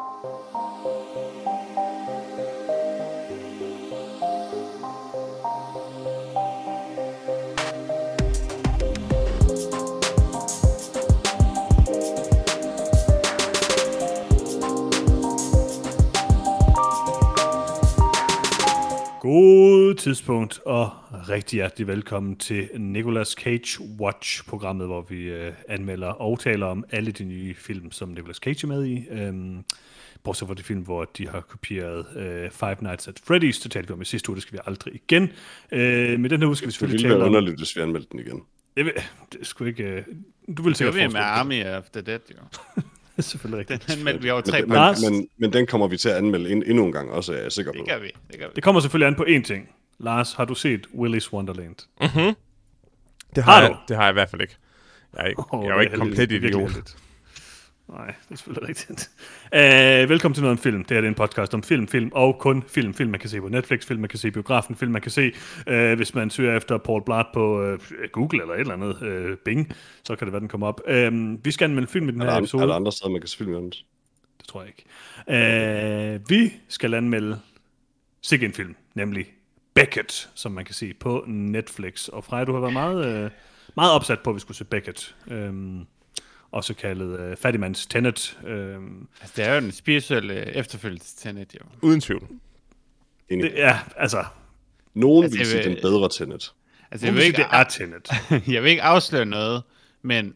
Thank 0.00 0.24
you. 0.24 0.39
God 19.30 19.94
tidspunkt, 19.94 20.60
og 20.66 20.90
rigtig 21.28 21.56
hjertelig 21.56 21.86
velkommen 21.86 22.36
til 22.36 22.68
Nicolas 22.78 23.28
Cage 23.28 23.82
Watch-programmet, 24.00 24.86
hvor 24.86 25.02
vi 25.02 25.22
øh, 25.22 25.52
anmelder 25.68 26.06
og 26.06 26.40
taler 26.40 26.66
om 26.66 26.84
alle 26.90 27.12
de 27.12 27.24
nye 27.24 27.54
film, 27.54 27.92
som 27.92 28.08
Nicolas 28.08 28.36
Cage 28.36 28.58
er 28.62 28.66
med 28.66 28.86
i. 28.86 29.04
Øhm, 29.10 29.64
bortset 30.24 30.48
fra 30.48 30.54
de 30.54 30.62
film, 30.62 30.80
hvor 30.80 31.04
de 31.04 31.28
har 31.28 31.40
kopieret 31.40 32.06
øh, 32.16 32.50
Five 32.50 32.76
Nights 32.80 33.08
at 33.08 33.20
Freddy's, 33.30 33.62
det 33.62 33.70
talte 33.70 33.88
vi 33.88 33.92
om 33.92 34.02
i 34.02 34.04
sidste 34.04 34.30
uge, 34.30 34.36
det 34.36 34.42
skal 34.42 34.52
vi 34.52 34.58
aldrig 34.66 34.94
igen. 34.94 35.32
Øh, 35.72 36.20
men 36.20 36.30
den 36.30 36.40
her 36.40 36.46
uge 36.46 36.56
skal 36.56 36.66
vi 36.66 36.70
Det 36.70 36.74
selvfølgelig 36.74 36.92
ville 36.92 37.08
tale 37.08 37.18
være 37.18 37.28
om... 37.28 37.34
underligt, 37.34 37.60
hvis 37.60 37.76
vi 37.76 37.80
anmeldte 37.80 38.08
den 38.12 38.20
igen. 38.20 38.42
Ved, 38.74 38.92
det 39.32 39.46
skulle 39.46 39.70
ikke... 39.70 39.84
Øh, 39.84 40.04
du 40.56 40.62
vil 40.62 40.70
Det 40.70 40.76
sikkert 40.76 40.94
var 40.94 41.08
vi 41.08 41.12
med 41.12 41.20
Army 41.20 41.64
of 41.78 41.90
the 41.90 42.00
Dead, 42.02 42.20
jo. 42.30 42.82
dig. 43.22 43.30
Selvfølgelig 43.30 43.68
Den 43.68 43.74
rigtigt. 43.74 43.98
anmeldte 43.98 44.22
vi 44.22 44.30
over 44.30 44.40
tre 44.40 44.60
Men. 44.60 44.70
Lars? 44.70 45.02
men, 45.02 45.12
men, 45.12 45.28
men 45.38 45.52
den 45.52 45.66
kommer 45.66 45.88
vi 45.88 45.96
til 45.96 46.08
at 46.08 46.16
anmelde 46.16 46.50
en, 46.50 46.62
endnu 46.66 46.86
en 46.86 46.92
gang 46.92 47.10
også, 47.10 47.32
er 47.32 47.42
jeg 47.42 47.52
sikker 47.52 47.72
på. 47.72 47.78
Det 47.78 47.88
gør 47.88 47.98
vi, 47.98 48.10
det 48.32 48.38
gør 48.38 48.46
vi. 48.46 48.52
Det 48.56 48.62
kommer 48.62 48.80
selvfølgelig 48.80 49.06
an 49.06 49.14
på 49.14 49.24
én 49.28 49.42
ting. 49.42 49.68
Lars, 49.98 50.32
har 50.32 50.44
du 50.44 50.54
set 50.54 50.86
Willy's 50.86 51.32
Wonderland? 51.32 51.74
Det 53.36 53.44
Har 53.44 53.52
har, 53.52 53.60
du? 53.60 53.66
jeg, 53.66 53.76
det 53.88 53.96
har 53.96 54.02
jeg 54.04 54.12
i 54.12 54.12
hvert 54.12 54.30
fald 54.30 54.42
ikke. 54.42 54.56
Jeg 55.16 55.22
er, 55.24 55.28
ikke, 55.28 55.54
Åh, 55.54 55.64
jeg 55.64 55.70
er 55.70 55.74
jo 55.74 55.80
ikke 55.80 55.96
komplet 55.96 56.32
idiot. 56.32 56.70
Nej, 57.92 58.06
det 58.06 58.30
er 58.30 58.36
selvfølgelig 58.36 58.68
rigtigt. 58.68 59.10
Uh, 59.52 60.10
velkommen 60.10 60.34
til 60.34 60.42
noget 60.42 60.58
om 60.58 60.62
film. 60.62 60.84
Det 60.84 60.96
her 60.96 61.02
er 61.04 61.08
en 61.08 61.14
podcast 61.14 61.54
om 61.54 61.62
film, 61.62 61.88
film 61.88 62.10
og 62.14 62.38
kun 62.38 62.62
film. 62.62 62.94
Film, 62.94 63.10
man 63.10 63.20
kan 63.20 63.30
se 63.30 63.40
på 63.40 63.48
Netflix, 63.48 63.86
film, 63.86 64.00
man 64.00 64.08
kan 64.08 64.18
se 64.18 64.28
i 64.28 64.30
biografen, 64.30 64.76
film, 64.76 64.92
man 64.92 65.02
kan 65.02 65.10
se, 65.10 65.32
uh, 65.66 65.92
hvis 65.92 66.14
man 66.14 66.30
søger 66.30 66.56
efter 66.56 66.78
Paul 66.78 67.04
Blart 67.04 67.26
på 67.34 67.72
uh, 67.72 67.78
Google 68.12 68.42
eller 68.42 68.54
et 68.54 68.60
eller 68.60 68.74
andet, 68.74 69.30
uh, 69.30 69.36
Bing, 69.44 69.72
så 70.04 70.16
kan 70.16 70.26
det 70.26 70.32
være, 70.32 70.40
den 70.40 70.48
kommer 70.48 70.66
op. 70.66 70.80
Uh, 70.88 71.44
vi 71.44 71.50
skal 71.50 71.64
anmelde 71.64 71.88
film 71.88 72.08
i 72.08 72.12
den 72.12 72.20
Er 72.20 72.24
her 72.24 72.32
der, 72.32 72.38
episode. 72.38 72.62
er 72.62 72.66
der 72.66 72.74
andre 72.74 72.92
steder, 72.92 73.10
man 73.10 73.20
kan 73.20 73.28
se 73.28 73.38
film 73.38 73.50
Jørgens? 73.50 73.84
Det 74.38 74.48
tror 74.48 74.62
jeg 74.62 74.68
ikke. 74.68 76.16
Uh, 76.16 76.30
vi 76.30 76.52
skal 76.68 76.94
anmelde 76.94 77.40
sikke 78.22 78.46
en 78.46 78.52
film, 78.52 78.76
nemlig 78.94 79.26
Beckett, 79.74 80.30
som 80.34 80.52
man 80.52 80.64
kan 80.64 80.74
se 80.74 80.94
på 80.94 81.24
Netflix. 81.26 82.08
Og 82.08 82.24
Freja, 82.24 82.44
du 82.44 82.52
har 82.52 82.60
været 82.60 82.72
meget, 82.72 83.24
uh, 83.24 83.30
meget 83.76 83.92
opsat 83.92 84.20
på, 84.20 84.30
at 84.30 84.34
vi 84.34 84.40
skulle 84.40 84.56
se 84.56 84.64
Beckett. 84.64 85.16
Um, 85.30 85.86
også 86.52 86.74
kaldet 86.74 87.30
uh, 87.30 87.36
Fattigmans 87.36 87.86
Tenet. 87.86 88.38
Um, 88.44 89.08
Altså, 89.20 89.32
det 89.36 89.44
er 89.44 89.52
jo 89.52 89.58
en 89.58 89.72
spirituel 89.72 90.30
øh, 90.30 90.46
efterfølgelse 90.46 91.16
til 91.16 91.28
Tenet, 91.28 91.54
jo. 91.54 91.60
Uden 91.82 92.00
tvivl. 92.00 92.28
Enig. 93.28 93.50
det, 93.50 93.58
ja, 93.58 93.78
altså, 93.96 94.24
Nogen 94.94 95.24
Altså, 95.24 95.38
vil 95.38 95.46
sige, 95.46 95.64
den 95.64 95.78
bedre 95.82 96.08
Tenet. 96.08 96.54
Altså, 96.90 97.06
jeg 97.06 97.14
vil, 97.14 97.22
ikke, 97.22 97.36
det 97.36 97.46
er 97.50 97.64
Tenet. 97.64 98.08
jeg 98.54 98.62
vil 98.62 98.70
ikke 98.70 98.82
afsløre 98.82 99.26
noget, 99.26 99.62
men 100.02 100.34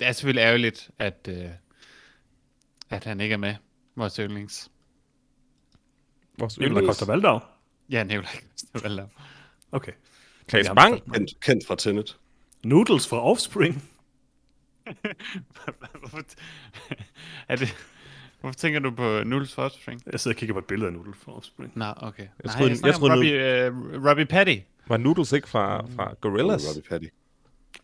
det 0.00 0.08
er 0.08 0.12
selvfølgelig 0.12 0.42
ærgerligt, 0.42 0.90
at, 0.98 1.28
øh, 1.30 1.44
at 2.90 3.04
han 3.04 3.20
ikke 3.20 3.32
er 3.32 3.36
med, 3.36 3.54
vores 3.96 4.16
yndlings. 4.16 4.70
Vores 6.38 6.58
Nicolai 6.58 6.80
yndlings. 6.80 6.98
Costa 6.98 7.12
Valdau. 7.12 7.40
Ja, 7.90 8.04
Nicolai 8.04 8.38
Valdau. 8.82 9.06
Okay. 9.72 9.92
Klaas 10.46 10.66
Bang. 10.76 11.12
Kendt, 11.12 11.40
kendt 11.40 11.66
fra 11.66 11.76
Tenet. 11.76 12.16
Noodles 12.64 13.08
fra 13.08 13.22
Offspring. 13.22 13.82
Hvorfor, 16.00 16.18
er 17.48 17.56
det, 17.56 17.76
hvorfor 18.40 18.54
tænker 18.54 18.80
du 18.80 18.90
på 18.90 19.22
Nuls 19.24 19.54
Forspring? 19.54 20.02
Jeg 20.12 20.20
sidder 20.20 20.34
og 20.34 20.38
kigger 20.38 20.52
på 20.54 20.58
et 20.58 20.64
billede 20.64 20.86
af 20.86 20.92
Noodles 20.92 21.16
fra 21.24 21.36
Offspring. 21.36 21.72
Nå, 21.74 21.84
okay. 21.96 22.22
Jeg 22.22 22.28
Nej, 22.44 22.54
troede- 22.54 22.70
jeg, 22.70 22.86
jeg 22.86 22.94
troede, 22.94 23.14
Robbie, 23.14 23.98
uh, 23.98 24.06
Robbie 24.08 24.26
Patty. 24.26 24.56
Var 24.86 24.96
Noodles 24.96 25.32
ikke 25.32 25.48
fra, 25.48 25.86
fra 25.96 26.14
Gorillaz? 26.20 26.68
Robbie 26.68 26.82
Patty. 26.90 27.06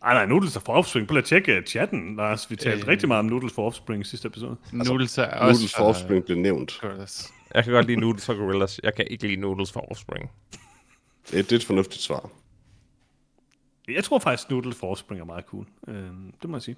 Ej, 0.03 0.13
nej, 0.13 0.25
Noodles 0.25 0.55
er 0.55 0.59
fra 0.59 0.73
Offspring. 0.73 1.07
Prøv 1.07 1.17
at 1.17 1.25
tjekke 1.25 1.63
chatten, 1.67 2.15
Lars. 2.15 2.51
Vi 2.51 2.55
talte 2.55 2.81
Øh. 2.83 2.87
rigtig 2.87 3.07
meget 3.07 3.19
om 3.19 3.25
Noodles 3.25 3.53
fra 3.53 3.61
Offspring 3.61 4.01
i 4.01 4.03
sidste 4.03 4.27
episode. 4.27 4.57
Altså, 4.73 4.91
Noodles 4.93 5.17
er 5.17 5.25
også 5.25 5.43
Noodles 5.45 5.75
for 5.75 5.83
Offspring 5.83 6.25
blev 6.25 6.37
nævnt. 6.37 6.77
Gorillaz. 6.81 7.27
Jeg 7.55 7.63
kan 7.63 7.73
godt 7.73 7.87
lide 7.87 7.99
Noodles 7.99 8.25
fra 8.25 8.33
Gorillaz. 8.33 8.77
Jeg 8.83 8.95
kan 8.95 9.07
ikke 9.09 9.27
lide 9.27 9.41
Noodles 9.41 9.71
fra 9.71 9.81
Offspring. 9.91 10.31
Det, 11.31 11.33
det 11.33 11.51
er 11.51 11.55
et 11.55 11.63
fornuftigt 11.65 12.01
svar. 12.03 12.29
Jeg 13.87 14.03
tror 14.03 14.19
faktisk, 14.19 14.49
Noodles 14.49 14.75
for 14.75 14.87
Offspring 14.87 15.21
er 15.21 15.25
meget 15.25 15.45
cool. 15.45 15.65
Øhm, 15.87 16.33
det 16.41 16.49
må 16.49 16.57
jeg 16.57 16.61
sige. 16.61 16.77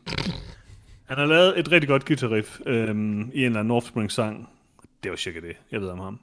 Han 1.05 1.17
har 1.17 1.25
lavet 1.25 1.59
et 1.59 1.71
rigtig 1.71 1.87
godt 1.87 2.05
guitarriff 2.05 2.59
øhm, 2.65 3.21
i 3.33 3.39
en 3.39 3.45
eller 3.45 3.59
anden 3.59 3.71
Offspring-sang. 3.71 4.49
Det 5.03 5.11
var 5.11 5.17
cirka 5.17 5.39
det, 5.39 5.57
jeg 5.71 5.81
ved 5.81 5.89
om 5.89 5.99
ham. 5.99 6.19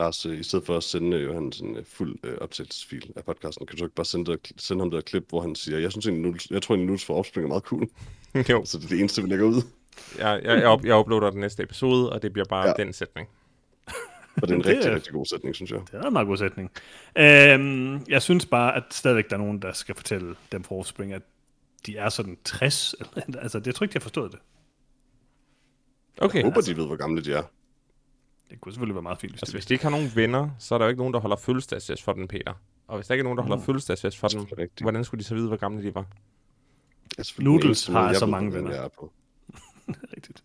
Lars, 0.00 0.26
øh, 0.26 0.40
i 0.40 0.42
stedet 0.42 0.66
for 0.66 0.76
at 0.76 0.82
sende 0.82 1.16
øh, 1.16 1.24
Johannes 1.24 1.60
en 1.60 1.76
øh, 1.76 1.84
fuld 1.84 2.16
øh, 2.24 2.38
optagelsesfil 2.40 3.12
af 3.16 3.24
podcasten, 3.24 3.66
kan 3.66 3.78
du 3.78 3.84
ikke 3.84 3.94
bare 3.94 4.04
sende, 4.04 4.32
det, 4.32 4.52
sende 4.56 4.82
ham 4.82 4.90
det 4.90 4.96
der 4.96 5.02
klip, 5.02 5.24
hvor 5.28 5.40
han 5.40 5.54
siger, 5.54 5.78
jeg 5.78 5.92
synes 5.92 6.06
egentlig, 6.06 6.22
Noodles, 6.22 6.50
jeg 6.50 6.62
tror 6.62 6.74
egentlig, 6.74 6.86
Noodles 6.86 7.04
for 7.04 7.14
Offspring 7.14 7.44
er 7.44 7.48
meget 7.48 7.62
cool. 7.62 7.88
jo, 8.50 8.64
Så 8.64 8.78
det 8.78 8.84
er 8.84 8.88
det 8.88 9.00
eneste, 9.00 9.22
vi 9.22 9.28
lægger 9.28 9.46
ud. 9.46 9.62
jeg, 10.18 10.40
jeg, 10.44 10.62
jeg, 10.62 10.80
jeg 10.84 10.98
uploader 10.98 11.30
den 11.30 11.40
næste 11.40 11.62
episode, 11.62 12.12
og 12.12 12.22
det 12.22 12.32
bliver 12.32 12.46
bare 12.48 12.68
ja. 12.68 12.84
den 12.84 12.92
sætning. 12.92 13.28
Og 14.42 14.48
det 14.48 14.50
er 14.50 14.54
en 14.58 14.62
Det 14.64 14.70
er- 14.70 14.76
rigtig, 14.76 14.92
rigtig 14.94 15.12
god 15.12 15.26
sætning, 15.26 15.54
synes 15.54 15.70
jeg. 15.70 15.80
Det 15.80 15.94
er 15.94 16.02
en 16.06 16.12
meget 16.12 16.26
god 16.28 16.36
sætning. 16.36 16.70
Øhm, 17.18 18.04
jeg 18.08 18.22
synes 18.22 18.46
bare, 18.46 18.76
at 18.76 18.82
stadigvæk 18.90 19.30
der 19.30 19.36
er 19.36 19.40
nogen, 19.40 19.62
der 19.62 19.72
skal 19.72 19.94
fortælle 19.94 20.36
dem 20.52 20.64
fra 20.64 20.74
Offspring, 20.74 21.12
at 21.12 21.22
de 21.86 21.96
er 21.96 22.08
sådan 22.08 22.38
60. 22.44 22.94
Eller, 23.26 23.40
altså, 23.42 23.60
jeg 23.66 23.74
tror 23.74 23.84
ikke, 23.84 23.92
de 23.92 23.98
har 23.98 24.02
forstået 24.02 24.32
det. 24.32 24.40
Okay. 26.18 26.36
Jeg 26.38 26.44
håber, 26.44 26.60
de 26.60 26.76
ved, 26.76 26.86
hvor 26.86 26.96
gamle 26.96 27.24
de 27.24 27.32
er. 27.32 27.42
Det 28.50 28.60
kunne 28.60 28.72
selvfølgelig 28.72 28.94
være 28.94 29.02
meget 29.02 29.18
fint, 29.18 29.32
hvis 29.32 29.42
Altså, 29.42 29.52
de 29.52 29.56
hvis 29.56 29.66
de 29.66 29.74
ikke 29.74 29.84
har 29.84 29.90
nogen 29.90 30.12
venner, 30.14 30.50
så 30.58 30.74
er 30.74 30.78
der 30.78 30.84
jo 30.86 30.88
ikke 30.88 30.98
nogen, 31.00 31.14
der 31.14 31.20
holder 31.20 31.36
fødselsdagsfest 31.36 32.02
for 32.02 32.12
den, 32.12 32.28
Peter. 32.28 32.52
Og 32.88 32.96
hvis 32.96 33.06
der 33.06 33.14
ikke 33.14 33.20
er 33.22 33.24
nogen, 33.24 33.36
der 33.36 33.42
holder 33.42 33.56
Mm. 33.56 33.62
fødselsdagsfest 33.62 34.18
for 34.18 34.28
den, 34.28 34.46
Det 34.46 34.70
hvordan 34.80 35.04
skulle 35.04 35.18
de 35.18 35.24
så 35.24 35.34
vide, 35.34 35.48
hvor 35.48 35.56
gamle 35.56 35.82
de 35.84 35.94
var? 35.94 36.04
Det 37.16 37.34
Noodles 37.38 37.86
har 37.86 38.12
så 38.12 38.26
mange 38.26 38.52
venner. 38.52 38.70
jeg 38.74 38.84
er 38.84 38.88
på. 38.88 39.12
Rigtigt. 40.16 40.44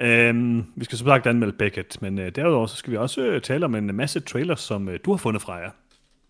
Øhm, 0.00 0.64
vi 0.76 0.84
skal 0.84 0.98
som 0.98 1.06
sagt 1.06 1.26
anmelde 1.26 1.52
Beckett, 1.52 2.02
men 2.02 2.18
øh, 2.18 2.30
derudover 2.34 2.66
så 2.66 2.76
skal 2.76 2.90
vi 2.90 2.96
også 2.96 3.22
øh, 3.22 3.42
tale 3.42 3.64
om 3.64 3.74
en 3.74 3.94
masse 3.94 4.20
trailers, 4.20 4.60
som 4.60 4.88
øh, 4.88 5.00
du 5.04 5.10
har 5.10 5.16
fundet 5.18 5.42
fra 5.42 5.54
jer. 5.54 5.70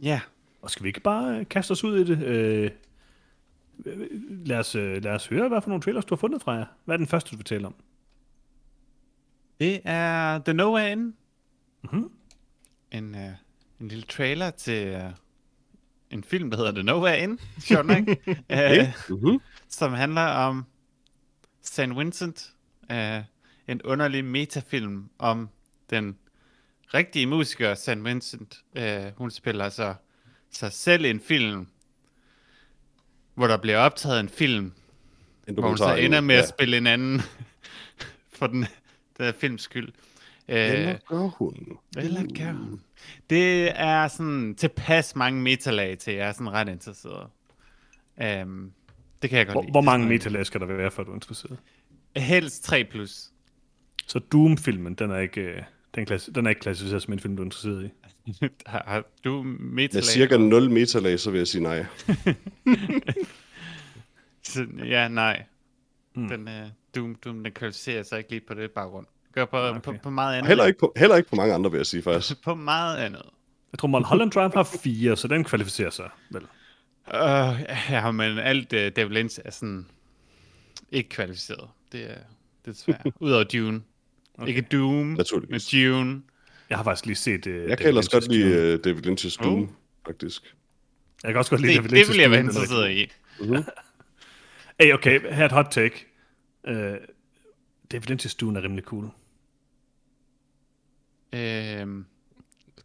Ja. 0.03 0.21
Og 0.63 0.71
skal 0.71 0.83
vi 0.85 0.89
ikke 0.89 1.01
bare 1.01 1.39
øh, 1.39 1.49
kaste 1.49 1.73
os 1.73 1.85
ud 1.85 1.99
i 1.99 2.05
det? 2.05 2.23
Øh, 2.23 2.71
øh, 3.87 4.07
lad, 4.47 4.59
os, 4.59 4.75
øh, 4.75 5.05
lad 5.05 5.13
os 5.13 5.27
høre, 5.27 5.49
hvad 5.49 5.61
for 5.63 5.69
nogle 5.69 5.83
trailers 5.83 6.05
du 6.05 6.15
har 6.15 6.21
fundet 6.21 6.43
fra 6.43 6.53
jer. 6.53 6.65
Hvad 6.85 6.95
er 6.95 6.97
den 6.97 7.07
første, 7.07 7.31
du 7.31 7.37
vil 7.37 7.45
tale 7.45 7.67
om? 7.67 7.75
Det 9.61 9.81
er 9.85 10.39
The 10.39 10.53
Nowhere 10.55 10.93
In. 10.93 11.15
Mhm. 11.85 12.11
En, 12.91 13.15
uh, 13.15 13.21
en 13.81 13.89
lille 13.89 14.03
trailer 14.05 14.51
til 14.51 14.95
uh, 14.97 15.03
en 16.11 16.25
film, 16.25 16.51
der 16.51 16.57
hedder 16.57 16.73
The 16.73 16.83
Nowhere 16.83 17.21
In. 17.23 17.39
Sjovt 17.61 17.87
nok. 17.87 18.09
uh, 18.09 18.57
Mm-hmm. 19.09 19.41
som 19.69 19.93
handler 19.93 20.23
om 20.27 20.65
St. 21.63 21.81
Vincent. 21.97 22.53
Uh, 22.91 22.97
en 23.69 23.83
underlig 23.83 24.25
metafilm 24.25 25.11
om 25.19 25.49
den 25.91 26.17
rigtige 26.95 27.27
musiker, 27.27 27.75
St. 27.75 27.91
Vincent. 28.05 28.59
Uh, 28.79 29.17
hun 29.17 29.31
spiller 29.31 29.69
så 29.69 29.95
sig 30.51 30.73
selv 30.73 31.05
i 31.05 31.11
en 31.11 31.21
film, 31.21 31.67
hvor 33.35 33.47
der 33.47 33.57
bliver 33.57 33.79
optaget 33.79 34.21
en 34.21 34.29
film, 34.29 34.73
En 35.49 35.55
hvor 35.55 35.69
hun 35.69 35.79
så 35.79 35.95
ender 35.95 36.21
med 36.21 36.35
ja. 36.35 36.43
at 36.43 36.49
spille 36.49 36.77
en 36.79 36.87
anden 36.87 37.21
for 38.39 38.47
den, 38.47 38.61
den 39.19 39.25
her 39.25 39.33
films 39.33 39.63
skyld. 39.63 39.93
Eller 40.49 40.93
Øh, 40.93 40.99
gør 41.07 41.19
hun? 41.19 41.79
eller 41.97 42.23
gør 42.39 42.53
hun? 42.53 42.81
Det 43.31 43.81
er 43.81 44.09
sådan 44.09 44.55
tilpas 44.55 45.17
mange 45.17 45.43
metalag 45.43 45.99
til, 45.99 46.15
jeg 46.15 46.29
er 46.29 46.33
sådan 46.33 46.53
ret 46.53 46.69
interesseret. 46.69 47.27
Um, 48.43 48.73
det 49.23 49.31
kan 49.31 49.39
jeg 49.39 49.47
godt 49.47 49.55
Hvor, 49.55 49.63
lide. 49.63 49.71
hvor 49.71 49.81
Det 49.81 49.87
er 49.87 49.91
mange 49.91 50.09
metalag 50.09 50.47
skal 50.47 50.61
der 50.61 50.67
være, 50.67 50.91
for 50.91 51.03
at 51.03 51.07
du 51.07 51.11
er 51.11 51.15
interesseret? 51.17 51.59
Helst 52.17 52.65
3 52.65 52.85
plus. 52.85 53.31
Så 54.11 54.19
Doom-filmen, 54.19 54.95
den 54.95 55.11
er 55.11 55.19
ikke, 55.19 55.41
øh, 55.41 55.63
den, 55.95 56.07
klass- 56.11 56.33
den 56.35 56.47
er 56.47 56.51
ikke 56.51 56.61
klassificeret 56.61 57.03
som 57.03 57.13
en 57.13 57.19
film, 57.21 57.37
du 57.37 57.43
er 57.43 57.45
interesseret 57.47 57.85
i. 57.85 57.91
har, 58.67 58.85
har 58.87 59.05
du 59.25 59.43
metalag? 59.59 59.95
Med 59.99 60.03
cirka 60.03 60.37
0 60.37 60.71
meterlag, 60.71 61.21
så 61.21 61.31
vil 61.31 61.39
jeg 61.39 61.47
sige 61.49 61.63
nej. 61.63 61.87
Så- 64.43 64.67
Ja, 64.85 65.09
nej. 65.09 65.43
Hmm. 66.15 66.29
Den, 66.29 66.49
uh, 66.49 66.55
Doom, 66.97 67.15
Doom, 67.25 67.45
den 67.45 67.53
kvalificerer 67.53 68.03
sig 68.03 68.19
ikke 68.19 68.31
lige 68.31 68.41
på 68.49 68.55
det 68.55 68.71
baggrund. 68.71 69.07
Gør 69.33 69.45
på, 69.45 69.57
Okay. 69.57 69.69
okay. 69.79 69.81
på, 69.81 69.95
på 70.03 70.11
meget 70.11 70.37
andet. 70.37 70.49
Heller 70.49 70.65
ikke, 70.67 70.79
på, 70.79 70.93
heller 70.97 71.17
ikke 71.17 71.29
på 71.29 71.37
mange 71.37 71.55
andre, 71.55 71.71
vil 71.71 71.79
jeg 71.79 71.87
sige 71.87 72.03
faktisk. 72.03 72.43
På 72.45 72.55
meget 72.55 72.97
andet. 72.99 73.23
Jeg 73.73 73.79
tror, 73.79 73.89
Mulholland 73.89 74.31
Drive 74.31 74.51
har 74.55 74.63
fire, 74.83 75.17
så 75.17 75.29
den 75.29 75.45
kvalificerer 75.45 75.91
sig 75.91 76.09
vel. 76.31 76.43
Uh, 77.07 77.61
ja, 77.91 78.11
men 78.11 78.39
alt 78.39 78.73
uh, 78.73 78.79
David 78.79 79.09
Lynch 79.15 79.39
er 79.45 79.51
sådan 79.51 79.87
ikke 80.93 81.09
kvalificeret. 81.09 81.69
Det 81.93 82.11
er, 82.11 82.17
det 82.65 82.71
er 82.71 82.75
svært. 82.75 83.07
Udover 83.21 83.45
Dune. 83.45 83.83
Okay. 84.41 84.49
Ikke 84.49 84.63
Doom, 84.63 85.07
men. 85.07 85.61
Dune. 85.73 86.23
Jeg 86.71 86.79
har 86.79 86.85
faktisk 86.85 87.07
lige 87.07 87.17
set... 87.17 87.47
Uh, 87.47 87.53
Jeg 87.55 87.79
kan 87.79 87.87
ellers 87.89 88.09
godt 88.09 88.29
lide 88.33 88.75
uh, 88.75 88.81
David 88.85 89.07
Lynch's 89.07 89.37
Doom, 89.45 89.63
Oh. 89.63 89.69
faktisk. 90.07 90.55
Jeg 91.23 91.31
kan 91.33 91.39
også 91.39 91.51
godt 91.51 91.61
lide 91.61 91.73
Det, 91.73 91.83
David 91.83 91.91
det 91.91 92.05
Lynch's 92.05 92.13
vil 92.13 92.21
jeg 92.21 92.31
være 92.31 92.41
er 92.41 92.45
interesseret 92.45 92.91
i. 92.91 93.11
Hey, 94.81 94.93
okay, 94.93 95.21
her 95.21 95.43
er 95.43 95.47
et 95.47 95.53
hot 95.53 95.67
take. 95.71 96.07
Uh, 96.69 96.73
David 97.93 98.11
Lynch's 98.11 98.37
Dune 98.41 98.59
er 98.59 98.63
rimelig 98.65 98.85
cool. 98.85 99.05
Øh, 101.33 101.41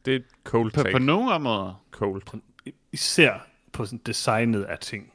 Det 0.05 0.11
er 0.11 0.15
et 0.15 0.23
cold 0.43 0.71
på, 0.71 0.83
take. 0.83 0.91
på 0.91 0.97
nogle 0.99 1.31
områder. 1.31 1.85
Cold. 1.91 2.21
Især 2.91 3.47
på 3.71 3.85
sådan 3.85 3.99
designet 4.05 4.63
af 4.63 4.79
ting. 4.79 5.13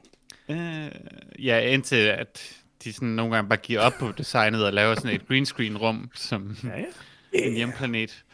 Øh, 0.49 0.91
ja, 1.39 1.59
indtil 1.61 1.97
at 1.97 2.60
de 2.85 2.93
sådan 2.93 3.09
nogle 3.09 3.35
gange 3.35 3.49
bare 3.49 3.59
giver 3.59 3.81
op 3.81 3.93
på 4.01 4.13
designet 4.19 4.65
og 4.67 4.73
laver 4.73 4.95
sådan 4.95 5.11
et 5.15 5.29
green 5.29 5.47
screen 5.47 5.77
rum 5.79 6.11
som 6.15 6.57
Ja, 6.65 6.69
ja. 6.79 6.85
en 7.49 7.55
hjemplanet. 7.55 8.25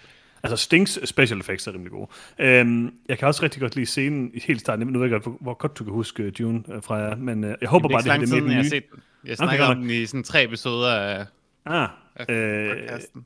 Altså 0.43 0.57
Stings 0.57 1.09
special 1.09 1.41
effects 1.41 1.67
er 1.67 1.73
rimelig 1.73 1.91
gode. 1.93 2.09
Øhm, 2.39 2.95
jeg 3.09 3.19
kan 3.19 3.29
også 3.29 3.43
rigtig 3.43 3.61
godt 3.61 3.75
lide 3.75 3.87
scenen 3.87 4.31
i 4.35 4.41
helt 4.41 4.61
starten. 4.61 4.87
Nu 4.87 4.99
ved 4.99 5.11
jeg 5.11 5.21
godt, 5.23 5.37
hvor 5.41 5.55
godt 5.55 5.79
du 5.79 5.85
kan 5.85 5.93
huske 5.93 6.23
øh, 6.23 6.33
Dune 6.39 6.63
øh, 6.73 6.83
fra 6.83 6.95
jer, 6.95 7.17
men 7.17 7.45
øh, 7.45 7.55
jeg 7.61 7.69
håber 7.69 7.89
Det 7.89 7.95
bare, 7.95 8.03
det 8.03 8.05
det 8.05 8.11
er 8.11 8.37
lang 8.37 8.45
med 8.45 8.51
den 8.51 8.51
jeg 8.57 8.63
nye. 8.63 8.69
set 8.71 8.91
den. 8.91 9.03
Jeg 9.25 9.37
snakker 9.37 9.67
godt 9.67 9.77
om 9.79 9.83
den 9.83 9.91
i 9.91 10.07
sådan 10.07 10.23
tre 10.25 10.45
episoder 10.45 10.95
af, 10.95 11.27
Ah, 11.65 11.89
af 12.17 12.27
øh, 12.35 12.71
podcasten. 12.71 13.25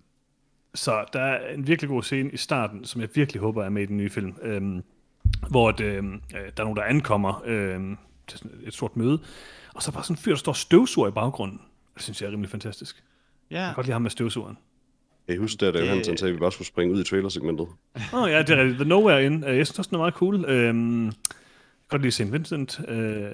så 0.74 1.04
der 1.12 1.20
er 1.20 1.54
en 1.54 1.66
virkelig 1.66 1.88
god 1.88 2.02
scene 2.02 2.30
i 2.30 2.36
starten, 2.36 2.84
som 2.84 3.00
jeg 3.00 3.08
virkelig 3.14 3.40
håber 3.40 3.64
er 3.64 3.68
med 3.68 3.82
i 3.82 3.86
den 3.86 3.96
nye 3.96 4.10
film, 4.10 4.34
øhm, 4.42 4.82
hvor 5.50 5.70
det, 5.70 5.84
øh, 5.84 6.02
der 6.32 6.40
er 6.56 6.62
nogen, 6.62 6.76
der 6.76 6.82
ankommer 6.82 7.42
øh, 7.46 7.80
til 8.26 8.40
et 8.66 8.74
stort 8.74 8.96
møde, 8.96 9.18
og 9.74 9.82
så 9.82 9.90
er 9.90 9.92
bare 9.92 10.04
sådan 10.04 10.12
en 10.14 10.18
fyr, 10.18 10.30
der 10.32 10.38
står 10.38 10.52
støvsuger 10.52 11.08
i 11.08 11.10
baggrunden. 11.10 11.60
Det 11.94 12.02
synes 12.02 12.22
jeg 12.22 12.28
er 12.28 12.32
rimelig 12.32 12.50
fantastisk. 12.50 13.04
Jeg 13.50 13.56
Ja, 13.58 13.64
kan 13.66 13.74
godt 13.74 13.86
lide 13.86 13.92
ham 13.92 14.02
med 14.02 14.10
støvsugeren. 14.10 14.58
Jeg 15.28 15.38
husker, 15.38 15.68
at 15.68 15.74
Det- 15.74 15.88
han 15.88 16.04
sagde, 16.04 16.26
at 16.28 16.34
vi 16.34 16.38
bare 16.40 16.52
skulle 16.52 16.68
springe 16.68 16.94
ud 16.94 17.00
i 17.00 17.04
trailersegmentet. 17.04 17.66
Åh 18.12 18.22
oh, 18.22 18.30
ja, 18.30 18.38
det 18.42 18.50
er 18.50 18.56
rigtigt. 18.56 18.76
The 18.78 18.88
Nowhere 18.88 19.24
In. 19.26 19.44
Øh, 19.44 19.56
Jeg 19.56 19.66
synes 19.66 19.78
også, 19.78 19.88
den 19.88 19.94
er 19.94 19.98
meget 19.98 20.14
cool. 20.14 20.44
Øhm, 20.44 21.04
jeg 21.06 21.12
kan 21.12 21.88
godt 21.88 22.02
lide 22.02 22.12
St. 22.12 22.32
Vincent. 22.32 22.80
Øh, 22.88 23.30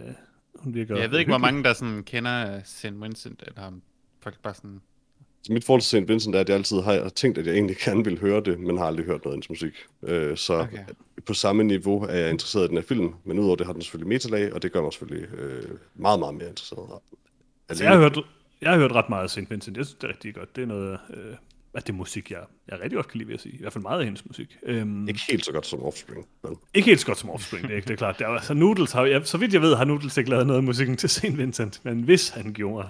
hun 0.59 0.75
virker 0.75 0.97
jeg 0.97 1.11
ved 1.11 1.19
ikke, 1.19 1.31
hvor 1.31 1.39
mange 1.39 1.65
der 1.65 1.73
sådan 1.73 2.03
kender 2.05 2.61
St. 2.65 2.87
Vincent, 3.03 3.43
eller 3.47 3.63
om 3.63 3.83
folk 4.23 4.39
bare 4.43 4.55
sådan... 4.55 4.81
Så 5.47 5.53
mit 5.53 5.65
forhold 5.65 5.81
til 5.83 6.03
St. 6.03 6.09
Vincent 6.09 6.35
er, 6.37 6.41
at 6.41 6.49
jeg 6.49 6.57
altid 6.57 6.81
har 6.81 7.09
tænkt, 7.09 7.39
at 7.39 7.47
jeg 7.47 7.55
egentlig 7.55 7.77
gerne 7.77 8.05
vil 8.05 8.21
høre 8.21 8.41
det, 8.41 8.61
men 8.61 8.79
har 8.79 8.85
aldrig 8.85 9.07
hørt 9.07 9.25
noget 9.25 9.35
af 9.35 9.37
hans 9.37 9.49
musik. 9.49 9.73
Øh, 10.03 10.37
så 10.37 10.55
Okay. 10.55 10.79
på 11.27 11.35
samme 11.35 11.65
niveau 11.65 12.03
er 12.03 12.15
jeg 12.15 12.31
interesseret 12.31 12.65
i 12.65 12.69
den 12.69 12.77
her 12.77 12.85
film, 12.85 13.15
men 13.25 13.39
udover 13.39 13.57
det 13.57 13.67
har 13.67 13.73
den 13.73 13.83
selvfølgelig 13.83 14.09
metalag, 14.09 14.53
og 14.53 14.63
det 14.63 14.73
gør 14.73 14.83
mig 14.83 14.93
selvfølgelig 14.93 15.29
øh, 15.39 15.63
meget, 15.95 16.19
meget 16.19 16.35
mere 16.35 16.49
interesseret. 16.49 16.89
Altså, 17.69 17.85
jeg, 17.85 17.93
har 17.93 17.99
hørt, 18.01 18.19
jeg 18.61 18.71
har 18.71 18.79
hørt 18.79 18.93
ret 18.93 19.09
meget 19.09 19.23
af 19.23 19.31
St. 19.31 19.51
Vincent. 19.51 19.77
Jeg 19.77 19.87
synes, 19.87 19.99
det 20.01 20.05
er 20.05 20.09
rigtig 20.13 20.35
godt. 20.35 20.57
Det 20.57 20.63
er 20.63 20.67
noget 20.67 20.99
øh, 21.15 21.35
af 21.75 21.83
det 21.83 21.95
musik, 21.95 22.31
jeg, 22.31 22.41
jeg 22.69 22.81
rigtig 22.81 22.97
godt 22.97 23.09
kan 23.09 23.19
lide, 23.19 23.27
vil 23.27 23.33
jeg 23.35 23.41
sige. 23.41 23.55
I 23.55 23.61
hvert 23.61 23.73
fald 23.73 23.83
meget 23.83 23.99
af 23.99 24.05
hendes 24.05 24.27
musik. 24.27 24.57
Øhm, 24.63 25.09
Ikke 25.09 25.21
helt 25.31 25.45
så 25.45 25.53
godt 25.53 25.67
som 25.67 25.83
Offspring. 25.83 26.27
Men 26.43 26.57
ikke 26.75 26.87
helt 26.87 27.01
så 27.01 27.07
godt 27.07 27.19
som 27.19 27.31
Offspring, 27.31 27.65
det 27.65 27.73
er, 27.73 27.77
ikke, 27.77 27.87
det 27.87 27.93
er 27.93 27.97
klart. 27.97 28.19
Der 28.19 28.27
er, 28.27 28.31
altså, 28.31 28.55
Noodles 28.55 28.93
har, 28.93 29.05
jeg, 29.05 29.21
så 29.27 29.39
vidt 29.39 29.53
jeg 29.55 29.63
ved, 29.63 29.75
har 29.77 29.85
Noodles 29.85 30.17
ikke 30.17 30.31
lavet 30.31 30.47
noget 30.47 30.59
af 30.59 30.63
musikken 30.65 30.97
til 30.97 31.09
St. 31.09 31.39
Vincent. 31.39 31.81
Men 31.85 32.03
hvis 32.03 32.29
han 32.29 32.53
gjorde, 32.53 32.89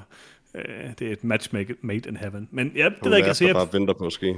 øh, 0.56 0.91
det 0.99 1.08
er 1.08 1.12
et 1.12 1.25
match 1.25 1.49
made, 1.55 1.75
made 1.82 2.08
in 2.08 2.17
heaven. 2.17 2.49
Men 2.50 2.73
ja, 2.76 2.85
det 2.85 2.94
hun 3.03 3.12
jeg 3.12 3.19
ikke. 3.19 3.29
Altså, 3.29 3.44
der 3.44 3.49
jeg, 3.49 3.55
bare 3.55 3.69
venter 3.73 3.94
på 3.94 4.06
at 4.06 4.12
ske. 4.12 4.35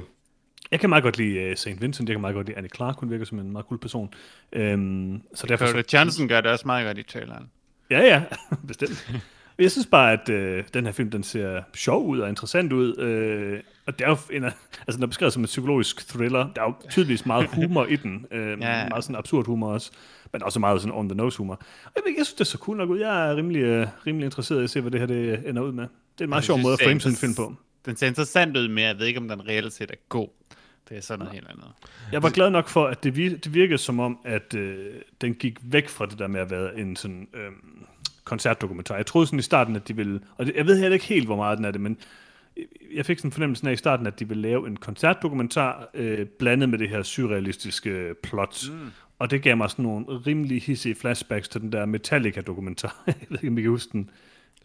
Jeg 0.71 0.79
kan 0.79 0.89
meget 0.89 1.03
godt 1.03 1.17
lide 1.17 1.49
uh, 1.49 1.55
St. 1.55 1.81
Vincent, 1.81 2.09
jeg 2.09 2.13
kan 2.13 2.21
meget 2.21 2.35
godt 2.35 2.47
lide 2.47 2.57
Annie 2.57 2.69
Clark, 2.75 2.99
hun 2.99 3.09
virker 3.09 3.25
som 3.25 3.39
en 3.39 3.51
meget 3.51 3.65
cool 3.65 3.79
person. 3.79 4.13
Øhm, 4.53 5.21
så 5.35 5.47
derfor 5.47 5.65
Dakota 5.65 5.89
så, 5.89 5.97
Johnson 5.97 6.27
gør 6.27 6.41
det 6.41 6.51
også 6.51 6.67
meget 6.67 6.87
godt 6.87 6.97
i 6.97 7.03
traileren. 7.03 7.49
Ja, 7.89 7.99
ja, 7.99 8.23
bestemt. 8.67 9.11
Jeg 9.59 9.71
synes 9.71 9.87
bare, 9.87 10.11
at 10.13 10.29
øh, 10.29 10.63
den 10.73 10.85
her 10.85 10.91
film, 10.91 11.11
den 11.11 11.23
ser 11.23 11.61
sjov 11.75 12.07
ud 12.07 12.19
og 12.19 12.29
interessant 12.29 12.73
ud. 12.73 12.97
Øh, 12.97 13.59
og 13.85 13.99
det 13.99 14.05
er 14.05 14.09
jo 14.09 14.17
en 14.31 14.43
af, 14.43 14.51
altså 14.87 14.97
den 14.97 15.03
er 15.03 15.07
beskrevet 15.07 15.33
som 15.33 15.41
en 15.41 15.45
psykologisk 15.45 16.07
thriller. 16.07 16.47
Der 16.55 16.61
er 16.61 16.65
jo 16.65 16.73
tydeligvis 16.89 17.25
meget 17.25 17.47
humor 17.53 17.85
i 17.85 17.95
den. 17.95 18.25
Øh, 18.31 18.61
Ja. 18.61 18.89
Meget 18.89 19.03
sådan 19.03 19.15
absurd 19.15 19.45
humor 19.45 19.73
også. 19.73 19.91
Men 20.33 20.43
også 20.43 20.59
meget 20.59 20.81
sådan 20.81 20.95
on-the-nose 20.95 21.37
humor. 21.37 21.53
Og 21.85 21.91
jeg, 21.95 22.03
jeg 22.17 22.25
synes, 22.25 22.33
det 22.33 22.41
er 22.41 22.45
så 22.45 22.57
cool 22.57 22.77
nok 22.77 22.89
ud. 22.89 22.99
Jeg 22.99 23.29
er 23.31 23.35
rimelig, 23.35 23.61
øh, 23.61 23.87
rimelig 24.07 24.25
interesseret 24.25 24.61
i 24.61 24.63
at 24.63 24.69
se, 24.69 24.81
hvad 24.81 24.91
det 24.91 24.99
her 24.99 25.07
det 25.07 25.49
ender 25.49 25.61
ud 25.61 25.71
med. 25.71 25.87
Det 26.19 26.23
er 26.23 26.25
en 26.25 26.29
meget 26.29 26.43
sjov 26.43 26.59
måde 26.59 26.73
at 26.73 26.79
frame 26.83 26.99
sådan 26.99 27.13
en 27.13 27.17
film 27.17 27.35
på. 27.35 27.55
Den 27.85 27.95
ser 27.95 28.07
interessant 28.07 28.57
ud, 28.57 28.67
men 28.67 28.83
jeg 28.83 28.99
ved 28.99 29.05
ikke, 29.05 29.19
om 29.19 29.27
den 29.27 29.47
reelt 29.47 29.73
set 29.73 29.91
er 29.91 29.95
god. 30.09 30.27
Det 30.89 30.97
er 30.97 31.01
sådan 31.01 31.19
noget 31.19 31.33
helt 31.33 31.47
andet. 31.49 31.67
Jeg 32.11 32.23
var 32.23 32.29
glad 32.29 32.49
nok 32.49 32.67
for, 32.69 32.87
at 32.87 33.03
det, 33.03 33.11
vir- 33.11 33.37
det 33.37 33.53
virkede 33.53 33.77
som 33.77 33.99
om, 33.99 34.19
at 34.25 34.53
øh, 34.55 34.85
den 35.21 35.33
gik 35.33 35.57
væk 35.61 35.89
fra 35.89 36.05
det 36.05 36.19
der 36.19 36.27
med 36.27 36.39
at 36.39 36.51
være 36.51 36.79
en 36.79 36.95
sådan 36.95 37.27
øh, 37.33 37.51
koncertdokumentar. 38.23 38.95
Jeg 38.95 39.05
troede 39.05 39.27
sådan 39.27 39.39
i 39.39 39.41
starten, 39.41 39.75
at 39.75 39.87
de 39.87 39.95
ville, 39.95 40.19
og 40.37 40.45
det, 40.45 40.55
jeg 40.55 40.65
ved 40.65 40.79
heller 40.79 40.93
ikke 40.93 41.05
helt, 41.05 41.25
hvor 41.25 41.35
meget 41.35 41.57
den 41.57 41.65
er 41.65 41.71
det, 41.71 41.81
men 41.81 41.97
jeg 42.93 43.05
fik 43.05 43.17
sådan 43.17 43.27
en 43.27 43.31
fornemmelse 43.31 43.69
af 43.69 43.73
i 43.73 43.75
starten, 43.75 44.07
at 44.07 44.19
de 44.19 44.27
ville 44.27 44.41
lave 44.41 44.67
en 44.67 44.77
koncertdokumentar 44.77 45.89
øh, 45.93 46.25
blandet 46.25 46.69
med 46.69 46.79
det 46.79 46.89
her 46.89 47.03
surrealistiske 47.03 48.15
plot. 48.23 48.63
Mm. 48.69 48.91
Og 49.19 49.31
det 49.31 49.41
gav 49.41 49.57
mig 49.57 49.69
sådan 49.69 49.83
nogle 49.83 50.05
rimelig 50.05 50.61
hissige 50.61 50.95
flashbacks 50.95 51.49
til 51.49 51.61
den 51.61 51.71
der 51.71 51.85
Metallica-dokumentar. 51.85 53.03
jeg 53.07 53.15
ved 53.29 53.37
ikke, 53.37 53.47
om 53.47 53.57
I 53.57 53.61
kan 53.61 53.71
huske 53.71 53.91
den. 53.91 54.09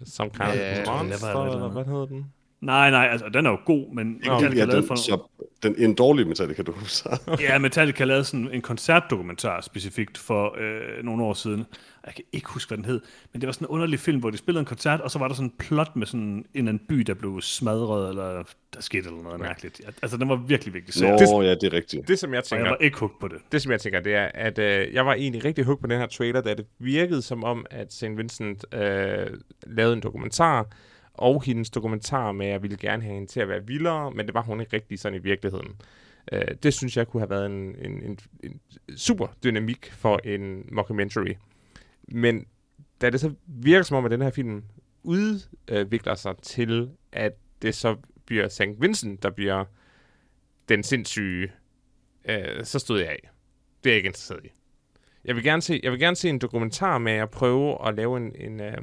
Some 0.04 0.30
kind 0.30 0.48
of 0.48 0.56
Ja, 0.56 1.02
monster, 1.02 1.44
eller 1.44 1.68
hvad 1.68 1.84
hedder 1.84 2.06
den? 2.06 2.24
Nej, 2.60 2.90
nej, 2.90 3.08
altså 3.10 3.28
den 3.34 3.46
er 3.46 3.50
jo 3.50 3.58
god, 3.66 3.94
men 3.94 4.12
Metallica 4.12 4.46
Ja, 4.48 4.64
lavede 4.64 4.76
den, 4.76 4.86
for... 4.86 4.94
så, 4.94 5.18
den, 5.62 5.74
en 5.78 5.94
dårlig 5.94 6.26
Metallica 6.26 6.62
dokumentar. 6.62 7.20
Ja, 7.40 7.58
Metallica 7.58 8.04
lavede 8.04 8.24
sådan 8.24 8.50
en 8.52 8.62
koncertdokumentar 8.62 9.60
specifikt 9.60 10.18
for 10.18 10.56
øh, 10.58 11.04
nogle 11.04 11.24
år 11.24 11.32
siden. 11.34 11.64
Jeg 12.06 12.14
kan 12.14 12.24
ikke 12.32 12.48
huske, 12.48 12.68
hvad 12.70 12.76
den 12.78 12.84
hed, 12.84 13.00
men 13.32 13.40
det 13.40 13.46
var 13.46 13.52
sådan 13.52 13.64
en 13.64 13.68
underlig 13.68 14.00
film, 14.00 14.20
hvor 14.20 14.30
de 14.30 14.36
spillede 14.36 14.60
en 14.60 14.66
koncert, 14.66 15.00
og 15.00 15.10
så 15.10 15.18
var 15.18 15.28
der 15.28 15.34
sådan 15.34 15.48
en 15.48 15.54
plot 15.58 15.96
med 15.96 16.06
sådan 16.06 16.20
en 16.20 16.46
eller 16.54 16.68
anden 16.68 16.86
by, 16.88 16.94
der 16.94 17.14
blev 17.14 17.40
smadret, 17.40 18.08
eller 18.08 18.42
der 18.74 18.80
skete 18.80 19.08
eller 19.08 19.22
noget 19.22 19.40
mærkeligt. 19.40 19.80
Altså, 20.02 20.16
den 20.16 20.28
var 20.28 20.36
virkelig 20.36 20.74
vigtig 20.74 21.02
Nå, 21.02 21.18
serie, 21.18 21.48
ja, 21.48 21.54
det 21.54 21.64
er 21.64 21.72
rigtigt. 21.72 22.08
Det, 22.08 22.18
som 22.18 22.30
jeg 22.30 22.38
og 22.38 22.44
jeg 22.50 22.58
tænker, 22.58 22.68
var 22.68 22.76
ikke 22.76 22.98
hugt 22.98 23.20
på 23.20 23.28
det. 23.28 23.38
det, 23.52 23.62
som 23.62 23.72
jeg 23.72 23.80
tænker, 23.80 24.00
det 24.00 24.14
er, 24.14 24.30
at 24.34 24.58
øh, 24.58 24.94
jeg 24.94 25.06
var 25.06 25.14
egentlig 25.14 25.44
rigtig 25.44 25.64
hooked 25.64 25.80
på 25.80 25.86
den 25.86 26.00
her 26.00 26.06
trailer, 26.06 26.40
da 26.40 26.54
det 26.54 26.66
virkede 26.78 27.22
som 27.22 27.44
om, 27.44 27.66
at 27.70 27.92
St. 27.92 28.04
Vincent 28.16 28.64
øh, 28.74 29.26
lavede 29.66 29.94
en 29.94 30.00
dokumentar, 30.00 30.66
og 31.14 31.42
hendes 31.42 31.70
dokumentar 31.70 32.32
med, 32.32 32.46
at 32.46 32.52
jeg 32.52 32.62
ville 32.62 32.76
gerne 32.76 33.02
have 33.02 33.14
hende 33.14 33.28
til 33.28 33.40
at 33.40 33.48
være 33.48 33.66
vildere, 33.66 34.10
men 34.10 34.26
det 34.26 34.34
var 34.34 34.42
hun 34.42 34.60
ikke 34.60 34.76
rigtig 34.76 34.98
sådan 34.98 35.18
i 35.18 35.22
virkeligheden. 35.22 35.68
Øh, 36.32 36.42
det 36.62 36.74
synes 36.74 36.96
jeg 36.96 37.08
kunne 37.08 37.20
have 37.20 37.30
været 37.30 37.46
en, 37.46 37.74
en, 37.78 38.02
en, 38.02 38.18
en 38.44 38.60
super 38.96 39.26
dynamik 39.44 39.92
for 39.92 40.20
en 40.24 40.68
mockumentary. 40.72 41.34
Men 42.08 42.46
da 43.00 43.10
det 43.10 43.20
så 43.20 43.34
virker 43.46 43.82
som 43.82 43.96
om, 43.96 44.04
at 44.04 44.10
den 44.10 44.22
her 44.22 44.30
film 44.30 44.64
udvikler 45.02 46.14
sig 46.14 46.34
til, 46.42 46.90
at 47.12 47.32
det 47.62 47.74
så 47.74 47.96
bliver 48.26 48.48
St. 48.48 48.62
Vincent, 48.78 49.22
der 49.22 49.30
bliver 49.30 49.64
den 50.68 50.82
sindssyge, 50.82 51.52
øh, 52.24 52.64
så 52.64 52.78
stod 52.78 52.98
jeg 52.98 53.08
af. 53.08 53.30
Det 53.84 53.90
er 53.90 53.94
jeg 53.94 53.96
ikke 53.96 54.06
interesseret 54.06 54.44
i. 54.44 54.48
Jeg 55.24 55.36
vil 55.36 55.44
gerne 55.44 55.62
se, 55.62 55.80
jeg 55.82 55.92
vil 55.92 56.00
gerne 56.00 56.16
se 56.16 56.28
en 56.28 56.38
dokumentar 56.38 56.98
med 56.98 57.12
at 57.12 57.30
prøve 57.30 57.88
at 57.88 57.94
lave 57.94 58.16
en, 58.16 58.34
en, 58.34 58.60
øh, 58.60 58.78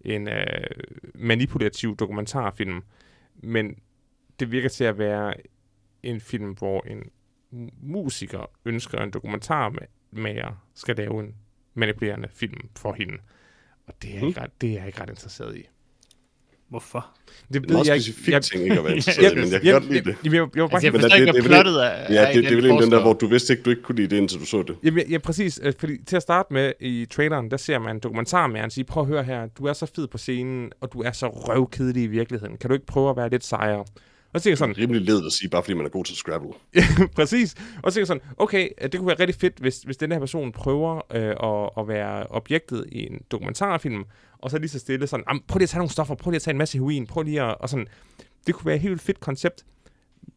en 0.00 0.28
øh, 0.28 0.66
manipulativ 1.14 1.96
dokumentarfilm, 1.96 2.82
men 3.34 3.78
det 4.40 4.50
virker 4.50 4.68
til 4.68 4.84
at 4.84 4.98
være 4.98 5.34
en 6.02 6.20
film, 6.20 6.50
hvor 6.52 6.86
en 6.86 7.10
musiker 7.82 8.50
ønsker 8.64 8.98
en 8.98 9.10
dokumentarmager 9.10 10.64
skal 10.74 10.96
lave 10.96 11.20
en 11.20 11.34
manipulerende 11.74 12.28
film 12.34 12.58
for 12.76 12.92
hende. 12.98 13.14
Og 13.86 13.94
det 14.02 14.10
er, 14.10 14.14
jeg 14.18 14.28
ikke 14.28 14.40
ret, 14.40 14.50
det 14.60 14.70
er 14.70 14.74
jeg 14.74 14.86
ikke 14.86 15.00
ret 15.02 15.10
interesseret 15.10 15.56
i. 15.56 15.68
Hvorfor? 16.68 17.06
Det 17.26 17.54
Det 17.54 17.56
er 17.56 17.60
en 17.68 17.72
meget 17.72 17.86
specifik 17.86 18.40
ting 18.42 18.62
ikke 18.62 18.78
at 18.78 18.84
være 18.84 18.94
interesseret 18.96 19.32
i, 19.32 19.36
men 19.40 19.52
jeg 19.52 19.60
kan 19.60 19.72
godt 19.72 19.84
lide 19.92 20.04
det. 20.04 20.16
Jamen, 20.24 20.34
jeg, 20.36 20.48
jeg, 20.56 20.56
jeg, 20.56 20.62
Altså, 20.72 20.86
jeg 20.86 20.92
forstår 20.92 21.08
det- 21.08 21.18
ikke, 21.20 21.32
hvad 21.32 21.42
er 21.42 21.46
plottet 21.62 21.84
er. 21.86 22.12
Ja, 22.12 22.32
det, 22.34 22.44
det 22.44 22.52
er 22.52 22.56
vel 22.56 22.70
en 22.70 22.82
den 22.82 22.90
der, 22.92 23.02
hvor 23.02 23.12
du 23.12 23.26
vidste 23.26 23.52
ikke, 23.52 23.62
du 23.62 23.70
ikke 23.70 23.82
kunne 23.82 23.96
lide 23.96 24.08
det, 24.08 24.16
indtil 24.16 24.40
du 24.40 24.44
så 24.46 24.62
det. 24.62 24.76
Jamen, 24.82 25.04
ja, 25.06 25.10
ja, 25.12 25.18
præcis. 25.18 25.60
Øh, 25.62 25.72
Fordi 25.78 26.04
til 26.04 26.16
at 26.16 26.22
starte 26.22 26.52
med 26.52 26.72
i 26.80 27.06
traileren, 27.10 27.50
der 27.50 27.56
ser 27.56 27.78
man 27.78 27.96
en 27.96 28.00
dokumentar 28.00 28.46
med, 28.46 28.60
han 28.60 28.70
siger, 28.70 28.84
prøv 28.86 29.02
at 29.02 29.06
høre 29.06 29.24
her, 29.24 29.46
du 29.46 29.64
er 29.66 29.72
så 29.72 29.86
fed 29.96 30.08
på 30.08 30.18
scenen, 30.18 30.72
og 30.80 30.92
du 30.92 31.00
er 31.02 31.12
så 31.12 31.28
røvkedelig 31.28 32.02
i 32.02 32.06
virkeligheden. 32.06 32.56
Kan 32.56 32.68
du 32.70 32.74
ikke 32.74 32.86
prøve 32.86 33.10
at 33.10 33.16
være 33.16 33.30
lidt 33.30 33.44
sejere? 33.44 33.84
Og 34.34 34.40
så 34.40 34.44
tænker 34.44 34.52
jeg 34.52 34.58
sådan, 34.58 34.78
Rimelig 34.78 35.02
ledet 35.02 35.26
at 35.26 35.32
sige, 35.32 35.48
bare 35.50 35.62
fordi 35.62 35.74
man 35.74 35.86
er 35.86 35.90
god 35.90 36.04
til 36.04 36.16
Scrabble. 36.16 36.50
præcis. 37.16 37.54
Og 37.82 37.92
så 37.92 37.94
tænker 37.94 38.00
jeg 38.00 38.06
sådan, 38.06 38.22
okay, 38.36 38.68
det 38.82 38.94
kunne 38.94 39.06
være 39.06 39.20
rigtig 39.20 39.34
fedt, 39.34 39.58
hvis, 39.58 39.82
hvis 39.82 39.96
den 39.96 40.12
her 40.12 40.18
person 40.18 40.52
prøver 40.52 40.94
øh, 41.14 41.22
at, 41.22 41.70
at 41.82 41.88
være 41.88 42.26
objektet 42.26 42.84
i 42.92 43.06
en 43.06 43.20
dokumentarfilm, 43.30 44.04
og 44.38 44.50
så 44.50 44.58
lige 44.58 44.68
så 44.68 44.78
stille 44.78 45.06
sådan, 45.06 45.24
"Am, 45.26 45.42
prøv 45.48 45.58
lige 45.58 45.64
at 45.64 45.68
tage 45.68 45.78
nogle 45.78 45.90
stoffer, 45.90 46.14
prøv 46.14 46.30
lige 46.30 46.36
at 46.36 46.42
tage 46.42 46.52
en 46.52 46.58
masse 46.58 46.78
heroin, 46.78 47.06
prøv 47.06 47.22
lige 47.22 47.42
at, 47.42 47.56
og 47.60 47.68
sådan, 47.68 47.86
det 48.46 48.54
kunne 48.54 48.66
være 48.66 48.74
et 48.74 48.80
helt 48.80 49.00
fedt 49.00 49.20
koncept, 49.20 49.64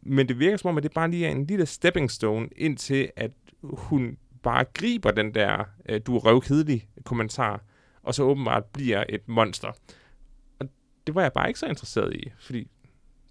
men 0.02 0.28
det 0.28 0.40
virker 0.40 0.58
som 0.58 0.70
om, 0.70 0.78
at 0.78 0.84
det 0.84 0.92
bare 0.92 1.12
lige 1.12 1.28
er 1.28 1.32
en 1.32 1.46
lille 1.46 1.66
stepping 1.66 2.12
stone, 2.12 2.50
indtil 2.56 3.10
at 3.16 3.32
hun 3.64 4.18
bare 4.44 4.66
griber 4.74 5.12
den 5.12 5.34
der, 5.34 5.64
øh, 5.90 6.02
du 6.06 6.16
er 6.16 6.20
røvkedelig 6.20 6.88
kommentar, 7.06 7.64
og 8.04 8.16
så 8.16 8.24
åbenbart 8.24 8.66
bliver 8.66 9.04
et 9.10 9.28
monster. 9.28 9.72
Og 10.60 10.68
det 11.08 11.16
var 11.16 11.22
jeg 11.22 11.34
bare 11.34 11.48
ikke 11.48 11.60
så 11.60 11.66
interesseret 11.66 12.14
i, 12.16 12.32
fordi 12.40 12.68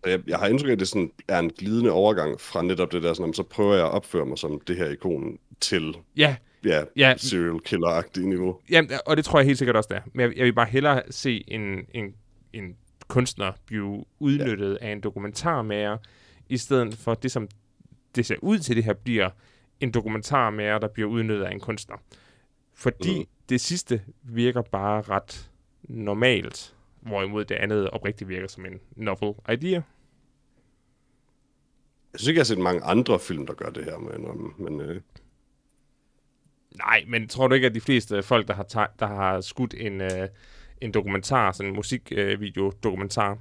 Og 0.06 0.12
Jeg, 0.12 0.20
jeg 0.28 0.38
har 0.38 0.46
indtryk 0.46 0.68
af, 0.68 0.72
at 0.72 0.80
det 0.80 0.88
sådan 0.88 1.10
er 1.28 1.38
en 1.38 1.50
glidende 1.50 1.90
overgang 1.90 2.40
fra 2.40 2.62
netop 2.62 2.92
det 2.92 3.02
der, 3.02 3.12
sådan, 3.12 3.22
"Jamen, 3.22 3.34
så 3.34 3.42
prøver 3.42 3.74
jeg 3.74 3.84
at 3.84 3.90
opføre 3.90 4.26
mig 4.26 4.38
som 4.38 4.60
det 4.60 4.76
her 4.76 4.88
ikon 4.90 5.38
til 5.60 5.96
ja, 6.16 6.36
ja, 6.64 6.84
Ja. 6.96 7.14
serial 7.16 7.60
killer-agtigt 7.60 8.26
niveau. 8.26 8.60
Jamen, 8.70 8.90
og 9.06 9.16
det 9.16 9.24
tror 9.24 9.38
jeg 9.38 9.46
helt 9.46 9.58
sikkert 9.58 9.76
også, 9.76 9.88
det 9.88 9.96
er. 9.96 10.00
Men 10.14 10.20
jeg, 10.20 10.36
jeg 10.36 10.44
vil 10.44 10.52
bare 10.52 10.66
hellere 10.66 11.02
se 11.10 11.44
en, 11.48 11.86
en, 11.94 12.14
en 12.52 12.76
kunstner 13.08 13.52
blive 13.66 14.04
udnyttet 14.18 14.78
ja. 14.80 14.86
af 14.86 14.92
en 14.92 15.00
dokumentarmager, 15.00 15.96
i 16.48 16.56
stedet 16.56 16.94
for 16.94 17.14
det, 17.14 17.32
som 17.32 17.48
det 18.16 18.26
ser 18.26 18.36
ud 18.42 18.58
til, 18.58 18.76
det 18.76 18.84
her 18.84 18.92
bliver 18.94 19.30
en 19.80 19.90
dokumentarmager, 19.90 20.78
der 20.78 20.88
bliver 20.88 21.08
udnyttet 21.08 21.44
af 21.44 21.52
en 21.52 21.60
kunstner. 21.60 21.96
Fordi 22.74 23.18
mm. 23.18 23.24
det 23.48 23.60
sidste 23.60 24.02
virker 24.22 24.62
bare 24.62 25.02
ret 25.02 25.50
normalt, 25.82 26.74
hvorimod 27.00 27.44
det 27.44 27.54
andet 27.54 27.90
oprigtigt 27.90 28.28
virker 28.28 28.48
som 28.48 28.66
en 28.66 28.80
novel 28.96 29.34
idea. 29.52 29.80
Jeg 32.16 32.20
synes 32.20 32.28
ikke, 32.28 32.38
jeg 32.38 32.42
har 32.42 32.46
set 32.46 32.58
mange 32.58 32.82
andre 32.82 33.20
film, 33.20 33.46
der 33.46 33.54
gør 33.54 33.70
det 33.70 33.84
her, 33.84 33.98
men, 33.98 34.52
men 34.58 34.80
øh, 34.80 35.00
Nej, 36.76 37.04
men 37.08 37.28
tror 37.28 37.48
du 37.48 37.54
ikke, 37.54 37.66
at 37.66 37.74
de 37.74 37.80
fleste 37.80 38.22
folk, 38.22 38.48
der 38.48 38.54
har, 38.54 38.92
der 38.98 39.06
har 39.06 39.40
skudt 39.40 39.74
en, 39.74 40.00
øh, 40.00 40.28
en 40.80 40.92
dokumentar, 40.92 41.52
sådan 41.52 41.70
en 41.70 41.76
musikvideo-dokumentar, 41.76 43.38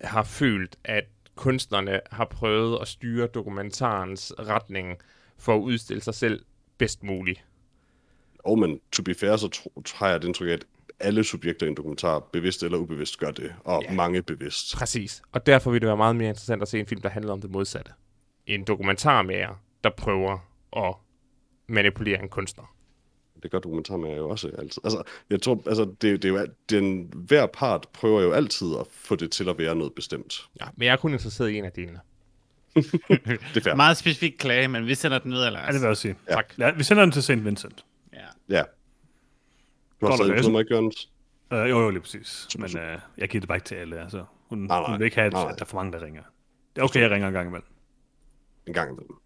har 0.00 0.22
følt, 0.22 0.76
at 0.84 1.04
kunstnerne 1.34 2.00
har 2.10 2.24
prøvet 2.24 2.78
at 2.80 2.88
styre 2.88 3.26
dokumentarens 3.26 4.32
retning 4.38 4.98
for 5.38 5.54
at 5.56 5.60
udstille 5.60 6.02
sig 6.02 6.14
selv 6.14 6.44
bedst 6.78 7.02
muligt? 7.02 7.44
Og 8.38 8.58
men 8.58 8.80
to 8.92 9.02
be 9.02 9.14
fair, 9.14 9.36
så 9.36 9.48
tro, 9.48 9.82
har 9.94 10.08
jeg 10.08 10.22
det 10.22 10.28
indtryk 10.28 10.48
af, 10.48 10.52
at 10.52 10.64
alle 11.00 11.24
subjekter 11.24 11.66
i 11.66 11.68
en 11.68 11.76
dokumentar, 11.76 12.18
bevidst 12.18 12.62
eller 12.62 12.78
ubevidst, 12.78 13.18
gør 13.18 13.30
det. 13.30 13.54
Og 13.64 13.82
Ja. 13.88 13.92
mange 13.92 14.22
bevidst. 14.22 14.76
Præcis. 14.76 15.22
Og 15.32 15.46
derfor 15.46 15.70
vil 15.70 15.80
det 15.80 15.86
være 15.86 15.96
meget 15.96 16.16
mere 16.16 16.28
interessant 16.28 16.62
at 16.62 16.68
se 16.68 16.80
en 16.80 16.86
film, 16.86 17.00
der 17.00 17.08
handler 17.08 17.32
om 17.32 17.40
det 17.40 17.50
modsatte. 17.50 17.92
En 18.46 18.64
dokumentarmager, 18.64 19.60
der 19.84 19.90
prøver 19.90 20.38
at 20.76 20.94
manipulere 21.68 22.22
en 22.22 22.28
kunstner. 22.28 22.74
Det 23.42 23.50
gør 23.50 23.58
dokumentar 23.58 23.96
med 23.96 24.16
jo 24.16 24.28
også 24.28 24.48
altid. 24.58 24.82
Altså, 24.84 25.02
jeg 25.30 25.42
tror, 25.42 25.62
altså, 25.66 25.84
det, 25.84 26.22
det 26.22 26.24
er 26.24 26.28
jo, 26.40 26.46
den, 26.70 27.10
hver 27.16 27.46
part 27.46 27.86
prøver 27.92 28.20
jo 28.22 28.32
altid 28.32 28.66
at 28.80 28.86
få 28.90 29.16
det 29.16 29.30
til 29.30 29.48
at 29.48 29.58
være 29.58 29.74
noget 29.74 29.92
bestemt. 29.94 30.48
Ja, 30.60 30.66
men 30.76 30.86
jeg 30.86 30.92
er 30.92 30.96
kun 30.96 31.12
interesseret 31.12 31.50
i 31.50 31.58
en 31.58 31.64
af 31.64 31.72
delene. 31.72 32.00
Det 32.76 33.56
er 33.56 33.60
fair. 33.64 33.74
Meget 33.74 33.96
specifik 33.96 34.32
klage, 34.38 34.68
men 34.68 34.86
vi 34.86 34.94
sender 34.94 35.18
den 35.18 35.32
videre, 35.32 35.50
Lars. 35.50 35.62
Ja, 35.62 35.66
det 35.66 35.74
vil 35.74 35.80
jeg 35.80 35.90
også 35.90 36.02
sige. 36.02 36.16
Ja. 36.28 36.34
Tak. 36.34 36.58
Ja, 36.58 36.70
vi 36.70 36.82
sender 36.82 37.02
den 37.02 37.12
til 37.12 37.22
St. 37.22 37.30
Vincent. 37.44 37.84
Ja. 38.12 38.18
Ja. 38.56 38.62
Du 40.00 40.06
har 40.06 40.16
stadig 40.16 40.50
noget, 40.50 40.64
ikke, 40.64 40.74
Jørgens? 40.74 41.10
Uh, 41.52 41.58
jo, 41.58 41.80
jo, 41.80 41.90
lige 41.90 42.00
præcis. 42.00 42.48
Men 42.58 42.64
uh, 42.64 43.00
jeg 43.18 43.28
giver 43.28 43.40
det 43.40 43.48
bare 43.48 43.56
ikke 43.56 43.64
til 43.66 43.74
alle. 43.74 44.00
Altså. 44.00 44.24
Hun, 44.48 44.58
Nej, 44.58 44.80
nej. 44.80 44.90
hun 44.90 44.98
vil 44.98 45.04
ikke 45.04 45.16
have, 45.16 45.26
at, 45.26 45.32
Nej, 45.32 45.42
nej. 45.42 45.52
at 45.52 45.58
der 45.58 45.64
er 45.64 45.68
for 45.68 45.76
mange, 45.76 45.92
der 45.92 46.02
ringer. 46.02 46.22
Det 46.76 46.80
er 46.80 46.84
okay, 46.84 47.00
jeg 47.00 47.10
ringer 47.10 47.28
en 47.28 47.34
gang 47.34 47.48
imellem. 47.48 47.66
En 48.66 48.72
gang 48.74 48.90
imellem. 48.90 49.16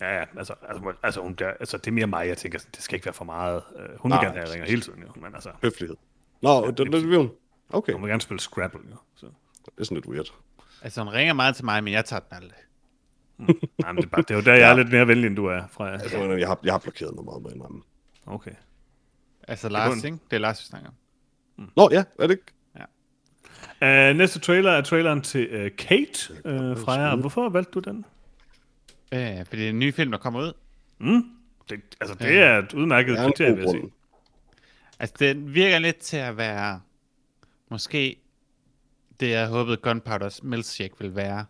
Ja, 0.00 0.18
ja, 0.18 0.24
altså, 0.38 0.54
altså, 0.68 0.82
hun- 0.82 0.94
altså, 1.02 1.20
hun, 1.20 1.34
der, 1.34 1.48
altså 1.48 1.76
det 1.78 1.86
er 1.86 1.92
mere 1.92 2.06
mig, 2.06 2.28
jeg 2.28 2.36
tænker, 2.38 2.58
det 2.58 2.82
skal 2.82 2.94
ikke 2.96 3.06
være 3.06 3.14
for 3.14 3.24
meget. 3.24 3.62
Uh, 3.74 3.80
hun 3.80 4.10
vil 4.10 4.16
Nej, 4.16 4.24
gerne 4.24 4.32
have, 4.34 4.42
at 4.42 4.48
jeg 4.48 4.52
ringer 4.54 4.66
hele 4.68 4.80
tiden, 4.82 5.02
jo. 5.02 5.08
Men 5.22 5.34
altså, 5.34 5.50
Høflighed. 5.62 5.96
Nå, 6.42 6.50
ja, 6.64 6.66
det, 6.70 6.78
det, 6.78 6.92
det, 6.92 7.02
det, 7.02 7.30
okay. 7.70 7.92
hun 7.92 8.02
vil 8.02 8.08
gerne 8.08 8.20
spille 8.20 8.40
Scrabble, 8.40 8.80
jo. 8.90 8.96
Så. 9.14 9.26
Det 9.64 9.72
er 9.78 9.84
sådan 9.84 9.96
lidt 9.96 10.06
weird. 10.06 10.32
Altså, 10.82 11.02
hun 11.04 11.12
ringer 11.12 11.34
meget 11.34 11.56
til 11.56 11.64
mig, 11.64 11.84
men 11.84 11.92
jeg 11.92 12.04
tager 12.04 12.20
den 12.20 12.36
aldrig. 12.36 12.58
Nej, 13.38 13.92
men 13.92 13.96
det 13.96 14.04
er, 14.04 14.08
bare, 14.08 14.22
det 14.22 14.30
er 14.30 14.34
jo 14.34 14.40
der, 14.40 14.54
jeg 14.54 14.70
er 14.70 14.74
lidt 14.76 14.92
mere 14.92 15.08
venlig, 15.08 15.26
end 15.26 15.36
du 15.36 15.46
er, 15.46 15.62
fra 15.70 15.92
Altså, 15.92 16.18
jeg, 16.32 16.48
har, 16.48 16.58
jeg 16.64 16.72
har 16.72 16.78
blokeret 16.78 17.14
noget 17.14 17.24
meget 17.24 17.42
med 17.42 17.50
hinanden. 17.50 17.82
Okay. 18.26 18.50
Altså, 19.48 19.68
Lars, 19.68 20.04
ikke? 20.04 20.18
Det 20.30 20.36
er 20.36 20.40
Lars, 20.40 20.60
vi 20.60 20.66
snakker 20.66 20.88
om. 20.88 21.70
Nå, 21.76 21.88
ja, 21.92 22.04
er 22.18 22.26
det 22.26 22.30
ikke? 22.30 22.52
Uh, 23.82 24.16
næste 24.16 24.38
trailer 24.40 24.70
er 24.72 24.80
traileren 24.82 25.22
til 25.22 25.64
uh, 25.64 25.70
Kate 25.76 26.32
uh, 26.44 26.78
fra 26.84 26.92
jer. 26.92 27.16
Hvorfor 27.16 27.48
valgte 27.48 27.70
du 27.72 27.80
den? 27.80 28.04
Øh, 29.12 29.46
fordi 29.46 29.56
det 29.60 29.66
er 29.66 29.70
en 29.70 29.78
ny 29.78 29.94
film, 29.94 30.10
der 30.10 30.18
kommer 30.18 30.40
ud. 30.40 30.52
Det, 31.68 31.80
altså, 32.00 32.14
det 32.14 32.38
er 32.38 32.58
et 32.58 32.74
udmærket 32.74 33.12
Det 33.12 33.20
er 33.20 33.26
kriterie, 33.26 33.54
vil 33.54 33.60
jeg 33.62 33.70
sige. 33.70 33.92
Altså, 34.98 35.14
den 35.18 35.54
virker 35.54 35.78
lidt 35.78 35.96
til 35.96 36.16
at 36.16 36.36
være... 36.36 36.80
Måske 37.70 38.16
det, 39.20 39.30
jeg 39.30 39.48
håbede 39.48 39.78
Gunpowder's 39.86 40.38
Milkshake 40.42 40.94
ville 40.98 41.16
være. 41.16 41.44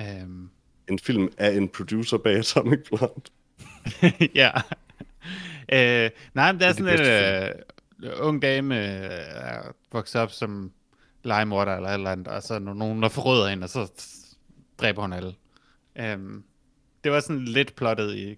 Øhm, 0.00 0.50
En 0.88 0.98
film 0.98 1.28
af 1.38 1.52
en 1.52 1.68
producer 1.68 2.18
bag 2.18 2.36
Atomic 2.36 2.78
Blonde. 2.88 3.22
ja. 4.42 4.50
Øh, 5.72 6.10
nej, 6.34 6.52
men 6.52 6.60
det 6.60 6.68
er 6.68 6.72
sådan 6.72 7.00
en 7.00 7.06
øh, 8.04 8.12
ung 8.20 8.42
dame, 8.42 8.78
øh, 8.78 9.10
er 9.30 9.72
vokset 9.92 10.20
op 10.20 10.30
som 10.30 10.72
legemorder 11.24 11.76
eller 11.76 11.88
et 11.88 11.94
eller 11.94 12.10
andet, 12.10 12.28
og 12.28 12.42
så 12.42 12.54
er 12.54 12.58
nogen, 12.58 13.02
der 13.02 13.08
forråder 13.08 13.48
hende, 13.50 13.64
og 13.64 13.68
så 13.68 13.92
dræber 14.78 15.02
hun 15.02 15.12
alle. 15.12 15.34
Øhm, 15.98 16.42
det 17.04 17.12
var 17.12 17.20
sådan 17.20 17.44
lidt 17.44 17.74
plottet 17.76 18.14
i, 18.16 18.36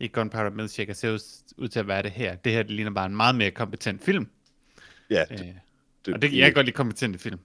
i 0.00 0.08
Gunpowder 0.08 0.50
Milkshake, 0.50 0.92
og 0.92 0.96
ser 0.96 1.10
ud, 1.12 1.18
ud 1.56 1.68
til 1.68 1.80
at 1.80 1.88
være 1.88 2.02
det 2.02 2.10
her. 2.10 2.34
Det 2.34 2.52
her 2.52 2.62
det 2.62 2.70
ligner 2.70 2.90
bare 2.90 3.06
en 3.06 3.16
meget 3.16 3.34
mere 3.34 3.50
kompetent 3.50 4.04
film. 4.04 4.26
Ja, 5.10 5.24
Øh, 5.30 5.38
det, 5.38 5.54
det, 6.06 6.14
og 6.14 6.22
det, 6.22 6.32
jeg 6.32 6.46
kan 6.46 6.54
godt 6.54 6.66
lide 6.66 6.76
kompetente 6.76 7.18
film. 7.18 7.38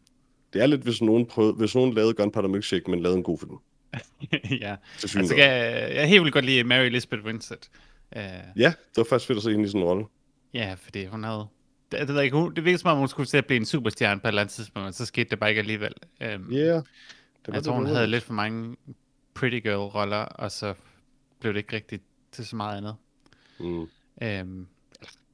det 0.54 0.62
er 0.62 0.66
lidt, 0.66 0.82
hvis 0.82 1.02
nogen, 1.02 1.26
prøvede, 1.26 1.54
hvis 1.54 1.76
nogen 1.76 1.94
lavede 1.94 2.14
Gunpowder 2.14 2.50
Milkshake, 2.50 2.92
men 2.92 3.02
lavede 3.02 3.18
en 3.18 3.24
god 3.24 3.40
film. 3.40 3.52
ja. 4.62 4.76
Altså, 5.04 5.36
jeg, 5.38 5.90
jeg 5.96 6.08
helt 6.08 6.22
vildt 6.22 6.34
godt 6.34 6.46
lide 6.46 6.64
Mary 6.64 6.86
Elizabeth 6.86 7.26
Winstead. 7.26 7.58
Uh, 8.16 8.22
Ja, 8.56 8.68
det 8.68 8.98
var 8.98 9.04
faktisk 9.04 9.28
fedt 9.28 9.38
at 9.38 9.44
se 9.44 9.52
hende 9.52 9.66
i 9.66 9.68
sådan 9.68 9.82
en 9.82 9.88
rolle. 9.88 10.06
Ja, 10.54 10.76
fordi 10.80 11.06
hun 11.06 11.24
havde... 11.24 11.48
Det, 11.92 12.08
det, 12.08 12.24
ikke, 12.24 12.38
hun, 12.38 12.56
det 12.56 12.66
virkede 12.66 12.82
som 12.82 12.92
om, 12.92 12.98
hun 12.98 13.08
skulle 13.08 13.28
til 13.28 13.38
at 13.38 13.46
blive 13.46 13.58
en 13.58 13.66
superstjerne 13.66 14.20
på 14.22 14.28
et 14.28 14.30
eller 14.30 14.42
andet 14.42 14.54
tidspunkt, 14.54 14.84
men 14.84 14.94
så 14.94 15.06
skete 15.06 15.30
det 15.30 15.40
bare 15.40 15.50
ikke 15.50 15.60
alligevel. 15.60 15.94
Um, 16.22 16.52
Ja. 16.52 16.58
Yeah. 16.58 16.84
Det 17.46 17.54
jeg 17.54 17.64
tror, 17.64 17.74
hun 17.74 17.86
havde 17.86 18.08
lidt 18.08 18.24
for 18.24 18.34
mange 18.34 18.76
pretty 19.34 19.60
girl-roller, 19.60 20.18
og 20.18 20.52
så 20.52 20.74
blev 21.40 21.54
det 21.54 21.58
ikke 21.60 21.76
rigtigt 21.76 22.04
til 22.32 22.46
så 22.46 22.56
meget 22.56 22.78
andet. 22.78 22.96
Mm. 23.60 23.88
Um, 24.42 24.68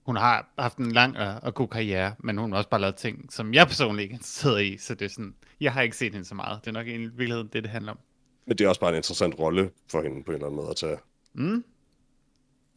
hun 0.05 0.15
har 0.15 0.49
haft 0.59 0.77
en 0.77 0.91
lang 0.91 1.17
og, 1.17 1.35
og 1.41 1.53
god 1.53 1.67
karriere, 1.67 2.15
men 2.19 2.37
hun 2.37 2.51
har 2.51 2.57
også 2.57 2.69
bare 2.69 2.81
lavet 2.81 2.95
ting, 2.95 3.33
som 3.33 3.53
jeg 3.53 3.67
personligt 3.67 4.03
ikke 4.03 4.13
er 4.13 4.17
interesseret 4.17 4.63
i, 4.63 4.77
så 4.77 4.95
det 4.95 5.05
er 5.05 5.09
sådan, 5.09 5.35
jeg 5.61 5.73
har 5.73 5.81
ikke 5.81 5.97
set 5.97 6.13
hende 6.13 6.25
så 6.25 6.35
meget. 6.35 6.59
Det 6.61 6.67
er 6.67 6.71
nok 6.71 6.87
i 6.87 6.97
virkeligheden 6.97 7.49
det, 7.53 7.63
det 7.63 7.71
handler 7.71 7.91
om. 7.91 7.99
Men 8.45 8.57
det 8.57 8.65
er 8.65 8.69
også 8.69 8.81
bare 8.81 8.89
en 8.89 8.95
interessant 8.95 9.39
rolle 9.39 9.69
for 9.91 10.01
hende 10.01 10.23
på 10.23 10.31
en 10.31 10.35
eller 10.35 10.45
anden 10.45 10.55
måde 10.55 10.69
at 10.69 10.75
tage. 10.75 10.97
Mm. 11.33 11.63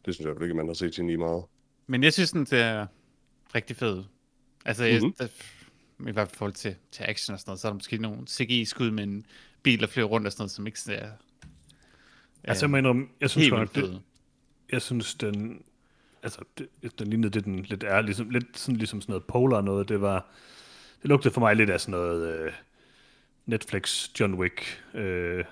Det 0.05 0.15
synes 0.15 0.25
jeg 0.27 0.41
ikke, 0.41 0.53
man 0.53 0.67
har 0.67 0.73
set 0.73 0.95
hende 0.95 1.13
i 1.13 1.15
meget. 1.15 1.43
Men 1.87 2.03
jeg 2.03 2.13
synes, 2.13 2.31
den 2.31 2.45
ser 2.45 2.85
rigtig 3.55 3.75
fed. 3.75 4.03
Altså, 4.65 4.83
mm-hmm. 4.83 5.05
Mhm. 5.05 5.13
jeg, 5.19 5.29
der, 5.99 6.09
i 6.09 6.11
hvert 6.11 6.31
fald 6.31 6.53
til, 6.53 6.75
til 6.91 7.03
action 7.03 7.33
og 7.33 7.39
sådan 7.39 7.49
noget, 7.49 7.59
så 7.59 7.67
er 7.67 7.71
der 7.71 7.75
måske 7.75 7.97
nogle 7.97 8.27
CGI-skud 8.27 8.91
med 8.91 9.03
en 9.03 9.25
bil, 9.63 9.79
der 9.79 9.87
flyver 9.87 10.07
rundt 10.07 10.27
og 10.27 10.31
sådan 10.31 10.41
noget, 10.41 10.51
som 10.51 10.67
ikke 10.67 10.79
ser 10.79 11.09
Altså, 12.43 12.65
jeg, 12.65 12.71
mener, 12.71 13.05
jeg 13.21 13.29
synes 13.29 13.49
godt, 13.49 13.75
det, 13.75 14.01
jeg 14.71 14.81
synes, 14.81 15.15
den, 15.15 15.63
altså, 16.23 16.41
det, 16.57 16.99
den 16.99 17.07
lignede 17.07 17.29
det, 17.29 17.45
den 17.45 17.59
lidt 17.63 17.83
er, 17.83 18.01
ligesom, 18.01 18.29
lidt 18.29 18.59
sådan, 18.59 18.75
ligesom 18.75 19.01
sådan 19.01 19.11
noget 19.11 19.23
polar 19.23 19.61
noget, 19.61 19.89
det 19.89 20.01
var, 20.01 20.31
det 21.01 21.09
lugtede 21.09 21.33
for 21.33 21.41
mig 21.41 21.55
lidt 21.55 21.69
af 21.69 21.81
sådan 21.81 21.91
noget 21.91 22.39
øh, 22.39 22.51
Netflix, 23.45 24.09
John 24.19 24.33
Wick, 24.33 24.83
øh, 24.93 25.43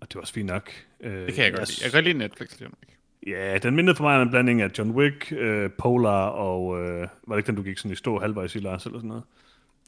og 0.00 0.08
det 0.08 0.14
var 0.14 0.20
også 0.20 0.32
fint 0.32 0.46
nok. 0.46 0.72
Øh, 1.00 1.26
Det 1.26 1.34
kan 1.34 1.44
jeg 1.44 1.52
godt 1.52 1.68
lide. 1.68 1.78
Jeg 1.82 1.90
kan 1.90 1.96
godt 1.96 2.04
lide 2.04 2.18
Netflix, 2.18 2.60
om 2.60 2.76
ikke. 2.82 2.96
Ja, 3.26 3.58
den 3.58 3.76
mindede 3.76 3.96
for 3.96 4.04
mig 4.04 4.16
om 4.16 4.22
en 4.22 4.30
blanding 4.30 4.62
af 4.62 4.70
John 4.78 4.90
Wick, 4.90 5.32
øh, 5.32 5.70
Polar 5.78 6.26
og, 6.26 6.80
øh, 6.82 7.00
var 7.00 7.34
det 7.34 7.38
ikke 7.38 7.46
den, 7.46 7.54
du 7.56 7.62
gik 7.62 7.78
sådan 7.78 7.90
i 7.92 7.94
stå 7.94 8.18
halvvejs 8.18 8.54
i, 8.54 8.58
Lars, 8.58 8.86
eller 8.86 8.98
sådan 8.98 9.08
noget? 9.08 9.24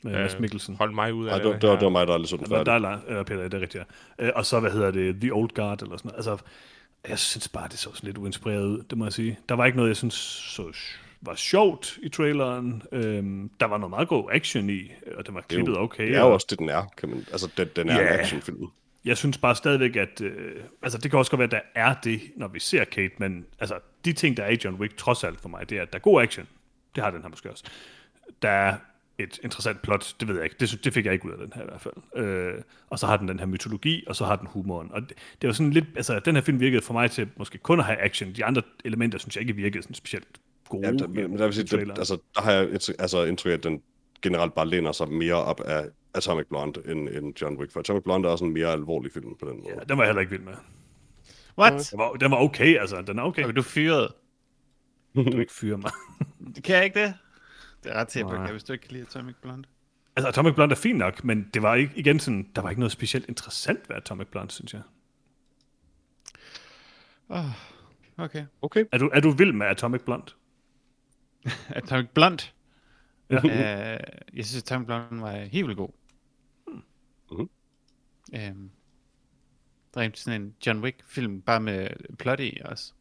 Med 0.02 0.12
øh, 0.14 0.18
Mads 0.20 0.38
Mikkelsen. 0.38 0.76
Hold 0.76 0.94
mig 0.94 1.14
ud 1.14 1.26
af 1.26 1.30
Nej, 1.30 1.38
det, 1.38 1.46
var- 1.52 1.58
det, 1.58 1.68
var, 1.68 1.74
det 1.76 1.84
var 1.84 1.90
mig, 1.90 2.06
der 2.06 2.12
aldrig 2.12 2.28
så 2.28 2.36
den 2.36 2.46
færdig. 2.46 2.66
der 2.66 2.72
er 2.72 2.76
eller 3.08 3.22
Peter, 3.22 3.42
det 3.42 3.54
er 3.54 3.60
rigtigt, 3.60 3.84
ja. 4.18 4.26
Øh, 4.26 4.32
og 4.34 4.46
så, 4.46 4.60
hvad 4.60 4.70
hedder 4.70 4.90
det, 4.90 5.20
The 5.20 5.32
Old 5.34 5.50
Guard, 5.54 5.82
eller 5.82 5.96
sådan 5.96 6.08
noget. 6.08 6.16
Altså, 6.16 6.36
jeg 7.08 7.18
synes 7.18 7.48
bare, 7.48 7.68
det 7.68 7.78
så 7.78 7.90
sådan 7.94 8.06
lidt 8.06 8.18
uinspireret 8.18 8.64
ud, 8.66 8.82
det 8.90 8.98
må 8.98 9.04
jeg 9.04 9.12
sige. 9.12 9.38
Der 9.48 9.54
var 9.54 9.64
ikke 9.66 9.76
noget, 9.76 9.88
jeg 9.88 9.96
synes 9.96 10.14
så 10.54 10.72
var 11.22 11.34
sjovt 11.34 11.98
i 12.02 12.08
traileren. 12.08 12.82
Øhm, 12.92 13.50
der 13.60 13.66
var 13.66 13.78
noget 13.78 13.90
meget 13.90 14.08
god 14.08 14.28
action 14.32 14.70
i, 14.70 14.90
og 15.16 15.26
den 15.26 15.34
var 15.34 15.40
Det 15.40 15.48
klippet 15.48 15.78
okay. 15.78 16.06
Det 16.08 16.16
er 16.16 16.22
og- 16.22 16.28
jo 16.28 16.34
også 16.34 16.46
det, 16.50 16.58
den 16.58 16.68
er. 16.68 16.84
Kan 16.96 17.08
man, 17.08 17.18
altså, 17.32 17.50
den, 17.56 17.68
den 17.76 17.88
er 17.88 17.94
Ja. 18.02 18.14
en 18.14 18.20
actionfilm. 18.20 18.66
Jeg 19.04 19.16
synes 19.16 19.38
bare 19.38 19.56
stadigvæk, 19.56 19.96
at... 19.96 20.20
Øh, 20.20 20.56
altså, 20.82 20.98
det 20.98 21.10
kan 21.10 21.18
også 21.18 21.30
godt 21.30 21.38
være, 21.38 21.46
at 21.46 21.50
der 21.74 21.80
er 21.80 21.94
det, 22.04 22.20
når 22.36 22.48
vi 22.48 22.60
ser 22.60 22.84
Kate, 22.84 23.14
men 23.18 23.46
altså, 23.58 23.78
de 24.04 24.12
ting, 24.12 24.36
der 24.36 24.42
er 24.42 24.50
i 24.50 24.58
John 24.64 24.76
Wick, 24.76 24.96
trods 24.96 25.24
alt 25.24 25.40
for 25.40 25.48
mig, 25.48 25.70
det 25.70 25.78
er, 25.78 25.82
at 25.82 25.92
der 25.92 25.98
er 25.98 26.02
god 26.02 26.22
action. 26.22 26.46
Det 26.94 27.04
har 27.04 27.10
den 27.10 27.22
her 27.22 27.28
måske 27.28 27.50
også. 27.50 27.64
Der 28.42 28.48
er 28.48 28.76
et 29.18 29.40
interessant 29.42 29.82
plot, 29.82 30.14
det 30.20 30.28
ved 30.28 30.34
jeg 30.34 30.44
ikke. 30.44 30.56
Det, 30.60 30.84
det 30.84 30.94
fik 30.94 31.04
jeg 31.04 31.12
ikke 31.12 31.26
ud 31.26 31.32
af 31.32 31.38
den 31.38 31.52
her 31.54 31.62
i 31.62 31.64
hvert 31.64 31.80
fald. 31.80 32.24
Øh, 32.24 32.54
og 32.90 32.98
så 32.98 33.06
har 33.06 33.16
den 33.16 33.28
den 33.28 33.38
her 33.38 33.46
mytologi, 33.46 34.04
og 34.06 34.16
så 34.16 34.24
har 34.24 34.36
den 34.36 34.46
humoren. 34.46 34.92
Og 34.92 35.02
det, 35.02 35.12
det 35.42 35.48
var 35.48 35.54
sådan 35.54 35.72
lidt... 35.72 35.84
Altså, 35.96 36.20
den 36.20 36.34
her 36.34 36.42
film 36.42 36.60
virkede 36.60 36.82
for 36.82 36.92
mig 36.92 37.10
til 37.10 37.28
måske 37.36 37.58
kun 37.58 37.78
at 37.78 37.84
have 37.84 37.98
action. 37.98 38.32
De 38.32 38.44
andre 38.44 38.62
elementer, 38.84 39.18
synes 39.18 39.36
jeg 39.36 39.40
ikke 39.40 39.56
virkede 39.56 39.82
sådan 39.82 39.94
specielt 39.94 40.28
gode. 40.68 40.86
Ja, 40.86 40.92
der, 40.92 41.08
men, 41.08 41.38
der, 41.38 41.44
vil 41.44 41.54
sige, 41.54 41.64
det, 41.64 41.98
altså, 41.98 42.18
der 42.34 42.42
har 42.42 42.52
jeg 42.52 42.64
et, 42.64 42.90
altså, 42.98 43.24
indtryk 43.24 43.52
at 43.52 43.64
den 43.64 43.82
generelt 44.22 44.54
bare 44.54 44.68
læner 44.68 44.92
sig 44.92 45.08
mere 45.08 45.34
op 45.34 45.60
af 45.60 45.84
Atomic 46.14 46.46
Blonde 46.46 46.82
end, 46.86 47.08
end 47.08 47.40
John 47.42 47.58
Wick. 47.58 47.72
For 47.72 47.80
Atomic 47.80 48.02
Blonde 48.02 48.28
er 48.28 48.32
også 48.32 48.44
en 48.44 48.52
mere 48.52 48.68
alvorlig 48.68 49.12
film 49.12 49.36
på 49.40 49.50
den 49.50 49.56
måde. 49.56 49.74
Ja, 49.74 49.80
den 49.88 49.98
var 49.98 50.04
jeg 50.04 50.08
heller 50.08 50.20
ikke 50.20 50.30
vild 50.30 50.42
med. 50.42 50.54
What? 51.58 51.88
Den 51.90 51.98
var, 51.98 52.12
den 52.12 52.30
var 52.30 52.36
okay, 52.36 52.78
altså. 52.80 53.02
Den 53.02 53.18
er 53.18 53.22
okay. 53.22 53.44
Okay, 53.44 53.54
du 53.54 53.62
fyrede. 53.62 54.14
Du 55.14 55.22
vil 55.22 55.40
ikke 55.40 55.52
fyre 55.52 55.78
mig. 55.78 55.90
Kan 56.64 56.76
jeg 56.76 56.84
ikke 56.84 57.00
det? 57.00 57.14
Det 57.84 57.92
er 57.92 57.94
ret 57.94 58.16
at 58.16 58.50
hvis 58.50 58.64
du 58.64 58.72
ikke 58.72 58.82
kan 58.82 58.92
lide 58.92 59.02
Atomic 59.02 59.34
Blonde. 59.42 59.68
Altså, 60.16 60.28
Atomic 60.28 60.54
Blonde 60.54 60.72
er 60.72 60.76
fint 60.76 60.98
nok, 60.98 61.24
men 61.24 61.50
det 61.54 61.62
var 61.62 61.74
ikke, 61.74 61.92
igen 61.96 62.20
sådan, 62.20 62.48
der 62.56 62.62
var 62.62 62.70
ikke 62.70 62.80
noget 62.80 62.92
specielt 62.92 63.28
interessant 63.28 63.88
ved 63.88 63.96
Atomic 63.96 64.26
Blonde, 64.28 64.50
synes 64.52 64.74
jeg. 64.74 64.82
Oh, 67.28 67.44
okay. 68.18 68.44
Okay. 68.62 68.84
Er 68.92 68.98
du, 68.98 69.10
er 69.14 69.20
du 69.20 69.30
vild 69.30 69.52
med 69.52 69.66
Atomic 69.66 70.00
Blonde? 70.00 70.32
Atomic 71.68 72.08
Blonde. 72.14 72.44
Ja. 73.30 73.38
uh, 73.38 73.50
jeg 74.36 74.44
synes, 74.44 74.62
Atomic 74.62 74.86
Blonde 74.86 75.22
var 75.22 75.32
helt 75.32 75.66
vildt 75.66 75.78
god. 75.78 75.90
Um, 78.32 78.70
der 79.94 80.00
er 80.02 80.10
sådan 80.14 80.42
en 80.42 80.54
John 80.66 80.80
Wick-film, 80.80 81.40
bare 81.42 81.60
med 81.60 81.88
plot 82.18 82.40
i 82.40 82.58
også. 82.64 82.92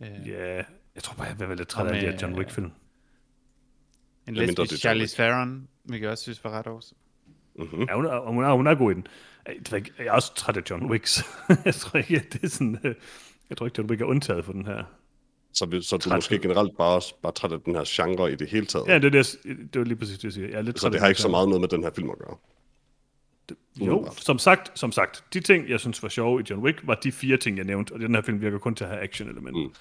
Uh, 0.00 0.28
Ja, 0.28 0.54
jeg 0.94 1.02
tror 1.02 1.14
bare, 1.14 1.26
jeg 1.26 1.38
vil 1.40 1.48
være 1.48 1.56
lidt 1.56 1.68
træt 1.68 1.86
af 1.86 2.00
de 2.00 2.06
her 2.10 2.18
John 2.22 2.34
Wick-film. 2.34 2.66
En 2.66 4.36
er 4.36 4.40
lesbisk 4.40 4.58
John 4.58 4.68
Charlize 4.78 5.16
Theron, 5.16 5.68
hvilket 5.84 6.02
jeg 6.04 6.12
også 6.12 6.22
synes 6.22 6.44
var 6.44 6.50
ret 6.50 6.66
awesome. 6.66 6.98
Mm-hmm. 7.58 7.82
Ja, 7.88 7.94
hun 7.94 8.06
er, 8.06 8.30
hun 8.32 8.44
er, 8.44 8.52
hun 8.52 8.66
er 8.66 8.74
god 8.74 8.90
i 8.90 8.94
den. 8.94 9.06
Jeg, 9.72 9.82
er 9.98 10.12
også 10.12 10.34
træt 10.34 10.56
af 10.56 10.62
John 10.70 10.90
Wicks. 10.90 11.22
jeg 11.64 11.74
tror 11.74 11.98
ikke, 11.98 12.16
at 12.16 12.32
det 12.32 12.44
er 12.44 12.48
sådan... 12.48 12.78
øh, 12.84 12.94
Jeg 13.50 13.56
tror 13.56 13.66
ikke, 13.66 13.74
John 13.78 13.90
Wick 13.90 14.00
er 14.02 14.04
undtaget 14.06 14.44
for 14.44 14.52
den 14.52 14.66
her. 14.66 14.84
Så, 15.52 15.66
vi, 15.66 15.82
så 15.82 15.96
du 15.96 16.08
Træt. 16.08 16.16
måske 16.16 16.38
generelt 16.38 16.76
bare, 16.76 17.00
bare 17.22 17.32
træt 17.32 17.52
af 17.52 17.60
den 17.60 17.74
her 17.74 17.82
genre 17.86 18.32
i 18.32 18.34
det 18.36 18.48
hele 18.48 18.66
taget. 18.66 18.86
Ja, 18.88 18.94
det 18.98 19.04
er, 19.04 19.10
det, 19.10 19.36
jeg- 19.44 19.56
det 19.72 19.78
var 19.78 19.84
lige 19.84 19.96
præcis 19.96 20.16
det, 20.18 20.24
jeg 20.24 20.32
siger. 20.32 20.48
Jeg 20.48 20.58
er 20.58 20.62
lidt 20.62 20.78
så 20.78 20.82
træt 20.82 20.92
det 20.92 21.00
har 21.00 21.08
ikke 21.08 21.20
så 21.20 21.28
meget 21.28 21.48
noget 21.48 21.60
med 21.60 21.68
den 21.68 21.82
her 21.82 21.90
film 21.96 22.10
at 22.10 22.18
gøre. 22.18 22.36
Jo, 23.80 24.08
som 24.18 24.38
sagt, 24.38 24.78
som 24.78 24.92
sagt, 24.92 25.24
de 25.32 25.40
ting, 25.40 25.68
jeg 25.68 25.80
synes 25.80 26.02
var 26.02 26.08
sjove 26.08 26.40
i 26.40 26.44
John 26.50 26.62
Wick, 26.62 26.86
var 26.86 26.94
de 26.94 27.12
fire 27.12 27.36
ting, 27.36 27.56
jeg 27.56 27.64
nævnte, 27.66 27.92
og 27.92 28.00
den 28.00 28.14
her 28.14 28.22
film 28.22 28.40
virker 28.40 28.58
kun 28.58 28.74
til 28.74 28.84
at 28.84 28.90
have 28.90 29.02
action-element. 29.02 29.56
Mm. 29.56 29.72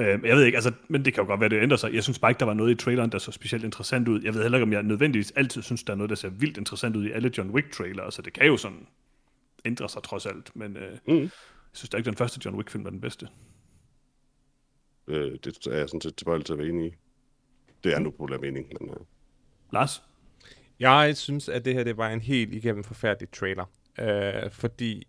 Øh, 0.00 0.24
jeg 0.24 0.36
ved 0.36 0.44
ikke, 0.44 0.56
altså, 0.56 0.72
men 0.88 1.04
det 1.04 1.14
kan 1.14 1.22
jo 1.22 1.26
godt 1.28 1.40
være, 1.40 1.48
det 1.48 1.62
ændrer 1.62 1.76
sig. 1.76 1.94
Jeg 1.94 2.02
synes 2.02 2.18
bare 2.18 2.30
ikke, 2.30 2.38
der 2.40 2.46
var 2.46 2.54
noget 2.54 2.70
i 2.70 2.74
traileren, 2.74 3.12
der 3.12 3.18
så 3.18 3.32
specielt 3.32 3.64
interessant 3.64 4.08
ud. 4.08 4.22
Jeg 4.22 4.34
ved 4.34 4.42
heller 4.42 4.58
ikke, 4.58 4.62
om 4.62 4.72
jeg 4.72 4.82
nødvendigvis 4.82 5.30
altid 5.30 5.62
synes, 5.62 5.82
der 5.82 5.92
er 5.92 5.96
noget, 5.96 6.10
der 6.10 6.16
ser 6.16 6.28
vildt 6.28 6.56
interessant 6.56 6.96
ud 6.96 7.06
i 7.06 7.10
alle 7.10 7.30
John 7.38 7.50
Wick-trailere, 7.50 8.12
så 8.12 8.22
det 8.22 8.32
kan 8.32 8.46
jo 8.46 8.56
sådan 8.56 8.86
ændre 9.64 9.88
sig 9.88 10.02
trods 10.02 10.26
alt, 10.26 10.56
men 10.56 10.76
øh, 10.76 10.98
Mm. 11.08 11.14
jeg 11.14 11.30
synes 11.72 11.88
da 11.90 11.96
ikke, 11.96 12.06
den 12.06 12.16
første 12.16 12.40
John 12.44 12.56
Wick-film 12.56 12.84
var 12.84 12.90
den 12.90 13.00
bedste. 13.00 13.28
Øh, 15.06 15.32
det 15.44 15.66
er 15.66 15.76
jeg 15.76 15.88
sådan 15.88 16.00
set 16.00 16.16
tilbøjelig 16.16 16.46
til 16.46 16.52
at 16.52 16.58
være 16.58 16.68
enig 16.68 16.86
i. 16.86 16.94
Det 17.84 17.94
er 17.94 17.98
nu 17.98 18.10
på 18.10 18.26
mening, 18.40 18.66
men 18.80 18.90
øh, 18.90 18.96
Lars? 19.72 20.02
Jeg 20.82 21.16
synes, 21.16 21.48
at 21.48 21.64
det 21.64 21.74
her 21.74 21.84
det 21.84 21.96
var 21.96 22.10
en 22.10 22.20
helt 22.20 22.54
igennem 22.54 22.84
forfærdelig 22.84 23.30
trailer. 23.30 23.64
Øh, 23.98 24.50
fordi 24.50 25.06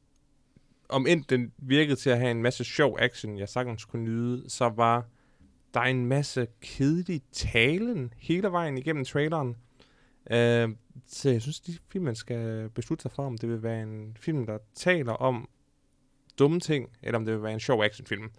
om 0.90 1.08
end 1.08 1.24
den 1.24 1.54
virkede 1.58 1.96
til 1.96 2.10
at 2.10 2.18
have 2.18 2.32
en 2.32 2.42
masse 2.42 2.64
sjov 2.64 2.98
action, 3.00 3.38
jeg 3.38 3.50
sagtens 3.50 3.86
kunne 3.86 4.04
nyde, 4.04 4.50
så 4.50 4.70
var 4.70 5.06
der 5.74 5.82
en 5.82 6.06
masse 6.06 6.48
kedelig 6.62 7.22
talen 7.32 8.14
hele 8.18 8.52
vejen 8.52 8.78
igennem 8.78 9.06
traileren. 9.06 9.58
Øh, 10.32 10.70
så 11.08 11.30
jeg 11.30 11.42
synes, 11.42 11.60
de 11.60 11.78
film, 11.92 12.06
man 12.06 12.16
skal 12.16 12.70
beslutte 12.70 13.02
sig 13.02 13.12
for, 13.12 13.26
om 13.26 13.38
det 13.38 13.50
vil 13.50 13.64
være 13.64 13.82
en 13.82 14.18
film, 14.20 14.46
der 14.46 14.58
taler 14.76 15.14
om 15.14 15.50
dumme 16.40 16.60
ting, 16.60 16.90
eller 17.04 17.20
om 17.20 17.26
det 17.26 17.34
vil 17.34 17.44
være 17.44 17.54
en 17.54 17.60
sjov 17.60 17.84
actionfilm. 17.84 18.24
Øh, 18.24 18.32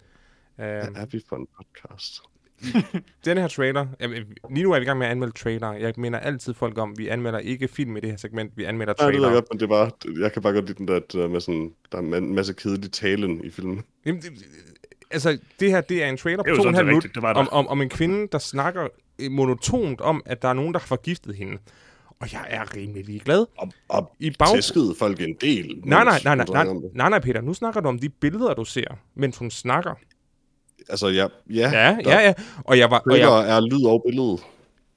hvad 0.57 0.89
er 0.95 1.05
vi 1.05 1.21
for 1.29 1.35
en 1.35 1.47
podcast? 1.57 2.21
den 3.25 3.37
her 3.37 3.47
trailer, 3.47 3.87
jamen, 3.99 4.23
lige 4.49 4.63
nu 4.63 4.71
er 4.71 4.79
vi 4.79 4.83
i 4.83 4.85
gang 4.85 4.97
med 4.97 5.07
at 5.07 5.11
anmelde 5.11 5.33
trailer. 5.33 5.73
Jeg 5.73 5.93
mener 5.97 6.19
altid 6.19 6.53
folk 6.53 6.77
om, 6.77 6.97
vi 6.97 7.07
anmelder 7.07 7.39
ikke 7.39 7.67
film 7.67 7.97
i 7.97 7.99
det 7.99 8.09
her 8.09 8.17
segment, 8.17 8.51
vi 8.55 8.63
anmelder 8.63 8.93
Nej, 8.99 9.11
det 9.11 9.13
ved 9.13 9.21
trailer. 9.21 9.27
jeg 9.27 9.35
godt, 9.35 9.45
men 9.51 9.59
det 9.59 9.69
var, 9.69 9.95
jeg 10.21 10.33
kan 10.33 10.41
bare 10.41 10.53
godt 10.53 10.65
lide 10.65 10.77
den 10.77 10.87
der, 10.87 10.99
der 10.99 11.27
med 11.27 11.39
sådan, 11.39 11.71
der 11.91 11.97
er 11.97 12.17
en 12.17 12.35
masse 12.35 12.53
kedelig 12.53 12.91
talen 12.91 13.45
i 13.45 13.49
filmen. 13.49 13.83
Jamen, 14.05 14.21
det, 14.21 14.31
altså, 15.11 15.37
det 15.59 15.71
her, 15.71 15.81
det 15.81 16.03
er 16.03 16.07
en 16.07 16.17
trailer 16.17 16.43
er 16.43 16.55
på 16.55 16.55
to 16.55 16.61
og 16.61 16.69
en 16.69 16.75
halv 16.75 16.87
minut 16.87 17.17
om, 17.23 17.49
om, 17.51 17.67
om 17.67 17.81
en 17.81 17.89
kvinde, 17.89 18.27
der 18.31 18.37
snakker 18.37 18.87
øh, 19.19 19.31
monotont 19.31 20.01
om, 20.01 20.21
at 20.25 20.41
der 20.41 20.47
er 20.47 20.53
nogen, 20.53 20.73
der 20.73 20.79
har 20.79 20.87
forgiftet 20.87 21.35
hende. 21.35 21.57
Og 22.19 22.33
jeg 22.33 22.45
er 22.49 22.75
rimelig 22.75 23.21
glad. 23.21 23.45
Og, 23.57 23.71
og 23.89 24.15
I 24.19 24.31
bag... 24.39 24.47
tæskede 24.55 24.95
folk 24.99 25.21
en 25.21 25.35
del. 25.41 25.81
Nej, 25.85 26.03
nej, 26.03 26.19
nej, 26.23 26.35
nej, 26.35 26.45
nej, 26.49 26.65
nej, 26.93 27.09
nej, 27.09 27.19
Peter. 27.19 27.41
Nu 27.41 27.53
snakker 27.53 27.81
du 27.81 27.89
om 27.89 27.99
de 27.99 28.09
billeder, 28.09 28.53
du 28.53 28.65
ser, 28.65 28.87
mens 29.15 29.37
hun 29.37 29.51
snakker. 29.51 29.93
Altså, 30.89 31.07
ja, 31.07 31.27
ja, 31.49 31.69
Ja, 31.71 31.97
ja, 32.05 32.19
ja. 32.19 32.33
Og 32.63 32.77
jeg 32.79 32.91
var, 32.91 32.99
og 33.11 33.19
jeg, 33.19 33.49
er 33.57 33.59
lyd 33.61 33.85
og 33.85 34.03
billede. 34.07 34.37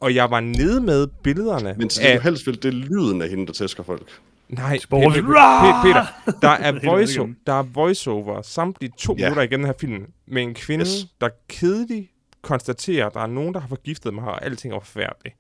og 0.00 0.14
jeg 0.14 0.30
var 0.30 0.40
nede 0.40 0.80
med 0.80 1.06
billederne 1.22 1.74
Men 1.78 1.90
så 1.90 2.02
det 2.02 2.16
du 2.16 2.20
helst 2.22 2.46
vil, 2.46 2.62
det 2.62 2.68
er 2.68 2.72
lyden 2.72 3.22
af 3.22 3.28
hende, 3.28 3.46
der 3.46 3.52
tæsker 3.52 3.82
folk. 3.82 4.20
Nej, 4.48 4.78
Sport. 4.78 5.12
Peter, 5.12 5.22
Peter, 5.22 5.82
Peter, 5.84 6.38
der 6.42 6.48
er, 6.48 6.80
voice, 6.84 7.20
der 7.46 7.52
er 7.52 7.62
voiceover 7.62 8.42
samtlige 8.42 8.92
to 8.98 9.14
Ja. 9.18 9.24
minutter 9.24 9.42
igennem 9.42 9.64
den 9.64 9.66
her 9.66 9.78
film 9.80 10.06
med 10.26 10.42
en 10.42 10.54
kvinde, 10.54 10.82
Yes. 10.84 11.06
der 11.20 11.28
kedeligt 11.48 12.10
konstaterer, 12.42 13.06
at 13.06 13.14
der 13.14 13.20
er 13.20 13.26
nogen, 13.26 13.54
der 13.54 13.60
har 13.60 13.68
forgiftet 13.68 14.14
mig, 14.14 14.24
og 14.24 14.44
alting 14.44 14.74
er 14.74 14.80
forfærdeligt. 14.80 15.36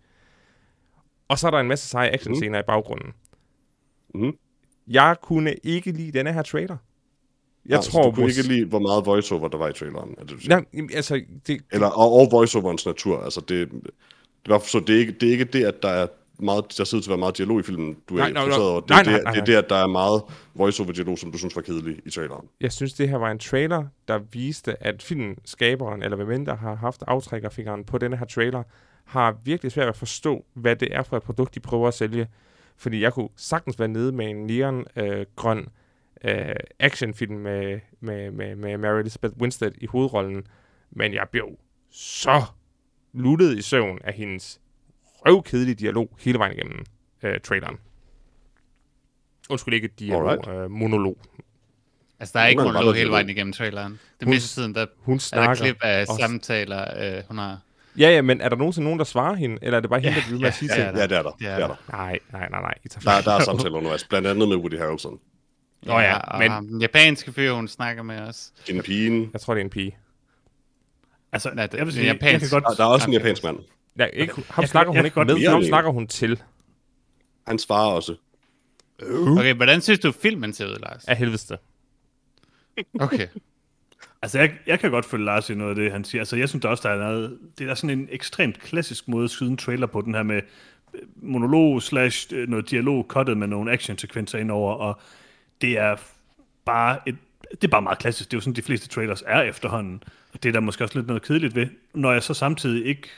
Og 1.28 1.38
så 1.38 1.46
er 1.46 1.50
der 1.50 1.58
en 1.58 1.68
masse 1.68 1.88
seje 1.88 2.10
actionscener 2.10 2.58
mm. 2.58 2.62
i 2.62 2.66
baggrunden. 2.66 3.12
Mhm. 4.14 4.32
Jeg 4.86 5.16
kunne 5.22 5.54
ikke 5.64 5.92
lide 5.92 6.18
denne 6.18 6.32
her 6.32 6.42
trailer. 6.42 6.76
Jeg 7.68 7.74
Nej, 7.76 7.82
tror, 7.82 8.02
du 8.02 8.10
kunne 8.10 8.26
mås- 8.26 8.38
ikke 8.38 8.48
lide, 8.54 8.64
hvor 8.66 8.78
meget 8.78 9.06
voiceover 9.06 9.48
der 9.48 9.58
var 9.58 9.68
i 9.68 9.72
traileren. 9.72 10.14
Er 10.18 10.22
det, 10.24 10.30
du 10.30 10.38
siger? 10.40 10.54
Nej, 10.72 10.86
altså, 10.94 11.20
det, 11.46 11.60
Eller, 11.72 11.86
og, 11.86 12.12
og 12.12 12.28
voiceoverens 12.32 12.86
natur. 12.86 13.22
Altså, 13.24 13.40
det, 13.40 13.68
det, 13.72 14.48
var, 14.48 14.58
så 14.58 14.80
det, 14.86 14.94
er 14.94 14.98
ikke, 15.00 15.12
det 15.12 15.26
er 15.28 15.32
ikke 15.32 15.44
det, 15.44 15.64
at 15.64 15.82
der 15.82 15.88
er 15.88 16.06
meget, 16.40 16.64
der 16.78 16.82
ud 16.82 16.86
til 16.86 16.96
at 16.96 17.08
være 17.08 17.18
meget 17.18 17.36
dialog 17.38 17.60
i 17.60 17.62
filmen, 17.62 17.96
du 18.08 18.14
er 18.14 18.18
Nej, 18.18 18.30
nej, 18.32 18.42
interesseret 18.42 18.64
nej. 18.64 18.70
over. 18.72 18.80
Det, 18.80 18.90
Nej, 18.90 19.00
er 19.00 19.04
nej, 19.04 19.14
det, 19.14 19.24
nej, 19.24 19.32
det 19.32 19.40
er 19.40 19.44
det, 19.44 19.54
at 19.54 19.70
der 19.70 19.76
er 19.76 19.86
meget 19.86 20.22
voiceover-dialog, 20.54 21.18
som 21.18 21.32
du 21.32 21.38
synes 21.38 21.56
var 21.56 21.62
kedelig 21.62 21.96
i 22.06 22.10
traileren. 22.10 22.46
jeg 22.60 22.72
synes, 22.72 22.92
det 22.92 23.08
her 23.08 23.16
var 23.16 23.30
en 23.30 23.38
trailer, 23.38 23.84
der 24.08 24.18
viste, 24.32 24.82
at 24.82 25.02
filmskaberen, 25.02 26.02
eller 26.02 26.16
hvem 26.16 26.30
end 26.30 26.46
der 26.46 26.56
har 26.56 26.74
haft 26.74 27.02
aftrækkerfingeren 27.06 27.84
på 27.84 27.98
denne 27.98 28.16
her 28.16 28.26
trailer, 28.26 28.62
har 29.04 29.36
virkelig 29.44 29.72
svært 29.72 29.84
ved 29.84 29.88
at 29.88 29.96
forstå, 29.96 30.44
hvad 30.54 30.76
det 30.76 30.88
er 30.90 31.02
for 31.02 31.16
et 31.16 31.22
produkt, 31.22 31.54
de 31.54 31.60
prøver 31.60 31.88
at 31.88 31.94
sælge. 31.94 32.28
Fordi 32.76 33.02
jeg 33.02 33.12
kunne 33.12 33.28
sagtens 33.36 33.78
være 33.78 33.88
nede 33.88 34.12
med 34.12 34.26
en 34.26 34.36
neon-grøn 34.46 35.04
øh, 35.18 35.26
grøn, 35.36 35.68
øh, 36.24 36.54
actionfilm 36.78 37.34
med, 37.34 37.80
med, 38.00 38.30
med, 38.30 38.56
med 38.56 38.78
Mary 38.78 39.00
Elizabeth 39.00 39.36
Winstead 39.36 39.72
i 39.78 39.86
hovedrollen, 39.86 40.46
men 40.90 41.14
jeg 41.14 41.26
blev 41.32 41.48
så 41.92 42.42
luttet 43.12 43.58
i 43.58 43.62
søvn 43.62 43.98
af 44.04 44.12
hendes 44.12 44.60
røvkedelige 45.26 45.74
dialog 45.74 46.16
hele 46.20 46.38
vejen 46.38 46.52
igennem 46.52 46.84
øh, 47.22 47.40
traileren. 47.40 47.76
Undskyld 49.50 49.74
ikke 49.74 49.88
dialog, 49.98 50.30
Alright. 50.30 50.48
øh, 50.64 50.70
monolog. 50.70 51.18
Altså, 52.20 52.32
der 52.38 52.44
er 52.44 52.48
ikke 52.48 52.62
Hun 52.62 52.72
monolog 52.72 52.94
hele 52.94 53.10
vejen 53.10 53.28
igennem 53.28 53.52
traileren. 53.52 53.92
Det 53.92 54.26
Hun- 54.26 54.34
meste 54.34 54.60
tiden, 54.60 54.74
der 54.74 54.86
Hun 54.98 55.14
er 55.14 55.16
der 55.18 55.20
snakker. 55.20 55.54
klip 55.64 55.76
af 55.82 56.00
også. 56.08 56.16
samtaler, 56.20 57.16
øh, 57.18 57.22
hun 57.28 57.38
har. 57.38 57.60
Ja, 57.98 58.10
ja, 58.10 58.22
men 58.22 58.40
er 58.40 58.48
der 58.48 58.56
nogensinde 58.56 58.84
nogen, 58.84 58.98
der 58.98 59.04
svarer 59.04 59.34
hende, 59.34 59.58
eller 59.62 59.76
er 59.76 59.80
det 59.80 59.90
bare 59.90 60.00
hende, 60.00 60.14
der 60.14 60.20
bliver 60.22 60.32
ved 60.34 60.40
med 60.40 60.48
at 60.48 60.54
sige 60.54 60.74
ja, 60.76 60.82
ting? 60.84 60.94
ja. 60.96 61.00
Ja, 61.00 61.06
det 61.06 61.16
er 61.18 61.22
der. 61.22 61.30
Det 61.30 61.46
er 61.46 61.50
er 61.50 61.66
der. 61.66 61.74
Nej, 61.92 62.18
nej, 62.32 62.48
nej, 62.48 62.60
nej. 62.60 62.74
I 62.84 62.88
tager 62.88 63.16
Der, 63.16 63.30
der 63.30 63.36
er 63.36 63.44
samtaler 63.44 63.76
undervejs, 63.76 64.04
blandt 64.04 64.28
andet 64.28 64.48
med 64.48 64.56
Woody 64.56 64.78
Harrelson. 64.78 65.18
Nå 65.82 65.98
ja, 65.98 66.18
og 66.18 66.38
men- 66.38 66.50
ham, 66.50 66.66
den 66.66 66.80
japanske 66.80 67.32
fyr, 67.32 67.52
hun 67.52 67.68
snakker 67.68 68.02
med 68.02 68.20
os. 68.20 68.52
En 68.68 68.82
pigen. 68.82 69.30
Jeg 69.32 69.40
tror, 69.40 69.54
det 69.54 69.60
er 69.60 69.64
en 69.64 69.70
pige. 69.70 69.96
Altså, 71.32 71.50
Nej, 71.54 71.66
det- 71.66 71.78
jeg 71.78 71.86
vil 71.86 71.86
det 71.86 71.94
sige, 71.94 72.04
er 72.08 72.12
jeg 72.12 72.20
kan 72.20 72.28
japansk. 72.28 72.52
godt... 72.52 72.64
Der, 72.64 72.74
der 72.74 72.84
er 72.84 72.88
også 72.88 73.06
en 73.06 73.12
japansk 73.12 73.44
mand. 73.44 73.58
Ja, 73.98 74.04
ikke, 74.04 74.34
ham 74.34 74.44
kan- 74.54 74.68
snakker 74.68 74.80
jeg 74.80 74.86
hun 74.88 74.94
kan 74.96 75.04
ikke 75.04 75.14
godt 75.14 75.28
med, 75.28 75.48
ham 75.50 75.62
snakker 75.62 75.90
hun 75.90 76.06
til. 76.06 76.42
Han 77.46 77.58
svarer 77.58 77.90
også. 77.90 78.16
Okay, 79.38 79.54
hvordan 79.54 79.80
synes 79.80 79.98
du, 79.98 80.12
filmen 80.12 80.52
ser 80.52 80.66
ud, 80.66 80.76
Lars? 80.80 81.04
Af 81.04 81.16
helveste. 81.16 81.58
Okay. 83.00 83.26
Altså, 84.22 84.38
jeg, 84.38 84.52
jeg 84.66 84.80
kan 84.80 84.90
godt 84.90 85.04
følge 85.04 85.24
Lars 85.24 85.50
i 85.50 85.54
noget 85.54 85.70
af 85.70 85.76
det, 85.76 85.92
han 85.92 86.04
siger. 86.04 86.20
Altså, 86.22 86.36
jeg 86.36 86.48
synes 86.48 86.62
der 86.62 86.68
også, 86.68 86.88
der 86.88 86.94
er 86.94 86.98
noget... 86.98 87.38
Det 87.58 87.68
er 87.70 87.74
sådan 87.74 87.98
en 87.98 88.08
ekstremt 88.10 88.60
klassisk 88.60 89.08
måde 89.08 89.24
at 89.24 89.30
skyde 89.30 89.50
en 89.50 89.56
trailer 89.56 89.86
på, 89.86 90.00
den 90.00 90.14
her 90.14 90.22
med 90.22 90.40
øh, 90.94 91.00
monolog 91.16 91.82
slash 91.82 92.28
øh, 92.34 92.48
noget 92.48 92.70
dialog 92.70 93.04
cuttet 93.08 93.36
med 93.36 93.46
nogle 93.46 93.72
actionsekvenser 93.72 94.38
indover, 94.38 94.72
og 94.74 95.00
det 95.60 95.78
er 95.78 95.96
bare 96.64 96.98
et... 97.06 97.16
Det 97.50 97.64
er 97.64 97.68
bare 97.68 97.82
meget 97.82 97.98
klassisk. 97.98 98.30
Det 98.30 98.34
er 98.34 98.38
jo 98.38 98.40
sådan, 98.40 98.56
de 98.56 98.62
fleste 98.62 98.88
trailers 98.88 99.22
er 99.26 99.40
efterhånden. 99.40 100.02
Og 100.32 100.42
det 100.42 100.48
er 100.48 100.52
der 100.52 100.60
måske 100.60 100.84
også 100.84 100.98
lidt 100.98 101.06
noget 101.06 101.22
kedeligt 101.22 101.54
ved. 101.54 101.66
Når 101.94 102.12
jeg 102.12 102.22
så 102.22 102.34
samtidig 102.34 102.86
ikke 102.86 103.08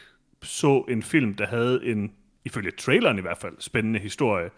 så 0.42 0.84
en 0.88 1.02
film, 1.02 1.34
der 1.34 1.46
havde 1.46 1.80
en, 1.84 2.12
ifølge 2.44 2.70
traileren 2.70 3.18
i 3.18 3.20
hvert 3.20 3.38
fald, 3.38 3.54
spændende 3.58 4.00
historie, 4.00 4.50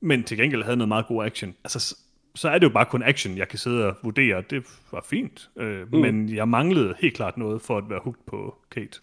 men 0.00 0.24
til 0.24 0.36
gengæld 0.36 0.62
havde 0.62 0.76
noget 0.76 0.88
meget 0.88 1.06
god 1.06 1.24
action. 1.24 1.54
Altså, 1.64 1.96
så 2.34 2.48
er 2.48 2.58
det 2.58 2.66
jo 2.66 2.72
bare 2.72 2.86
kun 2.86 3.02
action, 3.02 3.36
jeg 3.36 3.48
kan 3.48 3.58
sidde 3.58 3.86
og 3.86 3.96
vurdere. 4.02 4.42
Det 4.50 4.66
var 4.92 5.04
fint, 5.10 5.50
øh, 5.56 5.92
mm. 5.92 5.98
men 5.98 6.34
jeg 6.34 6.48
manglede 6.48 6.94
helt 6.98 7.14
klart 7.14 7.36
noget 7.36 7.62
for 7.62 7.78
at 7.78 7.90
være 7.90 8.00
hugt 8.04 8.26
på 8.26 8.56
Kate. 8.70 9.00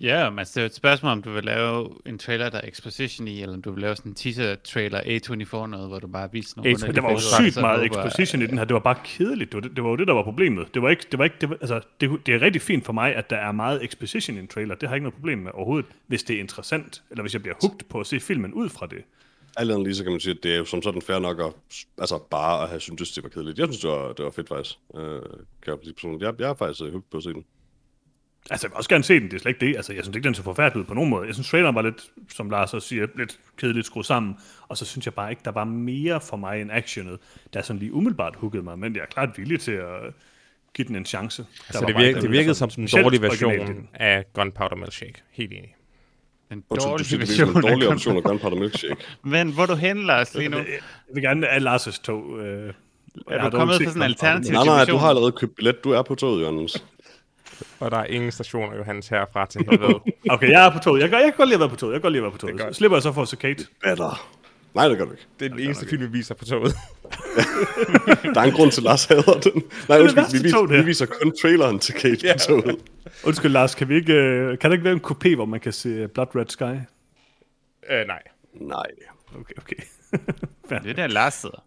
Ja, 0.00 0.30
men 0.30 0.38
altså, 0.38 0.52
det 0.54 0.62
er 0.62 0.66
et 0.66 0.74
spørgsmål, 0.74 1.12
om 1.12 1.22
du 1.22 1.30
vil 1.30 1.44
lave 1.44 1.90
en 2.06 2.18
trailer, 2.18 2.48
der 2.50 2.58
er 2.58 2.68
exposition 2.68 3.28
i, 3.28 3.42
eller 3.42 3.54
om 3.54 3.62
du 3.62 3.70
vil 3.70 3.80
lave 3.80 3.96
sådan 3.96 4.12
en 4.12 4.14
teaser-trailer 4.14 5.00
A24 5.00 5.66
noget, 5.66 5.88
hvor 5.88 5.98
du 5.98 6.06
bare 6.06 6.32
viser 6.32 6.54
nogle 6.56 6.70
A24. 6.70 6.74
underlige 6.74 6.94
Der 6.94 7.02
var 7.02 7.10
jo 7.10 7.50
sygt 7.50 7.60
meget 7.60 7.86
exposition 7.86 8.42
i 8.42 8.46
den 8.46 8.58
her. 8.58 8.64
Det 8.64 8.74
var 8.74 8.80
bare 8.80 8.98
kedeligt. 9.04 9.52
Det 9.52 9.62
var 9.62 9.68
det, 9.68 9.84
var 9.84 9.90
jo 9.90 9.96
det 9.96 10.06
der 10.06 10.14
var 10.14 10.22
problemet. 10.22 10.74
Det 10.74 10.82
var 10.82 10.90
ikke, 10.90 11.06
det 11.10 11.18
var 11.18 11.24
ikke, 11.24 11.36
det 11.40 11.50
var, 11.50 11.56
altså, 11.60 11.80
det, 12.00 12.10
det 12.26 12.34
er 12.34 12.42
rigtig 12.42 12.62
fint 12.62 12.84
for 12.84 12.92
mig, 12.92 13.14
at 13.14 13.30
der 13.30 13.36
er 13.36 13.52
meget 13.52 13.84
exposition 13.84 14.36
i 14.36 14.40
en 14.40 14.48
trailer. 14.48 14.74
Det 14.74 14.88
har 14.88 14.94
jeg 14.94 14.96
ikke 14.96 15.04
noget 15.04 15.14
problem 15.14 15.38
med 15.38 15.50
overhovedet, 15.54 15.90
hvis 16.06 16.22
det 16.22 16.36
er 16.36 16.40
interessant, 16.40 17.02
eller 17.10 17.22
hvis 17.22 17.32
jeg 17.32 17.42
bliver 17.42 17.56
hugt 17.62 17.88
på 17.88 18.00
at 18.00 18.06
se 18.06 18.20
filmen 18.20 18.52
ud 18.52 18.68
fra 18.68 18.86
det. 18.86 19.02
Alt 19.56 19.70
andet 19.70 19.86
lige, 19.86 19.94
så 19.94 20.02
kan 20.02 20.12
man 20.12 20.20
sige, 20.20 20.34
at 20.34 20.42
det 20.42 20.52
er 20.52 20.58
jo 20.58 20.64
som 20.64 20.82
sådan 20.82 21.02
fair 21.02 21.18
nok 21.18 21.40
at, 21.40 21.52
altså 21.98 22.18
bare 22.30 22.62
at 22.62 22.68
have 22.68 22.80
syntes, 22.80 23.12
det 23.12 23.22
var 23.22 23.28
kedeligt. 23.28 23.58
Jeg 23.58 23.66
synes, 23.66 23.80
det 23.80 23.90
var, 23.90 24.12
det 24.12 24.24
var 24.24 24.30
fedt 24.30 24.48
faktisk. 24.48 24.74
Øh, 24.94 25.20
kan 25.62 25.72
jeg 25.72 25.78
sige 25.82 25.94
personligt. 25.94 26.22
Jeg, 26.22 26.34
jeg 26.38 26.50
er 26.50 26.54
faktisk 26.54 26.92
hugt 26.92 27.10
på 27.10 27.16
at 27.16 27.22
se 27.22 27.32
den. 27.32 27.44
Altså, 28.50 28.66
jeg 28.66 28.70
vil 28.70 28.76
også 28.76 28.90
gerne 28.90 29.04
se 29.04 29.20
den, 29.20 29.22
det 29.30 29.34
er 29.34 29.38
slet 29.38 29.50
ikke 29.50 29.66
det. 29.66 29.76
Altså, 29.76 29.92
jeg 29.92 30.04
synes 30.04 30.16
ikke, 30.16 30.26
den 30.26 30.34
så 30.34 30.42
forfærdelig 30.42 30.86
på 30.86 30.94
nogen 30.94 31.10
måde. 31.10 31.26
Jeg 31.26 31.34
synes, 31.34 31.48
traileren 31.48 31.74
var 31.74 31.82
lidt, 31.82 32.10
som 32.34 32.50
Lars 32.50 32.74
også 32.74 32.88
siger, 32.88 33.06
lidt 33.16 33.38
kedeligt 33.56 33.86
skruet 33.86 34.06
sammen. 34.06 34.36
Og 34.68 34.76
så 34.76 34.84
synes 34.84 35.06
jeg 35.06 35.14
bare 35.14 35.30
ikke, 35.30 35.42
der 35.44 35.50
var 35.50 35.64
mere 35.64 36.20
for 36.20 36.36
mig 36.36 36.60
end 36.60 36.72
actionet, 36.72 37.18
der 37.54 37.62
sådan 37.62 37.80
lige 37.80 37.92
umiddelbart 37.92 38.36
huggede 38.36 38.62
mig. 38.62 38.78
Men 38.78 38.94
jeg 38.94 39.02
er 39.02 39.06
klart 39.06 39.38
villig 39.38 39.60
til 39.60 39.72
at 39.72 40.14
give 40.74 40.88
den 40.88 40.96
en 40.96 41.04
chance. 41.06 41.42
Der 41.42 41.72
Så 41.72 41.78
var 41.80 41.86
det, 41.86 41.94
bare 41.94 42.02
virke, 42.02 42.08
ikke 42.08 42.20
det 42.20 42.30
virkede 42.30 42.54
som 42.54 42.70
originalt 42.76 43.14
i 43.14 43.22
version 43.22 43.88
af 43.94 44.24
Gunpowder 44.32 44.76
Milkshake. 44.76 45.22
Helt 45.30 45.52
enig. 45.52 45.74
En 46.52 46.64
du 46.70 46.76
dårlig 46.76 47.06
siger, 47.06 47.20
det 47.20 47.30
er 47.30 47.34
som 47.34 47.48
en 47.48 47.54
version 47.54 47.64
af 47.64 47.72
dårlig 47.72 47.88
option 47.88 48.16
af 48.16 48.22
Gunpowder 48.22 48.56
Milkshake. 48.56 48.96
Men 49.22 49.52
hvor 49.52 49.62
er 49.62 49.66
du 49.66 49.74
hen, 49.74 50.06
Lars, 50.06 50.34
lige 50.34 50.48
nu? 50.48 50.56
Jeg 50.56 50.66
vil 51.14 51.22
gerne 51.22 51.48
af 51.48 51.60
Lars' 51.60 52.02
tog. 52.02 52.38
Øh, 52.40 52.72
jeg 53.30 53.36
Er 53.36 53.40
har 53.40 53.50
du 53.50 53.56
kommet 53.56 53.80
på 53.84 53.84
sådan 53.84 54.02
en 54.02 54.02
alternativ 54.02 54.52
Nej, 54.52 54.64
nej, 54.64 54.84
du 54.84 54.96
har 54.96 55.08
allerede 55.08 55.32
købt 55.32 55.56
billet. 55.56 55.84
Du 55.84 55.90
er 55.90 56.02
på 56.02 56.14
toget, 56.14 56.42
Jørgens. 56.42 56.84
Og 57.80 57.90
der 57.90 57.96
er 57.98 58.04
ingen 58.04 58.30
stationer, 58.32 58.76
Johannes, 58.76 59.08
herfra 59.08 59.46
til 59.46 59.60
helvede. 59.70 60.00
Okay, 60.30 60.50
jeg 60.50 60.66
er 60.66 60.70
på 60.72 60.78
toget. 60.78 61.00
Jeg, 61.00 61.08
kan- 61.10 61.18
jeg 61.18 61.24
kan 61.26 61.34
godt 61.36 61.48
lide 61.48 61.54
at 61.56 61.60
være 61.60 61.68
på 61.68 61.76
toget. 61.76 61.92
Jeg 61.92 62.00
kan 62.00 62.02
godt 62.02 62.12
lide 62.12 62.20
at 62.20 62.24
være 62.24 62.32
på 62.32 62.38
toget. 62.38 62.58
Det. 62.58 62.66
Så 62.74 62.78
slipper 62.78 62.96
jeg 62.96 63.02
så 63.02 63.12
for 63.12 63.22
at 63.22 63.28
se 63.28 63.36
Kate. 63.36 63.66
Better. 63.84 64.28
Nej, 64.74 64.88
det 64.88 64.98
gør 64.98 65.04
du 65.04 65.10
ikke. 65.10 65.26
Det 65.40 65.44
er 65.46 65.50
den 65.50 65.60
eneste 65.60 65.86
film, 65.88 66.02
vi 66.02 66.06
viser 66.06 66.34
på 66.34 66.44
toget. 66.44 66.74
Der 68.34 68.40
er 68.40 68.44
en 68.44 68.52
grund 68.52 68.70
til, 68.70 68.80
at 68.80 68.84
Lars 68.84 69.04
hader 69.04 69.40
den. 69.40 69.62
Nej, 69.88 70.00
undskyld, 70.00 70.24
vi, 70.32 70.42
viser, 70.42 70.58
det 70.58 70.70
vi 70.78 70.84
viser 70.84 71.06
kun 71.06 71.32
traileren 71.42 71.78
til 71.78 71.94
Cage 72.00 72.18
ja. 72.26 72.32
på 72.32 72.38
toget. 72.38 72.76
Undskyld, 73.26 73.52
Lars, 73.52 73.74
kan, 73.74 73.88
vi 73.88 73.94
ikke, 73.94 74.12
øh, 74.14 74.58
kan 74.58 74.70
der 74.70 74.74
ikke 74.74 74.84
være 74.84 74.92
en 74.94 75.00
kopi, 75.00 75.34
hvor 75.34 75.44
man 75.44 75.60
kan 75.60 75.72
se 75.72 76.08
Blood 76.08 76.26
Red 76.36 76.46
Sky? 76.48 76.62
øh, 76.62 78.06
nej. 78.06 78.22
Nej. 78.60 78.86
Okay, 79.40 79.54
okay. 79.58 79.76
Det 80.82 80.90
er 80.90 80.94
der, 80.94 81.06
Lars 81.06 81.34
sidder. 81.34 81.64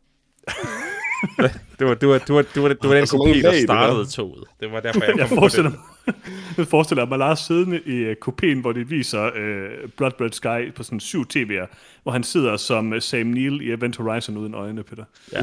Det 1.79 1.87
var, 1.87 1.93
det 1.93 2.07
var, 2.09 2.17
det 2.17 2.35
var, 2.35 2.41
det 2.41 2.63
var, 2.63 2.69
det 2.69 2.83
var 2.83 2.93
den 2.93 2.97
Der 3.01 3.05
så 3.05 3.17
mange 3.17 3.33
kopi, 3.33 3.41
lag 3.41 3.51
der 3.51 3.57
det 3.57 3.63
startede 3.63 4.05
toget. 4.05 4.43
Det 4.59 4.71
var 4.71 4.79
derfor, 4.79 5.03
jeg 5.03 5.17
Jeg 5.17 5.27
kom 5.27 5.35
på 5.37 5.41
forestiller 5.41 5.71
jeg 6.57 6.67
forestiller 6.67 7.05
mig 7.05 7.17
Lars 7.17 7.39
siddende 7.39 7.81
i 7.81 8.09
uh, 8.09 8.15
kopien, 8.15 8.59
hvor 8.59 8.71
de 8.71 8.87
viser 8.87 9.25
uh, 9.25 9.89
Blood 9.89 10.21
Red 10.21 10.31
Sky 10.31 10.73
på 10.75 10.83
sådan 10.83 10.99
syv 10.99 11.25
tv'er, 11.33 11.65
hvor 12.03 12.11
han 12.11 12.23
sidder 12.23 12.57
som 12.57 12.91
uh, 12.91 12.99
Sam 12.99 13.27
Neill 13.27 13.61
i 13.61 13.71
Event 13.71 13.97
Horizon 13.97 14.37
uden 14.37 14.53
øjne, 14.53 14.83
Peter. 14.83 15.05
Ja. 15.33 15.41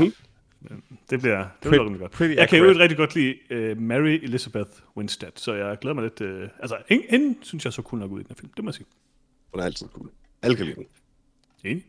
Det 1.10 1.20
bliver, 1.20 1.38
det 1.40 1.60
bliver 1.60 1.74
Pretty- 1.74 1.78
rimelig 1.80 2.00
godt. 2.00 2.12
pretty 2.12 2.34
jeg 2.36 2.48
kan 2.48 2.58
jo 2.58 2.64
rigtig 2.78 2.96
godt 2.98 3.14
lide 3.14 3.34
uh, 3.50 3.80
Mary 3.82 4.18
Elizabeth 4.22 4.70
Winstead, 4.96 5.30
så 5.36 5.54
jeg 5.54 5.78
glæder 5.80 5.94
mig 5.94 6.02
lidt. 6.04 6.20
Uh, 6.20 6.48
altså, 6.58 6.76
hende, 6.88 7.04
hende 7.10 7.38
synes 7.42 7.64
jeg 7.64 7.72
så 7.72 7.82
cool 7.82 8.00
nok 8.00 8.10
ud 8.10 8.20
i 8.20 8.22
den 8.22 8.28
her 8.30 8.34
film, 8.40 8.52
det 8.56 8.64
må 8.64 8.70
jeg 8.70 8.74
sige. 8.74 8.86
Hun 9.52 9.60
er 9.60 9.64
altid 9.64 9.86
cool. 9.86 10.10
Alle 10.42 10.56
kan 10.56 10.66
lide 10.66 10.76
den. 10.76 10.84
Enig? 11.64 11.84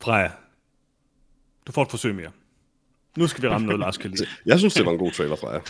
Freja, 0.00 0.30
du 1.66 1.72
får 1.72 1.82
et 1.82 1.90
forsøg 1.90 2.14
mere. 2.14 2.30
Nu 3.16 3.26
skal 3.26 3.42
vi 3.42 3.48
ramme 3.48 3.66
noget, 3.66 3.80
Lars 3.80 3.96
kan 3.96 4.10
lide. 4.10 4.26
Jeg 4.46 4.58
synes, 4.58 4.74
det 4.74 4.86
var 4.86 4.92
en 4.92 4.98
god 4.98 5.12
trailer 5.12 5.36
fra 5.36 5.50
jer. 5.52 5.60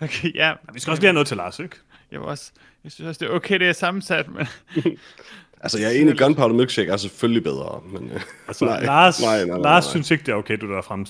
Okay, 0.00 0.34
ja. 0.34 0.52
Vi 0.72 0.80
skal 0.80 0.90
også 0.90 1.00
lige 1.00 1.08
have 1.08 1.12
noget 1.14 1.28
til 1.28 1.36
Lars, 1.36 1.58
ikke? 1.58 1.76
Jeg, 2.10 2.20
var 2.20 2.26
også, 2.26 2.52
jeg 2.84 2.92
synes 2.92 3.08
også, 3.08 3.18
det 3.24 3.30
er 3.30 3.34
okay, 3.34 3.58
det 3.60 3.68
er 3.68 3.72
sammensat, 3.72 4.28
men 4.28 4.46
Altså, 5.60 5.78
jeg 5.78 5.96
er 5.96 6.00
enig, 6.00 6.18
Gunpowder 6.18 6.54
Milkshake 6.54 6.90
er 6.90 6.96
selvfølgelig 6.96 7.42
bedre, 7.42 7.82
men... 7.86 8.10
øh, 8.10 8.20
Altså, 8.48 8.64
nej, 8.64 8.84
Lars, 8.84 9.22
nej, 9.22 9.36
nej, 9.36 9.46
nej, 9.46 9.58
Lars 9.58 9.84
nej. 9.84 9.90
synes 9.90 10.10
ikke, 10.10 10.24
det 10.26 10.32
er 10.32 10.36
okay, 10.36 10.56
du 10.60 10.70
der 10.70 10.78
er 10.78 10.82
frem, 10.82 11.06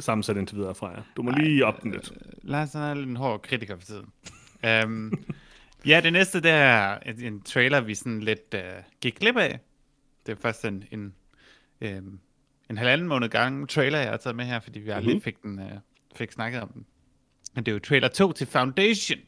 sammensat 0.00 0.36
indtil 0.36 0.56
videre 0.56 0.74
fra 0.74 0.88
jer. 0.88 1.02
Du 1.16 1.22
må 1.22 1.30
lige 1.30 1.66
op 1.66 1.82
den 1.82 1.90
lidt. 1.92 2.12
Lars 2.42 2.72
han 2.72 2.82
er 2.82 2.94
lidt 2.94 3.08
en 3.08 3.16
hård 3.16 3.42
kritiker 3.42 3.76
for 3.78 3.86
tiden. 3.86 4.06
um, 4.86 5.12
ja, 5.86 6.00
det 6.00 6.12
næste, 6.12 6.40
det 6.40 6.50
er 6.50 6.98
en, 7.06 7.20
en 7.24 7.42
trailer, 7.42 7.80
vi 7.80 7.94
sådan 7.94 8.20
lidt 8.20 8.54
uh, 8.54 8.60
gik 9.00 9.18
glip 9.20 9.36
af. 9.36 9.60
Det 10.26 10.32
er 10.32 10.36
først 10.42 10.64
en, 10.64 10.84
en, 10.90 11.14
um, 11.98 12.18
en 12.70 12.78
halvanden 12.78 13.08
måned 13.08 13.28
gang 13.28 13.68
trailer, 13.68 13.98
jeg 13.98 14.10
har 14.10 14.16
taget 14.16 14.36
med 14.36 14.44
her, 14.44 14.60
fordi 14.60 14.78
vi 14.78 14.90
aldrig 14.90 15.14
Mhm. 15.14 15.22
fik, 15.22 15.42
den, 15.42 15.58
uh, 15.58 15.66
fik 16.16 16.32
snakket 16.32 16.60
om 16.62 16.68
den. 16.68 16.86
Men 17.58 17.64
det 17.66 17.72
er 17.72 17.74
jo 17.74 17.78
trailer 17.78 18.08
2 18.08 18.32
til 18.32 18.46
Foundation. 18.46 19.18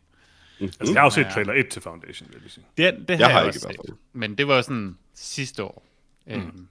Altså, 0.60 0.92
jeg 0.92 1.00
har 1.00 1.06
jo 1.06 1.10
set 1.10 1.26
trailer 1.32 1.52
1 1.52 1.68
til 1.68 1.82
Foundation, 1.82 2.28
vil 2.32 2.40
jeg 2.42 2.50
sige. 2.50 2.64
Det, 2.76 3.08
det 3.08 3.20
Jeg 3.20 3.28
har 3.28 3.38
jeg 3.40 3.46
ikke 3.46 3.66
også 3.66 3.82
set. 3.86 3.96
Men 4.12 4.38
det 4.38 4.48
var 4.48 4.62
sådan 4.62 4.98
sidste 5.14 5.64
år. 5.64 5.86
Mm. 6.26 6.34
Um, 6.34 6.68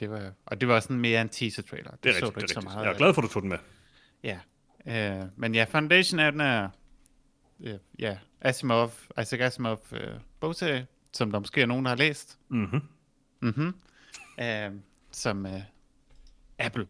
det 0.00 0.10
var, 0.10 0.32
og 0.46 0.60
det 0.60 0.68
var 0.68 0.80
sådan 0.80 1.00
mere 1.00 1.20
en 1.20 1.28
teaser 1.28 1.62
trailer. 1.62 1.90
Det 2.02 2.08
er 2.08 2.12
så 2.12 2.26
rigtigt, 2.26 2.34
du 2.34 2.40
det 2.40 2.42
ikke 2.42 2.50
er 2.50 2.54
så 2.54 2.58
rigtigt. 2.58 2.64
meget 2.74 2.84
Jeg 2.86 2.92
er 2.92 2.98
glad 2.98 3.14
for, 3.14 3.22
at 3.22 3.28
du 3.28 3.32
tog 3.32 3.42
den 3.42 3.48
med. 3.48 3.58
Ja. 4.22 4.38
Øh, 5.20 5.26
men 5.36 5.54
ja, 5.54 5.64
Foundation 5.64 6.20
er 6.20 6.30
den 6.30 6.40
er, 6.40 6.68
øh, 7.60 7.74
ja, 7.98 8.18
Asimov, 8.40 8.92
Isaac 9.22 9.40
Asimov 9.40 9.86
øh, 9.92 10.08
bogserie, 10.40 10.86
som 11.12 11.30
der 11.32 11.38
måske 11.38 11.62
er 11.62 11.66
nogen, 11.66 11.84
der 11.84 11.88
har 11.88 11.96
læst. 11.96 12.38
Mhm. 12.48 12.80
Mhm. 13.40 13.74
Øh, 14.40 14.70
som 15.10 15.46
øh, 15.46 15.60
Apple. 16.58 16.86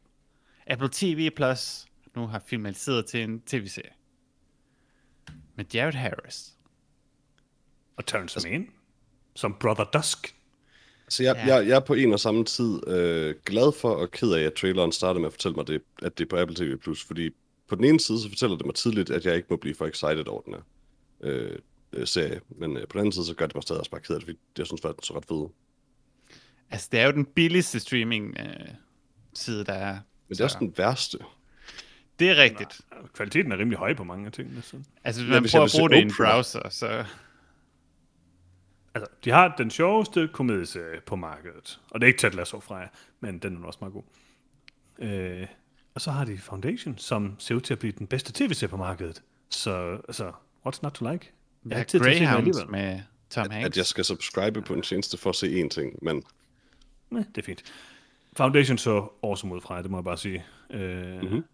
Apple 0.67 0.89
TV 0.93 1.31
Plus 1.37 1.87
nu 2.17 2.27
har 2.27 2.43
filmatiseret 2.47 3.07
til 3.07 3.23
en 3.23 3.41
tv-serie. 3.41 3.91
Med 5.57 5.65
Jared 5.75 5.95
Harris. 5.95 6.53
Og 7.97 8.07
Terrence 8.07 8.49
Mann, 8.49 8.69
som 9.35 9.57
Brother 9.61 9.85
Dusk. 9.85 10.37
Så 11.09 11.23
jeg, 11.23 11.37
Ja. 11.37 11.55
jeg, 11.57 11.69
jeg 11.69 11.77
er 11.77 11.81
på 11.81 11.95
en 11.95 12.13
og 12.13 12.21
samme 12.21 12.45
tid 12.45 12.89
øh, 12.89 13.35
glad 13.47 13.73
for 13.81 13.91
og 13.95 14.11
ked 14.11 14.33
af, 14.33 14.43
at 14.43 14.55
traileren 14.55 14.93
startede 14.93 15.21
med 15.21 15.27
at 15.27 15.33
fortælle 15.33 15.55
mig, 15.57 15.67
det, 15.67 15.83
at 16.03 16.19
det 16.19 16.25
er 16.25 16.29
på 16.29 16.37
Apple 16.37 16.57
TV+. 16.57 16.95
Fordi 17.07 17.31
på 17.69 17.75
den 17.75 17.85
ene 17.85 18.01
side, 18.01 18.21
så 18.23 18.29
fortæller 18.29 18.57
det 18.57 18.67
mig 18.67 18.75
tidligt, 18.75 19.11
at 19.11 19.27
jeg 19.27 19.37
ikke 19.37 19.47
må 19.51 19.57
blive 19.57 19.75
for 19.75 19.87
excited 19.87 20.27
over 20.29 20.41
den 20.43 20.55
her 20.55 20.61
øh, 21.21 21.59
øh, 21.93 22.07
serie. 22.07 22.41
Men 22.49 22.77
øh, 22.77 22.83
på 22.83 22.93
den 22.93 22.99
anden 22.99 23.13
side, 23.13 23.25
så 23.27 23.35
gør 23.35 23.47
det 23.47 23.55
mig 23.55 23.63
stadig 23.63 23.79
også 23.81 23.91
bare 23.91 24.01
ked 24.01 24.15
af 24.15 24.21
det, 24.21 24.27
fordi 24.27 24.39
jeg 24.59 24.67
synes 24.67 24.81
faktisk, 24.83 24.97
den 24.97 25.05
så 25.05 25.17
ret 25.17 25.25
fed. 25.29 25.49
Altså, 26.71 26.89
det 26.93 27.01
er 27.01 27.07
jo 27.07 27.13
den 27.13 27.25
billigste 27.25 27.81
streaming 27.81 28.37
øh, 28.41 28.69
side, 29.35 29.65
der 29.65 29.73
er. 29.73 29.93
Men 30.29 30.35
det 30.37 30.41
er 30.41 30.45
også 30.45 30.57
den 30.61 30.75
værste. 30.77 31.19
Det 32.19 32.31
er 32.31 32.37
rigtigt. 32.37 32.81
Kvaliteten 33.15 33.53
er 33.53 33.59
rimelig 33.59 33.79
høj 33.79 33.95
på 33.95 34.05
mange 34.05 34.27
af 34.27 34.33
tingene. 34.33 34.63
Så. 34.63 34.77
Altså, 35.05 35.23
hvis 35.23 35.29
Ja, 35.31 35.35
man 35.35 35.43
hvis 35.43 35.53
prøver 35.53 35.65
at 35.65 35.73
bruge 35.79 35.91
det 35.91 35.97
i 35.97 36.03
en 36.03 36.13
browser, 36.19 36.69
så... 36.69 37.05
Altså, 38.95 39.11
de 39.25 39.31
har 39.31 39.55
den 39.59 39.71
sjoveste 39.71 40.29
komedieserie 40.33 41.01
på 41.07 41.17
markedet. 41.17 41.81
Og 41.91 42.01
det 42.01 42.07
er 42.07 42.09
ikke 42.09 42.19
Ted 42.19 42.31
Lasso 42.31 42.61
fra 42.61 42.77
jer, 42.77 42.89
men 43.21 43.39
den 43.39 43.63
er 43.63 43.67
også 43.67 43.79
meget 43.81 43.93
god. 43.93 44.03
Øh, 44.99 45.47
og 45.95 46.01
så 46.01 46.11
har 46.11 46.25
de 46.25 46.39
Foundation, 46.39 46.99
som 46.99 47.37
ser 47.39 47.55
ud 47.55 47.61
til 47.61 47.75
at 47.75 47.79
blive 47.79 47.93
den 47.99 48.07
bedste 48.07 48.33
tv-serie 48.33 48.69
på 48.69 48.77
markedet. 48.77 49.23
Så, 49.51 50.01
altså, 50.09 50.33
what's 50.67 50.79
not 50.83 50.93
to 50.93 51.13
like? 51.13 51.31
Jeg 51.67 51.71
har 51.71 51.77
Ja, 51.77 51.79
ikke 51.79 51.91
tid 51.91 52.01
til 52.01 52.09
at 52.09 52.15
se 52.17 52.21
den 52.21 52.29
Greyhound 52.29 52.71
med 52.71 53.01
Tom 53.31 53.51
Hanks. 53.51 53.67
At 53.67 53.77
jeg 53.77 53.87
skal 53.87 54.05
subscribe 54.05 54.63
på 54.63 54.75
en 54.75 54.83
tjeneste 54.83 55.17
for 55.19 55.31
at 55.31 55.37
se 55.37 55.63
én 55.63 55.69
ting, 55.69 55.99
men 56.03 56.23
Nej, 57.11 57.25
det 57.35 57.39
er 57.39 57.47
fint. 57.47 57.63
Foundation 58.37 58.79
så 58.79 59.09
awesome 59.23 59.55
ud 59.55 59.61
fra 59.61 59.83
det 59.83 59.91
må 59.91 59.97
jeg 59.97 60.05
bare 60.05 60.19
sige. 60.19 60.45
Øh, 60.71 61.23
mm-hmm. 61.23 61.45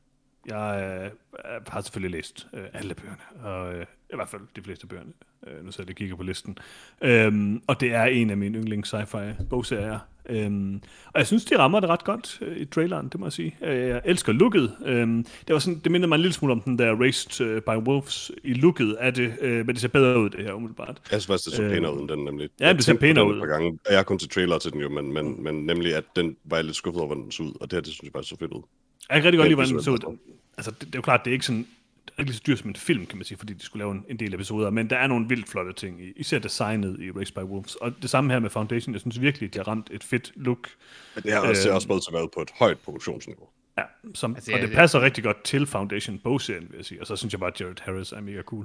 Jeg 0.49 1.01
øh, 1.05 1.61
har 1.69 1.81
selvfølgelig 1.81 2.19
læst 2.19 2.47
øh, 2.55 2.65
alle 2.73 2.95
bøgerne, 2.95 3.49
og 3.49 3.75
øh, 3.75 3.87
i 4.13 4.17
hvert 4.17 4.29
fald 4.29 4.43
de 4.57 4.63
fleste 4.63 4.87
bøgerne. 4.87 5.11
Øh, 5.47 5.65
nu 5.65 5.73
sidder 5.73 5.89
jeg 5.91 5.97
kigger 5.97 6.17
på 6.17 6.23
listen. 6.23 6.59
Øhm, 7.03 7.63
og 7.67 7.81
det 7.81 7.93
er 7.95 8.05
en 8.05 8.31
af 8.31 8.37
mine 8.37 8.59
yndlings 8.59 8.95
sci-fi 8.95 9.45
bogserier. 9.51 9.99
Øhm, 10.31 10.75
og 11.07 11.19
jeg 11.19 11.27
synes, 11.27 11.45
de 11.45 11.59
rammer 11.59 11.81
det 11.81 11.89
ret 11.89 12.05
godt 12.05 12.39
øh, 12.43 12.57
i 12.57 12.65
traileren, 12.65 13.09
det 13.09 13.21
må 13.21 13.27
jeg 13.27 13.33
sige. 13.33 13.57
Øh, 13.65 13.89
jeg 13.89 14.01
elsker 14.05 14.33
looket. 14.33 14.77
Øhm, 14.85 15.25
det, 15.47 15.53
var 15.53 15.59
sådan, 15.59 15.79
det 15.79 15.93
minder 15.93 16.09
mig 16.09 16.15
en 16.17 16.21
lille 16.21 16.33
smule 16.35 16.53
om 16.53 16.61
den 16.61 16.79
der 16.79 16.95
Raised 17.01 17.47
øh, 17.47 17.63
by 17.63 17.69
Wolves 17.89 18.31
i 18.45 18.55
looket 18.55 18.95
af 19.01 19.15
det, 19.15 19.35
øh, 19.41 19.57
men 19.67 19.69
det 19.69 19.81
ser 19.81 19.89
bedre 19.89 20.21
ud, 20.21 20.31
det 20.31 20.45
her 20.45 20.53
umiddelbart. 20.53 21.01
jeg 21.13 21.21
synes 21.23 21.27
faktisk, 21.27 21.45
det 21.47 21.55
så 21.55 21.63
Øh, 21.63 21.71
pænere 21.71 21.95
ud 21.95 22.01
end 22.01 22.09
den 22.09 22.25
nemlig. 22.25 22.49
ja, 22.61 22.67
Jeg 22.67 22.75
det 22.75 22.85
ser 22.85 22.95
pænere 22.95 23.25
den 23.25 23.33
ud. 23.43 23.47
Gange. 23.47 23.79
Jeg 23.91 23.99
er 23.99 24.03
kun 24.03 24.19
til 24.19 24.29
trailer 24.29 24.59
til 24.59 24.73
den 24.73 24.81
jo, 24.81 24.89
men, 24.89 25.13
men, 25.13 25.43
men 25.43 25.55
nemlig, 25.67 25.95
at 25.95 26.05
den 26.17 26.37
var 26.45 26.57
jeg 26.57 26.65
lidt 26.65 26.77
skuffet 26.77 27.01
over, 27.01 27.07
hvordan 27.07 27.23
den 27.25 27.33
så 27.33 27.43
ud. 27.43 27.53
Og 27.61 27.71
det 27.71 27.73
her, 27.73 27.81
det 27.81 27.93
synes 27.93 28.03
jeg 28.03 28.13
faktisk 28.15 28.31
så 28.31 28.39
fedt 28.39 28.53
ud. 28.53 28.63
Jeg 29.11 29.23
kan 29.23 29.25
rigtig 29.25 29.39
godt 29.39 29.49
lide, 29.49 29.57
Den 29.63 29.73
hvordan 29.73 29.77
det 29.77 29.85
så 29.85 29.91
ud. 30.09 30.17
Altså, 30.59 30.71
det, 30.71 30.81
det, 30.81 30.95
er 30.95 30.99
jo 30.99 31.03
klart, 31.03 31.21
det 31.25 31.31
er 31.31 31.33
ikke 31.33 31.47
sådan 31.47 31.67
det 32.07 32.13
er 32.17 32.21
ikke 32.21 32.31
lige 32.31 32.37
så 32.37 32.43
dyrt 32.47 32.59
som 32.59 32.69
en 32.69 32.77
film, 32.77 33.07
kan 33.07 33.19
man 33.19 33.25
sige, 33.25 33.39
fordi 33.39 33.53
de 33.53 33.63
skulle 33.63 33.81
lave 33.81 33.93
en, 33.93 34.05
en 34.09 34.17
del 34.19 34.35
episoder, 34.35 34.71
men 34.71 34.91
der 34.91 34.97
er 34.97 35.07
nogle 35.07 35.29
vildt 35.29 35.49
flotte 35.49 35.73
ting, 35.73 36.03
i, 36.03 36.13
især 36.17 36.39
designet 36.39 37.01
i 37.01 37.11
Race 37.11 37.33
by 37.35 37.39
Wolves. 37.39 37.75
Og 37.75 37.93
det 38.03 38.11
samme 38.11 38.33
her 38.33 38.39
med 38.39 38.51
Foundation, 38.51 38.93
jeg 38.95 39.01
synes 39.01 39.21
virkelig, 39.21 39.55
de 39.55 39.59
har 39.59 39.69
ramt 39.69 39.89
et 39.93 40.05
fedt 40.05 40.33
look, 40.37 40.69
Men 41.15 41.23
det 41.23 41.33
her 41.33 41.39
også, 41.41 41.63
ser 41.63 41.71
Øh, 41.71 41.75
også 41.75 41.93
ud 41.93 42.01
til 42.01 42.11
at 42.11 42.15
være 42.15 42.29
på 42.35 42.41
et 42.43 42.51
højt 42.59 42.79
produktionsniveau. 42.79 43.49
ja, 43.79 43.83
som, 44.15 44.35
Altså, 44.35 44.53
og 44.53 44.59
jeg- 44.59 44.69
det 44.69 44.77
passer 44.77 45.01
rigtig 45.01 45.25
godt 45.25 45.43
til 45.45 45.67
Foundation 45.67 46.19
bogserien, 46.19 46.67
vil 46.71 46.77
jeg 46.77 46.85
sige. 46.85 47.01
Og 47.01 47.07
så 47.07 47.17
synes 47.17 47.33
jeg 47.33 47.41
bare, 47.41 47.51
at 47.55 47.61
Jared 47.61 47.77
Harris 47.83 48.13
er 48.13 48.21
mega 48.21 48.43
cool. 48.43 48.65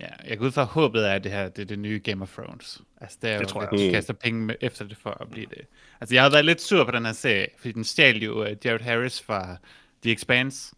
Ja, 0.00 0.06
jeg 0.28 0.38
går 0.38 0.46
ud 0.46 0.50
fra 0.52 0.62
at 0.62 0.68
håbet 0.68 1.08
er, 1.08 1.12
at 1.12 1.24
det 1.24 1.32
her 1.32 1.48
det 1.48 1.62
er 1.62 1.66
det 1.66 1.78
nye 1.78 2.00
Game 2.04 2.22
of 2.22 2.32
Thrones. 2.34 2.82
Altså, 3.00 3.18
det 3.22 3.30
er 3.30 3.34
Det 3.38 3.42
jo, 3.44 3.48
tror 3.48 3.60
jeg 3.62 3.72
at 3.72 3.78
de 3.78 3.84
også. 3.84 3.92
kaster 3.92 4.12
penge 4.12 4.40
med, 4.40 4.54
efter 4.60 4.84
det 4.84 4.96
for 4.96 5.10
at 5.20 5.30
blive 5.30 5.46
det. 5.50 5.60
Altså, 6.00 6.14
jeg 6.14 6.22
har 6.22 6.30
været 6.30 6.44
lidt 6.44 6.60
sur 6.60 6.84
på 6.84 6.90
den 6.90 7.04
her 7.06 7.12
serie, 7.12 7.46
fordi 7.58 7.72
den 7.72 7.84
stjal 7.84 8.22
jo 8.22 8.42
uh, 8.42 8.48
Jared 8.64 8.80
Harris 8.80 9.22
fra 9.22 9.56
The 10.02 10.12
Expanse. 10.12 10.74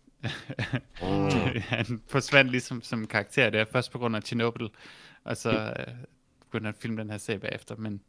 Oh. 1.02 1.32
han 1.74 2.02
forsvandt 2.08 2.50
ligesom 2.50 2.82
som 2.82 3.06
karakter 3.06 3.50
der, 3.50 3.64
først 3.72 3.92
på 3.92 3.98
grund 3.98 4.16
af 4.16 4.22
Chernobyl, 4.22 4.68
og 5.24 5.36
så 5.36 5.50
uh, 5.50 5.94
begyndte 6.40 6.66
han 6.66 6.74
at 6.74 6.80
filme 6.82 7.00
den 7.00 7.10
her 7.10 7.18
serie 7.18 7.38
bagefter, 7.38 7.76
men 7.76 8.00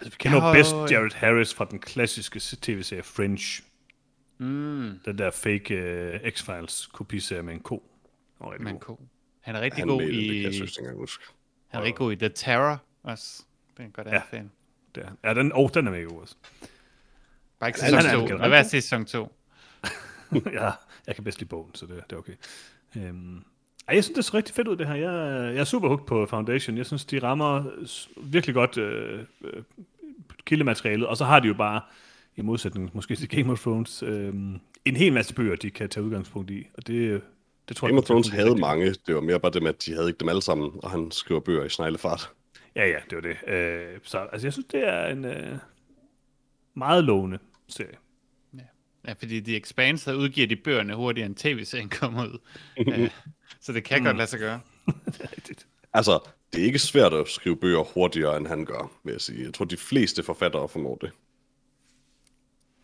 Altså, 0.00 0.10
vi 0.10 0.16
kender 0.18 0.38
jo 0.38 0.46
Ja, 0.46 0.52
bedst 0.52 0.72
Jared 0.92 1.12
Harris 1.14 1.54
fra 1.54 1.64
den 1.70 1.78
klassiske 1.78 2.40
tv-serie 2.62 3.02
Fringe. 3.02 3.62
mm, 4.38 4.98
Den 5.04 5.18
der 5.18 5.30
fake 5.30 5.74
uh, 6.24 6.28
X-Files 6.28 6.90
kopiserie 6.92 7.42
med 7.42 7.54
en 7.54 7.60
ko. 7.60 7.90
Den 8.38 8.46
rigtig 8.46 8.64
men 8.64 8.72
god. 8.74 8.80
cool. 8.80 8.98
Han 9.40 9.56
er 9.56 9.60
rigtig 9.60 9.80
Han 9.80 9.88
god 9.88 10.00
med, 10.02 10.06
det 10.06 10.14
i, 10.14 10.42
jeg 10.44 10.54
synes 10.54 10.76
han 10.76 11.80
er 11.80 11.84
rigtig 11.84 11.96
god 11.96 12.12
i 12.12 12.16
The 12.16 12.28
Terror 12.28 12.82
også. 13.02 13.42
Det 13.76 13.84
er 13.84 13.88
godt 13.90 14.06
Ja. 14.06 14.14
anbefale. 14.14 14.50
Det 14.94 15.02
er- 15.04 15.28
Ja, 15.28 15.34
den, 15.34 15.52
oh, 15.54 15.70
den 15.74 15.86
er 15.86 15.90
mega 15.90 16.02
god 16.02 16.20
også. 16.20 16.34
Bare 17.60 17.68
ikke 17.70 17.80
sæson 17.80 17.98
han 17.98 18.06
er 18.06 18.12
2. 18.14 18.20
generelt 18.20 18.40
Lad 18.40 18.48
være 18.50 18.64
sæson 18.64 19.04
2. 19.04 19.32
ja, 20.60 20.70
jeg 21.06 21.14
kan 21.14 21.24
bedst 21.24 21.38
lide 21.38 21.48
bogen, 21.48 21.74
så 21.74 21.86
det, 21.86 22.02
det 22.10 22.16
er 22.16 22.20
okay. 22.20 22.32
Øhm, 22.96 23.36
ej, 23.88 23.94
jeg 23.94 24.04
synes, 24.04 24.16
det 24.16 24.24
ser 24.24 24.34
rigtig 24.34 24.54
fedt 24.54 24.68
ud, 24.68 24.76
det 24.76 24.86
her. 24.86 24.94
Jeg, 24.94 25.54
jeg 25.54 25.60
er 25.60 25.64
super 25.64 25.88
hooked 25.88 26.06
på 26.06 26.26
Foundation. 26.26 26.76
Jeg 26.76 26.86
synes, 26.86 27.04
de 27.04 27.22
rammer 27.22 27.64
virkelig 28.16 28.54
godt 28.54 28.78
øh, 28.78 29.20
øh, 29.44 29.62
kildematerialet, 30.44 31.06
og 31.06 31.16
så 31.16 31.24
har 31.24 31.40
de 31.40 31.48
jo 31.48 31.54
bare, 31.54 31.80
i 32.36 32.42
modsætning 32.42 32.90
måske 32.92 33.16
til 33.16 33.28
Game 33.28 33.52
of 33.52 33.60
Thrones, 33.60 34.02
øh, 34.02 34.34
en 34.84 34.96
hel 34.96 35.12
masse 35.12 35.34
bøger, 35.34 35.56
de 35.56 35.70
kan 35.70 35.88
tage 35.88 36.04
udgangspunkt 36.04 36.50
i, 36.50 36.66
og 36.74 36.86
det, 36.86 37.22
det 37.68 37.76
tror 37.76 37.88
Game 37.88 37.96
jeg... 37.96 38.02
of 38.02 38.06
Thrones 38.06 38.28
havde 38.28 38.56
mange. 38.56 38.94
Det 39.06 39.14
var 39.14 39.20
mere 39.20 39.40
bare 39.40 39.52
det 39.52 39.62
med, 39.62 39.68
at 39.68 39.86
de 39.86 39.94
havde 39.94 40.08
ikke 40.08 40.18
dem 40.18 40.28
alle 40.28 40.42
sammen, 40.42 40.70
og 40.82 40.90
han 40.90 41.10
skriver 41.10 41.40
bøger 41.40 41.64
i 41.64 41.68
sneglefart. 41.68 42.30
Ja, 42.76 42.86
ja, 42.86 42.98
det 43.10 43.16
var 43.16 43.22
det. 43.22 43.54
Øh, 43.54 43.98
så 44.02 44.18
altså, 44.18 44.46
jeg 44.46 44.52
synes, 44.52 44.66
det 44.72 44.88
er 44.88 45.06
en 45.06 45.24
øh, 45.24 45.58
meget 46.74 47.04
lovende 47.04 47.38
serie. 47.68 47.96
Ja, 49.10 49.14
fordi 49.18 49.40
The 49.40 49.56
Expanse, 49.56 50.10
der 50.10 50.16
udgiver 50.16 50.46
de 50.46 50.56
bøgerne 50.56 50.94
hurtigere 50.94 51.26
end 51.26 51.36
tv-serien 51.36 51.88
kommer 52.00 52.24
ud. 52.26 52.38
ja, 52.86 53.08
så 53.60 53.72
det 53.72 53.84
kan 53.84 54.04
godt 54.04 54.16
lade 54.16 54.26
sig 54.28 54.38
gøre. 54.38 54.60
Altså, 55.92 56.28
det 56.52 56.60
er 56.60 56.64
ikke 56.64 56.78
svært 56.78 57.12
at 57.14 57.28
skrive 57.28 57.56
bøger 57.56 57.84
hurtigere, 57.94 58.36
end 58.36 58.46
han 58.46 58.64
gør, 58.64 58.92
vil 59.04 59.12
jeg 59.12 59.20
sige. 59.20 59.44
Jeg 59.44 59.54
tror, 59.54 59.64
de 59.64 59.76
fleste 59.76 60.22
forfattere 60.22 60.68
formår 60.68 60.96
det. 60.96 61.10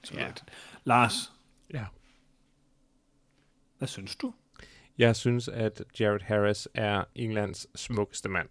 Så 0.05 0.15
Ja. 0.15 0.25
ja. 0.25 0.33
Lars, 0.85 1.33
Ja. 1.75 1.85
hvad 3.79 3.89
synes 3.89 4.17
du? 4.17 4.35
Jeg 4.99 5.17
synes, 5.17 5.49
at 5.49 5.83
Jared 6.01 6.21
Harris 6.23 6.69
er 6.75 7.05
Englands 7.15 7.81
smukkeste 7.81 8.29
mand. 8.29 8.49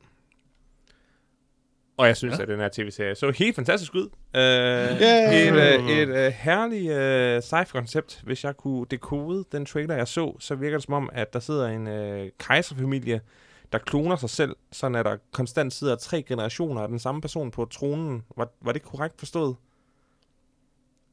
Og 1.97 2.07
jeg 2.07 2.17
synes, 2.17 2.37
ja. 2.37 2.41
At 2.41 2.47
den 2.47 2.59
her 2.59 2.69
tv-serie 2.73 3.15
så 3.15 3.31
helt 3.31 3.55
fantastisk 3.55 3.95
ud. 3.95 4.05
Uh, 4.05 4.11
Yeah. 4.33 5.35
Et, 5.35 5.51
uh, 5.51 5.89
et 5.89 6.09
uh, 6.09 6.33
herligt 6.33 6.91
uh, 6.91 7.43
sci-fi-koncept. 7.43 8.21
Hvis 8.23 8.43
jeg 8.43 8.57
kunne 8.57 8.85
dekode 8.91 9.45
den 9.51 9.65
trailer, 9.65 9.95
jeg 9.95 10.07
så, 10.07 10.35
så 10.39 10.55
virker 10.55 10.77
det 10.77 10.85
som 10.85 10.93
om, 10.93 11.09
at 11.13 11.33
der 11.33 11.39
sidder 11.39 11.67
en 11.67 11.87
uh, 11.87 12.27
kejserfamilie, 12.39 13.21
der 13.71 13.77
kloner 13.77 14.15
sig 14.15 14.29
selv, 14.29 14.55
sådan 14.71 14.95
at 14.95 15.05
der 15.05 15.17
konstant 15.33 15.73
sidder 15.73 15.95
tre 15.95 16.21
generationer 16.21 16.81
af 16.81 16.87
den 16.87 16.99
samme 16.99 17.21
person 17.21 17.51
på 17.51 17.65
tronen. 17.65 18.23
Var, 18.37 18.47
var 18.61 18.71
det 18.71 18.83
korrekt 18.83 19.19
forstået? 19.19 19.55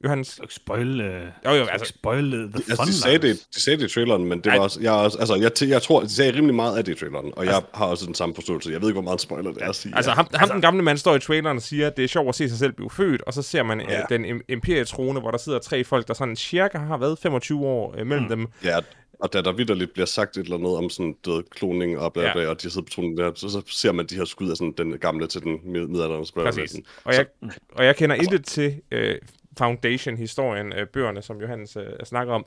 Johannes? 0.04 0.36
Du 0.36 0.42
ikke 0.42 0.54
spoil, 0.54 1.00
uh, 1.00 1.06
Jo, 1.06 1.10
jo, 1.44 1.50
altså, 1.50 1.70
altså- 1.72 1.88
spoil 1.88 2.30
the 2.30 2.40
fun, 2.52 2.62
Altså, 2.70 2.84
de 2.86 2.92
sagde, 2.94 3.18
det, 3.18 3.40
de 3.54 3.62
sagde 3.62 3.78
det 3.82 3.90
i 3.90 3.94
traileren, 3.94 4.24
men 4.24 4.38
det 4.38 4.46
Ej. 4.46 4.56
var 4.56 4.62
også, 4.62 4.80
jeg, 4.80 4.92
også, 4.92 5.18
altså, 5.18 5.34
jeg, 5.34 5.68
jeg, 5.68 5.82
tror, 5.82 6.00
de 6.00 6.08
sagde 6.08 6.32
rimelig 6.36 6.54
meget 6.54 6.78
af 6.78 6.84
det 6.84 6.92
i 6.96 6.98
traileren, 7.00 7.32
og 7.36 7.44
jeg 7.46 7.62
har 7.74 7.86
også 7.86 8.06
den 8.06 8.14
samme 8.14 8.34
forståelse. 8.34 8.70
Jeg 8.70 8.80
ved 8.80 8.88
ikke, 8.88 8.94
hvor 8.94 9.02
meget 9.02 9.20
spoiler 9.20 9.52
det 9.52 9.62
er 9.62 9.68
at 9.68 9.74
sige. 9.76 9.96
Altså, 9.96 10.10
ja. 10.10 10.14
ham, 10.14 10.26
ham 10.34 10.48
den 10.50 10.60
gamle 10.60 10.82
mand 10.82 10.98
står 10.98 11.14
i 11.16 11.20
traileren 11.20 11.56
og 11.56 11.62
siger, 11.62 11.86
at 11.86 11.96
det 11.96 12.04
er 12.04 12.08
sjovt 12.08 12.28
at 12.28 12.34
se 12.34 12.48
sig 12.48 12.58
selv 12.58 12.72
blive 12.72 12.90
født, 12.90 13.22
og 13.22 13.34
så 13.34 13.42
ser 13.42 13.62
man 13.62 13.80
ja. 13.80 13.92
Ja. 13.92 14.00
øh, 14.00 14.04
den 14.08 14.24
im- 14.24 14.44
imperietrone, 14.48 15.20
hvor 15.20 15.30
der 15.30 15.38
sidder 15.38 15.58
tre 15.58 15.84
folk, 15.84 16.08
der 16.08 16.14
sådan 16.14 16.36
cirka 16.36 16.78
har 16.78 16.96
været 16.96 17.18
25 17.18 17.66
år 17.66 17.94
øh, 17.98 18.06
mellem 18.06 18.22
mm. 18.22 18.28
dem. 18.28 18.46
Ja, 18.64 18.78
og 19.20 19.32
da 19.32 19.42
der 19.42 19.52
vidderligt 19.52 19.92
bliver 19.92 20.06
sagt 20.06 20.36
et 20.36 20.42
eller 20.44 20.56
andet 20.56 20.76
om 20.76 20.90
sådan 20.90 21.14
død 21.24 21.42
kloning 21.50 21.98
og 21.98 22.12
bla, 22.12 22.22
Ja. 22.22 22.32
bla, 22.32 22.46
og 22.46 22.62
de 22.62 22.70
sidder 22.70 22.84
på 22.86 22.90
tronen 22.94 23.16
der, 23.16 23.30
så, 23.34 23.48
så 23.48 23.62
ser 23.66 23.92
man 23.92 24.06
de 24.06 24.14
her 24.14 24.24
skud 24.24 24.50
af 24.50 24.56
sådan 24.56 24.74
den 24.78 24.98
gamle 24.98 25.26
til 25.26 25.40
den 25.42 25.52
mid- 25.64 25.86
midaldrende 25.86 26.26
spørger. 26.26 26.52
Præcis. 26.52 26.80
Og 27.04 27.14
jeg, 27.14 27.26
og 27.72 27.84
jeg 27.84 27.96
kender 27.96 28.16
intet 28.16 28.44
til 28.44 28.74
øh, 28.90 29.14
Foundation-historien, 29.58 30.72
øh, 30.72 30.86
bøgerne, 30.86 31.22
som 31.22 31.40
Johannes 31.40 31.76
øh, 31.76 31.86
snakker 32.04 32.34
om. 32.34 32.46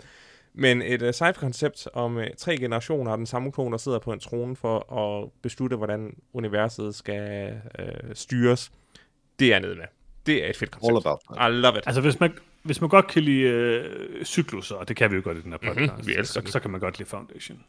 Men 0.54 0.82
et 0.82 1.02
øh, 1.02 1.14
sci-fi-koncept 1.14 1.88
om 1.94 2.18
øh, 2.18 2.28
tre 2.38 2.58
generationer 2.58 3.12
af 3.12 3.18
den 3.18 3.26
samme 3.26 3.52
klon, 3.52 3.72
der 3.72 3.78
sidder 3.78 4.00
på 4.00 4.14
en 4.14 4.20
trone 4.20 4.56
for 4.56 4.94
at 4.94 5.30
beslutte, 5.42 5.76
hvordan 5.76 6.16
universet 6.34 6.96
skal 6.96 7.54
øh, 7.80 7.88
styres, 8.14 8.72
det 9.40 9.54
er 9.54 9.60
nede 9.60 9.76
med. 9.76 9.86
Det 10.26 10.46
er 10.46 10.50
et 10.50 10.58
fedt 10.58 10.72
koncept. 10.72 10.90
All 10.90 10.98
about 11.08 11.20
that. 11.32 11.52
I 11.52 11.56
love 11.56 11.78
it. 11.78 11.84
Altså, 11.86 12.02
hvis 12.02 12.20
man, 12.20 12.34
hvis 12.64 12.82
man 12.82 12.90
godt 12.90 13.08
kan 13.08 13.24
lide 13.24 13.42
øh, 13.42 14.26
cykluser, 14.26 14.76
og 14.76 14.88
det 14.88 14.96
kan 14.96 15.12
vi 15.12 15.16
jo 15.16 15.22
godt 15.24 15.38
i 15.38 15.42
den 15.42 15.52
her 15.52 15.58
podcast, 15.58 15.94
Mhm, 15.94 16.08
vi 16.08 16.14
elsker 16.16 16.42
så, 16.46 16.52
så 16.52 16.60
kan 16.60 16.72
man 16.72 16.80
godt 16.80 16.98
lide 17.00 17.10
Foundation. 17.10 17.64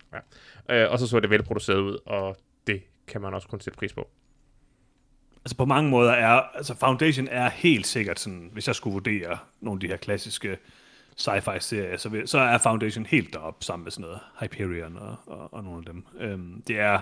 Øh, 0.71 0.91
og 0.91 0.99
så 0.99 1.07
så 1.07 1.21
det 1.21 1.31
velproduceret 1.31 1.79
ud, 1.79 1.99
og 2.07 2.37
det 2.67 2.83
kan 3.07 3.21
man 3.21 3.35
også 3.35 3.49
kun 3.49 3.61
sætte 3.61 3.79
pris 3.79 3.93
på. 3.93 4.09
Altså 5.47 5.57
på 5.57 5.65
mange 5.65 5.91
måder 5.91 6.13
er, 6.13 6.43
altså 6.55 6.75
Foundation 6.75 7.29
er 7.31 7.51
helt 7.51 7.87
sikkert 7.87 8.21
sådan, 8.21 8.51
hvis 8.53 8.67
jeg 8.67 8.75
skulle 8.75 8.93
vurdere 8.93 9.39
nogle 9.61 9.77
af 9.77 9.81
de 9.81 9.87
her 9.87 9.97
klassiske 9.97 10.59
sci-fi 11.21 11.59
serier, 11.59 11.97
så, 11.97 12.09
vil, 12.09 12.29
så 12.29 12.39
er 12.39 12.59
Foundation 12.59 13.07
helt 13.07 13.33
deroppe 13.33 13.65
sammen 13.65 13.85
med 13.85 13.93
sådan 13.93 14.03
noget 14.03 14.19
Hyperion 14.41 14.97
og, 14.97 15.17
og, 15.27 15.55
og 15.55 15.65
nogle 15.65 15.79
af 15.79 15.93
dem. 15.93 16.05
Øhm, 16.19 16.63
det 16.69 16.79
er 16.79 17.01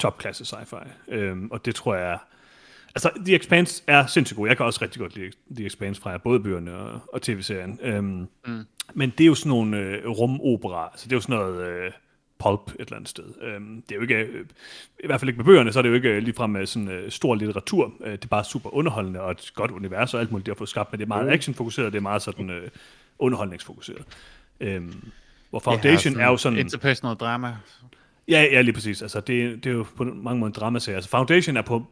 topklasse 0.00 0.56
sci-fi, 0.56 0.88
øhm, 1.08 1.50
og 1.50 1.64
det 1.64 1.74
tror 1.74 1.94
jeg, 1.94 2.18
altså 2.94 3.10
The 3.24 3.36
Expanse 3.36 3.82
er 3.86 4.06
sindssygt 4.06 4.36
god. 4.36 4.48
Jeg 4.48 4.56
kan 4.56 4.66
også 4.66 4.82
rigtig 4.82 5.00
godt 5.00 5.14
lide 5.16 5.32
The 5.50 5.66
Expanse 5.66 6.00
fra 6.00 6.18
både 6.18 6.40
bøgerne 6.40 6.74
og, 6.76 7.00
og 7.12 7.22
tv-serien. 7.22 7.78
Øhm, 7.82 8.28
mm. 8.46 8.64
Men 8.94 9.10
det 9.10 9.24
er 9.24 9.28
jo 9.28 9.34
sådan 9.34 9.50
nogle 9.50 9.78
øh, 9.78 10.08
rumopera, 10.08 10.88
altså 10.92 11.04
det 11.04 11.12
er 11.12 11.16
jo 11.16 11.20
sådan 11.20 11.36
noget 11.36 11.62
øh, 11.62 11.90
pulp 12.38 12.70
et 12.70 12.80
eller 12.80 12.96
andet 12.96 13.08
sted. 13.08 13.24
Øhm, 13.42 13.82
det 13.82 13.92
er 13.92 13.96
jo 13.96 14.02
ikke, 14.02 14.14
øh, 14.14 14.44
i 15.04 15.06
hvert 15.06 15.20
fald 15.20 15.28
ikke 15.28 15.38
med 15.38 15.44
bøgerne, 15.44 15.72
så 15.72 15.78
er 15.78 15.82
det 15.82 15.88
jo 15.90 15.94
ikke 15.94 16.08
øh, 16.08 16.22
ligefrem 16.22 16.50
med 16.50 16.66
sådan 16.66 16.88
øh, 16.88 17.10
stor 17.10 17.34
litteratur. 17.34 17.92
Øh, 18.04 18.12
det 18.12 18.24
er 18.24 18.28
bare 18.28 18.44
super 18.44 18.74
underholdende 18.74 19.20
og 19.20 19.30
et 19.30 19.52
godt 19.54 19.70
univers 19.70 20.14
og 20.14 20.20
alt 20.20 20.30
muligt, 20.30 20.46
de 20.46 20.50
har 20.50 20.56
fået 20.56 20.68
skabt, 20.68 20.92
men 20.92 20.98
det 20.98 21.04
er 21.04 21.08
meget 21.08 21.30
actionfokuseret, 21.30 21.92
det 21.92 21.98
er 21.98 22.02
meget 22.02 22.22
sådan 22.22 22.50
øh, 22.50 22.68
underholdningsfokuseret. 23.18 24.04
Øhm, 24.60 25.10
hvor 25.50 25.58
Foundation 25.58 26.14
Ja, 26.14 26.20
er 26.20 26.26
jo 26.26 26.36
sådan... 26.36 26.58
Interpersonal 26.58 27.16
drama. 27.16 27.56
Ja, 28.28 28.42
ja, 28.52 28.60
lige 28.60 28.72
præcis. 28.72 29.02
Altså, 29.02 29.20
det, 29.20 29.64
det 29.64 29.70
er 29.70 29.74
jo 29.74 29.86
på 29.96 30.04
mange 30.04 30.40
måder 30.40 30.46
en 30.46 30.60
dramaserie. 30.60 30.96
Altså, 30.96 31.10
Foundation 31.10 31.56
er 31.56 31.62
på, 31.62 31.86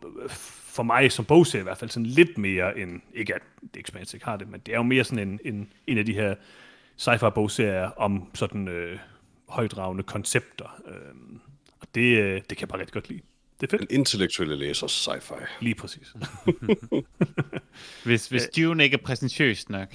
for 0.76 0.82
mig 0.82 1.12
som 1.12 1.24
bogserie 1.24 1.60
i 1.60 1.62
hvert 1.62 1.78
fald, 1.78 1.90
sådan 1.90 2.06
lidt 2.06 2.38
mere 2.38 2.78
end, 2.78 3.00
ikke 3.14 3.34
at 3.34 3.40
The 3.72 3.80
Expanse 3.80 4.16
ikke 4.16 4.26
har 4.26 4.36
det, 4.36 4.50
men 4.50 4.60
det 4.66 4.72
er 4.72 4.76
jo 4.76 4.82
mere 4.82 5.04
sådan 5.04 5.28
en, 5.28 5.40
en, 5.44 5.68
en 5.86 5.98
af 5.98 6.06
de 6.06 6.12
her 6.12 6.34
sci-fi 6.96 7.30
bogserier 7.30 7.90
om 7.96 8.28
sådan 8.34 8.68
øh, 8.68 8.98
højdragende 9.48 10.02
koncepter. 10.02 10.82
Øhm, 10.86 11.40
og 11.80 11.88
det, 11.94 12.18
øh, 12.18 12.34
det 12.34 12.48
kan 12.48 12.60
jeg 12.60 12.68
bare 12.68 12.78
rigtig 12.78 12.94
godt 12.94 13.08
lide. 13.08 13.20
Det 13.60 13.66
er 13.66 13.70
fedt. 13.70 13.90
Den 13.90 13.98
intellektuelle 13.98 14.56
læser 14.56 14.86
sci-fi. 14.86 15.46
Lige 15.60 15.74
præcis. 15.74 16.14
Hvis, 18.04 18.28
hvis 18.28 18.48
Dune 18.56 18.84
ikke 18.84 18.94
er 18.94 19.02
præsentøst 19.02 19.70
nok. 19.70 19.88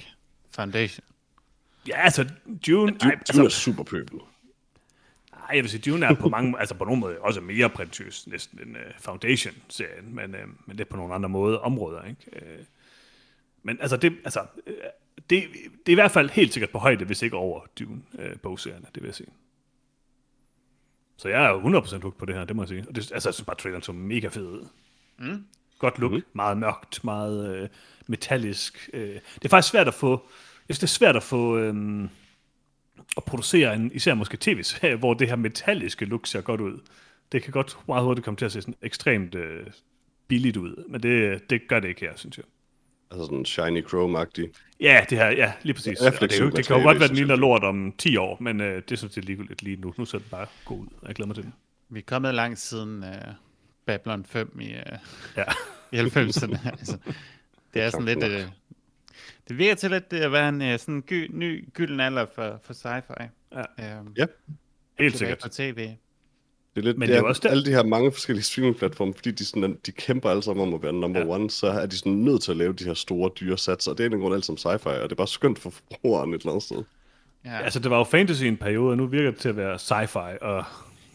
Foundation. 0.50 1.04
Ja, 1.88 2.00
altså, 2.00 2.28
Dune... 2.66 2.92
Du, 2.92 3.08
ej, 3.08 3.14
du 3.14 3.18
altså, 3.18 3.44
er 3.44 3.48
super 3.48 3.82
pøbel. 3.82 4.20
Ej, 5.32 5.56
jeg 5.56 5.62
vil 5.62 5.70
sige, 5.70 5.90
Dune 5.90 6.06
er 6.06 6.14
på 6.14 6.28
mange, 6.28 6.60
altså 6.60 6.74
på 6.74 6.84
nogle 6.84 7.00
måder 7.00 7.18
også 7.18 7.40
mere 7.40 7.70
prætentiøs 7.70 8.26
næsten 8.26 8.58
end 8.62 8.76
uh, 8.76 8.82
Foundation-serien, 9.00 10.14
men, 10.14 10.34
uh, 10.34 10.40
men 10.66 10.78
det 10.78 10.80
er 10.80 10.90
på 10.90 10.96
nogle 10.96 11.14
andre 11.14 11.28
måder, 11.28 11.58
områder, 11.58 12.02
ikke? 12.04 12.26
Uh, 12.32 12.64
men 13.62 13.78
altså, 13.80 13.96
det, 13.96 14.16
altså 14.24 14.40
uh, 14.66 14.72
det, 15.16 15.28
det 15.30 15.86
er 15.86 15.92
i 15.92 15.94
hvert 15.94 16.10
fald 16.10 16.30
helt 16.30 16.52
sikkert 16.52 16.70
på 16.70 16.78
højde, 16.78 17.04
hvis 17.04 17.22
ikke 17.22 17.36
over 17.36 17.60
Dune-bogserierne, 17.78 18.86
det 18.94 19.02
vil 19.02 19.08
jeg 19.08 19.14
sige. 19.14 19.28
Så 21.16 21.28
jeg 21.28 21.44
er 21.44 21.48
jo 21.48 21.80
100% 21.80 22.00
hooked 22.02 22.18
på 22.18 22.24
det 22.24 22.34
her, 22.34 22.44
det 22.44 22.56
må 22.56 22.62
jeg 22.62 22.68
sige. 22.68 22.84
Og 22.88 22.94
det, 22.94 23.12
altså, 23.12 23.28
jeg 23.28 23.34
synes 23.34 23.46
bare, 23.46 23.56
traileren 23.56 23.82
så 23.82 23.92
mega 23.92 24.28
fed 24.28 24.46
ud. 24.46 24.68
Mm. 25.18 25.46
Godt 25.78 25.98
look, 25.98 26.12
mm. 26.12 26.22
meget 26.32 26.58
mørkt, 26.58 27.04
meget 27.04 27.56
øh, 27.56 27.68
metallisk. 28.06 28.90
Øh. 28.92 29.14
Det 29.34 29.44
er 29.44 29.48
faktisk 29.48 29.70
svært 29.70 29.88
at 29.88 29.94
få, 29.94 30.10
jeg 30.68 30.76
synes, 30.76 30.78
det 30.78 30.86
er 30.86 30.98
svært 30.98 31.16
at 31.16 31.22
få, 31.22 31.58
øh, 31.58 32.04
at 33.16 33.24
producere 33.24 33.74
en, 33.74 33.92
især 33.94 34.14
måske 34.14 34.36
tv-serie, 34.40 34.96
hvor 34.96 35.14
det 35.14 35.28
her 35.28 35.36
metalliske 35.36 36.04
look 36.04 36.26
ser 36.26 36.40
godt 36.40 36.60
ud. 36.60 36.80
Det 37.32 37.42
kan 37.42 37.52
godt 37.52 37.78
meget 37.88 38.04
hurtigt 38.04 38.24
komme 38.24 38.36
til 38.36 38.44
at 38.44 38.52
se 38.52 38.62
sådan 38.62 38.74
ekstremt 38.82 39.34
øh, 39.34 39.66
billigt 40.28 40.56
ud, 40.56 40.84
men 40.88 41.02
det, 41.02 41.50
det 41.50 41.68
gør 41.68 41.80
det 41.80 41.88
ikke 41.88 42.00
her, 42.00 42.16
synes 42.16 42.36
jeg. 42.36 42.44
Altså 43.12 43.24
sådan 43.24 43.44
shiny 43.44 43.84
chrome-agtig. 43.86 44.52
Ja, 44.80 45.04
det 45.10 45.18
her, 45.18 45.30
ja, 45.30 45.52
lige 45.62 45.74
præcis. 45.74 46.00
Ja, 46.00 46.10
det, 46.10 46.40
jo, 46.40 46.50
det 46.50 46.66
kan 46.66 46.76
jo 46.76 46.82
godt 46.82 46.98
være, 47.00 47.08
den 47.08 47.16
ligner 47.16 47.36
lort 47.36 47.64
om 47.64 47.92
10 47.98 48.16
år, 48.16 48.36
men 48.40 48.60
øh, 48.60 48.82
det 48.88 48.98
synes 48.98 49.16
jeg 49.16 49.24
ligegyldigt 49.24 49.62
lige 49.62 49.76
nu. 49.76 49.94
Nu 49.98 50.04
ser 50.04 50.18
den 50.18 50.26
bare 50.30 50.46
god 50.64 50.78
ud. 50.78 50.86
Jeg 51.06 51.14
glæder 51.14 51.26
mig 51.26 51.34
til 51.36 51.44
den. 51.44 51.54
Vi 51.88 51.98
er 51.98 52.02
kommet 52.06 52.34
langt 52.34 52.58
siden 52.58 53.02
uh, 53.02 53.08
Babylon 53.86 54.24
5 54.24 54.58
i, 54.60 54.64
uh, 54.64 54.72
Ja. 55.36 55.44
i 55.92 55.96
90'erne. 56.00 56.68
altså, 56.78 56.98
det 57.74 57.82
er 57.82 57.90
sådan 57.90 58.06
lidt... 58.06 58.24
Uh, 58.24 58.52
det 59.48 59.58
virker 59.58 59.74
til 59.74 59.94
at, 59.94 60.32
være 60.32 60.48
en 60.48 60.60
uh, 60.62 60.78
sådan 60.78 61.02
gy, 61.06 61.30
ny 61.30 61.68
gylden 61.74 62.00
alder 62.00 62.26
for, 62.34 62.60
for 62.64 62.72
sci-fi. 62.72 63.28
Ja. 63.78 64.00
Um, 64.00 64.14
Ja, 64.16 64.26
Helt 64.98 65.16
sikkert. 65.16 65.38
på 65.42 65.48
tv. 65.48 65.90
Det 66.74 66.80
er 66.80 66.84
lidt, 66.84 66.98
Men 66.98 67.08
det 67.08 67.08
det 67.08 67.16
er 67.16 67.20
jo 67.22 67.28
også 67.28 67.40
der- 67.44 67.50
alle 67.50 67.64
de 67.64 67.70
her 67.70 67.82
mange 67.84 68.12
forskellige 68.12 68.44
streaming-platforme, 68.44 69.14
fordi 69.14 69.30
de, 69.30 69.44
sådan, 69.44 69.78
de 69.86 69.92
kæmper 69.92 70.30
alle 70.30 70.42
sammen 70.42 70.68
om 70.68 70.74
at 70.74 70.82
være 70.82 70.92
number 70.92 71.20
Ja. 71.20 71.26
one, 71.26 71.50
så 71.50 71.66
er 71.66 71.86
de 71.86 71.98
sådan 71.98 72.12
nødt 72.12 72.42
til 72.42 72.50
at 72.50 72.56
lave 72.56 72.72
de 72.72 72.84
her 72.84 72.94
store, 72.94 73.30
dyre 73.40 73.58
satser, 73.58 73.90
og 73.90 73.98
det 73.98 74.06
er 74.06 74.10
en 74.10 74.20
grund 74.20 74.34
alt 74.34 74.44
som 74.44 74.56
sci-fi, 74.56 74.88
og 74.88 75.02
det 75.02 75.12
er 75.12 75.16
bare 75.16 75.28
skønt 75.28 75.58
for 75.58 75.70
forbrugeren 75.70 76.34
et 76.34 76.40
eller 76.40 76.50
andet 76.52 76.62
sted. 76.64 76.82
Ja, 77.44 77.58
Altså, 77.58 77.78
det 77.78 77.90
var 77.90 77.98
jo 77.98 78.04
fantasy 78.04 78.42
i 78.42 78.48
en 78.48 78.56
periode, 78.56 78.90
og 78.90 78.96
nu 78.96 79.06
virker 79.06 79.30
det 79.30 79.40
til 79.40 79.48
at 79.48 79.56
være 79.56 79.74
sci-fi, 79.74 80.38
og 80.44 80.64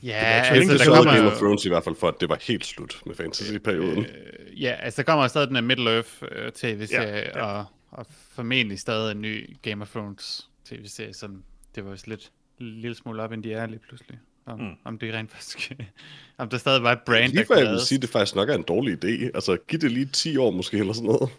ja 0.03 0.43
så 0.43 0.53
altså, 0.53 0.71
det 0.73 0.79
der 0.79 0.85
Så 0.85 0.91
kommer- 0.91 1.13
Game 1.15 1.31
of 1.31 1.37
Thrones 1.37 1.65
i 1.65 1.69
hvert 1.69 1.83
fald 1.83 1.95
for, 1.95 2.07
at 2.07 2.15
det 2.21 2.29
var 2.29 2.37
helt 2.47 2.65
slut 2.65 3.01
med 3.05 3.15
fantasy-perioden. 3.15 4.05
øh, 4.05 4.61
ja, 4.61 4.75
altså, 4.79 5.01
der 5.01 5.05
kommer 5.05 5.27
stadig 5.27 5.47
den 5.47 5.55
her 5.55 5.63
Middle-earth 5.63 6.23
uh, 6.45 6.51
tv-serie, 6.51 7.07
Ja, 7.15 7.39
ja. 7.39 7.45
Og, 7.45 7.65
og 7.91 8.05
formentlig 8.35 8.79
stadig 8.79 9.11
en 9.11 9.21
ny 9.21 9.49
Game 9.61 9.81
of 9.81 9.89
Thrones 9.91 10.47
tv-serie, 10.65 11.13
som 11.13 11.43
det 11.75 11.85
var 11.85 11.91
vist 11.91 12.07
lidt 12.07 12.31
en 12.61 12.65
lille 12.81 12.95
smule 12.95 13.23
op, 13.23 13.31
end 13.31 13.43
de 13.43 13.53
er 13.53 13.65
lige 13.67 13.79
pludselig. 13.87 14.19
Om, 14.47 14.59
mm. 14.59 14.75
om 14.83 14.99
det 14.99 15.13
rent 15.13 15.31
faktisk... 15.31 15.71
om 16.37 16.49
der 16.49 16.57
stadig 16.57 16.83
var 16.83 16.91
et 16.91 16.99
brand, 17.05 17.31
Lige 17.31 17.39
der 17.39 17.45
før 17.45 17.55
jeg 17.55 17.65
kunne 17.65 17.71
vil 17.71 17.81
sige, 17.81 17.95
at 17.97 18.01
det 18.01 18.09
faktisk 18.09 18.35
nok 18.35 18.49
er 18.49 18.55
en 18.55 18.63
dårlig 18.63 19.05
idé. 19.05 19.31
Altså, 19.35 19.57
giv 19.67 19.79
det 19.79 19.91
lige 19.91 20.05
10 20.05 20.37
år 20.37 20.51
måske, 20.51 20.77
eller 20.77 20.93
sådan 20.93 21.07
noget. 21.07 21.29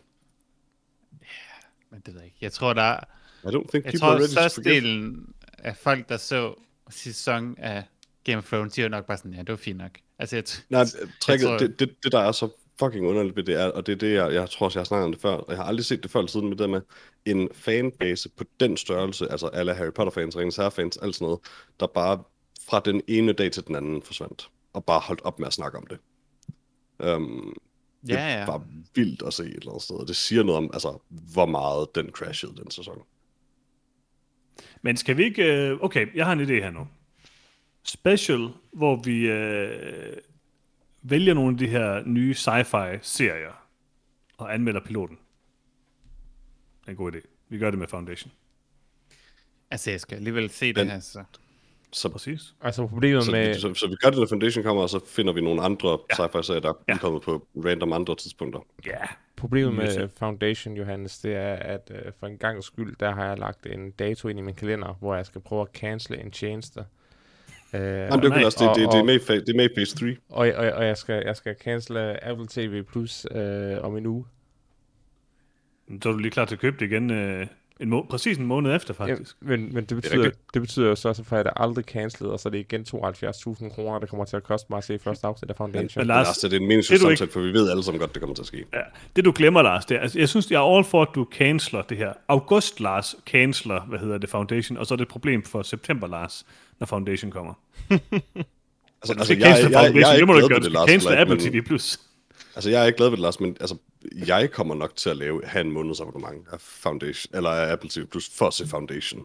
Men 1.91 2.01
det 2.07 2.15
ved 2.15 2.21
jeg 2.21 2.25
ikke. 2.25 2.39
Jeg 2.41 2.53
tror, 2.53 2.73
der 2.73 2.83
er... 2.83 3.01
I 3.45 3.47
don't 3.47 3.69
think 3.71 3.85
Jeg 3.85 3.93
people 3.93 3.99
tror, 3.99 4.27
størstedelen 4.27 5.35
af 5.59 5.77
folk, 5.77 6.09
der 6.09 6.17
så 6.17 6.55
sæson 6.91 7.55
af 7.59 7.85
Game 8.25 8.39
of 8.39 8.45
Thrones, 8.49 8.73
de 8.73 8.83
er 8.83 8.89
nok 8.89 9.07
bare 9.07 9.17
sådan, 9.17 9.33
ja, 9.33 9.39
det 9.39 9.49
var 9.49 9.57
fint 9.57 9.79
nok. 9.79 9.91
Altså, 10.19 10.37
jeg 10.37 10.45
Nej, 10.69 10.85
tricket, 11.21 11.47
tror- 11.47 11.59
det, 11.59 11.81
det, 11.81 11.95
det, 12.03 12.13
der 12.13 12.19
er 12.19 12.33
så 12.33 12.49
fucking 12.79 13.07
underligt 13.07 13.37
ved 13.37 13.45
det 13.45 13.61
er, 13.61 13.67
og 13.67 13.87
det 13.87 13.93
er 13.93 13.97
det, 13.97 14.15
jeg, 14.15 14.33
jeg 14.33 14.51
tror 14.51 14.67
også, 14.67 14.79
jeg 14.79 14.81
har 14.81 14.85
snakket 14.85 15.05
om 15.05 15.13
det 15.13 15.21
før, 15.23 15.31
og 15.31 15.47
jeg 15.49 15.57
har 15.57 15.65
aldrig 15.65 15.85
set 15.85 16.03
det 16.03 16.11
før 16.11 16.27
siden 16.27 16.49
med 16.49 16.57
det 16.57 16.71
med 16.71 16.81
en 17.25 17.49
fanbase 17.53 18.29
på 18.29 18.45
den 18.61 18.77
størrelse, 18.77 19.31
altså 19.31 19.47
alle 19.47 19.75
Harry 19.75 19.93
Potter-fans, 19.93 20.37
Ringens 20.37 20.57
Herre-fans, 20.57 20.97
alt 20.97 21.15
sådan 21.15 21.25
noget, 21.25 21.41
der 21.81 21.87
bare 21.87 22.23
fra 22.69 22.81
den 22.85 23.03
ene 23.09 23.33
dag 23.33 23.53
til 23.53 23.67
den 23.67 23.75
anden 23.77 24.03
forsvandt, 24.03 24.51
og 24.73 24.85
bare 24.85 25.01
holdt 25.01 25.21
op 25.23 25.39
med 25.39 25.47
at 25.47 25.53
snakke 25.53 25.79
om 25.79 25.87
det. 25.87 25.99
Um, 27.17 27.57
det 28.03 28.11
Ja, 28.15 28.39
ja. 28.39 28.47
var 28.47 28.65
vildt 28.95 29.23
at 29.23 29.33
se 29.35 29.43
et 29.45 29.55
eller 29.55 29.71
andet 29.71 29.83
sted, 29.83 29.97
og 29.97 30.09
det 30.09 30.17
siger 30.17 30.43
noget 30.43 30.57
om, 30.59 30.71
altså, 30.73 30.99
hvor 31.09 31.47
meget 31.47 31.95
den 31.95 32.11
crashede 32.11 32.57
den 32.57 32.71
sæson. 32.71 33.03
Men 34.83 34.97
skal 34.97 35.17
vi 35.17 35.25
ikke... 35.25 35.69
øh, 35.69 35.79
Okay, 35.81 36.15
jeg 36.17 36.27
har 36.27 36.33
en 36.33 36.41
idé 36.41 36.53
her 36.53 36.71
nu. 36.71 36.89
Special, 37.83 38.49
hvor 38.73 38.97
vi 39.03 39.29
øh, 39.29 40.17
vælger 41.03 41.35
nogle 41.35 41.51
af 41.53 41.59
de 41.59 41.69
her 41.69 42.03
nye 42.07 42.35
sci-fi-serier 42.35 43.69
og 44.37 44.55
anmelder 44.55 44.81
piloten. 44.85 45.19
er 46.87 46.91
en 46.91 46.97
god 46.97 47.13
idé. 47.13 47.21
Vi 47.49 47.59
gør 47.59 47.71
det 47.71 47.79
med 47.79 47.89
Foundation. 47.89 48.33
Altså, 49.71 49.91
jeg 49.91 50.01
skal 50.01 50.17
alligevel 50.17 50.51
se 50.51 50.67
det 50.67 50.77
Men- 50.77 50.91
her, 50.91 51.01
så... 51.01 51.25
Så, 51.93 52.09
Præcis. 52.09 52.55
Altså 52.61 52.87
problemet 52.87 53.25
så, 53.25 53.31
med... 53.31 53.49
vi, 53.49 53.55
så, 53.55 53.75
så 53.75 53.87
vi 53.89 53.95
gør 53.95 54.11
det, 54.11 54.19
når 54.19 54.27
Foundation 54.27 54.65
kommer, 54.65 54.83
og 54.83 54.91
så 54.91 55.01
finder 55.07 55.33
vi 55.33 55.41
nogle 55.41 55.63
andre 55.63 55.91
ja. 55.91 56.15
sci-fi-serier, 56.15 56.61
der 56.61 56.69
er 56.69 56.75
Ja. 56.89 56.99
kommet 56.99 57.23
på 57.23 57.47
random 57.57 57.93
andre 57.93 58.17
tidspunkter. 58.17 58.61
Ja. 58.87 58.99
Problemet 59.37 59.75
med. 59.75 60.09
Foundation, 60.19 60.77
Johannes, 60.77 61.19
det 61.19 61.35
er, 61.37 61.53
at 61.55 61.91
øh, 61.95 62.13
for 62.21 62.27
en 62.27 62.39
gang 62.39 62.65
skyld, 62.65 62.97
der 63.01 63.11
har 63.15 63.25
jeg 63.29 63.39
lagt 63.39 63.67
en 63.67 63.91
dato 63.91 64.29
ind 64.29 64.39
i 64.39 64.43
min 64.43 64.55
kalender, 64.55 64.97
hvor 65.01 65.15
jeg 65.15 65.27
skal 65.27 65.41
prøve 65.41 65.63
at 65.63 65.69
cancele 65.75 66.21
en 66.21 66.31
tjeneste. 66.31 66.81
Øh, 67.75 67.81
Jamen, 67.81 68.23
det 68.23 68.33
er 68.33 68.45
også, 68.45 68.59
det, 68.61 68.69
og- 68.69 68.75
det, 68.77 68.93
det, 68.93 68.99
er 69.01 69.05
med, 69.05 69.41
det 69.41 69.49
er 69.49 69.57
med 69.57 69.71
i 69.71 69.75
phase 69.75 69.97
3. 69.97 70.17
og, 70.29 70.47
og, 70.57 70.73
og 70.73 70.87
jeg 70.87 70.97
skal, 70.97 71.23
jeg 71.27 71.37
skal 71.37 71.57
cancele 71.63 72.25
Apple 72.25 72.47
TV 72.51 72.83
Plus 72.83 73.27
øh, 73.31 73.77
om 73.85 73.97
en 73.97 74.07
uge. 74.07 74.25
Så 76.03 76.09
er 76.09 76.13
du 76.13 76.19
lige 76.19 76.31
klar 76.31 76.45
til 76.45 76.55
at 76.55 76.61
købe 76.61 76.77
det 76.81 76.87
igen 76.93 77.11
øh, 77.11 77.47
en 77.81 77.89
må- 77.91 78.07
præcis 78.11 78.39
en 78.39 78.47
måned 78.47 78.75
efter, 78.77 78.95
faktisk. 78.95 79.37
Ja, 79.43 79.47
men, 79.49 79.75
men 79.75 79.85
det, 79.85 79.93
er 79.93 79.97
betyder, 79.97 80.25
rigtigt. 80.25 80.55
det 80.55 80.63
betyder 80.63 80.89
jo 80.89 80.95
så, 80.95 81.09
at 81.09 81.19
jeg 81.31 81.45
det 81.45 81.53
aldrig 81.57 81.85
cancelet, 81.85 82.33
og 82.33 82.41
så 82.41 82.49
er 82.49 82.51
det 82.51 82.59
igen 82.59 82.81
72.000 82.95 83.75
kroner, 83.75 83.99
der 83.99 84.07
kommer 84.07 84.25
til 84.25 84.37
at 84.37 84.43
koste 84.43 84.67
mig 84.71 84.77
at 84.79 84.85
se 84.85 84.99
første 84.99 85.27
afsnit 85.29 85.51
af 85.51 85.57
Foundation. 85.57 86.01
Men 86.01 86.07
Lars, 86.07 86.27
Lars, 86.27 86.37
det 86.39 86.45
er 86.53 86.57
en 86.57 86.61
det 86.63 86.69
meningsløs 86.69 87.01
er 87.01 87.05
du 87.05 87.11
ikke- 87.11 87.19
samtale, 87.19 87.33
for 87.33 87.41
vi 87.41 87.53
ved 87.53 87.71
alle 87.71 87.83
sammen 87.83 88.01
godt, 88.01 88.15
det 88.15 88.21
kommer 88.23 88.35
til 88.35 88.43
at 88.43 88.47
ske. 88.47 88.65
Ja, 88.73 88.81
det 89.17 89.25
du 89.25 89.33
glemmer, 89.37 89.63
Lars, 89.63 89.85
det 89.87 89.97
er, 89.97 90.01
altså, 90.01 90.19
jeg 90.19 90.29
synes, 90.29 90.51
jeg 90.51 90.57
er 90.57 90.77
all 90.77 90.85
for, 90.85 91.03
at 91.03 91.09
du 91.15 91.27
canceler 91.33 91.83
det 91.83 91.97
her. 91.97 92.13
August, 92.29 92.81
Lars, 92.81 93.15
canceler, 93.27 93.81
hvad 93.81 93.99
hedder 93.99 94.19
det, 94.19 94.31
Foundation, 94.31 94.79
og 94.79 94.87
så 94.87 94.95
er 94.95 94.97
det 94.97 95.03
et 95.03 95.09
problem 95.09 95.43
for 95.43 95.63
september, 95.63 96.07
Lars, 96.07 96.47
når 96.81 96.87
Foundation 96.87 97.31
kommer. 97.31 97.55
Altså, 99.03 99.13
Altså, 99.13 99.33
altså, 99.33 99.33
jeg, 99.35 99.41
jeg, 99.41 99.47
cancel 99.49 99.71
jeg, 99.71 99.73
jeg, 99.73 99.87
Foundation, 99.87 100.01
jeg, 100.01 100.15
er 100.15 100.19
det 100.19 100.27
må 100.27 100.33
du 100.33 100.39
ikke 100.39 100.45
ikke 100.45 100.49
glad 100.49 101.17
gøre. 101.17 101.29
ved 101.29 101.37
Du 101.37 101.43
det, 101.43 101.43
skal 101.43 102.01
Altså, 102.59 102.71
jeg 102.71 102.83
er 102.83 102.87
ikke 102.87 102.97
glad 102.97 103.09
ved 103.09 103.17
det, 103.17 103.23
Lars, 103.23 103.41
men 103.41 103.57
altså, 103.61 103.77
jeg 104.27 104.51
kommer 104.51 104.75
nok 104.75 104.97
til 104.97 105.11
at 105.11 105.17
lave, 105.17 105.43
have 105.45 105.65
en 105.65 105.73
måneds 105.73 106.01
abonnement 106.01 106.49
af 106.53 106.61
Foundation, 106.61 107.37
eller 107.37 107.51
af 107.51 107.73
Apple 107.73 107.91
TV 107.91 108.07
Plus, 108.07 108.31
for 108.39 108.47
at 108.47 108.55
se 108.55 108.67
Foundation. 108.67 109.25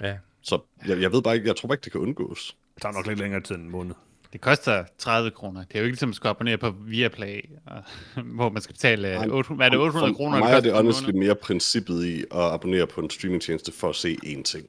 Ja. 0.00 0.16
Så 0.42 0.58
jeg, 0.88 1.00
jeg 1.00 1.12
ved 1.12 1.22
bare 1.22 1.34
ikke, 1.34 1.48
jeg 1.48 1.56
tror 1.56 1.66
bare 1.66 1.74
ikke, 1.74 1.84
det 1.84 1.92
kan 1.92 2.00
undgås. 2.00 2.56
Det 2.74 2.82
tager 2.82 2.92
nok 2.92 3.06
lidt 3.06 3.18
længere 3.18 3.40
tid 3.40 3.54
end 3.54 3.64
en 3.64 3.70
måned. 3.70 3.94
Det 4.32 4.40
koster 4.40 4.84
30 4.98 5.30
kroner. 5.30 5.64
Det 5.64 5.74
er 5.74 5.78
jo 5.78 5.84
ikke 5.84 5.92
ligesom 5.92 6.10
at 6.10 6.16
skulle 6.16 6.30
abonnere 6.30 6.58
på 6.58 6.70
Viaplay, 6.70 7.40
og, 7.66 7.82
hvor 8.36 8.48
man 8.48 8.62
skal 8.62 8.72
betale 8.74 9.14
Nej, 9.14 9.28
800, 9.30 9.56
hvad 9.56 9.66
er 9.66 9.70
det, 9.70 9.78
800 9.78 10.12
for, 10.12 10.16
kroner? 10.16 10.38
For 10.38 10.44
mig 10.44 10.52
er 10.52 10.60
det 10.60 10.72
honestly 10.72 11.10
mere 11.10 11.34
princippet 11.34 12.04
i 12.04 12.20
at 12.20 12.52
abonnere 12.52 12.86
på 12.86 13.00
en 13.00 13.10
streamingtjeneste 13.10 13.72
for 13.72 13.88
at 13.88 13.96
se 13.96 14.16
én 14.24 14.42
ting. 14.42 14.66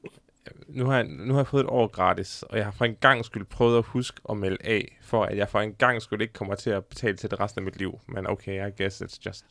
Nu 0.68 0.86
har, 0.86 0.96
jeg, 0.96 1.04
nu 1.04 1.32
har 1.32 1.40
jeg 1.40 1.46
fået 1.46 1.60
et 1.64 1.68
år 1.70 1.86
gratis, 1.86 2.42
og 2.42 2.56
jeg 2.56 2.64
har 2.64 2.72
for 2.72 2.84
en 2.84 2.94
gang 3.00 3.24
skyld 3.24 3.44
prøvet 3.44 3.78
at 3.78 3.84
huske 3.84 4.20
at 4.30 4.36
melde 4.36 4.56
af, 4.64 4.98
for 5.02 5.24
at 5.24 5.36
jeg 5.36 5.48
for 5.48 5.60
en 5.60 5.72
gang 5.74 6.02
skyld 6.02 6.22
ikke 6.22 6.34
kommer 6.34 6.54
til 6.54 6.70
at 6.70 6.84
betale 6.84 7.16
til 7.16 7.30
det 7.30 7.40
resten 7.40 7.58
af 7.58 7.64
mit 7.64 7.76
liv. 7.76 8.00
Men 8.08 8.26
okay, 8.30 8.68
I 8.68 8.82
guess 8.82 9.02
it's 9.02 9.18
just 9.26 9.44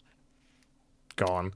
gone. 1.15 1.51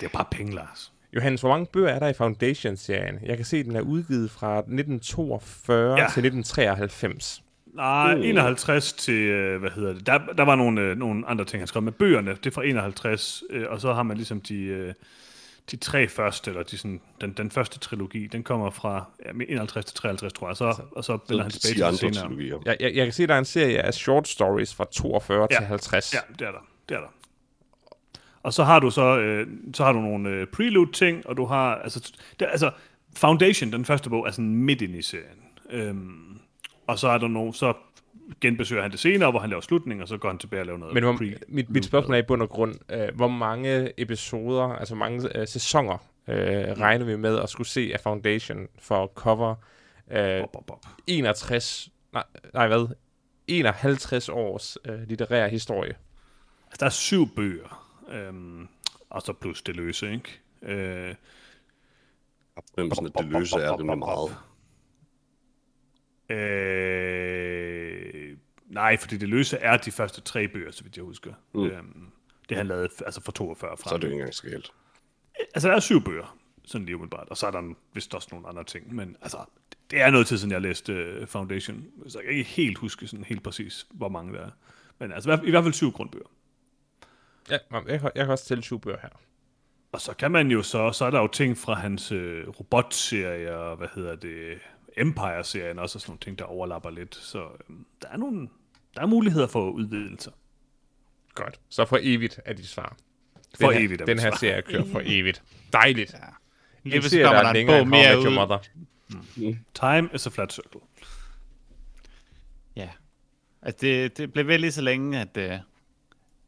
Det 0.00 0.06
er 0.06 0.10
bare 0.12 0.26
penge, 0.30 0.54
Lars. 0.54 0.92
Johannes, 1.12 1.40
hvor 1.40 1.50
mange 1.50 1.66
bøger 1.66 1.88
er 1.88 1.98
der 1.98 2.08
i 2.08 2.12
Foundation-serien? 2.12 3.18
Jeg 3.22 3.36
kan 3.36 3.46
se, 3.46 3.56
at 3.56 3.64
den 3.64 3.76
er 3.76 3.80
udgivet 3.80 4.30
fra 4.30 4.58
1942 4.58 5.88
Ja. 5.90 5.94
til 5.96 6.24
1993. 6.24 7.42
Nej, 7.74 8.14
Uh. 8.18 8.26
51 8.26 8.92
til, 8.92 9.14
øh, 9.14 9.60
hvad 9.60 9.70
hedder 9.70 9.92
det, 9.94 10.06
der, 10.06 10.18
der 10.18 10.42
var 10.44 10.54
nogle, 10.56 10.80
øh, 10.80 10.96
nogle 10.96 11.26
andre 11.26 11.44
ting, 11.44 11.60
han 11.60 11.66
skrev 11.68 11.82
med 11.82 11.92
bøgerne, 11.92 12.30
det 12.30 12.46
er 12.46 12.50
fra 12.50 12.64
51, 12.64 13.42
øh, 13.50 13.66
og 13.68 13.80
så 13.80 13.92
har 13.92 14.02
man 14.02 14.16
ligesom 14.16 14.40
de, 14.40 14.62
øh, 14.62 14.94
de 15.70 15.76
tre 15.76 16.08
første, 16.08 16.50
eller 16.50 16.62
de 16.62 16.78
sådan, 16.78 17.00
den, 17.20 17.32
den 17.32 17.50
første 17.50 17.78
trilogi, 17.78 18.26
den 18.26 18.42
kommer 18.42 18.70
fra 18.70 19.04
ja, 19.26 19.30
51 19.48 19.84
til 19.84 19.96
53, 19.96 20.32
tror 20.32 20.48
jeg, 20.48 20.56
så, 20.56 20.82
og 20.92 21.04
så 21.04 21.18
vender 21.28 21.42
han 21.42 21.50
tilbage 21.52 21.90
10 21.92 21.98
til 21.98 21.98
senere. 22.14 22.28
trilogier. 22.28 22.58
Jeg, 22.64 22.76
jeg, 22.80 22.94
jeg 22.94 23.06
kan 23.06 23.12
se, 23.12 23.22
at 23.22 23.28
der 23.28 23.34
er 23.34 23.38
en 23.38 23.44
serie 23.44 23.82
af 23.82 23.94
short 23.94 24.28
stories 24.28 24.74
fra 24.74 24.84
42 24.92 25.48
Ja. 25.50 25.56
til 25.58 25.66
50. 25.66 26.14
Ja, 26.14 26.18
det 26.38 26.46
er 26.46 26.52
der. 26.52 26.58
Det 26.88 26.94
er 26.94 27.00
der. 27.00 27.08
Og 28.42 28.52
så 28.52 28.64
har 28.64 28.78
du 28.78 28.90
så, 28.90 29.18
øh, 29.18 29.46
så 29.74 29.84
har 29.84 29.92
du 29.92 30.00
nogle 30.00 30.28
øh, 30.30 30.46
prelude-ting, 30.46 31.26
og 31.26 31.36
du 31.36 31.44
har, 31.44 31.74
altså, 31.74 32.12
det, 32.40 32.48
altså, 32.50 32.70
Foundation, 33.16 33.72
den 33.72 33.84
første 33.84 34.10
bog, 34.10 34.26
er 34.26 34.30
sådan 34.30 34.54
midt 34.54 34.82
ind 34.82 34.94
i 34.94 35.02
serien. 35.02 35.38
Øhm, 35.70 36.38
og 36.86 36.98
så 36.98 37.08
er 37.08 37.18
der 37.18 37.28
nogle, 37.28 37.54
så 37.54 37.72
genbesøger 38.40 38.82
han 38.82 38.90
det 38.90 38.98
senere, 39.00 39.30
hvor 39.30 39.40
han 39.40 39.50
laver 39.50 39.60
slutningen, 39.60 40.02
og 40.02 40.08
så 40.08 40.16
går 40.16 40.28
han 40.28 40.38
tilbage 40.38 40.62
og 40.62 40.66
laver 40.66 40.78
noget 40.78 40.94
Men 40.94 41.02
hvor, 41.02 41.18
mit, 41.48 41.70
mit 41.70 41.84
spørgsmål 41.84 42.14
er 42.14 42.18
i 42.18 42.22
bund 42.22 42.42
og 42.42 42.48
grund, 42.48 42.74
øh, 42.92 43.08
hvor 43.14 43.28
mange 43.28 44.00
episoder, 44.00 44.64
altså 44.64 44.94
mange 44.94 45.38
øh, 45.38 45.48
sæsoner, 45.48 45.98
øh, 46.28 46.36
regner 46.80 47.04
vi 47.04 47.16
med 47.16 47.38
at 47.38 47.50
skulle 47.50 47.68
se 47.68 47.90
af 47.92 48.00
Foundation 48.00 48.68
for 48.78 49.02
at 49.02 49.08
cover 49.14 49.54
øh, 50.10 50.40
Bop, 50.40 50.52
bop, 50.52 50.66
bop. 50.66 50.86
61, 51.06 51.88
nej, 52.12 52.24
nej 52.54 52.66
hvad, 52.66 52.86
51 53.46 54.28
års 54.28 54.78
øh, 54.84 55.08
litterær 55.08 55.48
historie. 55.48 55.94
Altså, 56.66 56.76
der 56.80 56.86
er 56.86 56.90
syv 56.90 57.28
bøger, 57.36 57.96
øhm, 58.10 58.68
og 59.10 59.22
så 59.22 59.32
plus 59.32 59.62
det 59.62 59.76
løse, 59.76 60.12
ikke? 60.12 60.40
Øh, 60.62 61.14
Fornemmelsen, 62.74 63.06
at 63.06 63.12
det 63.18 63.26
løse 63.26 63.56
er 63.56 63.78
rimelig 63.78 63.98
meget. 63.98 64.36
øh, 66.30 68.03
nej, 68.66 68.96
fordi 68.96 69.16
det 69.16 69.28
løse 69.28 69.56
er 69.56 69.76
de 69.76 69.90
første 69.92 70.20
tre 70.20 70.48
bøger, 70.48 70.70
så 70.70 70.82
vidt 70.84 70.96
jeg 70.96 71.04
husker. 71.04 71.32
Mm. 71.54 71.64
Øhm, 71.64 72.06
det 72.48 72.56
han 72.56 72.66
lavede 72.66 72.88
altså 73.06 73.20
fra 73.20 73.32
42 73.32 73.76
frem. 73.76 73.88
Så 73.88 73.94
er 73.94 73.98
det 73.98 74.02
jo 74.04 74.08
ikke 74.08 74.14
engang 74.14 74.34
så 74.34 74.42
galt. 74.42 74.70
Altså, 75.54 75.68
der 75.68 75.74
er 75.76 75.80
syv 75.80 76.00
bøger, 76.04 76.36
sådan 76.64 76.84
lige 76.84 76.96
umiddelbart, 76.96 77.28
og 77.28 77.36
så 77.36 77.46
er 77.46 77.50
der 77.50 77.74
vist 77.94 78.14
også 78.14 78.28
nogle 78.32 78.48
andre 78.48 78.64
ting, 78.64 78.94
men 78.94 79.16
altså, 79.22 79.38
det 79.90 80.00
er 80.00 80.10
noget 80.10 80.26
tid 80.26 80.38
siden, 80.38 80.52
jeg 80.52 80.60
læste 80.62 81.18
uh, 81.22 81.26
Foundation, 81.28 81.84
så 82.08 82.18
jeg 82.18 82.24
kan 82.26 82.34
ikke 82.38 82.50
helt 82.50 82.78
huske 82.78 83.06
sådan 83.06 83.24
helt 83.24 83.42
præcis, 83.42 83.86
hvor 83.90 84.08
mange 84.08 84.32
der 84.32 84.40
er. 84.46 84.50
Men 84.98 85.12
altså, 85.12 85.30
i 85.30 85.36
hvert- 85.36 85.46
i 85.46 85.50
hvert 85.50 85.64
fald 85.64 85.74
syv 85.74 85.90
grundbøger. 85.92 86.26
Ja, 87.50 87.58
jeg, 87.72 88.00
kan- 88.00 88.10
jeg 88.14 88.24
kan 88.24 88.30
også 88.30 88.44
tælle 88.44 88.62
syv 88.62 88.80
bøger 88.80 88.98
her. 89.02 89.08
Og 89.92 90.00
så 90.00 90.14
kan 90.14 90.30
man 90.30 90.50
jo 90.50 90.62
så, 90.62 90.92
så 90.92 91.04
er 91.04 91.10
der 91.10 91.20
jo 91.20 91.26
ting 91.26 91.58
fra 91.58 91.74
hans 91.74 92.12
øh, 92.12 92.48
robotserie, 92.48 93.56
og 93.56 93.76
hvad 93.76 93.88
hedder 93.94 94.16
det, 94.16 94.58
Empire-serien 94.96 95.78
også, 95.78 95.96
og 95.96 96.00
sådan 96.00 96.10
nogle 96.10 96.20
ting, 96.20 96.38
der 96.38 96.44
overlapper 96.44 96.90
lidt. 96.90 97.14
Så 97.14 97.38
øh, 97.42 97.76
der 98.02 98.08
er 98.08 98.16
nogle, 98.16 98.48
der 98.94 99.02
er 99.02 99.06
muligheder 99.06 99.46
for 99.46 99.70
udvidelser. 99.70 100.30
Godt. 101.34 101.60
Så 101.68 101.84
for 101.84 101.98
evigt 102.02 102.40
er 102.44 102.52
dit 102.52 102.68
svar. 102.68 102.96
For 103.60 103.66
den 103.66 103.76
her, 103.78 103.86
evigt 103.86 104.00
er 104.00 104.04
Den 104.06 104.18
her 104.18 104.30
svar. 104.30 104.36
serie 104.38 104.62
kører 104.62 104.84
for 104.84 105.02
evigt. 105.18 105.42
Dejligt. 105.72 106.12
Ja. 106.12 106.18
Lige 106.82 107.24
kommer 107.24 107.42
der 107.42 107.48
er 107.48 107.52
en 107.54 107.66
bog 107.66 107.88
mere 107.88 108.18
ud. 108.18 108.30
Mother. 108.34 108.58
Time 109.74 110.08
is 110.14 110.26
a 110.26 110.30
flat 110.30 110.52
circle. 110.52 110.80
Ja. 112.76 112.90
Altså, 113.62 113.78
det, 113.80 114.16
det 114.18 114.32
blev 114.32 114.46
vel 114.46 114.60
lige 114.60 114.72
så 114.72 114.82
længe, 114.82 115.20
at 115.20 115.52
uh, 115.52 115.58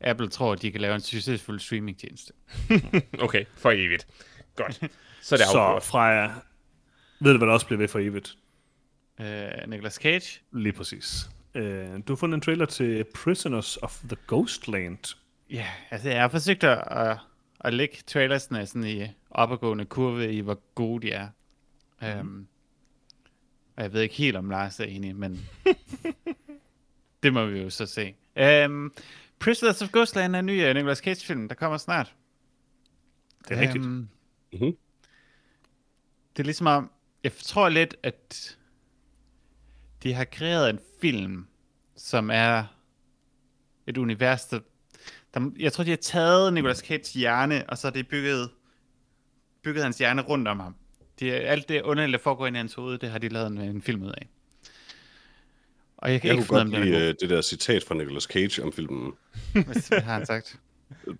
Apple 0.00 0.28
tror, 0.28 0.52
at 0.52 0.62
de 0.62 0.72
kan 0.72 0.80
lave 0.80 0.94
en 0.94 1.00
succesfuld 1.00 1.60
streamingtjeneste. 1.60 2.32
Okay, 3.20 3.44
for 3.54 3.70
evigt. 3.70 4.06
Godt. 4.56 4.74
Så 5.22 5.34
er 5.34 5.36
det 5.38 5.46
Så 5.46 5.58
afgjort. 5.58 5.82
fra, 5.82 6.34
ved 7.20 7.32
du, 7.32 7.38
hvad 7.38 7.46
der 7.48 7.54
også 7.54 7.66
bliver 7.66 7.78
ved 7.78 7.88
for 7.88 7.98
evigt? 7.98 8.38
Uh, 9.20 9.70
Nicolas 9.70 9.94
Cage. 9.94 10.40
Lige 10.52 10.72
præcis. 10.72 11.30
Øh, 11.54 11.88
du 12.08 12.12
har 12.12 12.16
fundet 12.16 12.34
en 12.36 12.40
trailer 12.40 12.66
til 12.66 13.04
Prisoners 13.14 13.76
of 13.76 14.00
the 14.08 14.16
Ghostland. 14.28 15.16
Ja, 15.50 15.66
altså 15.90 16.08
jeg 16.08 16.20
har 16.20 16.28
forsøgt 16.28 16.64
at, 16.64 16.84
at, 16.90 17.18
at 17.60 17.74
lægge 17.74 17.96
trailersne 18.06 18.66
sådan 18.66 18.84
i 18.84 19.06
opadgående 19.30 19.84
kurve 19.84 20.32
i, 20.32 20.40
hvor 20.40 20.60
gode 20.74 21.06
de 21.06 21.12
er. 21.12 21.28
Um, 22.20 22.46
og 23.76 23.82
jeg 23.82 23.92
ved 23.92 24.00
ikke 24.02 24.14
helt, 24.14 24.36
om 24.36 24.50
Lars 24.50 24.80
er 24.80 24.84
enig, 24.84 25.16
men 25.16 25.46
det 27.22 27.32
må 27.32 27.46
vi 27.46 27.58
jo 27.60 27.70
så 27.70 27.86
se. 27.86 28.14
Um, 28.66 28.92
Prisoners 29.38 29.82
of 29.82 29.88
Ghostland 29.92 30.34
er 30.36 30.38
en 30.40 30.46
ny 30.46 30.68
uh, 30.68 30.74
Nicolas 30.74 30.98
Cage-film, 30.98 31.48
der 31.48 31.54
kommer 31.54 31.78
snart. 31.78 32.14
Det 33.48 33.56
er 33.56 33.60
rigtigt. 33.60 33.84
Øhm, 33.84 34.08
Mhm. 34.52 34.76
Det 36.36 36.42
er 36.42 36.44
ligesom 36.44 36.66
om, 36.66 36.90
jeg 37.26 37.32
tror 37.42 37.68
lidt, 37.68 37.96
at 38.02 38.56
de 40.02 40.12
har 40.12 40.24
kreeret 40.24 40.70
en 40.70 40.78
film, 41.00 41.46
som 41.96 42.30
er 42.30 42.64
et 43.86 43.98
univers, 43.98 44.44
der, 44.44 44.60
der 45.34 45.50
jeg 45.58 45.72
tror, 45.72 45.84
de 45.84 45.90
har 45.90 45.96
taget 45.96 46.52
Nicolas 46.52 46.78
Cages 46.78 47.12
hjerne, 47.12 47.64
og 47.70 47.78
så 47.78 47.86
har 47.86 47.92
de 47.92 48.04
bygget, 48.04 48.50
bygget 49.62 49.82
hans 49.82 49.98
hjerne 49.98 50.22
rundt 50.22 50.48
om 50.48 50.60
ham. 50.60 50.74
De, 51.20 51.30
alt 51.32 51.68
det 51.68 51.82
underlige, 51.82 52.12
der 52.12 52.18
foregår 52.18 52.46
i 52.46 52.50
hans 52.50 52.74
hoved, 52.74 52.98
det 52.98 53.10
har 53.10 53.18
de 53.18 53.28
lavet 53.28 53.46
en, 53.46 53.58
en 53.58 53.82
film 53.82 54.02
ud 54.02 54.10
af. 54.10 54.28
Og 55.96 56.12
jeg 56.12 56.20
kan 56.20 56.28
Jeg 56.28 56.36
ikke 56.36 56.48
kunne 56.48 56.58
godt 56.58 56.84
lide 56.84 56.96
øh, 56.96 57.14
det 57.20 57.30
der 57.30 57.42
citat 57.42 57.84
fra 57.84 57.94
Nicolas 57.94 58.22
Cage 58.22 58.62
om 58.62 58.72
filmen. 58.72 59.12
Hvad 59.52 60.00
har 60.00 60.12
han 60.14 60.26
sagt? 60.26 60.58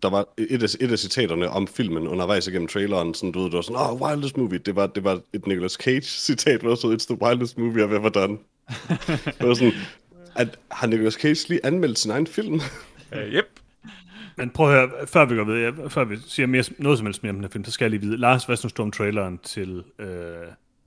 Der 0.03 0.11
var 0.11 0.29
et 0.39 0.63
af, 0.63 0.69
et 0.81 0.93
af 0.93 0.99
citaterne 0.99 1.51
om 1.51 1.67
filmen 1.67 2.09
undervejs 2.09 2.47
igennem 2.47 2.69
traileren, 2.69 3.15
sådan, 3.15 3.33
du 3.33 3.39
ved, 3.39 3.47
det 3.47 3.57
var 3.57 3.63
sådan, 3.63 3.81
oh, 3.81 4.01
wildest 4.01 4.37
movie. 4.37 4.59
Det 4.59 4.77
var, 4.77 4.87
det 4.87 5.05
var 5.05 5.21
et 5.33 5.47
Nicolas 5.47 5.73
Cage-citat, 5.73 6.61
hvor 6.61 6.69
der 6.69 6.77
stod, 6.77 6.97
it's 7.01 7.07
the 7.07 7.23
wildest 7.23 7.59
movie 7.59 7.85
I've 7.85 7.95
ever 7.95 8.09
done. 8.09 8.39
det 9.39 9.49
var 9.49 9.55
sådan, 9.55 9.73
at, 10.37 10.59
har 10.71 10.87
Nicolas 10.87 11.15
Cage 11.15 11.49
lige 11.49 11.67
anmeldt 11.67 11.99
sin 11.99 12.11
egen 12.11 12.27
film? 12.27 12.55
Uh, 13.13 13.19
yep. 13.19 13.61
Men 14.37 14.51
prøv 14.51 14.75
at 14.75 14.91
høre, 14.91 15.07
før 15.07 15.25
vi 15.25 15.37
går 15.37 15.45
videre, 15.45 15.91
før 15.91 16.05
vi 16.05 16.17
siger 16.27 16.47
mere, 16.47 16.65
noget 16.79 16.99
som 16.99 17.07
helst 17.07 17.23
mere 17.23 17.31
om 17.31 17.37
den 17.37 17.45
her 17.45 17.51
film, 17.51 17.65
så 17.65 17.71
skal 17.71 17.85
jeg 17.85 17.91
lige 17.91 18.01
vide. 18.01 18.17
Lars, 18.17 18.45
hvad 18.45 18.57
synes 18.57 18.73
du 18.73 18.83
om 18.83 18.91
traileren 18.91 19.39
til 19.39 19.85
øh, 19.99 20.09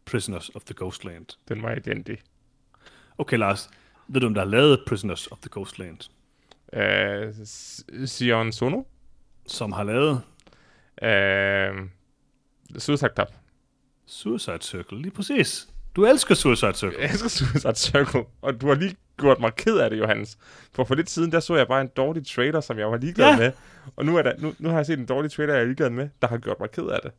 Prisoners 0.05 0.49
of 0.49 0.63
the 0.63 0.75
Ghostland? 0.77 1.25
Den 1.49 1.63
var 1.63 1.75
identisk. 1.75 2.23
Okay, 3.17 3.37
Lars, 3.37 3.69
ved 4.07 4.21
du, 4.21 4.27
om 4.27 4.33
der 4.33 4.41
er 4.41 4.45
lavet 4.45 4.79
Prisoners 4.87 5.27
of 5.27 5.37
the 5.37 5.49
Ghostland? 5.51 5.97
Uh, 6.73 7.33
Sion 8.05 8.51
Sono? 8.51 8.83
Som 9.47 9.71
har 9.71 9.83
lavet... 9.83 10.21
Øh, 11.03 11.89
Suicide 12.77 13.09
Club. 13.15 13.27
Suicide 14.07 14.57
Circle, 14.61 15.01
lige 15.01 15.11
præcis. 15.11 15.67
Du 15.95 16.05
elsker 16.05 16.35
Suicide 16.35 16.73
Circle. 16.73 16.99
Jeg 17.01 17.09
elsker 17.11 17.29
Suicide 17.29 17.75
Circle, 17.75 18.23
og 18.41 18.61
du 18.61 18.67
har 18.67 18.75
lige 18.75 18.95
gjort 19.19 19.39
mig 19.39 19.55
ked 19.55 19.77
af 19.77 19.89
det, 19.89 19.99
Johannes. 19.99 20.37
For 20.73 20.83
for 20.83 20.95
lidt 20.95 21.09
siden, 21.09 21.31
der 21.31 21.39
så 21.39 21.55
jeg 21.55 21.67
bare 21.67 21.81
en 21.81 21.87
dårlig 21.97 22.27
trailer, 22.27 22.61
som 22.61 22.79
jeg 22.79 22.91
var 22.91 22.97
ligeglad 22.97 23.27
Ja. 23.29 23.37
med. 23.37 23.51
Og 23.95 24.05
nu, 24.05 24.17
er 24.17 24.21
der, 24.21 24.33
nu, 24.39 24.53
nu 24.59 24.69
har 24.69 24.75
jeg 24.75 24.85
set 24.85 24.99
en 24.99 25.05
dårlig 25.05 25.31
trailer, 25.31 25.53
jeg 25.53 25.61
er 25.61 25.65
ligeglad 25.65 25.89
med, 25.89 26.09
der 26.21 26.27
har 26.27 26.37
gjort 26.37 26.59
mig 26.59 26.71
ked 26.71 26.83
af 26.87 26.99
det. 27.03 27.11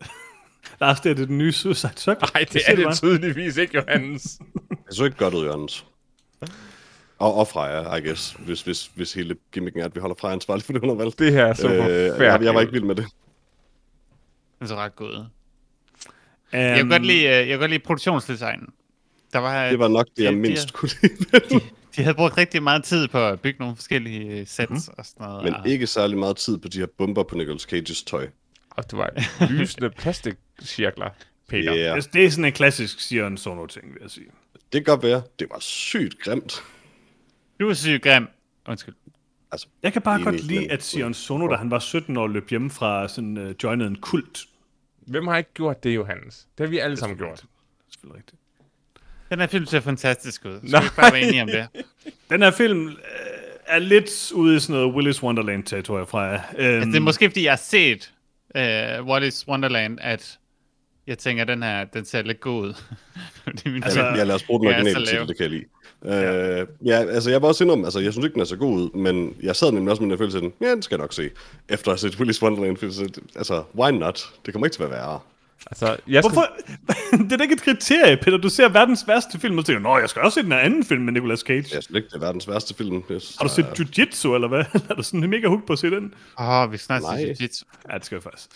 Lars, 0.80 1.00
det 1.00 1.10
er 1.10 1.14
det 1.14 1.28
den 1.28 1.38
nye 1.38 1.52
Suicide 1.52 1.92
Circle. 1.96 2.28
Nej, 2.34 2.44
det 2.44 2.50
siger 2.52 2.62
er 2.72 2.76
det 2.76 2.84
bare. 2.84 2.94
tydeligvis 2.94 3.56
ikke, 3.56 3.76
Johannes. 3.76 4.22
Det 4.86 4.96
så 4.96 5.04
ikke 5.04 5.16
godt 5.16 5.34
ud, 5.34 5.44
Jørgens. 5.44 5.86
Og, 7.22 7.34
og 7.34 7.48
Freja, 7.48 7.94
I 7.96 8.00
guess, 8.06 8.32
hvis, 8.38 8.62
hvis, 8.62 8.90
hvis 8.94 9.12
hele 9.14 9.36
gimmicken 9.52 9.80
er, 9.80 9.84
at 9.84 9.94
vi 9.94 10.00
holder 10.00 10.16
Freja 10.20 10.32
ansvarlig 10.34 10.64
for 10.64 10.72
det, 10.72 10.80
hun 10.80 10.88
har 10.88 10.96
valgt. 10.96 11.18
Det 11.18 11.32
her 11.32 11.44
er 11.46 11.54
så 11.54 11.68
øh, 11.68 11.76
forfærdeligt. 11.78 12.20
jeg, 12.22 12.42
jeg 12.42 12.54
var 12.54 12.60
ikke 12.60 12.72
vild 12.72 12.84
med 12.84 12.94
det. 12.94 13.06
Den 14.58 14.68
så 14.68 14.76
ret 14.76 14.96
god 14.96 15.08
ud. 15.08 15.16
Um, 15.16 15.26
Jeg 16.58 16.76
kan 16.76 16.88
godt 16.88 17.06
lide, 17.06 17.18
øh, 17.24 17.30
jeg 17.32 17.46
kan 17.46 17.58
godt 17.58 17.70
lide 17.70 17.82
produktionsdesignen. 17.82 18.68
Der 19.32 19.38
var, 19.38 19.68
Det 19.70 19.78
var 19.78 19.88
nok 19.88 20.06
det, 20.16 20.22
jeg 20.24 20.32
de- 20.32 20.36
de- 20.36 20.40
mindst 20.40 20.72
kunne 20.72 20.90
lide. 21.02 21.60
De 21.96 22.02
havde 22.02 22.14
brugt 22.14 22.38
rigtig 22.38 22.62
meget 22.62 22.84
tid 22.84 23.08
på 23.08 23.26
at 23.26 23.40
bygge 23.40 23.60
nogle 23.60 23.76
forskellige 23.76 24.40
øh, 24.40 24.46
sets 24.46 24.70
mm. 24.70 24.94
og 24.98 25.06
sådan 25.06 25.26
noget. 25.26 25.44
Men 25.44 25.54
og- 25.54 25.68
ikke 25.68 25.86
særlig 25.86 26.18
meget 26.18 26.36
tid 26.36 26.58
på 26.58 26.68
de 26.68 26.78
her 26.78 26.86
bomber 26.98 27.22
på 27.22 27.34
Nicolas 27.36 27.62
Cages 27.62 28.02
tøj. 28.02 28.28
Og 28.70 28.90
det 28.90 28.98
var 28.98 29.10
lysende 29.50 29.90
plastikcirkler, 30.00 31.08
Peter. 31.48 31.72
Ja, 31.74 31.94
Det, 31.96 32.12
det 32.12 32.24
er 32.24 32.30
sådan 32.30 32.44
en 32.44 32.52
klassisk 32.52 33.00
Sion 33.00 33.36
Sono-ting, 33.36 33.86
vil 33.92 33.98
jeg 34.02 34.10
sige. 34.10 34.26
det 34.54 34.62
kan 34.72 34.82
godt 34.84 35.02
være. 35.02 35.22
Det 35.38 35.46
var 35.50 35.58
sygt 35.60 36.18
grimt. 36.18 36.62
Du 37.62 37.68
er 37.68 37.74
syg 37.74 38.02
grim. 38.02 38.28
Undskyld. 38.68 38.94
Altså, 39.52 39.66
Jeg 39.82 39.92
kan 39.92 40.02
bare 40.02 40.22
godt 40.24 40.44
lide, 40.44 40.72
at 40.72 40.82
Sion 40.82 41.14
Sono, 41.14 41.48
da 41.48 41.56
han 41.56 41.70
var 41.70 41.78
17 41.78 42.16
år, 42.16 42.28
løb 42.28 42.48
hjemme 42.50 42.70
fra 42.70 43.08
sådan 43.08 43.36
uh, 43.36 43.50
joinede 43.62 43.88
en 43.88 43.96
kult. 43.96 44.38
Hvem 45.06 45.26
har 45.26 45.36
ikke 45.36 45.50
gjort 45.54 45.84
det, 45.84 45.94
Johannes? 45.94 46.46
Det 46.58 46.66
har 46.66 46.70
vi 46.70 46.78
alle 46.78 46.96
sammen 46.96 47.18
gjort. 47.18 47.44
Selvfølgelig 47.90 48.16
rigtigt. 48.18 48.40
Den 49.30 49.40
her 49.40 49.46
film 49.46 49.66
ser 49.66 49.80
fantastisk 49.80 50.44
ud. 50.44 50.58
Skal 50.58 50.70
Nej. 50.70 50.82
vi 50.82 50.88
bare 50.96 51.12
være 51.12 51.22
enige 51.22 51.42
om 51.42 51.48
det? 51.48 51.68
Den 52.30 52.42
her 52.42 52.50
film 52.50 52.88
øh, 52.88 52.94
er 53.66 53.78
lidt 53.78 54.32
ude 54.32 54.56
i 54.56 54.60
sådan 54.60 54.80
noget 54.80 54.94
Willis 54.94 55.22
Wonderland-territorie 55.22 56.06
fra 56.06 56.20
jer. 56.20 56.40
Øhm, 56.58 56.66
Altså, 56.74 56.88
det 56.90 56.96
er 56.96 57.00
måske, 57.00 57.30
fordi 57.30 57.44
jeg 57.44 57.52
har 57.52 57.56
set 57.56 58.12
uh, 58.54 59.06
Wallis 59.06 59.48
Wonderland, 59.48 59.98
at 60.00 60.38
jeg 61.06 61.18
tænker, 61.18 61.44
den 61.44 61.62
her, 61.62 61.84
den 61.84 62.04
ser 62.04 62.22
lidt 62.22 62.40
god 62.40 62.62
ud. 62.62 62.74
Altså, 63.84 64.00
Ja, 64.00 64.24
lad 64.24 64.34
os 64.34 64.42
bruge 64.42 64.60
den 64.60 64.68
originale 64.68 65.06
titel, 65.06 65.28
det 65.28 65.36
kan 65.36 65.42
jeg 65.42 65.50
lide. 65.50 65.64
Ja. 66.04 66.62
Uh, 66.62 66.68
ja, 66.84 66.98
altså 66.98 67.30
jeg 67.30 67.42
var 67.42 67.48
også 67.48 67.64
indrømme, 67.64 67.86
altså 67.86 68.00
jeg 68.00 68.12
synes 68.12 68.24
ikke, 68.24 68.34
den 68.34 68.40
er 68.40 68.44
så 68.46 68.56
god 68.56 68.80
ud, 68.80 68.90
men 68.90 69.36
jeg 69.42 69.56
sad 69.56 69.72
nemlig 69.72 69.90
også 69.90 70.02
med 70.02 70.10
den 70.10 70.18
følelse 70.18 70.38
af, 70.38 70.42
ja, 70.60 70.70
den 70.70 70.82
skal 70.82 70.94
jeg 70.94 71.00
nok 71.00 71.12
se. 71.12 71.30
Efter 71.68 71.92
at 71.92 72.00
have 72.00 72.10
set 72.10 72.18
Willis 72.18 72.42
Wonderland, 72.42 72.76
altså, 73.36 73.62
why 73.74 73.90
not? 73.90 74.32
Det 74.46 74.54
kommer 74.54 74.66
ikke 74.66 74.74
til 74.74 74.82
at 74.82 74.90
være 74.90 74.98
værre. 74.98 75.20
Altså, 75.70 75.96
jeg 76.08 76.24
skal, 76.24 76.32
Hvorfor? 76.32 76.48
det 77.24 77.32
er 77.32 77.36
da 77.36 77.42
ikke 77.42 77.54
et 77.54 77.62
kriterie, 77.62 78.16
Peter. 78.16 78.36
Du 78.38 78.48
ser 78.48 78.68
verdens 78.68 79.04
værste 79.08 79.40
film, 79.40 79.58
og 79.58 79.66
tænker 79.66 79.80
Nå, 79.80 79.98
jeg 79.98 80.08
skal 80.10 80.22
også 80.22 80.34
se 80.40 80.42
den 80.42 80.52
her 80.52 80.58
anden 80.58 80.84
film 80.84 81.02
med 81.02 81.12
Nicolas 81.12 81.40
Cage. 81.40 81.56
Jeg 81.56 81.82
synes 81.82 81.90
ikke, 81.96 82.08
det 82.08 82.14
er 82.14 82.18
verdens 82.18 82.48
værste 82.48 82.74
film. 82.74 82.94
Jeg 82.94 83.02
synes, 83.20 83.36
Har 83.36 83.48
du 83.48 83.54
set 83.54 83.64
Jiu-Jitsu, 83.64 84.34
eller 84.34 84.48
hvad? 84.48 84.64
er 84.90 84.94
du 84.94 85.02
sådan 85.02 85.30
mega 85.30 85.48
hooked 85.48 85.66
på 85.66 85.72
at 85.72 85.78
se 85.78 85.90
den? 85.90 86.14
Åh, 86.40 86.48
oh, 86.48 86.72
vi 86.72 86.76
snakker 86.76 87.08
Nej. 87.08 87.16
til 87.16 87.32
jiu-jitsu. 87.32 87.62
Ja, 87.92 87.98
det 87.98 88.06
skal 88.06 88.16
jeg 88.16 88.22
faktisk. 88.22 88.48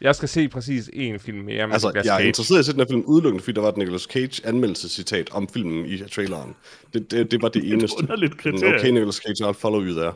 Jeg 0.00 0.14
skal 0.16 0.28
se 0.28 0.48
præcis 0.48 0.88
én 0.88 1.16
film 1.18 1.38
mere 1.38 1.66
med 1.66 1.74
Altså, 1.74 1.88
Nicolas 1.88 2.06
jeg 2.06 2.14
er 2.14 2.18
Cage. 2.18 2.28
interesseret 2.28 2.58
i 2.58 2.60
at 2.60 2.64
se 2.64 2.72
den 2.72 2.80
her 2.80 2.86
film 2.86 3.02
udelukkende, 3.06 3.44
fordi 3.44 3.54
der 3.54 3.60
var 3.60 3.68
et 3.68 3.76
Nicolas 3.76 4.02
Cage 4.02 4.46
anmeldelsescitat 4.46 5.30
om 5.30 5.48
filmen 5.48 5.86
i 5.86 5.98
traileren. 5.98 6.56
Det, 6.94 7.10
det, 7.10 7.30
det 7.30 7.42
var 7.42 7.48
det 7.48 7.64
eneste. 7.72 7.96
underligt 7.98 8.32
Men 8.32 8.38
kriterie. 8.38 8.74
Okay, 8.78 8.88
Nicolas 8.90 9.14
Cage, 9.16 9.48
I'll 9.50 9.52
follow 9.60 9.82
you 9.82 9.92
there. 10.00 10.12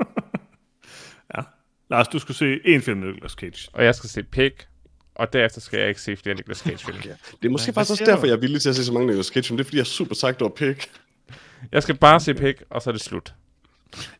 Ja. 1.36 1.42
Lars, 1.90 2.08
du 2.08 2.18
skulle 2.18 2.36
se 2.36 2.58
en 2.64 2.82
film 2.82 2.98
med 2.98 3.08
Nicolas 3.08 3.32
Cage. 3.32 3.68
Og 3.72 3.84
jeg 3.84 3.94
skal 3.94 4.10
se 4.10 4.22
Pig, 4.22 4.52
og 5.14 5.32
derefter 5.32 5.60
skal 5.60 5.78
jeg 5.78 5.88
ikke 5.88 6.00
se 6.00 6.16
flere 6.16 6.34
Nicolas 6.36 6.58
Cage-film. 6.58 6.96
Ja. 7.04 7.10
Det 7.42 7.48
er 7.48 7.50
måske 7.50 7.66
hvad 7.66 7.74
faktisk 7.74 7.90
også 8.02 8.04
derfor, 8.12 8.26
jeg 8.26 8.32
er 8.32 8.40
villig 8.40 8.62
til 8.62 8.68
at 8.68 8.76
se 8.76 8.84
så 8.84 8.92
mange 8.92 9.06
Nicolas 9.06 9.26
Cage 9.26 9.42
film. 9.46 9.56
Det 9.56 9.64
er, 9.64 9.66
fordi 9.66 9.76
jeg 9.76 9.82
er 9.82 9.84
super 9.86 10.14
sagt 10.14 10.42
over 10.42 10.50
Pig. 10.54 10.76
Jeg 11.72 11.82
skal 11.82 11.96
bare 11.96 12.20
se 12.20 12.34
Pig, 12.34 12.54
og 12.70 12.82
så 12.82 12.90
er 12.90 12.92
det 12.92 13.02
slut. 13.02 13.34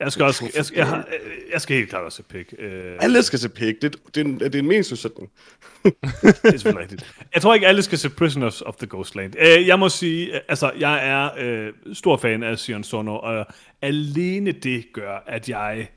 Jeg 0.01 0.13
skal 0.13 0.25
også, 0.25 0.51
jeg, 0.57 0.65
skal, 0.65 0.77
jeg, 0.77 0.87
har, 0.87 1.09
jeg 1.53 1.61
skal 1.61 1.77
helt 1.77 1.91
klart 1.91 2.05
også 2.05 2.17
se 2.17 2.23
Pig. 2.23 2.61
Øh, 2.61 2.97
Alle 3.01 3.23
skal 3.23 3.39
se 3.39 3.49
Pig. 3.49 3.83
Det, 3.83 3.97
det, 4.15 4.27
det 4.41 4.55
er 4.55 4.59
en 4.59 4.69
meningsudsætning. 4.69 5.31
det 5.85 5.95
er 6.23 6.51
selvfølgelig 6.51 6.79
rigtigt. 6.79 7.15
Jeg 7.35 7.43
tror 7.43 7.55
ikke, 7.55 7.67
alle 7.67 7.83
skal 7.83 7.99
se 7.99 8.11
Prisoners 8.11 8.61
of 8.61 8.77
the 8.77 8.87
Ghostland. 8.87 9.35
Øh, 9.39 9.67
jeg 9.67 9.79
må 9.79 9.89
sige, 9.89 10.41
altså, 10.51 10.73
jeg 10.79 11.09
er 11.09 11.31
øh, 11.39 11.73
stor 11.93 12.17
fan 12.17 12.43
af 12.43 12.59
Sion 12.59 12.85
Sono, 12.85 13.19
og 13.19 13.47
alene 13.83 14.53
det 14.53 14.85
gør, 14.93 15.25
at 15.27 15.49
jeg 15.49 15.89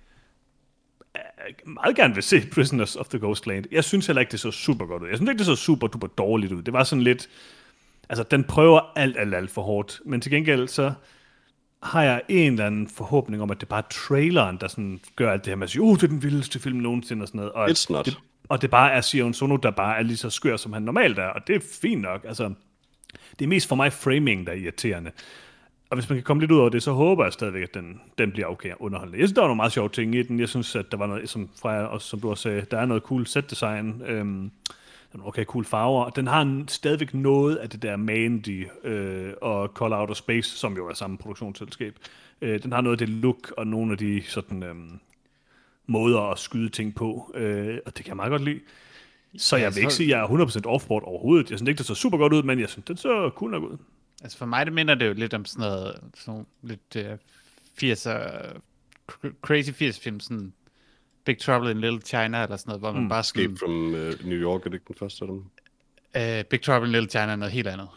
øh, 1.15 1.73
meget 1.73 1.95
gerne 1.95 2.13
vil 2.13 2.23
se 2.23 2.41
Prisoners 2.53 2.95
of 2.95 3.07
the 3.07 3.19
Ghostland. 3.19 3.65
Jeg 3.71 3.84
synes 3.84 4.05
heller 4.05 4.19
ikke, 4.19 4.32
det 4.32 4.39
så 4.39 4.51
super 4.51 4.86
godt 4.86 5.03
ud. 5.03 5.07
Jeg 5.07 5.17
synes 5.17 5.30
ikke, 5.30 5.38
det 5.39 5.45
så 5.45 5.55
super 5.55 5.88
duper 5.88 6.07
dårligt 6.07 6.53
ud. 6.53 6.61
Det 6.61 6.73
var 6.73 6.84
sådan 6.84 7.03
lidt... 7.03 7.30
Altså, 8.09 8.23
den 8.32 8.43
prøver 8.43 8.91
alt, 8.95 9.17
alt, 9.19 9.36
alt 9.36 9.51
for 9.51 9.61
hårdt. 9.61 10.01
Men 10.05 10.21
til 10.21 10.32
gengæld, 10.32 10.67
så 10.67 10.93
har 11.86 12.03
jeg 12.03 12.21
en 12.29 12.51
eller 12.51 12.65
anden 12.65 12.88
forhåbning 12.88 13.43
om, 13.43 13.51
at 13.51 13.61
det 13.61 13.69
bare 13.69 13.79
er 13.79 13.88
traileren, 13.89 14.57
der 14.61 14.67
sådan 14.67 14.99
gør 15.15 15.31
alt 15.31 15.45
det 15.45 15.51
her 15.51 15.55
med 15.55 15.63
at 15.63 15.69
sige, 15.69 15.81
uh, 15.81 15.95
det 15.95 16.03
er 16.03 16.07
den 16.07 16.23
vildeste 16.23 16.59
film 16.59 16.77
nogensinde 16.77 17.23
og 17.23 17.27
sådan 17.27 17.38
noget. 17.38 17.51
Og 17.51 17.69
It's 17.69 17.86
not. 17.89 18.05
Det, 18.05 18.19
og 18.49 18.61
det 18.61 18.69
bare 18.69 18.91
er 18.91 19.01
Sion 19.01 19.33
Sono, 19.33 19.55
der 19.55 19.71
bare 19.71 19.97
er 19.97 20.03
lige 20.03 20.17
så 20.17 20.29
skør, 20.29 20.57
som 20.57 20.73
han 20.73 20.81
normalt 20.81 21.19
er. 21.19 21.27
Og 21.27 21.47
det 21.47 21.55
er 21.55 21.59
fint 21.81 22.01
nok. 22.01 22.25
Altså, 22.27 22.53
det 23.39 23.45
er 23.45 23.49
mest 23.49 23.67
for 23.67 23.75
mig 23.75 23.93
framing, 23.93 24.47
der 24.47 24.53
er 24.53 24.57
irriterende. 24.57 25.11
Og 25.89 25.97
hvis 25.97 26.09
man 26.09 26.17
kan 26.17 26.23
komme 26.23 26.41
lidt 26.41 26.51
ud 26.51 26.57
over 26.57 26.69
det, 26.69 26.83
så 26.83 26.91
håber 26.91 27.23
jeg 27.23 27.33
stadigvæk, 27.33 27.63
at 27.63 27.73
den, 27.73 28.01
den 28.17 28.31
bliver 28.31 28.47
okay 28.47 28.71
underholdende. 28.79 29.19
Jeg 29.19 29.27
synes, 29.27 29.36
der 29.36 29.41
var 29.41 29.47
nogle 29.47 29.55
meget 29.57 29.71
sjove 29.71 29.89
ting 29.89 30.15
i 30.15 30.23
den. 30.23 30.39
Jeg 30.39 30.49
synes, 30.49 30.75
at 30.75 30.91
der 30.91 30.97
var 30.97 31.07
noget, 31.07 31.29
som, 31.29 31.49
fra, 31.61 31.86
og 31.86 32.01
som 32.01 32.19
du 32.19 32.29
også 32.29 32.43
sagde, 32.43 32.65
der 32.71 32.77
er 32.77 32.86
noget 32.86 33.03
cool 33.03 33.27
set 33.27 33.49
design. 33.49 34.01
Øhm, 34.05 34.51
okay 35.24 35.45
cool 35.45 35.66
farver. 35.66 36.03
Og 36.03 36.16
den 36.16 36.28
har 36.28 36.41
en, 36.41 36.68
stadigvæk 36.68 37.13
noget 37.13 37.55
af 37.55 37.70
det 37.70 37.82
der 37.82 37.95
Mandy 37.95 38.68
øh, 38.84 39.34
og 39.41 39.72
Call 39.80 39.93
Out 39.93 40.09
of 40.09 40.16
Space, 40.16 40.49
som 40.49 40.76
jo 40.76 40.88
er 40.88 40.93
samme 40.93 41.18
produktionsselskab. 41.18 41.95
Øh, 42.41 42.63
den 42.63 42.72
har 42.72 42.82
noget 42.82 43.01
af 43.01 43.07
det 43.07 43.09
look 43.09 43.53
og 43.57 43.68
nogle 43.68 43.91
af 43.91 43.97
de 43.97 44.24
sådan, 44.28 44.63
øhm, 44.63 44.99
måder 45.88 46.22
at 46.22 46.39
skyde 46.39 46.70
ting 46.70 46.95
på. 46.95 47.32
Øh, 47.36 47.78
og 47.86 47.97
det 47.97 48.05
kan 48.05 48.07
jeg 48.07 48.16
meget 48.16 48.30
godt 48.30 48.43
lide. 48.43 48.59
Så 49.38 49.57
jeg 49.57 49.76
vil 49.76 49.82
ikke 49.82 49.93
sige, 49.93 50.16
at 50.16 50.18
jeg 50.18 50.36
er 50.39 50.45
100% 50.63 50.66
offboard 50.66 51.03
overhovedet. 51.03 51.49
Jeg 51.49 51.59
synes 51.59 51.70
ikke, 51.70 51.78
det 51.78 51.86
så 51.86 51.95
super 51.95 52.18
godt 52.18 52.34
ud, 52.34 52.43
men 52.43 52.59
jeg 52.59 52.70
synes, 52.70 52.86
den 52.86 52.97
så 52.97 53.32
cool 53.36 53.51
nok 53.51 53.63
ud. 53.63 53.78
Altså 54.24 54.38
for 54.38 54.45
mig, 54.45 54.66
det 54.66 54.74
minder 54.74 54.95
det 54.95 55.07
jo 55.07 55.13
lidt 55.13 55.34
om 55.34 55.45
sådan 55.45 55.70
noget, 55.70 55.99
sådan 56.16 56.45
lidt 56.61 56.95
uh, 56.95 57.03
80'er, 57.84 58.18
cr- 59.11 59.39
crazy 59.41 59.72
80 59.72 59.99
film, 59.99 60.20
sådan 60.20 60.53
Big 61.26 61.39
Trouble 61.39 61.71
in 61.71 61.82
Little 61.82 62.01
China, 62.01 62.43
eller 62.43 62.57
sådan 62.57 62.69
noget, 62.69 62.82
hvor 62.82 62.91
man 62.91 63.01
mm, 63.03 63.09
bare 63.09 63.19
Escape 63.19 63.43
sådan, 63.43 63.57
from 63.57 63.88
uh, 63.93 64.26
New 64.30 64.39
York, 64.39 64.61
er 64.65 64.69
det 64.69 64.73
ikke 64.73 64.86
den 64.88 64.95
første 64.99 65.26
af 65.26 65.28
dem? 65.28 65.38
uh, 66.41 66.45
Big 66.49 66.61
Trouble 66.61 66.88
in 66.88 66.91
Little 66.91 67.09
China 67.09 67.32
er 67.32 67.36
noget 67.36 67.51
helt 67.51 67.67
andet. 67.67 67.88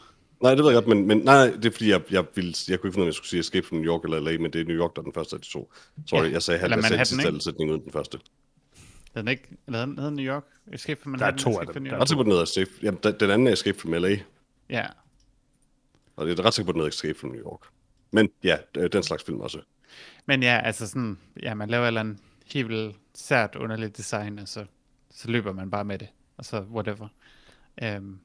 Nej, 0.42 0.54
det 0.54 0.64
ved 0.64 0.72
jeg 0.72 0.82
godt, 0.84 0.96
men, 0.96 1.06
men 1.06 1.18
nej, 1.18 1.46
det 1.50 1.64
er 1.64 1.70
fordi, 1.70 1.90
jeg, 1.90 2.02
jeg, 2.10 2.24
ville, 2.34 2.54
jeg 2.68 2.80
kunne 2.80 2.88
ikke 2.88 2.94
finde 2.94 2.98
ud 2.98 3.02
af, 3.02 3.02
om 3.02 3.06
jeg 3.06 3.14
skulle 3.14 3.28
sige 3.28 3.40
Escape 3.40 3.66
from 3.66 3.78
New 3.78 3.92
York 3.92 4.04
eller 4.04 4.20
LA, 4.20 4.38
men 4.38 4.52
det 4.52 4.60
er 4.60 4.64
New 4.64 4.76
York, 4.76 4.96
der 4.96 5.02
er 5.02 5.04
den 5.04 5.12
første 5.12 5.36
af 5.36 5.40
de 5.40 5.48
to. 5.48 5.72
Sorry, 6.06 6.24
Ja, 6.26 6.30
jeg 6.32 6.42
sagde, 6.42 6.60
eller 6.64 6.76
jeg 6.76 6.82
sagde 6.84 6.92
Manhattan, 6.92 7.06
sidste 7.06 7.20
ikke? 7.22 7.28
aldersætning 7.28 7.70
uden 7.70 7.82
den 7.84 7.92
første. 7.92 8.18
Den 9.14 9.28
ikke, 9.28 9.42
eller 9.66 9.78
hedder 9.78 9.86
den- 9.86 9.94
hedder 9.96 10.10
den 10.10 10.16
New 10.16 10.34
York? 10.34 10.44
Escape 10.72 11.00
from 11.02 11.12
Der 11.12 11.18
er 11.26 11.30
Manhattan? 11.30 11.52
to 11.52 11.58
af 11.58 11.62
Escape 11.62 11.66
dem. 11.66 11.74
from 11.74 11.82
New 11.82 11.90
Der 11.90 11.96
er? 11.96 12.00
Ret 12.00 12.08
sikker 12.08 12.18
på, 12.18 12.24
den 12.24 12.32
hedder 12.32 12.44
Escape. 12.44 12.70
Jamen, 12.82 13.00
den- 13.02 13.14
den 13.20 13.30
anden 13.30 13.46
er 13.46 13.52
Escape 13.52 13.78
from 13.78 13.92
LA, 13.92 14.18
Ja, 14.70 14.86
og 16.16 16.26
det 16.26 16.38
er 16.38 16.44
ret 16.44 16.54
sikker 16.54 16.66
på, 16.66 16.72
den 16.72 16.80
hedder 16.80 16.88
Escape 16.90 17.18
from 17.18 17.30
New 17.30 17.40
York. 17.42 17.60
Men 18.10 18.28
ja, 18.44 18.56
øh, 18.76 18.92
den 18.92 19.02
slags 19.02 19.24
film 19.24 19.40
også. 19.40 19.58
men 20.26 20.42
ja, 20.42 20.60
altså 20.64 20.86
sådan, 20.86 21.18
ja, 21.42 21.54
man 21.54 21.68
laver 21.68 21.82
et 21.84 21.86
eller 21.86 22.00
andet 22.00 22.18
helt 22.52 22.96
sært 23.14 23.54
underligt 23.54 23.96
design, 23.96 24.38
og 24.38 24.48
så, 24.48 24.64
så 25.10 25.30
løber 25.30 25.52
man 25.52 25.70
bare 25.70 25.84
med 25.84 25.98
det, 25.98 26.08
og 26.36 26.44
så 26.44 26.60
whatever. 26.60 27.08
Um, 27.96 28.20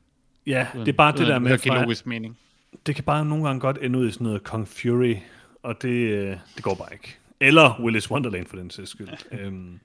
Ja, 0.46 0.68
det 0.74 0.88
er 0.88 0.94
bare 0.94 1.18
det 1.18 1.28
der 1.28 1.40
med, 1.40 1.58
fra, 1.58 1.84
logisk 1.84 2.06
mening. 2.06 2.38
det 2.86 2.96
kan 2.96 3.04
bare 3.04 3.26
nogle 3.26 3.46
gange 3.46 3.60
godt 3.60 3.78
ende 3.82 4.00
ud 4.00 4.08
i 4.08 4.12
sådan 4.12 4.26
noget 4.26 4.44
Kong 4.44 4.68
Fury, 4.68 5.16
og 5.64 5.82
det, 5.82 5.90
øh, 5.90 6.38
det 6.56 6.64
går 6.64 6.76
bare 6.76 6.94
ikke. 6.94 7.18
Eller 7.40 7.82
Willis 7.82 8.12
Wonderland 8.12 8.48
for 8.48 8.56
den 8.58 8.70
sags 8.70 8.90
skyld. 8.90 9.10
øhm, 9.40 9.80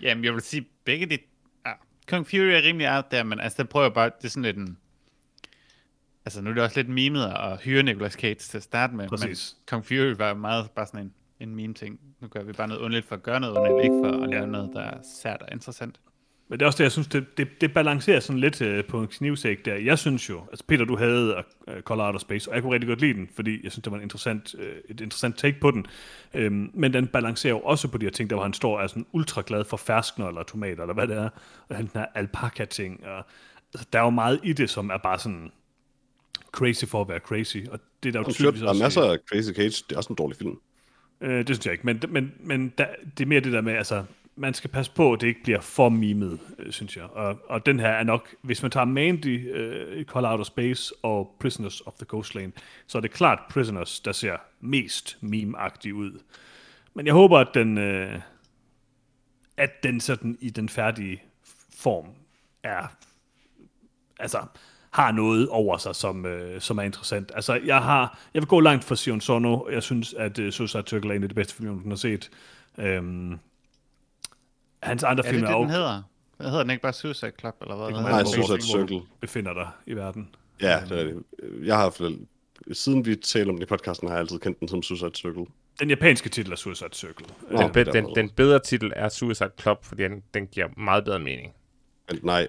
Jamen, 0.00 0.24
jeg 0.24 0.32
vil 0.32 0.42
sige, 0.42 0.66
begge 0.84 1.06
de... 1.06 1.18
Ja, 1.66 1.72
Kong 2.08 2.26
Fury 2.26 2.38
er 2.38 2.62
rimelig 2.62 2.96
out 2.96 3.10
der, 3.10 3.22
men 3.22 3.40
altså, 3.40 3.62
der 3.62 3.68
prøver 3.68 3.88
bare... 3.88 4.10
Det 4.18 4.24
er 4.24 4.28
sådan 4.28 4.42
lidt 4.42 4.56
en... 4.56 4.78
Altså, 6.24 6.40
nu 6.40 6.50
er 6.50 6.54
det 6.54 6.62
også 6.62 6.78
lidt 6.78 6.88
mimet 6.88 7.24
at 7.24 7.60
hyre 7.60 7.82
Nicolas 7.82 8.12
Cage 8.12 8.34
til 8.34 8.56
at 8.56 8.62
starte 8.62 8.94
med, 8.94 9.08
Præcis. 9.08 9.56
men 9.58 9.64
Kong 9.66 9.86
Fury 9.86 10.14
var 10.18 10.34
meget 10.34 10.70
bare 10.70 10.86
sådan 10.86 11.00
en, 11.00 11.12
en 11.40 11.56
meme-ting. 11.56 12.00
Nu 12.20 12.28
gør 12.28 12.42
vi 12.42 12.52
bare 12.52 12.68
noget 12.68 12.80
underligt 12.80 13.06
for 13.08 13.14
at 13.16 13.22
gøre 13.22 13.40
noget 13.40 13.54
underligt, 13.54 13.84
ikke 13.84 13.96
for 14.00 14.22
at 14.24 14.30
lave 14.30 14.46
noget, 14.46 14.70
der 14.72 14.80
er 14.80 14.98
sært 15.22 15.42
og 15.42 15.48
interessant. 15.52 16.00
men 16.48 16.58
det 16.58 16.64
er 16.64 16.66
også 16.66 16.76
det, 16.78 16.84
jeg 16.84 16.92
synes, 16.92 17.06
det, 17.08 17.38
det, 17.38 17.48
det 17.60 17.74
balancerer 17.74 18.20
sådan 18.20 18.40
lidt 18.40 18.62
øh, 18.62 18.84
på 18.84 19.00
en 19.00 19.06
knivsæk 19.06 19.64
der. 19.64 19.74
Jeg 19.74 19.98
synes 19.98 20.28
jo, 20.30 20.40
altså 20.50 20.64
Peter, 20.68 20.84
du 20.84 20.96
havde 20.96 21.44
Call 21.88 22.00
Out 22.00 22.14
of 22.14 22.20
Space, 22.20 22.50
og 22.50 22.54
jeg 22.54 22.62
kunne 22.62 22.72
rigtig 22.74 22.88
godt 22.88 23.00
lide 23.00 23.14
den, 23.14 23.28
fordi 23.34 23.60
jeg 23.64 23.72
synes, 23.72 23.82
det 23.82 23.90
var 23.90 23.96
en 23.96 24.02
interessant, 24.02 24.54
øh, 24.58 24.76
et 24.88 25.00
interessant 25.00 25.38
take 25.38 25.60
på 25.60 25.70
den. 25.70 25.86
Øhm, 26.34 26.70
men 26.74 26.92
den 26.94 27.06
balancerer 27.06 27.54
jo 27.54 27.60
også 27.60 27.88
på 27.88 27.98
de 27.98 28.06
her 28.06 28.10
ting, 28.10 28.30
der 28.30 28.36
hvor 28.36 28.42
han 28.42 28.52
står 28.52 28.76
og 28.78 28.82
er 28.82 28.86
sådan 28.86 29.06
ultra 29.12 29.42
glad 29.46 29.64
for 29.64 29.76
ferskner 29.76 30.28
eller 30.28 30.42
tomater, 30.42 30.82
eller 30.82 30.94
hvad 30.94 31.08
det 31.08 31.16
er, 31.16 31.28
og 31.68 31.76
den 31.78 31.90
her 31.94 32.06
alpaka-ting. 32.14 33.06
Og, 33.06 33.24
altså, 33.74 33.88
der 33.92 33.98
er 33.98 34.04
jo 34.04 34.10
meget 34.10 34.40
i 34.42 34.52
det, 34.52 34.70
som 34.70 34.90
er 34.90 34.98
bare 34.98 35.18
sådan 35.18 35.52
crazy 36.52 36.84
for 36.84 37.00
at 37.00 37.08
være 37.08 37.18
crazy, 37.18 37.56
og 37.70 37.80
det 38.02 38.08
er 38.08 38.12
der 38.12 38.20
jo 38.20 38.24
Der 38.24 38.32
tydeligvis 38.32 38.62
er 38.62 38.66
også... 38.68 38.80
i- 38.80 38.84
masser 38.84 39.02
af 39.02 39.18
Crazy 39.28 39.50
Cage. 39.52 39.84
Det 39.88 39.92
er 39.92 39.96
også 39.96 40.12
en 40.12 40.16
dårlig 40.16 40.36
film. 40.38 40.56
Øh, 41.24 41.46
det 41.46 41.56
synes 41.56 41.66
jeg 41.66 41.72
ikke, 41.72 41.86
men, 41.86 42.02
men, 42.08 42.34
men 42.40 42.72
der, 42.78 42.86
det 43.18 43.24
er 43.24 43.28
mere 43.28 43.40
det 43.40 43.52
der 43.52 43.60
med, 43.60 43.72
altså, 43.72 44.04
man 44.36 44.54
skal 44.54 44.70
passe 44.70 44.92
på, 44.92 45.12
at 45.12 45.20
det 45.20 45.26
ikke 45.26 45.42
bliver 45.42 45.60
for 45.60 45.88
mimet, 45.88 46.40
øh, 46.58 46.72
synes 46.72 46.96
jeg. 46.96 47.04
Og, 47.04 47.40
og 47.48 47.66
den 47.66 47.80
her 47.80 47.88
er 47.88 48.04
nok, 48.04 48.34
hvis 48.42 48.62
man 48.62 48.70
tager 48.70 48.84
Mandy, 48.84 49.54
øh, 49.54 50.04
Call 50.04 50.26
Out 50.26 50.40
of 50.40 50.46
Space 50.46 50.94
og 51.02 51.36
Prisoners 51.40 51.80
of 51.80 51.92
the 51.94 52.06
Coastline, 52.06 52.52
så 52.86 52.98
er 52.98 53.02
det 53.02 53.10
klart 53.10 53.38
Prisoners, 53.50 54.00
der 54.00 54.12
ser 54.12 54.36
mest 54.60 55.18
meme 55.20 55.56
ud. 55.94 56.20
Men 56.94 57.06
jeg 57.06 57.14
håber, 57.14 57.38
at 57.38 57.48
den, 57.54 57.78
øh, 57.78 58.20
at 59.56 59.82
den 59.82 60.00
sådan 60.00 60.38
i 60.40 60.50
den 60.50 60.68
færdige 60.68 61.22
form 61.76 62.06
er, 62.62 62.96
altså, 64.18 64.38
har 64.94 65.12
noget 65.12 65.48
over 65.48 65.78
sig, 65.78 65.94
som, 65.94 66.26
øh, 66.26 66.60
som 66.60 66.78
er 66.78 66.82
interessant. 66.82 67.32
Altså, 67.34 67.60
jeg 67.64 67.82
har, 67.82 68.18
jeg 68.34 68.42
vil 68.42 68.48
gå 68.48 68.60
langt 68.60 68.84
for 68.84 68.94
Sion 68.94 69.20
Sono. 69.20 69.70
Jeg 69.70 69.82
synes, 69.82 70.14
at 70.14 70.38
uh, 70.38 70.50
Suicide 70.50 70.82
Circle 70.86 71.10
er 71.10 71.14
en 71.14 71.22
af 71.22 71.28
de 71.28 71.34
bedste 71.34 71.54
film, 71.54 71.82
jeg 71.84 71.88
har 71.88 71.96
set. 71.96 72.30
Øhm, 72.78 73.38
hans 74.82 75.02
andre 75.02 75.26
Er 75.26 75.30
film 75.30 75.42
det 75.42 75.50
er 75.50 75.54
det, 75.54 75.62
den 75.62 75.70
hedder? 75.70 76.02
Hvad 76.36 76.46
hedder 76.46 76.62
den 76.62 76.70
ikke 76.70 76.82
bare 76.82 76.92
Suicide 76.92 77.32
Club, 77.40 77.54
eller 77.62 77.76
hvad? 77.76 77.86
Det 77.86 77.96
hedder? 77.96 78.10
Nej, 78.10 78.24
Suicide 78.24 78.62
Circle. 78.62 79.00
befinder 79.20 79.52
dig 79.54 79.68
i 79.86 79.92
verden. 79.92 80.28
Ja, 80.60 80.80
det 80.88 81.00
er 81.00 81.04
det. 81.04 81.22
Jeg 81.64 81.76
har 81.76 81.90
fald, 81.90 82.18
siden 82.72 83.06
vi 83.06 83.16
talte 83.16 83.50
om 83.50 83.56
det 83.56 83.62
i 83.62 83.66
podcasten, 83.66 84.08
har 84.08 84.14
jeg 84.14 84.20
altid 84.20 84.38
kendt 84.38 84.60
den 84.60 84.68
som 84.68 84.82
Suicide 84.82 85.10
Circle. 85.14 85.46
Den 85.80 85.90
japanske 85.90 86.28
titel 86.28 86.52
er 86.52 86.56
Suicide 86.56 86.90
Circle. 86.92 87.26
Nå, 87.50 87.62
Den, 87.62 87.72
be, 87.72 87.84
den, 87.84 88.14
den 88.14 88.30
bedre 88.30 88.58
titel 88.58 88.92
er 88.96 89.08
Suicide 89.08 89.50
Club, 89.60 89.84
fordi 89.84 90.02
den, 90.02 90.22
den 90.34 90.46
giver 90.46 90.68
meget 90.76 91.04
bedre 91.04 91.18
mening. 91.18 91.52
Men 92.10 92.20
nej, 92.22 92.48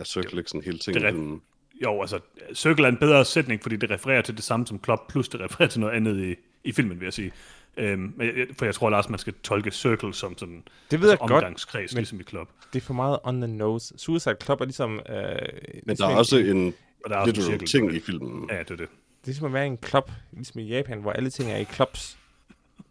er 0.00 0.04
Circle 0.04 0.38
ikke 0.38 0.50
sådan 0.50 0.62
hele 0.64 0.78
ting 0.78 0.94
Det 0.94 1.04
er 1.04 1.10
filmen? 1.10 1.42
Jo, 1.84 2.00
altså, 2.00 2.18
Circle 2.54 2.84
er 2.84 2.88
en 2.88 2.96
bedre 2.96 3.24
sætning, 3.24 3.62
fordi 3.62 3.76
det 3.76 3.90
refererer 3.90 4.22
til 4.22 4.36
det 4.36 4.44
samme 4.44 4.66
som 4.66 4.80
Club, 4.84 4.98
plus 5.08 5.28
det 5.28 5.40
refererer 5.40 5.68
til 5.68 5.80
noget 5.80 5.94
andet 5.94 6.24
i, 6.26 6.34
i 6.64 6.72
filmen, 6.72 7.00
vil 7.00 7.06
jeg 7.06 7.12
sige. 7.12 7.32
Øhm, 7.76 8.12
men 8.16 8.26
jeg- 8.26 8.46
for 8.58 8.64
jeg 8.64 8.74
tror 8.74 8.90
Lars, 8.90 9.08
man 9.08 9.18
skal 9.18 9.34
tolke 9.42 9.70
Circle 9.70 10.14
som 10.14 10.38
sådan 10.38 10.62
Det 10.90 11.00
ved 11.00 11.08
jeg 11.08 11.18
godt, 11.18 11.32
omgangskreds, 11.32 11.92
men- 11.94 11.98
ligesom 12.00 12.20
i 12.20 12.22
Club. 12.22 12.48
Det 12.72 12.80
er 12.82 12.84
for 12.86 12.94
meget 12.94 13.18
on 13.24 13.40
the 13.40 13.52
nose. 13.52 13.94
Suicide 13.98 14.36
Club 14.44 14.60
er 14.60 14.64
ligesom... 14.64 14.92
Øh, 14.92 15.04
Men 15.04 15.38
ligesom 15.86 15.96
der 15.96 16.04
er 16.06 16.10
en- 16.10 16.18
også 16.18 16.36
en 16.36 16.74
Og 17.04 17.10
der 17.10 17.16
er 17.16 17.20
også 17.20 17.52
en 17.52 17.66
ting 17.66 17.94
i 17.94 18.00
filmen. 18.00 18.48
Ja, 18.50 18.58
det 18.58 18.70
er 18.70 18.76
det. 18.76 18.78
Det 18.78 18.84
er 18.86 19.26
ligesom 19.26 19.46
at 19.46 19.52
være 19.52 19.64
i 19.64 19.66
en 19.66 19.78
club, 19.86 20.10
ligesom 20.32 20.58
i 20.60 20.64
Japan, 20.68 21.00
hvor 21.00 21.12
alle 21.12 21.30
ting 21.30 21.50
er 21.52 21.56
i 21.56 21.64
clubs. 21.64 22.18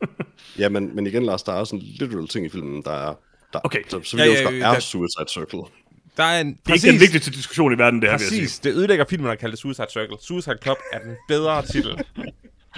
Ja, 0.60 0.70
men, 0.70 0.96
men 0.96 1.08
igen, 1.08 1.24
Lars, 1.24 1.44
der 1.44 1.52
er 1.54 1.58
også 1.60 1.76
en 1.76 1.82
literal 1.82 2.28
ting 2.28 2.46
i 2.46 2.50
filmen, 2.50 2.84
der 2.84 2.92
er... 2.92 3.14
Der, 3.54 3.60
Okay. 3.64 3.84
Så, 3.88 4.02
så 4.04 4.18
Ja, 4.18 4.24
vi 4.24 4.30
ja, 4.32 4.42
ja, 4.42 4.50
ja, 4.52 4.66
er 4.68 4.72
der- 4.74 4.80
Suicide 4.80 5.26
Circle. 5.30 5.60
Der 6.18 6.24
er 6.24 6.42
en... 6.42 6.48
Det 6.48 6.70
er 6.70 6.74
ikke 6.74 6.92
den 6.92 7.00
vigtigste 7.00 7.32
diskussion 7.32 7.74
i 7.74 7.78
verden, 7.78 8.02
det 8.02 8.10
her, 8.10 8.14
jeg. 8.14 8.20
Præcis, 8.20 8.60
det 8.60 8.74
ødelægger 8.76 9.06
filmen 9.10 9.32
at 9.32 9.40
kalde 9.40 9.52
det 9.52 9.60
Suicide 9.60 9.88
Circle. 9.94 10.18
Suicide 10.22 10.58
Club 10.64 10.78
er 10.94 11.00
den 11.00 11.16
bedre 11.28 11.66
titel. 11.66 11.98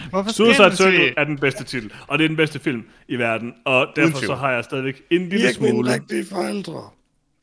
Hvorfor 0.10 0.32
Suicide 0.32 0.76
Circle 0.76 1.14
er 1.18 1.24
den 1.24 1.40
bedste 1.40 1.64
titel, 1.64 1.92
og 2.08 2.18
det 2.20 2.24
er 2.24 2.28
den 2.28 2.38
bedste 2.38 2.60
film 2.60 2.84
i 3.08 3.16
verden, 3.16 3.54
og 3.66 3.88
derfor 3.96 4.26
så 4.26 4.36
har 4.36 4.52
jeg 4.52 4.64
stadigvæk 4.64 5.02
en 5.10 5.30
lille 5.30 5.54
smule, 5.54 5.94
rigtige 5.94 6.26
forældre. 6.26 6.90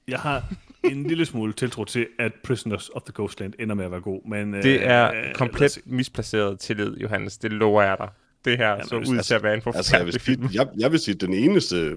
jeg 0.08 0.18
har 0.18 0.44
en 0.84 1.02
lille 1.06 1.26
smule 1.26 1.52
tiltro 1.52 1.84
til, 1.84 2.06
at 2.18 2.32
Prisoners 2.44 2.88
of 2.88 3.02
the 3.02 3.12
Ghostland 3.14 3.52
ender 3.58 3.74
med 3.74 3.84
at 3.84 3.90
være 3.90 4.00
god, 4.00 4.28
men... 4.28 4.52
Det 4.52 4.64
øh, 4.66 4.78
er 4.82 5.06
øh, 5.08 5.34
komplet 5.34 5.78
misplaceret 5.84 6.60
tillid, 6.60 6.96
Johannes. 6.96 7.38
Det 7.38 7.52
lover 7.52 7.82
jeg 7.82 7.96
dig. 7.98 8.08
Det 8.44 8.58
her 8.58 8.86
så 8.86 8.98
hvis- 8.98 9.08
ud 9.08 9.18
til 9.18 9.34
at 9.34 9.42
være 9.42 9.54
en 9.54 9.62
Altså, 9.66 9.96
jeg 9.96 10.06
vil, 10.06 10.12
forfærdelig 10.12 10.20
sige, 10.20 10.36
film. 10.36 10.48
jeg, 10.52 10.68
jeg 10.78 10.92
vil 10.92 11.00
sige, 11.00 11.14
at 11.14 11.20
den 11.20 11.34
eneste, 11.34 11.90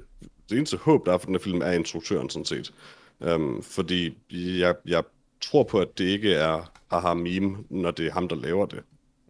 det 0.49 0.57
eneste 0.57 0.77
håb, 0.77 1.05
der 1.05 1.13
er 1.13 1.17
for 1.17 1.25
den 1.25 1.35
her 1.35 1.39
film, 1.39 1.61
er 1.61 1.71
instruktøren, 1.71 2.29
sådan 2.29 2.45
set. 2.45 2.71
Um, 3.19 3.63
fordi 3.63 4.17
jeg, 4.31 4.75
jeg 4.85 5.03
tror 5.41 5.63
på, 5.63 5.79
at 5.79 5.87
det 5.97 6.05
ikke 6.05 6.33
er 6.33 6.71
haha 6.91 7.13
meme, 7.13 7.57
når 7.69 7.91
det 7.91 8.07
er 8.07 8.11
ham, 8.11 8.27
der 8.27 8.35
laver 8.35 8.65
det. 8.65 8.83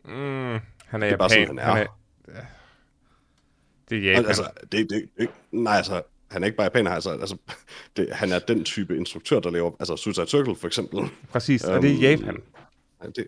Mm, 0.06 0.12
han 0.86 1.04
er, 1.04 1.06
er 1.06 1.06
japan. 1.06 1.18
bare 1.18 1.30
sådan, 1.30 1.58
han 1.58 1.78
er. 1.78 1.86
Det 3.90 3.98
er 3.98 4.02
Japan. 4.02 4.26
Altså, 4.26 4.50
det, 4.72 4.90
det, 4.90 5.10
det, 5.18 5.30
nej, 5.52 5.76
altså, 5.76 6.02
han 6.32 6.44
er 6.44 6.46
ikke 6.46 6.58
bare 6.58 6.66
japaner, 6.66 6.92
altså, 6.92 7.10
altså 7.10 7.38
det, 7.98 8.10
han 8.12 8.32
er 8.32 8.40
den 8.40 8.64
type 8.64 8.98
instruktør, 8.98 9.40
der 9.40 9.52
laver, 9.52 9.72
altså 9.80 9.96
Suicide 9.96 10.28
Circle 10.28 10.56
for 10.56 10.68
eksempel. 10.68 11.10
Præcis, 11.32 11.64
og 11.64 11.82
det 11.82 11.90
er 11.90 11.94
øhm, 11.94 12.22
Japan. 12.22 12.42
Ja, 13.04 13.08
det, 13.08 13.28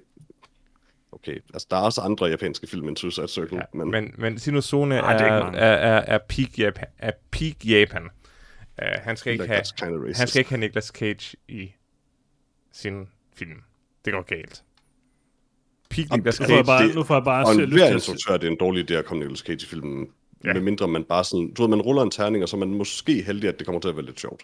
okay, 1.12 1.38
altså 1.53 1.68
der 1.72 1.78
er 1.78 1.82
også 1.82 2.01
andre 2.01 2.26
japanske 2.26 2.68
film 2.68 2.88
end 2.88 2.97
Suicide 2.97 3.28
Circle, 3.28 3.57
Ja, 3.57 3.64
men, 3.74 3.91
men, 3.91 4.14
men 4.18 4.39
Sinozone 4.39 4.95
Nej, 4.95 5.18
det 5.18 5.28
er 5.28 5.32
er, 5.32 5.51
er, 5.53 5.76
er, 5.76 6.16
er, 6.16 6.20
peak 6.30 6.59
Japan. 6.59 6.88
Er 6.97 7.12
peak 7.32 7.66
Japan. 7.66 8.09
Uh, 8.82 9.03
han, 9.03 9.17
skal 9.17 9.32
ikke 9.32 9.43
like 9.43 9.53
have, 9.53 9.63
kind 9.77 9.95
of 9.95 10.17
han 10.17 10.27
skal 10.27 10.39
ikke 10.39 10.49
have 10.49 10.59
Nicolas 10.59 10.86
Cage 10.86 11.36
i 11.47 11.73
sin 12.71 13.07
film. 13.36 13.61
Det 14.05 14.13
går 14.13 14.21
galt. 14.21 14.63
Peak 15.89 16.09
Nicolas 16.11 16.39
Nu 16.39 16.45
får 16.45 16.53
jeg 16.53 16.57
Cage. 16.57 16.65
bare, 16.65 16.88
det- 16.88 16.95
nu 16.95 17.03
får 17.03 17.15
jeg 17.15 17.23
bare 17.23 17.45
Og 17.45 17.53
se- 17.55 17.63
en 17.63 17.69
lyst 17.69 17.77
hver 17.77 17.86
til 17.86 17.89
at- 17.89 17.93
instruktør, 17.93 18.38
det 18.38 18.47
er 18.47 18.51
en 18.51 18.57
dårlig 18.59 18.91
idé 18.91 18.93
at 18.93 19.05
komme 19.05 19.19
Nicolas 19.23 19.39
Cage 19.39 19.63
i 19.63 19.65
filmen. 19.67 20.07
Ja. 20.43 20.47
Ja. 20.47 20.53
Medmindre 20.53 20.88
man 20.88 21.03
bare 21.03 21.23
sådan, 21.23 21.53
du 21.53 21.61
ved, 21.61 21.69
man 21.69 21.82
ruller 21.82 22.01
en 22.01 22.11
terning, 22.11 22.43
og 22.43 22.49
så 22.49 22.55
er 22.55 22.59
man 22.59 22.69
måske 22.73 23.21
heldig, 23.23 23.49
at 23.49 23.59
det 23.59 23.65
kommer 23.67 23.82
til 23.82 23.89
at 23.89 23.95
være 23.95 24.05
lidt 24.05 24.19
sjovt. 24.19 24.43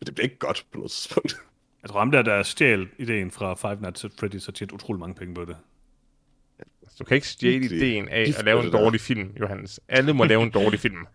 Men 0.00 0.06
det 0.06 0.14
bliver 0.14 0.24
ikke 0.24 0.38
godt 0.38 0.66
på 0.72 0.78
noget 0.78 0.90
tidspunkt. 0.90 1.36
Jeg 1.82 1.90
tror, 1.90 1.98
ham 1.98 2.10
der, 2.10 2.22
der 2.22 2.42
stjal 2.42 2.88
ideen 2.98 3.30
fra 3.30 3.54
Five 3.54 3.80
Nights 3.80 4.04
at 4.04 4.10
Freddy's, 4.22 4.46
har 4.46 4.52
tjent 4.52 4.72
utrolig 4.72 5.00
mange 5.00 5.14
penge 5.14 5.34
på 5.34 5.44
det. 5.44 5.56
Du 6.98 7.04
kan 7.04 7.14
ikke 7.14 7.28
stjæle 7.28 7.64
ideen 7.64 8.08
af 8.08 8.20
at 8.38 8.44
lave 8.44 8.56
med 8.58 8.66
en 8.66 8.72
der. 8.72 8.80
dårlig 8.80 9.00
film, 9.00 9.32
Johannes. 9.40 9.80
Alle 9.88 10.12
må 10.14 10.24
lave 10.24 10.42
en 10.42 10.50
dårlig 10.50 10.80
film. 10.80 11.06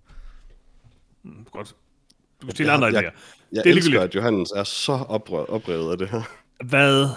Mm, 1.23 1.45
Godt. 1.51 1.75
Du 2.45 2.49
kan 2.49 2.55
stille 2.55 2.71
andre 2.71 2.87
jeg, 2.87 2.95
idéer. 2.95 3.03
jeg, 3.03 3.11
Det 3.51 3.57
er 3.57 3.61
jeg 3.65 3.77
elsker, 3.77 4.01
at 4.01 4.15
Johannes 4.15 4.51
er 4.51 4.63
så 4.63 4.91
oprørt, 4.91 5.49
oprevet 5.49 5.91
af 5.91 5.97
det 5.97 6.09
her. 6.09 6.21
Hvad 6.65 7.07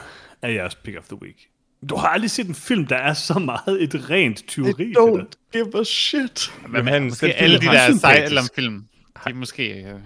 er 0.43 0.49
jeres 0.49 0.74
pick 0.74 0.99
of 0.99 1.05
the 1.05 1.22
week? 1.22 1.49
Du 1.91 1.97
har 1.97 2.09
aldrig 2.09 2.31
set 2.31 2.47
en 2.47 2.55
film, 2.55 2.87
der 2.87 2.97
er 2.97 3.14
så 3.14 3.39
meget 3.39 3.83
et 3.83 4.11
rent 4.11 4.49
tyveri. 4.49 4.91
I 4.91 4.95
don't 4.95 5.51
give 5.53 5.81
a 5.81 5.85
shit. 5.85 6.53
Hvad 6.61 6.83
med, 6.83 6.93
Johannes, 6.93 7.11
måske 7.11 7.35
alle 7.35 7.61
de 7.61 7.66
der. 7.66 8.05
Asylum-film. 8.26 8.89
De 9.24 9.31
er 9.31 9.35
måske... 9.35 9.83
Øh, 9.83 10.01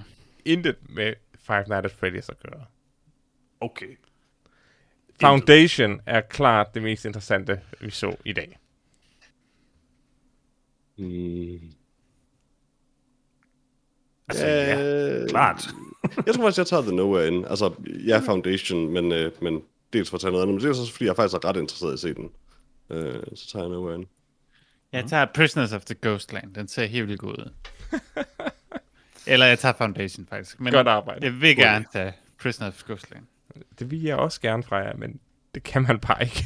Intet 0.45 0.77
med 0.89 1.15
Five 1.47 1.65
Nights 1.69 1.85
at 1.85 1.93
Freddy's 1.93 2.27
at 2.29 2.51
gøre. 2.51 2.65
Okay. 3.61 3.99
Foundation 5.21 6.01
er 6.07 6.21
klart 6.21 6.75
det 6.75 6.83
mest 6.83 7.05
interessante, 7.05 7.61
vi 7.81 7.91
så 7.91 8.17
i 8.25 8.33
dag. 8.33 8.59
Mm. 10.99 11.61
Altså, 14.29 14.47
ja, 14.47 15.23
Øh, 15.23 15.29
klart. 15.29 15.69
jeg 16.27 16.35
tror 16.35 16.43
faktisk, 16.43 16.59
jeg 16.59 16.67
tager 16.67 16.83
The 16.83 16.95
Nowhere 16.95 17.27
ind. 17.29 17.47
Altså, 17.47 17.75
ja, 18.07 18.19
Foundation, 18.19 18.93
men, 18.93 19.13
øh, 19.13 19.33
men 19.43 19.63
dels 19.93 20.11
for 20.11 20.17
at 20.17 20.21
tage 20.21 20.31
noget 20.31 20.43
andet, 20.43 20.55
men 20.55 20.61
det 20.65 20.77
er 20.77 20.81
også 20.81 20.93
fordi, 20.93 21.05
jeg 21.05 21.17
faktisk 21.17 21.35
er 21.35 21.49
ret 21.49 21.57
interesseret 21.57 21.91
i 21.91 21.95
at 21.95 21.99
se 22.01 22.15
den. 22.15 22.31
Øh, 22.91 23.23
så 23.35 23.49
tager 23.53 23.65
jeg 23.65 23.71
Nowhere 23.71 23.95
ind. 23.95 24.07
jeg 24.93 25.05
tager 25.05 25.27
Prisoners 25.35 25.73
of 25.73 25.85
the 25.85 25.95
Ghostland. 26.03 26.55
Den 26.55 26.69
ser 26.69 26.85
helt 26.87 27.07
vildt 27.09 27.21
god 27.21 27.31
ud. 27.39 27.51
Eller 29.27 29.47
jeg 29.47 29.59
tager 29.59 29.73
Foundation, 29.79 30.27
faktisk. 30.31 30.61
Men 30.61 30.73
Godt 30.73 30.89
arbejde. 30.89 31.25
jeg 31.27 31.41
vil 31.41 31.57
gerne 31.57 31.85
tage 31.93 32.13
Prisoners 32.43 32.75
of 32.75 32.79
the 32.79 32.87
Ghostland. 32.87 33.23
Det 33.79 33.91
vil 33.91 34.03
jeg 34.03 34.17
også 34.17 34.41
gerne 34.41 34.63
fra 34.63 34.77
jer, 34.77 34.97
men 34.97 35.21
det 35.55 35.63
kan 35.63 35.83
man 35.83 35.99
bare 36.01 36.23
ikke. 36.25 36.45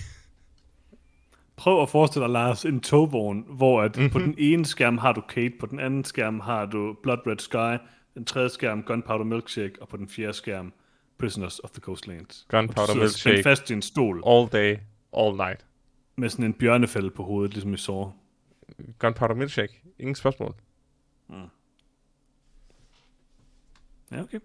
Prøv 1.56 1.82
at 1.82 1.88
forestille 1.88 2.22
dig, 2.24 2.32
Lars, 2.32 2.64
en 2.64 2.80
togvogn, 2.80 3.44
hvor 3.48 3.82
at 3.82 3.96
Mhm. 3.96 4.10
på 4.10 4.18
den 4.18 4.34
ene 4.38 4.64
skærm 4.66 4.98
har 4.98 5.12
du 5.12 5.20
Kate, 5.20 5.54
på 5.60 5.66
den 5.66 5.80
anden 5.80 6.04
skærm 6.04 6.40
har 6.40 6.66
du 6.66 6.96
Blood 7.02 7.18
Red 7.26 7.38
Sky, 7.38 7.84
den 8.14 8.24
tredje 8.24 8.48
skærm 8.48 8.82
Gunpowder 8.82 9.24
Milkshake, 9.24 9.74
og 9.80 9.88
på 9.88 9.96
den 9.96 10.08
fjerde 10.08 10.32
skærm 10.32 10.72
Prisoners 11.18 11.58
of 11.58 11.70
the 11.70 11.80
Coastlands. 11.80 12.46
Gunpowder 12.48 12.94
Milkshake. 12.94 13.42
fast 13.42 13.70
i 13.70 13.72
en 13.72 13.82
stol 13.82 14.22
All 14.26 14.48
day, 14.52 14.76
all 15.16 15.36
night. 15.36 15.66
med 16.16 16.28
sådan 16.28 16.44
en 16.44 16.52
bjørnefælde 16.54 17.10
på 17.10 17.22
hovedet, 17.22 17.52
ligesom 17.52 17.74
i 17.74 17.76
Saw. 17.76 18.10
Gunpowder 18.98 19.34
Milkshake. 19.34 19.82
Ingen 19.98 20.14
spørgsmål. 20.14 20.54
Ja, 24.12 24.20
okay. 24.22 24.38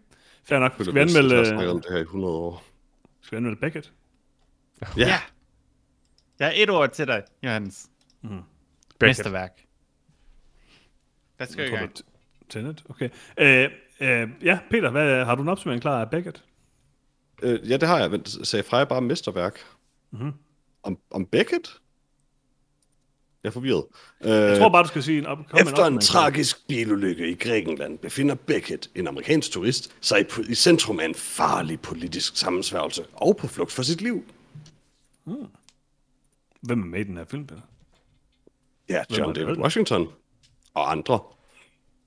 Fair 0.44 0.60
nok. 0.60 0.72
Skal 0.80 0.94
vi 0.96 1.00
anmelde, 1.00 1.36
Jeg 1.38 1.56
har 1.58 1.68
om 1.68 1.82
det 1.82 1.92
her 1.92 1.98
i 1.98 2.02
100 2.02 2.34
år. 2.34 2.64
skal 3.22 3.36
vi 3.36 3.38
anmelde 3.38 3.60
Beckett? 3.60 3.94
Ja. 4.98 5.14
Jeg 6.42 6.50
har 6.50 6.54
et 6.64 6.70
ord 6.70 6.90
til 6.92 7.08
dig, 7.08 7.24
Johannes. 7.44 7.88
Beckett. 8.22 8.46
Mesterværk. 9.02 9.52
Gå 11.38 11.44
i 11.44 11.62
Jeg 11.62 11.70
tror, 11.70 11.78
er 11.78 11.88
Tenet, 12.50 12.84
okay. 12.90 13.10
Øh, 13.38 13.70
øh, 14.00 14.30
ja, 14.44 14.60
Peter, 14.72 14.90
hvad, 14.92 15.26
har 15.26 15.36
du 15.36 15.42
en 15.42 15.50
opsummering 15.50 15.82
klar 15.82 16.02
af 16.02 16.10
Beckett? 16.10 16.44
Øh, 17.44 17.70
ja, 17.70 17.78
det 17.78 17.88
har 17.88 18.00
jeg. 18.00 18.12
Men 18.12 18.26
sagde 18.26 18.64
Freja 18.64 18.84
bare 18.86 19.02
mesterværk? 19.02 19.60
Mm-hmm. 20.12 20.32
Om, 20.84 20.98
om 21.12 21.26
Beckett? 21.26 21.80
Jeg 23.44 23.50
er 23.50 23.54
forvirret. 23.54 23.84
Jeg 24.24 24.52
Øh, 24.52 24.58
tror 24.58 24.70
bare, 24.70 24.84
du 24.84 24.88
skal 24.88 25.04
sige 25.04 25.18
en 25.18 25.26
op, 25.26 25.38
Efter 25.40 25.56
en 25.58 25.68
opsummering. 25.68 26.02
tragisk 26.02 26.68
bilulykke 26.68 27.32
i 27.32 27.36
Grækenland 27.36 27.98
befinder 28.00 28.36
Beckett, 28.36 28.90
en 28.96 29.08
amerikansk 29.08 29.52
turist, 29.52 29.96
sig 30.02 30.22
i- 30.22 30.52
i 30.52 30.56
centrum 30.56 31.00
af 31.00 31.06
en 31.06 31.16
farlig 31.16 31.82
politisk 31.82 32.38
sammensværgelse 32.38 33.06
og 33.14 33.38
på 33.38 33.48
flugt 33.48 33.72
for 33.72 33.84
sit 33.84 34.02
liv. 34.02 34.24
Hvem 36.62 36.82
er 36.82 36.86
med 36.86 37.00
i 37.00 37.04
den 37.04 37.18
her 37.18 37.26
film, 37.26 37.48
Peter? 37.48 37.62
Ja, 38.90 39.04
John 39.10 39.30
er 39.30 39.34
det? 39.34 39.36
David 39.36 39.58
Washington. 39.58 40.08
Og 40.74 40.92
andre. 40.92 41.20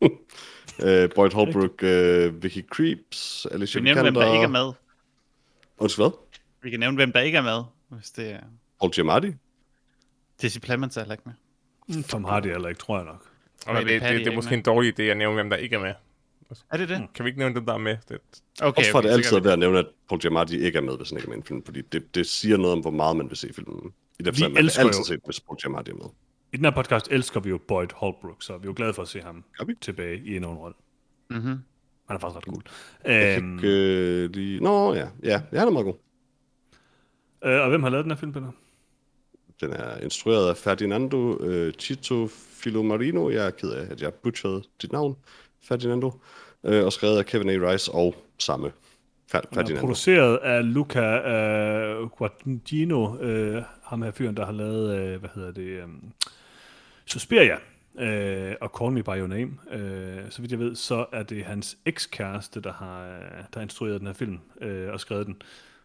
øh, 0.85 1.11
Boyd 1.15 1.33
Holbrook, 1.33 1.83
øh, 1.83 2.43
Vicky 2.43 2.67
Creeps, 2.69 3.47
Alicia 3.51 3.81
Vi 3.81 3.85
nævner, 3.85 4.03
hvem 4.03 4.15
der 4.15 4.21
Vikander. 4.21 4.35
ikke 4.35 4.45
er 4.45 4.65
med. 4.65 4.73
Undskyld 5.79 6.05
hvad? 6.05 6.11
Vi 6.63 6.71
kan 6.71 6.81
nævne, 6.81 6.97
hvem 6.97 7.13
der 7.13 7.21
ikke 7.21 7.39
er 7.39 7.43
med, 7.43 7.63
hvis 7.89 8.11
det 8.11 8.31
er... 8.31 8.41
Paul 8.81 8.93
Giamatti? 8.93 9.33
Jesse 10.43 10.61
Plemons 10.61 10.97
er 10.97 11.01
heller 11.01 11.15
ikke 11.15 11.23
med. 11.27 11.35
Mm, 11.97 12.03
Tom 12.03 12.25
Hardy 12.25 12.47
eller 12.47 12.69
ikke, 12.69 12.79
tror 12.79 12.97
jeg 12.97 13.07
nok. 13.07 13.27
Okay, 13.67 13.89
det, 13.89 14.01
Patty 14.01 14.13
det, 14.15 14.21
det 14.21 14.27
er 14.27 14.31
er 14.31 14.37
måske 14.37 14.55
en 14.55 14.63
dårlig 14.63 15.01
idé 15.01 15.03
at 15.03 15.17
nævne, 15.17 15.35
hvem 15.35 15.51
der 15.51 15.57
ikke 15.57 15.77
er 15.77 15.81
med. 15.81 15.95
Er 16.71 16.77
det 16.77 16.89
det? 16.89 17.01
Mm. 17.01 17.07
Kan 17.15 17.25
vi 17.25 17.29
ikke 17.29 17.39
nævne 17.39 17.55
dem, 17.55 17.67
der 17.67 17.75
er 17.75 17.79
med? 17.79 17.97
Det, 18.09 18.19
Okay, 18.63 18.79
Også 18.79 18.91
for 18.91 18.99
okay, 18.99 19.09
det 19.09 19.15
altid 19.15 19.37
er 19.37 19.41
værd 19.41 19.53
at 19.53 19.59
nævne, 19.59 19.79
at 19.79 19.87
Paul 20.09 20.21
Giamatti 20.21 20.59
ikke 20.59 20.77
er 20.79 20.83
med, 20.83 20.97
hvis 20.97 21.11
han 21.11 21.19
ikke 21.19 21.27
er 21.27 21.29
med 21.29 21.37
i 21.37 21.39
en 21.39 21.45
film, 21.45 21.65
fordi 21.65 21.83
det, 21.83 22.15
det 22.15 22.27
siger 22.27 22.57
noget 22.57 22.73
om, 22.73 22.81
hvor 22.81 22.91
meget 22.91 23.17
man 23.17 23.29
vil 23.29 23.37
se 23.37 23.53
filmen. 23.53 23.93
I 24.19 24.23
det 24.23 24.27
Vi 24.27 24.31
forstand, 24.31 24.53
vil 24.53 24.59
elsker 24.65 24.83
altid 24.83 24.99
jo- 25.01 25.05
se, 25.05 25.19
hvis 25.25 25.41
Paul 25.41 25.59
Giamatti 25.63 25.91
er 25.91 25.95
med. 25.95 26.07
I 26.53 26.57
den 26.57 26.65
her 26.65 26.73
podcast 26.73 27.09
elsker 27.11 27.41
vi 27.41 27.49
jo 27.49 27.59
Boyd 27.69 27.89
Holbrook, 27.95 28.43
så 28.43 28.57
vi 28.59 28.63
er 28.63 28.69
jo 28.69 28.73
glade 28.77 28.95
for 28.95 29.03
at 29.03 29.09
se 29.09 29.21
ham 29.21 29.45
vi? 29.67 29.75
tilbage 29.81 30.19
i 30.25 30.37
en 30.37 30.47
rolle. 30.47 30.75
Mhm. 31.31 31.41
Han 32.09 32.17
er 32.17 32.19
faktisk 32.19 32.37
ret 32.37 32.45
cool. 32.45 32.63
Jeg 33.05 33.39
Øhm, 33.39 33.59
fik, 33.59 33.65
øh, 33.65 34.31
lige... 34.31 34.61
Nå, 34.61 34.95
ja. 34.95 35.09
Ja, 35.23 35.43
ja, 35.53 35.59
han 35.59 35.69
er 35.69 35.73
meget 35.73 35.85
god. 35.85 35.95
øh, 37.45 37.61
og 37.61 37.69
hvem 37.69 37.83
har 37.83 37.91
lavet 37.91 38.05
den 38.05 38.11
her 38.11 38.19
film, 38.19 38.33
Peter? 38.33 38.51
Den 39.61 39.73
er 39.73 39.97
instrueret 39.99 40.49
af 40.49 40.57
Ferdinando 40.57 41.43
øh, 41.45 41.73
Chito 41.73 42.27
Filomarino. 42.33 43.31
Jeg 43.31 43.47
er 43.47 43.51
ked 43.51 43.71
af, 43.71 43.87
at 43.93 44.03
jeg 44.03 44.15
butcherede 44.15 44.63
dit 44.83 44.93
navn, 44.93 45.17
Ferdinando. 45.63 46.13
Øh, 46.65 46.85
og 46.85 46.93
skrevet 46.93 47.19
af 47.19 47.27
Kevin 47.27 47.49
A. 47.49 47.71
Rice 47.73 47.93
og 47.93 48.15
samme 48.39 48.73
Fer- 49.35 49.41
Den 49.41 49.49
er 49.51 49.55
Ferdinando. 49.55 49.81
produceret 49.81 50.37
af 50.37 50.75
Luca 50.75 51.01
øh, 51.01 52.09
Guadagnino, 52.09 53.17
øh, 53.19 53.63
ham 53.83 54.03
her 54.03 54.11
fyren, 54.11 54.37
der 54.37 54.45
har 54.45 54.53
lavet, 54.53 54.99
øh, 54.99 55.21
hvad 55.21 55.31
hedder 55.35 55.53
det, 55.53 55.63
øh, 55.63 55.89
Suspiria 57.07 57.57
øh, 57.99 58.55
og 58.61 58.71
Call 58.79 58.93
Me 58.93 59.03
By 59.03 59.09
Your 59.09 59.27
Name. 59.27 59.51
Øh, 59.71 60.31
så 60.31 60.41
vidt 60.43 60.53
jeg 60.53 60.59
ved, 60.61 60.75
så 60.75 61.07
er 61.13 61.23
det 61.23 61.45
hans 61.45 61.79
ekskæreste, 61.87 62.61
der 62.61 62.73
har, 62.73 63.05
øh, 63.05 63.21
der 63.21 63.55
har 63.55 63.61
instrueret 63.63 64.01
den 64.01 64.07
her 64.07 64.15
film 64.15 64.39
øh, 64.61 64.93
og 64.93 65.01
skrevet 65.01 65.27
den. 65.27 65.43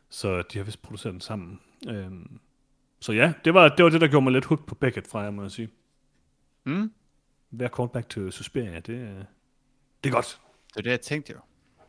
Så 0.10 0.42
de 0.42 0.58
har 0.58 0.66
vist 0.66 0.82
produceret 0.82 1.14
den 1.14 1.22
sammen. 1.22 1.60
Øh, 1.90 2.08
så 3.00 3.12
ja, 3.14 3.34
det 3.46 3.54
var, 3.54 3.70
det 3.70 3.84
var 3.86 3.90
det, 3.92 4.02
der 4.02 4.08
gjorde 4.08 4.24
mig 4.24 4.34
lidt 4.34 4.46
hooked 4.46 4.66
på 4.68 4.76
Beckett 4.76 5.08
fra 5.08 5.20
jer, 5.20 5.30
må 5.32 5.42
jeg 5.42 5.52
sige. 5.52 5.70
Mm. 6.64 6.92
Hver 7.50 7.68
callback 7.68 8.10
til 8.10 8.32
Suspiria, 8.32 8.76
det, 8.76 9.26
det 10.04 10.10
er 10.10 10.14
godt. 10.14 10.40
Det 10.74 10.78
er 10.78 10.82
det, 10.82 10.90
jeg 10.92 11.02
tænkte 11.02 11.34
jo. 11.34 11.40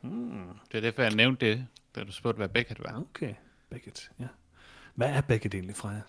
Mm. 0.03 0.49
Det 0.73 0.77
er 0.79 0.81
derfor, 0.81 1.03
jeg 1.03 1.15
nævnte 1.15 1.47
det, 1.47 1.67
da 1.95 2.05
du 2.05 2.13
spurgte, 2.13 2.37
hvad 2.37 2.49
Beckett 2.49 2.81
var. 2.81 3.01
Okay, 3.01 3.35
Beckett, 3.71 4.11
ja. 4.21 4.27
Hvad 4.95 5.09
er 5.09 5.21
Beckett 5.21 5.55
egentlig 5.55 5.77
fra 5.77 5.89
jer? 5.89 6.01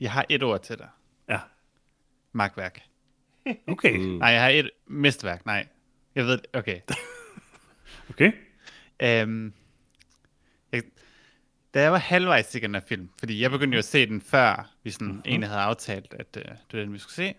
Jeg 0.00 0.12
har 0.12 0.26
et 0.28 0.42
ord 0.42 0.62
til 0.62 0.78
dig. 0.78 0.88
Ja, 1.28 1.40
Magtværk. 2.32 2.80
okay. 3.66 3.96
Mm. 3.96 4.02
Nej, 4.04 4.28
jeg 4.28 4.42
har 4.42 4.48
et 4.48 4.70
mistværk. 4.86 5.46
Nej. 5.46 5.66
Jeg 6.14 6.24
ved 6.24 6.32
det. 6.38 6.46
Okay. 6.52 6.80
Okay. 8.10 8.32
Um, 9.24 9.52
jeg, 10.72 10.82
da 11.74 11.82
jeg 11.82 11.92
var 11.92 11.98
halvvejs 11.98 12.54
i 12.54 12.58
den 12.58 12.74
her 12.74 12.80
film, 12.80 13.10
fordi 13.18 13.40
jeg 13.40 13.50
begyndte 13.50 13.74
jo 13.74 13.78
at 13.78 13.84
se 13.84 14.06
den 14.06 14.20
før, 14.20 14.70
vi 14.82 14.90
sådan 14.90 15.06
Mhm. 15.06 15.14
mm-hmm. 15.14 15.28
egentlig 15.30 15.48
havde 15.48 15.60
aftalt, 15.60 16.14
at 16.14 16.26
uh, 16.36 16.42
det 16.42 16.58
var 16.72 16.78
den, 16.78 16.92
vi 16.92 16.98
skulle 16.98 17.14
se. 17.14 17.34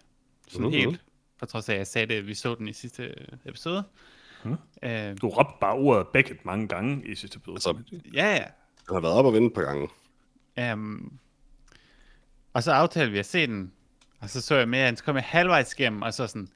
Sådan 0.48 0.62
Mhm. 0.68 0.76
mm-hmm. 0.76 0.90
helt. 0.92 1.02
For 1.38 1.46
trods 1.46 1.70
af, 1.70 1.74
at 1.74 1.78
jeg 1.80 1.88
sagde 1.88 2.08
det, 2.08 2.14
at 2.14 2.28
vi 2.28 2.34
så 2.34 2.56
den 2.56 2.68
i 2.68 2.74
sidste 2.74 3.04
øh, 3.04 3.28
episode. 3.46 3.84
Mhm. 4.44 4.56
Mm. 4.84 4.90
Uh, 4.90 5.18
Du 5.22 5.28
råbte 5.30 5.54
bare 5.62 5.74
ordet 5.74 6.08
Beckett 6.14 6.46
mange 6.46 6.68
gange 6.68 7.06
i 7.06 7.16
sidste 7.16 7.38
episode. 7.38 7.56
Altså, 7.56 7.76
ja, 8.14 8.36
ja. 8.36 8.44
Han 8.88 8.96
har 8.96 9.00
været 9.00 9.14
op 9.14 9.26
og 9.26 9.34
vinde 9.34 9.48
et 9.48 9.54
par 9.54 9.62
gange. 9.62 9.90
Um, 10.74 11.20
og 12.54 12.64
så 12.64 12.72
aftalte 12.72 13.12
vi 13.12 13.20
at 13.20 13.26
se 13.26 13.48
den, 13.48 13.72
og 14.20 14.30
så 14.30 14.42
så 14.42 14.56
jeg 14.56 14.70
med, 14.70 14.80
at 14.80 14.98
så 14.98 15.04
kom 15.04 15.16
jeg 15.16 15.24
halvvejs 15.24 15.74
igennem, 15.74 16.02
og 16.02 16.14
så 16.14 16.28
sådan, 16.28 16.48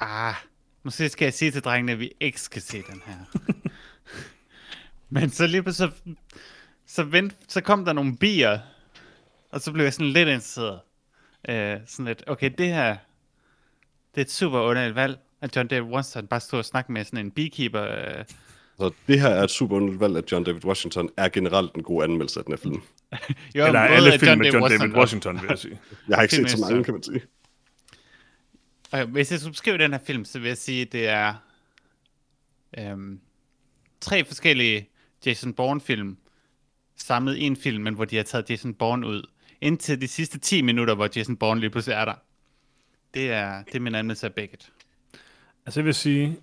ah, 0.00 0.34
måske 0.82 1.08
skal 1.08 1.26
jeg 1.26 1.34
sige 1.34 1.50
til 1.50 1.62
drengene, 1.62 1.92
at 1.92 1.98
vi 1.98 2.12
ikke 2.20 2.40
skal 2.40 2.62
se 2.62 2.82
den 2.82 3.02
her. 3.06 3.14
Men 5.14 5.30
så 5.30 5.46
lige 5.46 5.72
så, 5.72 5.90
så, 6.86 7.02
vent, 7.04 7.36
så 7.48 7.60
kom 7.60 7.84
der 7.84 7.92
nogle 7.92 8.16
bier, 8.16 8.58
og 9.50 9.60
så 9.60 9.72
blev 9.72 9.84
jeg 9.84 9.92
sådan 9.92 10.06
lidt 10.12 10.28
interesseret. 10.28 10.80
Uh, 11.48 11.86
sådan 11.86 12.04
lidt, 12.04 12.24
okay, 12.26 12.50
det 12.58 12.68
her, 12.68 12.96
det 14.14 14.20
er 14.20 14.24
et 14.24 14.30
super 14.30 14.60
underligt 14.60 14.94
valg, 14.94 15.18
at 15.44 15.56
John 15.56 15.68
David 15.68 15.88
Washington 15.92 16.26
bare 16.26 16.40
stod 16.40 16.58
og 16.58 16.64
snakkede 16.64 16.92
med 16.92 17.04
sådan 17.04 17.18
en 17.26 17.30
beekeeper. 17.30 17.82
Uh, 18.18 18.24
Så 18.78 18.90
det 19.06 19.20
her 19.20 19.28
er 19.28 19.42
et 19.44 19.50
super 19.50 19.76
underligt 19.76 20.00
valg, 20.00 20.16
at 20.16 20.32
John 20.32 20.44
David 20.44 20.64
Washington 20.64 21.08
er 21.16 21.28
generelt 21.28 21.74
en 21.74 21.82
god 21.82 22.02
anmeldelse 22.04 22.40
af 22.40 22.44
den 22.44 22.52
her 22.52 22.58
film. 22.58 22.82
jo, 23.56 23.66
Eller 23.66 23.80
alle 23.80 24.18
film 24.18 24.38
med 24.38 24.52
John 24.52 24.70
David 24.70 24.92
og- 24.94 24.98
Washington, 24.98 25.40
vil 25.40 25.46
jeg 25.48 25.58
sige. 25.58 25.78
Jeg 26.08 26.16
har 26.16 26.22
ikke 26.22 26.34
set 26.36 26.50
så 26.50 26.58
mange, 26.60 26.84
kan 26.84 26.94
man 26.94 27.02
sige. 27.02 27.22
Okay, 28.92 29.04
hvis 29.06 29.30
jeg 29.30 29.40
skulle 29.40 29.52
beskrive 29.52 29.78
den 29.78 29.90
her 29.92 29.98
film, 30.06 30.24
så 30.24 30.38
vil 30.38 30.48
jeg 30.48 30.56
sige, 30.58 30.82
at 30.82 30.92
det 30.92 31.08
er 31.08 31.34
øhm, 32.78 33.20
tre 34.00 34.24
forskellige 34.24 34.88
Jason 35.26 35.52
Bourne-film 35.54 36.16
samlet 36.96 37.36
i 37.36 37.42
en 37.42 37.56
film, 37.56 37.82
men 37.84 37.94
hvor 37.94 38.04
de 38.04 38.16
har 38.16 38.22
taget 38.22 38.50
Jason 38.50 38.74
Bourne 38.74 39.06
ud. 39.06 39.22
Indtil 39.60 40.00
de 40.00 40.08
sidste 40.08 40.38
10 40.38 40.62
minutter, 40.62 40.94
hvor 40.94 41.08
Jason 41.16 41.36
Bourne 41.36 41.60
lige 41.60 41.70
pludselig 41.70 41.94
er 41.94 42.04
der. 42.04 42.14
Det 43.14 43.30
er, 43.32 43.62
det 43.62 43.74
er 43.74 43.80
min 43.80 43.94
anmeldelse 43.94 44.26
af 44.26 44.34
Beckett. 44.34 44.72
Altså 45.66 45.80
jeg 45.80 45.84
vil 45.84 45.94
sige, 45.94 46.36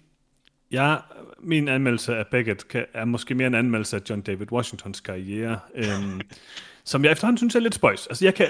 jeg, 0.72 1.02
min 1.40 1.68
anmeldelse 1.68 2.16
af 2.16 2.28
Beckett 2.28 2.68
kan, 2.68 2.86
er 2.94 3.06
måske 3.06 3.36
mere 3.36 3.48
en 3.48 3.56
anmeldelse 3.56 3.96
af 3.96 4.02
John 4.10 4.22
David 4.22 4.52
Washingtons 4.52 5.00
karriere, 5.00 5.60
øhm, 5.76 6.22
som 6.84 7.04
jeg 7.04 7.12
efterhånden 7.12 7.38
synes 7.38 7.56
er 7.56 7.60
lidt 7.60 7.76
spøjs. 7.76 8.08
Altså 8.08 8.26
jeg 8.26 8.36
kan, 8.36 8.48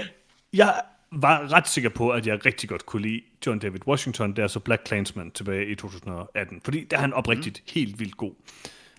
jeg 0.54 0.82
var 1.12 1.52
ret 1.52 1.68
sikker 1.68 1.90
på, 1.90 2.10
at 2.10 2.28
jeg 2.28 2.46
rigtig 2.46 2.70
godt 2.70 2.86
kunne 2.86 3.02
lide 3.02 3.22
John 3.46 3.60
David 3.60 3.88
Washington, 3.88 4.36
der 4.36 4.48
så 4.48 4.60
Black 4.60 4.84
Klansman 4.84 5.32
tilbage 5.32 5.68
i 5.68 5.76
2018, 5.76 6.62
fordi 6.64 6.84
der 6.84 6.98
er 6.98 7.02
han 7.02 7.14
oprigtigt 7.14 7.62
mm. 7.66 7.72
helt 7.74 8.00
vildt 8.00 8.18
god. 8.18 8.34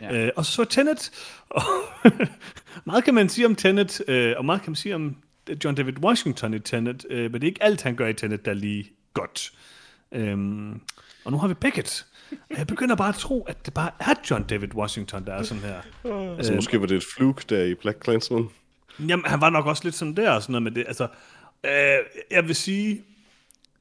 Ja. 0.01 0.15
Ja. 0.15 0.27
Øh, 0.27 0.33
og 0.37 0.45
så 0.45 0.65
Tenet, 0.65 1.11
og 1.51 1.63
meget 2.85 3.05
kan 3.05 3.15
man 3.15 3.29
sige 3.29 3.47
om 3.47 3.55
Tenet, 3.55 4.03
øh, 4.09 4.35
og 4.37 4.45
meget 4.45 4.63
kan 4.63 4.71
man 4.71 4.77
sige 4.77 4.95
om 4.95 5.17
John 5.65 5.77
David 5.77 5.99
Washington 5.99 6.55
i 6.55 6.59
Tenet, 6.59 7.07
øh, 7.11 7.33
men 7.33 7.33
det 7.33 7.43
er 7.43 7.51
ikke 7.51 7.63
alt, 7.63 7.83
han 7.83 7.95
gør 7.95 8.07
i 8.07 8.15
Tenet, 8.15 8.45
der 8.45 8.51
er 8.51 8.55
lige 8.55 8.91
godt. 9.15 9.53
Øhm, 10.13 10.81
og 11.25 11.33
nu 11.33 11.39
har 11.39 11.49
vi 11.49 11.55
Beckett. 11.55 12.07
Og 12.31 12.59
jeg 12.59 12.67
begynder 12.67 12.97
bare 12.97 13.09
at 13.09 13.15
tro, 13.15 13.43
at 13.43 13.67
det 13.67 13.75
bare 13.75 13.91
er 14.01 14.15
John 14.31 14.43
David 14.45 14.75
Washington, 14.75 15.25
der 15.27 15.33
er 15.33 15.43
sådan 15.43 15.63
her. 15.63 15.81
Altså, 16.37 16.53
måske 16.55 16.81
var 16.81 16.87
det 16.87 16.97
et 16.97 17.05
fluke 17.17 17.45
der 17.49 17.65
i 17.65 17.75
Black 17.75 17.99
Klansman. 18.01 18.49
Jamen, 19.09 19.25
han 19.25 19.41
var 19.41 19.51
nok 19.51 19.67
også 19.67 19.85
lidt 19.85 19.95
sådan 19.95 20.17
der, 20.17 20.31
og 20.31 20.43
sådan 20.43 20.53
noget 20.53 20.63
med 20.63 20.71
det. 20.71 20.85
Altså, 20.87 21.09
øh, 21.65 21.71
jeg 22.31 22.47
vil 22.49 22.55
sige, 22.55 23.03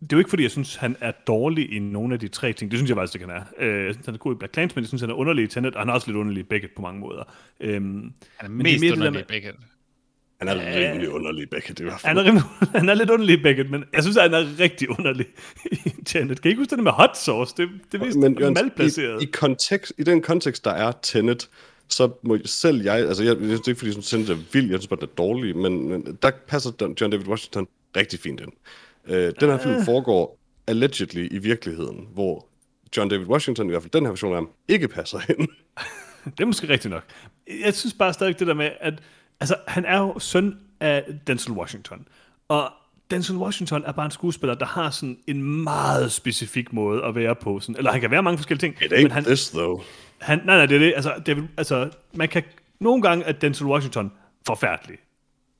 det 0.01 0.13
er 0.13 0.17
jo 0.17 0.17
ikke, 0.17 0.29
fordi 0.29 0.43
jeg 0.43 0.51
synes, 0.51 0.75
han 0.75 0.95
er 1.01 1.11
dårlig 1.27 1.73
i 1.73 1.79
nogle 1.79 2.13
af 2.13 2.19
de 2.19 2.27
tre 2.27 2.53
ting. 2.53 2.71
Det 2.71 2.79
synes 2.79 2.89
jeg 2.89 2.97
faktisk 2.97 3.15
ikke, 3.15 3.27
han 3.27 3.43
er. 3.59 3.65
Øh, 3.65 3.85
jeg 3.85 3.93
synes, 3.93 4.05
han 4.05 4.13
er 4.15 4.19
god 4.19 4.35
i 4.35 4.37
Black 4.37 4.53
Clansman, 4.53 4.81
jeg 4.83 4.87
synes, 4.87 5.01
han 5.01 5.09
er 5.09 5.13
underlig 5.13 5.43
i 5.43 5.47
Tenet, 5.47 5.75
og 5.75 5.81
han 5.81 5.89
er 5.89 5.93
også 5.93 6.07
lidt 6.07 6.17
underlig 6.17 6.41
i 6.41 6.43
Beckett 6.43 6.75
på 6.75 6.81
mange 6.81 6.99
måder. 6.99 7.23
Øhm, 7.59 7.83
Han 7.83 8.13
er 8.39 8.47
Men 8.49 8.65
det 8.65 8.71
er 8.71 8.73
mest 8.73 8.81
mere 8.81 8.91
det 8.91 8.99
der 8.99 9.07
underlig 9.07 9.21
i 9.21 9.33
Beckett. 9.33 9.57
Han 10.41 10.57
er 10.57 10.89
rimelig 10.89 11.09
underlig, 11.09 11.49
Beckett 11.49 11.79
i 11.79 11.83
hvert 11.83 12.01
fald. 12.01 12.07
han, 12.07 12.17
er 12.17 12.23
rimelig, 12.23 12.43
han 12.79 12.89
er 12.89 12.93
lidt 12.93 13.09
underlig 13.09 13.43
Beckett, 13.43 13.69
men 13.71 13.83
jeg 13.93 14.03
synes, 14.03 14.17
han 14.17 14.33
er 14.33 14.59
rigtig 14.59 14.89
underlig 14.89 15.25
i 15.85 16.03
Tenet. 16.05 16.41
Kan 16.41 16.49
I 16.49 16.51
ikke 16.51 16.59
huske 16.59 16.75
det 16.75 16.83
med 16.83 16.91
hot 16.91 17.17
sauce? 17.17 17.53
Det, 17.57 17.69
det 17.91 18.01
er 18.01 18.05
vist 18.05 18.17
Men 18.17 18.39
Jørgen, 18.39 18.53
malplaceret. 18.53 19.21
i, 19.21 19.25
i, 19.25 19.29
kontekst, 19.33 19.93
i 19.97 20.03
den 20.03 20.21
kontekst, 20.21 20.65
der 20.65 20.71
er 20.71 20.91
Tenet, 21.01 21.49
så 21.87 22.11
må 22.23 22.37
selv 22.45 22.81
jeg, 22.81 22.95
altså 22.95 23.23
jeg, 23.23 23.35
det 23.35 23.49
er 23.49 23.53
ikke 23.53 23.75
fordi, 23.75 23.85
jeg 23.85 23.93
synes, 23.93 24.09
Tenet 24.09 24.29
er 24.29 24.37
vild, 24.53 24.69
jeg 24.69 24.79
synes 24.79 24.87
bare, 24.87 24.99
den 24.99 25.09
er 25.09 25.15
dårlig, 25.15 25.57
men, 25.57 25.89
men 25.89 26.17
der 26.21 26.31
passer 26.47 26.71
John 27.01 27.11
David 27.11 27.27
Washington 27.27 27.67
rigtig 27.95 28.19
fint 28.19 28.41
ind. 28.41 28.51
Øh, 29.07 29.33
den 29.39 29.49
her 29.49 29.57
film 29.57 29.85
foregår 29.85 30.39
allegedly 30.67 31.27
i 31.31 31.37
virkeligheden, 31.37 32.07
hvor 32.13 32.47
John 32.97 33.09
David 33.09 33.25
Washington, 33.25 33.67
i 33.67 33.69
hvert 33.69 33.81
fald 33.81 33.91
den 33.91 34.03
her 34.03 34.11
version 34.11 34.31
af 34.31 34.37
ham, 34.37 34.49
ikke 34.67 34.87
passer 34.87 35.19
ind. 35.29 35.47
Det 36.37 36.39
er 36.39 36.45
måske 36.45 36.69
rigtigt 36.69 36.91
nok. 36.91 37.03
Jeg 37.65 37.73
synes 37.73 37.93
bare 37.93 38.13
stadig 38.13 38.39
det 38.39 38.47
der 38.47 38.53
med, 38.53 38.69
at 38.79 38.93
altså, 39.41 39.55
han 39.67 39.85
er 39.85 39.99
jo 39.99 40.19
søn 40.19 40.59
af 40.79 41.03
Denzel 41.27 41.51
Washington. 41.51 42.07
Og 42.47 42.71
Denzel 43.11 43.35
Washington 43.35 43.83
er 43.85 43.91
bare 43.91 44.05
en 44.05 44.11
skuespiller, 44.11 44.55
der 44.55 44.65
har 44.65 44.89
sådan 44.89 45.17
en 45.27 45.63
meget 45.63 46.11
specifik 46.11 46.73
måde 46.73 47.03
at 47.03 47.15
være 47.15 47.35
på. 47.35 47.59
Sådan, 47.59 47.75
eller 47.75 47.91
han 47.91 48.01
kan 48.01 48.11
være 48.11 48.23
mange 48.23 48.37
forskellige 48.37 48.61
ting. 48.61 48.83
It 48.83 48.93
ain't 48.93 49.01
men 49.01 49.11
han, 49.11 49.23
this, 49.23 49.49
though. 49.49 49.81
han, 50.21 50.41
nej, 50.45 50.57
nej, 50.57 50.65
det 50.65 50.75
er 50.75 50.79
det. 50.79 50.93
Altså, 50.95 51.13
det, 51.25 51.47
altså, 51.57 51.89
man 52.13 52.29
kan 52.29 52.43
nogle 52.79 53.01
gange, 53.01 53.25
at 53.25 53.41
Denzel 53.41 53.65
Washington 53.67 54.11
forfærdelig. 54.47 54.97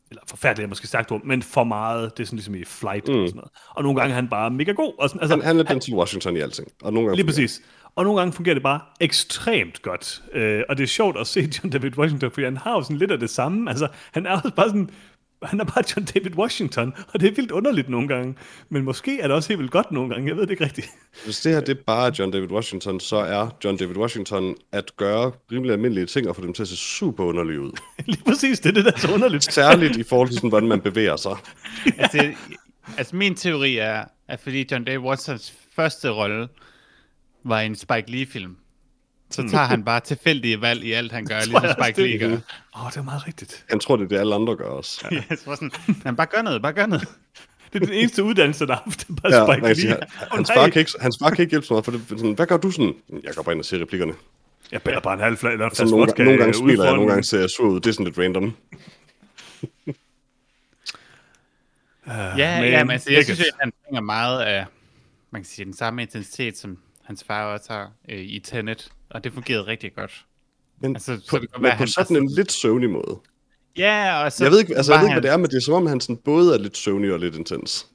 Eller 0.10 0.22
forfærdelig 0.30 0.64
er 0.64 0.68
måske 0.68 0.88
sagt 0.88 1.12
ord, 1.12 1.24
men 1.24 1.42
for 1.42 1.64
meget, 1.64 2.18
det 2.18 2.24
er 2.24 2.28
sådan 2.28 2.38
ligesom 2.38 2.56
i 2.56 2.66
flight 2.66 3.08
mm. 3.08 3.14
og 3.14 3.28
sådan 3.28 3.36
noget. 3.36 3.52
Og 3.70 3.84
nogle 3.84 4.00
gange 4.00 4.12
er 4.12 4.16
han 4.16 4.28
bare 4.28 4.52
mega 4.52 4.72
god. 4.72 4.94
Og 5.00 5.10
sådan, 5.10 5.22
altså, 5.22 5.36
Han, 5.36 5.46
han 5.46 5.60
er 5.60 5.64
Denzel 5.64 5.94
Washington 5.94 6.38
i 6.38 6.40
alting. 6.40 6.68
Og 6.82 6.94
nogle 6.94 7.08
gange 7.08 7.16
Lige 7.16 7.26
præcis. 7.26 7.62
Og 7.96 8.04
nogle 8.04 8.20
gange 8.20 8.34
fungerer 8.34 8.54
det 8.54 8.64
bare 8.64 8.80
ekstremt 9.00 9.82
godt. 9.82 10.22
Øh, 10.34 10.64
og 10.70 10.78
det 10.78 10.84
er 10.84 10.88
sjovt 10.88 11.18
at 11.18 11.28
se 11.28 11.40
John 11.40 11.70
David 11.70 11.98
Washington, 11.98 12.32
fordi 12.32 12.46
han 12.46 12.58
har 12.58 12.72
jo 12.72 12.84
sådan 12.84 12.98
lidt 12.98 13.12
af 13.12 13.20
det 13.20 13.30
samme. 13.30 13.70
Altså, 13.70 13.88
han 14.12 14.26
er 14.26 14.32
også 14.32 14.52
bare 14.56 14.70
sådan... 14.70 14.90
Han 15.44 15.60
er 15.60 15.64
bare 15.64 15.84
John 15.96 16.06
David 16.06 16.36
Washington, 16.36 16.94
og 17.14 17.20
det 17.20 17.28
er 17.30 17.36
vildt 17.36 17.52
underligt 17.52 17.90
nogle 17.90 18.08
gange. 18.08 18.36
Men 18.70 18.84
måske 18.84 19.20
er 19.20 19.28
det 19.28 19.36
også 19.36 19.50
helt 19.50 19.60
vildt 19.60 19.72
godt 19.72 19.92
nogle 19.92 20.10
gange, 20.10 20.28
jeg 20.28 20.36
ved 20.36 20.44
det 20.44 20.52
ikke 20.52 20.64
rigtigt. 20.64 20.88
Hvis 21.26 21.40
det 21.40 21.54
her 21.54 21.60
det 21.60 21.78
er 21.78 21.84
bare 21.88 22.12
John 22.20 22.32
David 22.32 22.52
Washington, 22.52 23.00
så 23.00 23.16
er 23.16 23.58
John 23.64 23.78
David 23.78 23.98
Washington 23.98 24.56
at 24.72 24.98
gøre 24.98 25.32
rimelig 25.52 25.74
almindelige 25.74 26.06
ting 26.06 26.30
og 26.30 26.36
få 26.36 26.42
dem 26.42 26.54
til 26.54 26.62
at 26.62 26.68
se 26.68 26.76
super 26.76 27.24
underlige 27.24 27.62
ud. 27.62 27.72
Lige 28.06 28.24
præcis, 28.24 28.60
det 28.60 28.70
er 28.70 28.74
det, 28.74 28.86
der 28.86 28.92
er 28.92 28.98
så 28.98 29.14
underligt. 29.14 29.54
Særligt 29.54 29.98
i 29.98 30.04
forhold 30.04 30.28
til, 30.28 30.36
sådan, 30.36 30.50
hvordan 30.50 30.70
man 30.70 30.82
bevæger 30.82 31.16
sig. 31.16 31.36
altså, 31.98 32.32
altså, 32.98 33.16
min 33.16 33.36
teori 33.36 33.78
er, 33.78 34.06
at 34.28 34.40
fordi 34.40 34.68
John 34.72 34.84
David 34.84 35.00
Watsons 35.00 35.54
første 35.76 36.10
rolle 36.10 36.48
var 37.44 37.60
en 37.62 37.76
Spike 37.76 38.12
Lee-film, 38.12 38.58
så 39.30 39.50
tager 39.50 39.66
han 39.66 39.84
bare 39.84 40.00
tilfældige 40.00 40.62
valg 40.62 40.84
i 40.84 40.92
alt, 40.92 41.12
han 41.12 41.26
gør, 41.26 41.40
ligesom 41.46 41.64
jeg 41.64 41.76
Spike 41.84 42.02
Lee 42.02 42.12
det- 42.12 42.20
gør. 42.20 42.28
Åh, 42.76 42.86
oh, 42.86 42.92
det 42.92 42.98
er 42.98 43.02
meget 43.04 43.28
rigtigt. 43.28 43.66
Han 43.70 43.80
tror, 43.80 43.96
det 43.98 44.04
er 44.04 44.08
det, 44.08 44.18
alle 44.18 44.36
andre 44.36 44.56
gør 44.56 44.66
også. 44.70 45.08
Jeg 45.30 45.40
tror 45.40 45.56
sådan, 45.56 45.72
han 46.06 46.16
bare 46.16 46.28
gør 46.28 46.42
noget, 46.42 46.62
bare 46.62 46.74
gør 46.74 46.86
noget. 46.86 47.08
Det 47.74 47.82
er 47.82 47.86
den 47.86 47.96
eneste 47.96 48.24
uddannelse, 48.24 48.68
der 48.68 48.74
har 48.74 48.82
haft 48.86 49.08
det 49.08 49.22
bare 49.24 49.34
Ja, 49.36 49.54
Spike 49.58 49.76
sige, 49.76 49.88
Lee. 49.88 49.98
han- 50.00 50.28
Åh, 50.32 50.36
hans, 50.38 50.50
nej. 50.50 50.58
far 50.58 50.70
kan 50.70 50.80
ikke, 50.80 50.92
hans 51.02 51.18
far 51.22 51.30
kan 51.30 51.40
ikke 51.42 51.50
hjælpe 51.50 51.66
så 51.68 51.74
meget, 51.74 51.86
for 51.86 51.92
det, 51.92 52.02
sådan, 52.10 52.34
hvad 52.34 52.46
gør 52.48 52.58
du 52.58 52.72
sådan? 52.72 52.94
Jeg 53.24 53.34
går 53.36 53.44
bare 53.44 53.54
ind 53.54 53.60
og 53.62 53.66
siger 53.66 53.82
replikkerne. 53.82 54.14
Jeg 54.72 54.82
bærer 54.82 55.00
bare 55.00 55.14
en 55.14 55.20
halv 55.20 55.38
flag, 55.38 55.54
eller 55.54 55.66
en 55.66 55.76
Så 55.76 55.82
flaske 55.82 55.92
nogle, 55.92 56.06
vodka 56.08 56.24
nogle 56.24 56.38
gange 56.40 56.50
øh, 56.50 56.54
smiler 56.64 56.84
jeg, 56.84 56.94
nogle 56.94 57.10
gange 57.10 57.24
ser 57.24 57.40
jeg 57.40 57.50
sur 57.50 57.66
ud. 57.70 57.80
Det 57.80 57.90
er 57.90 57.94
sådan 57.94 58.06
lidt 58.06 58.18
random. 58.18 58.54
Ja, 62.08 62.62
Men 62.62 62.70
ja, 62.72 62.84
men 62.84 62.92
altså, 62.92 63.12
jeg 63.12 63.18
Beckett. 63.20 63.38
synes, 63.38 63.50
at 63.50 63.56
han 63.60 63.72
bringer 63.84 64.02
meget 64.02 64.42
af, 64.42 64.66
man 65.32 65.42
kan 65.42 65.50
sige, 65.50 65.66
den 65.66 65.74
samme 65.74 66.02
intensitet, 66.02 66.58
som 66.58 66.78
hans 67.04 67.24
far 67.24 67.46
også 67.54 67.74
har 67.74 67.92
øh, 68.10 68.20
i 68.20 68.40
Tenet, 68.40 68.92
og 69.10 69.24
det 69.24 69.34
fungerede 69.34 69.68
rigtig 69.68 69.94
godt. 69.96 70.26
Men, 70.82 70.96
Altså, 70.96 71.20
så 71.24 71.30
på, 71.30 71.38
det 71.40 71.48
men 71.56 71.64
være, 71.64 71.72
på 71.72 71.78
han 71.78 71.88
sådan 71.88 72.18
en 72.18 72.32
lidt 72.36 72.52
søvnig 72.52 72.90
måde. 72.90 73.20
Ja, 73.78 74.24
og 74.24 74.32
så 74.32 74.44
Jeg 74.44 74.52
ved 74.52 74.60
ikke, 74.60 74.76
altså, 74.78 74.94
jeg 74.94 75.00
ved 75.00 75.08
ikke 75.08 75.14
hvad 75.14 75.22
han- 75.22 75.24
det 75.24 75.32
er, 75.32 75.38
men 75.38 75.46
det 75.46 75.56
er 75.58 75.62
som 75.62 75.74
om, 75.74 75.86
han 75.86 76.00
sådan 76.02 76.18
både 76.18 76.54
er 76.54 76.58
lidt 76.60 76.78
søvnig 76.78 77.14
og 77.14 77.20
lidt 77.20 77.36
intens. 77.36 77.88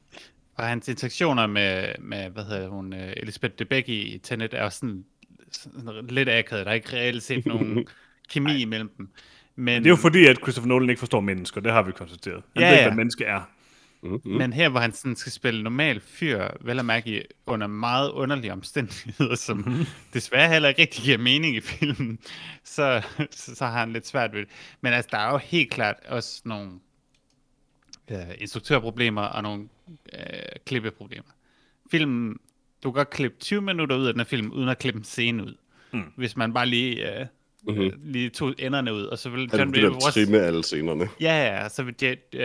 Og 0.55 0.65
hans 0.65 0.89
interaktioner 0.89 1.47
med, 1.47 1.89
med 1.99 2.31
hvad 2.31 2.45
hedder 2.45 2.69
hun, 2.69 2.93
uh, 2.93 2.99
Elisabeth 3.17 3.55
Debicki 3.59 4.15
i 4.15 4.19
Tenet 4.19 4.55
er 4.55 4.63
også 4.63 4.79
sådan, 4.79 5.05
sådan 5.51 6.07
lidt 6.07 6.29
akavet. 6.29 6.65
Der 6.67 6.71
er 6.71 6.75
ikke 6.75 6.93
reelt 6.93 7.23
set 7.23 7.47
nogen 7.47 7.87
kemi 8.33 8.61
imellem 8.63 8.91
dem. 8.97 9.09
Men, 9.57 9.83
Det 9.83 9.87
er 9.89 9.91
jo 9.91 9.97
fordi, 9.97 10.27
at 10.27 10.37
Christopher 10.37 10.69
Nolan 10.69 10.91
ikke 10.91 10.99
forstår 10.99 11.21
mennesker, 11.21 11.61
det 11.61 11.73
har 11.73 11.83
vi 11.83 11.93
konstateret. 11.93 12.43
Han 12.57 12.63
Ja, 12.63 12.67
ved 12.69 12.73
ikke, 12.75 12.83
ja. 12.83 12.89
hvad 12.89 12.97
menneske 12.97 13.25
er. 13.25 13.51
Mm-hmm. 14.03 14.33
men 14.33 14.53
her, 14.53 14.69
hvor 14.69 14.81
han 14.81 14.93
sådan 14.93 15.17
skal 15.17 15.33
spille 15.33 15.63
normal 15.63 16.01
fyr, 16.01 16.49
vel 16.61 16.79
at 16.79 16.85
mærke 16.85 17.21
i- 17.21 17.25
under 17.47 17.67
meget 17.67 18.11
underlige 18.11 18.53
omstændigheder, 18.53 19.35
som 19.35 19.57
Mhm. 19.59 19.85
desværre 20.15 20.49
heller 20.49 20.69
ikke 20.69 20.83
rigtig 20.83 21.05
giver 21.05 21.19
mening 21.19 21.57
i 21.57 21.61
filmen, 21.61 22.19
så, 22.65 23.03
så, 23.31 23.55
så 23.55 23.67
har 23.67 23.79
han 23.79 23.93
lidt 23.93 24.07
svært 24.07 24.33
ved 24.33 24.41
det. 24.41 24.49
Men 24.81 24.93
altså, 24.93 25.09
der 25.13 25.19
er 25.19 25.31
jo 25.33 25.37
helt 25.39 25.71
klart 25.71 25.97
også 26.09 26.43
nogle 26.45 26.71
øh, 28.11 28.19
instruktørproblemer 28.39 29.23
og 29.23 29.43
nogle 29.43 29.69
øh, 30.13 30.21
klippeproblemer. 30.67 31.31
Filmen, 31.91 32.37
du 32.83 32.91
kan 32.93 32.95
godt 32.95 33.11
klippe 33.11 33.37
20 33.41 33.61
minutter 33.63 33.97
ud 33.97 34.07
af 34.07 34.13
den 34.15 34.21
her 34.21 34.25
film, 34.25 34.53
uden 34.53 34.69
at 34.69 34.79
klippe 34.79 34.99
en 34.99 35.05
scene 35.05 35.43
ud. 35.45 35.55
Mm. 35.93 36.13
Hvis 36.17 36.37
man 36.37 36.55
bare 36.55 36.67
lige, 36.67 37.21
øh, 37.21 37.27
Mhm. 37.67 37.81
øh, 37.81 37.93
lige 38.05 38.31
tog 38.31 38.55
enderne 38.59 38.95
ud, 38.95 39.03
og 39.03 39.19
så 39.19 39.29
vil 39.29 39.51
Han 39.51 39.59
John 39.61 39.73
David 39.73 39.97
at 39.97 40.03
trimme 40.13 40.39
alle 40.41 40.65
scenerne. 40.65 41.09
Ja, 41.21 41.61
ja, 41.63 41.69
så 41.69 41.83
vil 41.83 41.95
Jet, 42.03 42.19
uh, 42.35 42.41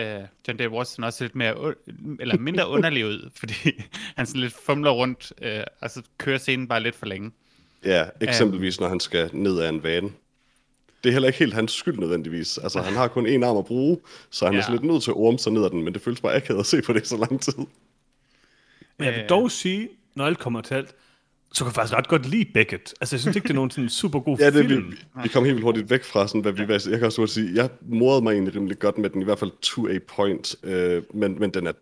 John 0.48 0.58
David 0.58 0.68
Watson 0.68 1.04
også 1.04 1.24
lidt 1.24 1.34
mere, 1.34 1.54
u- 1.54 2.16
eller 2.20 2.38
mindre 2.38 2.68
underlig 2.68 3.06
ud, 3.06 3.30
fordi 3.40 3.54
han 4.16 4.26
sådan 4.26 4.40
lidt 4.40 4.54
fumler 4.66 4.90
rundt, 4.90 5.32
uh, 5.42 5.46
og 5.80 5.90
så 5.90 6.02
kører 6.18 6.38
scenen 6.38 6.68
bare 6.68 6.80
lidt 6.82 6.94
for 6.94 7.06
længe. 7.06 7.30
Ja, 7.84 8.04
eksempelvis 8.20 8.80
når 8.80 8.88
han 8.88 9.00
skal 9.00 9.30
ned 9.32 9.60
ad 9.60 9.68
en 9.68 9.82
vane. 9.82 10.10
Det 11.04 11.08
er 11.08 11.12
heller 11.12 11.28
ikke 11.28 11.38
helt 11.38 11.54
hans 11.54 11.72
skyld 11.72 11.98
nødvendigvis. 11.98 12.58
Altså, 12.58 12.80
han 12.82 12.94
har 12.94 13.08
kun 13.08 13.26
en 13.26 13.42
arm 13.42 13.56
at 13.56 13.64
bruge, 13.66 13.98
så 14.30 14.44
han 14.44 14.54
ja. 14.54 14.58
er 14.58 14.62
Ja. 14.62 14.66
så 14.66 14.72
lidt 14.72 14.84
nødt 14.84 15.02
til 15.02 15.10
at 15.10 15.16
orme 15.16 15.38
sig 15.38 15.52
ned 15.52 15.64
ad 15.64 15.70
den, 15.70 15.82
men 15.84 15.94
det 15.94 16.02
føles 16.02 16.20
bare 16.20 16.34
akavet 16.34 16.60
at 16.60 16.66
se 16.66 16.82
på 16.82 16.92
det 16.92 17.06
så 17.06 17.16
lang 17.16 17.40
tid. 17.40 17.52
Men 18.98 19.06
jeg 19.08 19.14
vil 19.14 19.24
dog 19.28 19.50
sige, 19.50 19.88
når 20.14 20.26
alt 20.26 20.38
kommer 20.38 20.60
til 20.60 20.74
alt, 20.74 20.94
så 21.52 21.64
kan 21.64 21.66
jeg 21.66 21.74
faktisk 21.74 21.96
ret 21.98 22.08
godt 22.08 22.26
lide 22.26 22.44
Beckett. 22.54 22.94
Altså, 23.00 23.16
jeg 23.16 23.20
synes 23.20 23.36
ikke, 23.36 23.46
det 23.46 23.50
er 23.50 23.54
nogen 23.54 23.70
sådan 23.70 23.88
super 23.88 24.20
god 24.20 24.38
Ja, 24.38 24.50
det, 24.50 24.64
vi, 24.64 24.68
film. 24.68 24.94
vi 25.22 25.28
kom 25.28 25.44
helt 25.44 25.54
vildt 25.54 25.64
hurtigt 25.64 25.90
væk 25.90 26.04
fra, 26.04 26.28
sådan, 26.28 26.40
hvad 26.40 26.52
vi 26.52 26.68
var. 26.68 26.82
Jeg 26.90 26.98
kan 26.98 27.06
også 27.06 27.26
sige, 27.26 27.54
jeg 27.54 27.70
morede 27.80 28.22
mig 28.22 28.32
egentlig 28.32 28.56
rimelig 28.56 28.78
godt 28.78 28.98
med 28.98 29.10
den, 29.10 29.22
i 29.22 29.24
hvert 29.24 29.38
fald 29.38 29.50
to 29.62 29.88
a 29.88 29.98
point, 30.16 30.56
øh, 30.62 31.02
men, 31.14 31.38
men 31.40 31.50
den 31.50 31.66
er 31.66 31.72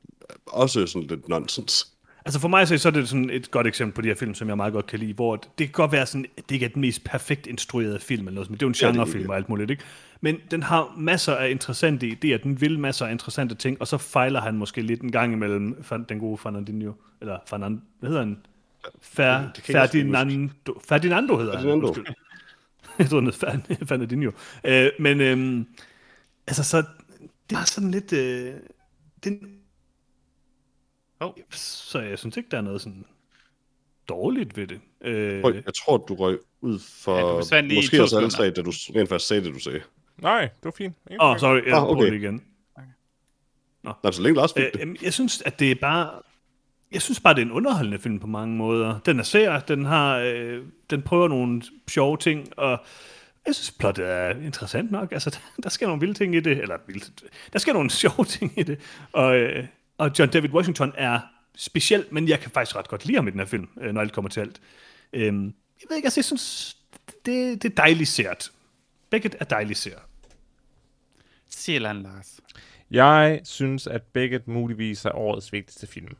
også 0.47 0.87
sådan 0.87 1.09
lidt 1.09 1.29
nonsens. 1.29 1.87
Altså 2.25 2.41
for 2.41 2.49
mig 2.49 2.69
så, 2.69 2.89
er 2.89 2.93
det 2.93 3.09
sådan 3.09 3.31
et 3.31 3.51
godt 3.51 3.67
eksempel 3.67 3.95
på 3.95 4.03
de 4.03 4.09
her 4.09 4.15
film, 4.15 4.35
som 4.35 4.49
jeg 4.49 4.57
meget 4.57 4.73
godt 4.73 4.87
kan 4.87 4.99
lide, 4.99 5.13
hvor 5.13 5.37
det 5.37 5.47
kan 5.59 5.69
godt 5.73 5.93
være 5.93 6.07
sådan, 6.07 6.27
at 6.37 6.43
det 6.49 6.55
ikke 6.55 6.67
er 6.67 6.71
den 6.71 6.81
mest 6.81 7.05
perfekt 7.05 7.47
instruerede 7.47 7.99
film 8.01 8.27
eller 8.27 8.35
noget, 8.35 8.51
men 8.51 8.55
det 8.55 8.63
er 8.63 8.67
jo 8.67 8.69
en 8.69 8.75
Ja, 8.83 8.87
genrefilm 8.87 9.31
og 9.31 9.37
alt 9.37 9.49
muligt, 9.49 9.71
ikke? 9.71 9.83
Men 10.21 10.37
den 10.51 10.63
har 10.63 10.95
masser 10.99 11.35
af 11.35 11.51
interessante 11.51 12.07
idéer, 12.07 12.43
den 12.43 12.61
vil 12.61 12.79
masser 12.79 13.07
af 13.07 13.13
interessante 13.13 13.55
ting, 13.55 13.81
og 13.81 13.87
så 13.87 13.99
fejler 13.99 14.41
han 14.41 14.57
måske 14.57 14.83
lidt 14.83 15.01
en 15.01 15.13
gang 15.13 15.33
imellem 15.33 15.85
den 16.09 16.19
gode 16.19 16.39
Fernandinho, 16.39 16.93
eller 17.21 17.39
Fernand, 17.47 17.81
hvad 18.01 18.11
hedder 18.11 18.25
han? 18.25 18.37
Fer, 19.01 19.49
Ferdinando, 19.65 20.81
Ferdinando 20.89 21.37
hedder 21.39 21.53
Ferdinando. 21.53 21.87
han. 21.93 21.99
Undskyld. 21.99 22.15
Jeg 22.99 23.09
tror, 23.11 23.21
den 23.21 23.33
hedder 23.69 23.85
Fernandinho. 23.89 24.31
Øh, 24.65 24.91
men 24.99 25.21
øhm, 25.21 25.67
altså 26.47 26.65
så, 26.65 26.85
det 27.51 27.57
er 27.59 27.65
sådan 27.65 27.91
lidt, 27.91 28.13
øh, 28.13 28.55
den, 29.25 29.57
Oh. 31.23 31.33
så 31.51 32.01
jeg 32.01 32.19
synes 32.19 32.37
ikke, 32.37 32.49
der 32.51 32.57
er 32.57 32.61
noget 32.63 32.81
sådan 32.81 33.05
dårligt 34.09 34.57
ved 34.57 34.67
det. 34.67 34.81
Øh, 35.01 35.41
Prøv, 35.43 35.55
jeg 35.55 35.75
tror, 35.75 35.97
du 35.97 36.15
røg 36.15 36.39
ud 36.61 36.79
for 36.79 37.19
Ja, 37.57 37.63
måske 37.75 38.03
også 38.03 38.17
alle 38.17 38.31
tre, 38.31 38.51
da 38.51 38.63
du 38.63 38.71
rent 38.71 39.09
faktisk 39.09 39.29
sagde 39.29 39.45
det, 39.45 39.55
du 39.55 39.59
sagde. 39.59 39.81
Nej, 40.19 40.41
det 40.41 40.65
var 40.65 40.71
fint. 40.79 40.97
Åh, 41.21 41.31
oh, 41.31 41.39
sorry, 41.39 41.65
jeg 41.67 41.75
Ah, 41.77 41.83
okay. 41.83 42.03
okay. 42.03 42.13
det 42.13 42.19
igen. 42.21 42.45
Nej, 43.83 44.13
så 44.13 44.23
længe 44.23 44.37
Lars 44.37 44.53
fik 44.53 44.65
Øh, 44.65 44.73
det. 44.73 45.03
jeg 45.03 45.13
synes, 45.13 45.43
at 45.43 45.59
det 45.59 45.71
er 45.71 45.75
bare... 45.75 46.23
Jeg 46.93 47.03
synes 47.03 47.21
bare, 47.21 47.35
det 47.35 47.41
er 47.41 47.47
en 47.47 47.53
underholdende 47.53 47.99
film 47.99 48.19
på 48.19 48.27
mange 48.27 48.57
måder. 48.57 48.99
Den 48.99 49.19
er 49.19 49.23
sær, 49.23 49.61
den 49.61 49.85
har, 49.85 50.19
øh, 50.19 50.65
den 50.91 51.03
prøver 51.03 51.29
nogle 51.29 51.63
sjove 51.89 52.17
ting, 52.17 52.59
og 52.59 52.85
jeg 53.47 53.55
synes, 53.55 53.71
plottet 53.71 54.11
er 54.11 54.31
interessant 54.31 54.91
nok. 54.91 55.13
Altså, 55.13 55.39
der 55.63 55.69
sker 55.69 55.87
nogle 55.87 56.01
vilde 56.01 56.15
ting 56.15 56.35
i 56.35 56.41
det, 56.41 56.59
eller 56.59 56.77
vildt, 56.87 57.25
der 57.53 57.59
sker 57.59 57.73
nogle 57.73 57.91
sjove 58.01 58.25
ting 58.25 58.59
i 58.59 58.63
det, 58.63 58.81
og, 59.13 59.37
øh, 59.37 59.67
og 59.99 60.11
John 60.19 60.31
David 60.31 60.51
Washington 60.51 60.93
er 60.97 61.21
speciel, 61.57 62.07
men 62.11 62.29
jeg 62.29 62.41
kan 62.41 62.51
faktisk 62.51 62.77
ret 62.77 62.89
godt 62.89 63.07
lide 63.07 63.17
ham 63.17 63.29
i 63.29 63.31
den 63.31 63.39
her 63.39 63.47
film, 63.47 63.69
øh, 63.81 63.93
når 63.93 64.01
alt 64.01 64.13
kommer 64.13 64.29
til 64.29 64.41
alt. 64.41 64.61
Øh, 65.13 65.23
jeg 65.25 65.33
ved 65.89 65.97
ikke, 65.97 66.07
altså, 66.07 66.21
jeg 66.21 66.25
synes, 66.25 66.77
det, 67.27 67.63
det 67.63 67.71
er 67.71 67.75
dejligt 67.75 68.09
sært. 68.09 68.51
Beckett 69.11 69.37
er 69.41 69.45
dejligt 69.45 69.79
sært. 69.79 70.03
Siger 71.51 71.87
han, 71.87 72.03
Lars. 72.03 72.41
Jeg 72.91 73.41
synes, 73.45 73.87
at 73.87 74.03
Beckett 74.03 74.49
muligvis 74.49 75.05
er 75.05 75.13
årets 75.13 75.53
vigtigste 75.53 75.87
film. 75.87 76.17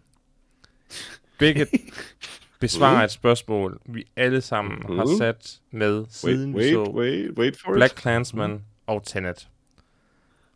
Beckett 1.39 1.71
besvarer 2.61 3.05
et 3.05 3.11
spørgsmål, 3.11 3.81
vi 3.87 4.05
alle 4.17 4.41
sammen 4.41 4.97
har 4.99 5.17
sat 5.19 5.61
med 5.71 5.99
Wait, 6.01 6.13
siden 6.13 6.55
wait, 6.55 6.73
så 6.73 6.91
wait, 6.91 7.31
wait 7.39 7.61
for 7.61 7.73
Black 7.73 7.93
it. 7.93 7.99
Klansman 7.99 8.65
og 8.87 9.07
Tenet. 9.07 9.49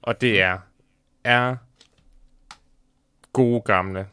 Og 0.02 0.20
det 0.20 0.40
er, 0.40 0.58
er 1.24 1.56
gode 3.32 3.60
gamle 3.60 4.06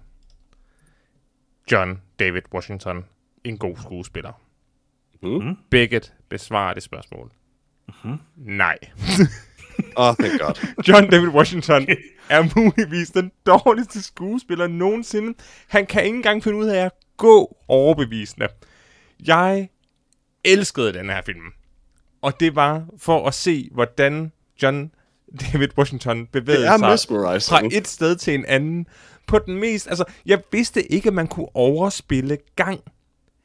John 1.71 2.01
David 2.19 2.41
Washington 2.53 3.05
en 3.43 3.57
god 3.57 3.77
skuespiller? 3.77 4.41
Mhm. 5.21 5.57
Beckett 5.69 6.13
besvarer 6.29 6.73
det 6.73 6.83
spørgsmål. 6.83 7.31
Nej. 8.35 8.77
Oh, 9.97 10.15
thank 10.19 10.41
God. 10.41 10.67
John 10.87 11.09
David 11.09 11.27
Washington 11.27 11.87
er 12.31 12.59
muligvis 12.59 13.09
den 13.09 13.31
dårligste 13.45 14.03
skuespiller 14.03 14.67
nogensinde. 14.67 15.37
Han 15.67 15.85
kan 15.85 16.03
ikke 16.05 16.15
engang 16.15 16.43
finde 16.43 16.57
ud 16.57 16.67
af 16.67 16.85
at 16.85 16.91
gå 17.17 17.57
overbevisende. 17.67 18.47
Jeg 19.25 19.69
elskede 20.43 20.93
den 20.93 21.09
her 21.09 21.21
film. 21.25 21.45
Og 22.21 22.39
det 22.39 22.55
var 22.55 22.85
for 22.97 23.27
at 23.27 23.33
se, 23.33 23.69
hvordan 23.71 24.31
John 24.63 24.91
David 25.41 25.77
Washington 25.77 26.27
bevægede 26.27 26.63
Det 26.63 26.99
sig 26.99 27.41
fra 27.49 27.61
et 27.71 27.87
sted 27.87 28.15
til 28.15 28.33
en 28.35 28.45
anden. 28.45 28.87
På 29.27 29.39
den 29.39 29.59
mest... 29.59 29.87
Altså, 29.87 30.03
jeg 30.25 30.41
vidste 30.51 30.91
ikke, 30.91 31.07
at 31.07 31.13
man 31.13 31.27
kunne 31.27 31.55
overspille 31.55 32.37
gang. 32.55 32.79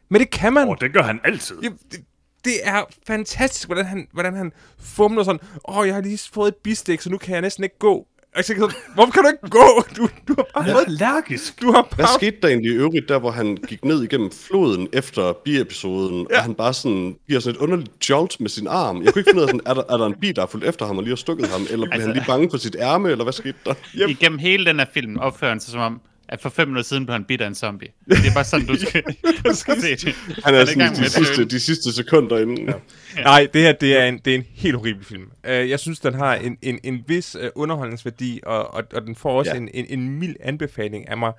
Men 0.09 0.21
det 0.21 0.31
kan 0.31 0.53
man. 0.53 0.69
Og 0.69 0.81
det 0.81 0.93
gør 0.93 1.03
han 1.03 1.21
altid. 1.25 1.57
Ja, 1.63 1.69
det, 1.93 2.05
det 2.45 2.55
er 2.63 2.85
fantastisk, 3.07 3.69
hvordan 3.69 3.85
han, 3.85 4.09
hvordan 4.13 4.35
han 4.35 4.53
fumler 4.79 5.25
sådan, 5.25 5.41
åh, 5.69 5.79
oh, 5.79 5.87
jeg 5.87 5.95
har 5.95 6.03
lige 6.03 6.19
fået 6.33 6.49
et 6.49 6.57
bistik, 6.57 7.01
så 7.01 7.11
nu 7.11 7.19
kan 7.19 7.33
jeg 7.33 7.41
næsten 7.41 7.65
ikke 7.65 7.79
gå. 7.79 8.07
Sådan, 8.43 8.71
hvorfor 8.95 9.13
kan 9.13 9.23
du 9.23 9.29
ikke 9.29 9.51
gå? 9.51 9.85
Du, 9.97 10.09
du 10.29 10.35
har 10.37 10.47
bare 10.55 10.69
er 10.69 10.73
fået, 10.73 10.85
allergisk. 10.87 11.63
du 11.63 11.73
har 11.73 11.87
Hvad 11.95 12.05
bare... 12.05 12.15
skete 12.15 12.37
der 12.43 12.49
egentlig 12.49 12.73
i 12.73 12.75
øvrigt, 12.75 13.09
der 13.09 13.19
hvor 13.19 13.31
han 13.31 13.57
gik 13.69 13.85
ned 13.85 14.03
igennem 14.03 14.31
floden 14.31 14.89
efter 14.93 15.33
biepisoden, 15.45 16.27
ja. 16.31 16.37
og 16.37 16.43
han 16.43 16.55
bare 16.55 16.75
sådan 16.75 17.17
giver 17.29 17.41
sådan 17.41 17.57
et 17.57 17.61
underligt 17.63 18.11
jolt 18.11 18.41
med 18.41 18.49
sin 18.49 18.67
arm? 18.67 19.03
Jeg 19.03 19.13
kunne 19.13 19.21
ikke 19.21 19.31
finde 19.31 19.43
ud 19.43 19.43
af, 19.43 19.49
sådan, 19.49 19.61
er, 19.67 19.75
der, 19.75 19.83
er 19.91 19.97
der 19.97 20.07
en 20.07 20.15
bi, 20.21 20.33
der 20.33 20.43
er 20.43 20.47
fulgt 20.47 20.67
efter 20.67 20.87
ham 20.87 20.97
og 20.97 21.03
lige 21.03 21.11
har 21.11 21.17
stukket 21.17 21.49
ham, 21.49 21.67
eller 21.71 21.87
blev 21.91 22.01
han 22.03 22.13
lige 22.13 22.25
bange 22.27 22.51
for 22.51 22.59
sit 22.59 22.77
ærme, 22.81 23.11
eller 23.11 23.25
hvad 23.25 23.33
skete 23.33 23.59
der? 23.65 23.75
Yep. 23.95 24.09
Igennem 24.11 24.39
hele 24.39 24.65
den 24.65 24.79
her 24.79 24.87
film 24.95 25.19
opfører 25.19 25.51
han 25.51 25.61
sig 25.61 25.71
som 25.73 25.81
om, 25.81 26.01
at 26.29 26.41
for 26.41 26.49
fem 26.49 26.69
minutter 26.69 26.83
siden 26.89 27.07
blev 27.07 27.13
han 27.13 27.25
bidt 27.25 27.41
af 27.41 27.47
en 27.47 27.55
zombie. 27.55 27.89
Det 28.09 28.27
er 28.27 28.35
bare 28.35 28.45
sådan, 28.45 28.67
du 28.67 28.77
skal, 28.87 29.03
du 29.49 29.55
skal 29.55 29.81
se 29.81 29.91
det. 29.97 30.15
Han 30.45 30.55
er 30.55 30.63
i 30.63 30.67
sådan 30.67 30.79
gang 30.79 30.97
de 30.97 31.11
sidste, 31.11 31.45
de 31.45 31.61
sidste 31.61 31.93
sekunder 31.93 32.39
inden. 32.39 32.69
Ja. 32.69 33.23
Nej, 33.23 33.49
det 33.55 33.63
her, 33.63 33.73
det 33.73 33.97
er 33.97 34.05
en, 34.05 34.19
det 34.19 34.31
er 34.35 34.39
en 34.39 34.45
helt 34.55 34.77
horribel 34.77 35.05
film. 35.05 35.23
Uh, 35.45 35.51
jeg 35.51 35.81
synes, 35.81 36.01
den 36.01 36.15
har 36.15 36.35
en, 36.35 36.59
en, 36.63 36.79
en 36.85 37.05
vis 37.07 37.37
uh, 37.37 37.43
underholdningsværdi, 37.55 38.41
og, 38.47 38.75
og, 38.75 38.85
og 38.95 39.03
den 39.03 39.15
får 39.17 39.39
også 39.39 39.51
Ja. 39.51 39.55
ja. 39.57 39.61
en, 39.63 39.71
en, 39.75 39.87
en 40.01 40.11
mild 40.19 40.37
anbefaling 40.41 41.09
af 41.09 41.19
mig. 41.19 41.33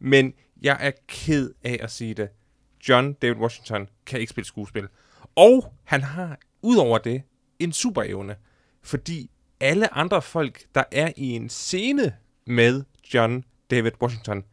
Men 0.00 0.32
jeg 0.62 0.76
er 0.80 0.90
ked 1.08 1.50
af 1.64 1.78
at 1.82 1.90
sige 1.90 2.14
det. 2.14 2.28
John 2.88 3.12
David 3.12 3.36
Washington 3.36 3.88
kan 4.06 4.20
ikke 4.20 4.30
spille 4.30 4.46
skuespil. 4.46 4.84
Og 5.36 5.72
han 5.84 6.02
har, 6.02 6.38
udover 6.62 6.98
det, 6.98 7.22
en 7.58 7.72
superevne. 7.72 8.36
Fordi 8.82 9.30
alle 9.60 9.94
andre 9.94 10.22
folk, 10.22 10.62
der 10.74 10.82
er 10.92 11.12
i 11.16 11.30
en 11.30 11.48
scene 11.48 12.12
med 12.46 12.82
John 13.14 13.44
David 13.70 13.92
Washington, 14.02 14.44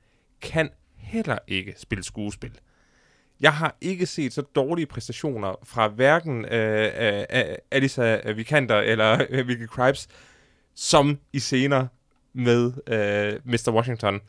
kan 0.42 0.70
heller 0.98 1.38
ikke 1.48 1.74
spille 1.78 2.04
skuespil. 2.04 2.52
Jeg 3.40 3.54
har 3.54 3.76
ikke 3.82 4.06
set 4.06 4.34
så 4.34 4.42
dårlige 4.42 4.86
præstationer 4.86 5.56
fra 5.64 5.88
hverken 5.88 6.46
øh, 6.46 6.92
øh, 7.00 7.24
øh, 7.34 7.56
Alisa 7.72 8.32
Vikander 8.32 8.76
eller 8.78 9.26
øh, 9.30 9.48
Vicky 9.48 9.66
Kripes, 9.68 10.08
som 10.76 11.20
i 11.34 11.40
scener 11.40 11.88
med 12.34 12.72
øh, 12.88 13.40
Mr. 13.46 13.72
Washington. 13.74 14.20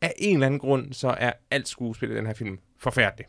af 0.00 0.12
en 0.18 0.34
eller 0.36 0.46
anden 0.46 0.60
grund, 0.60 0.92
så 0.92 1.08
er 1.18 1.32
alt 1.50 1.68
skuespil 1.68 2.10
i 2.10 2.14
den 2.14 2.26
her 2.26 2.34
film 2.34 2.58
forfærdeligt. 2.78 3.28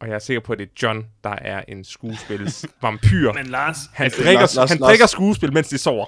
Og 0.00 0.08
jeg 0.08 0.14
er 0.14 0.18
sikker 0.18 0.40
på, 0.40 0.52
at 0.52 0.58
det 0.58 0.66
er 0.68 0.72
John, 0.82 1.06
der 1.24 1.30
er 1.30 1.64
en 1.68 1.84
skuespils 1.84 2.66
vampyr. 2.82 3.32
Men 3.42 3.46
Lars, 3.46 3.76
Han, 3.92 4.04
Altså, 4.04 4.22
drikker, 4.22 4.40
Lars- 4.40 4.56
Lars- 4.56 4.68
han 4.68 4.78
Lars- 4.78 4.88
drikker 4.88 5.06
skuespil, 5.06 5.52
mens 5.52 5.68
de 5.68 5.78
sover. 5.78 6.06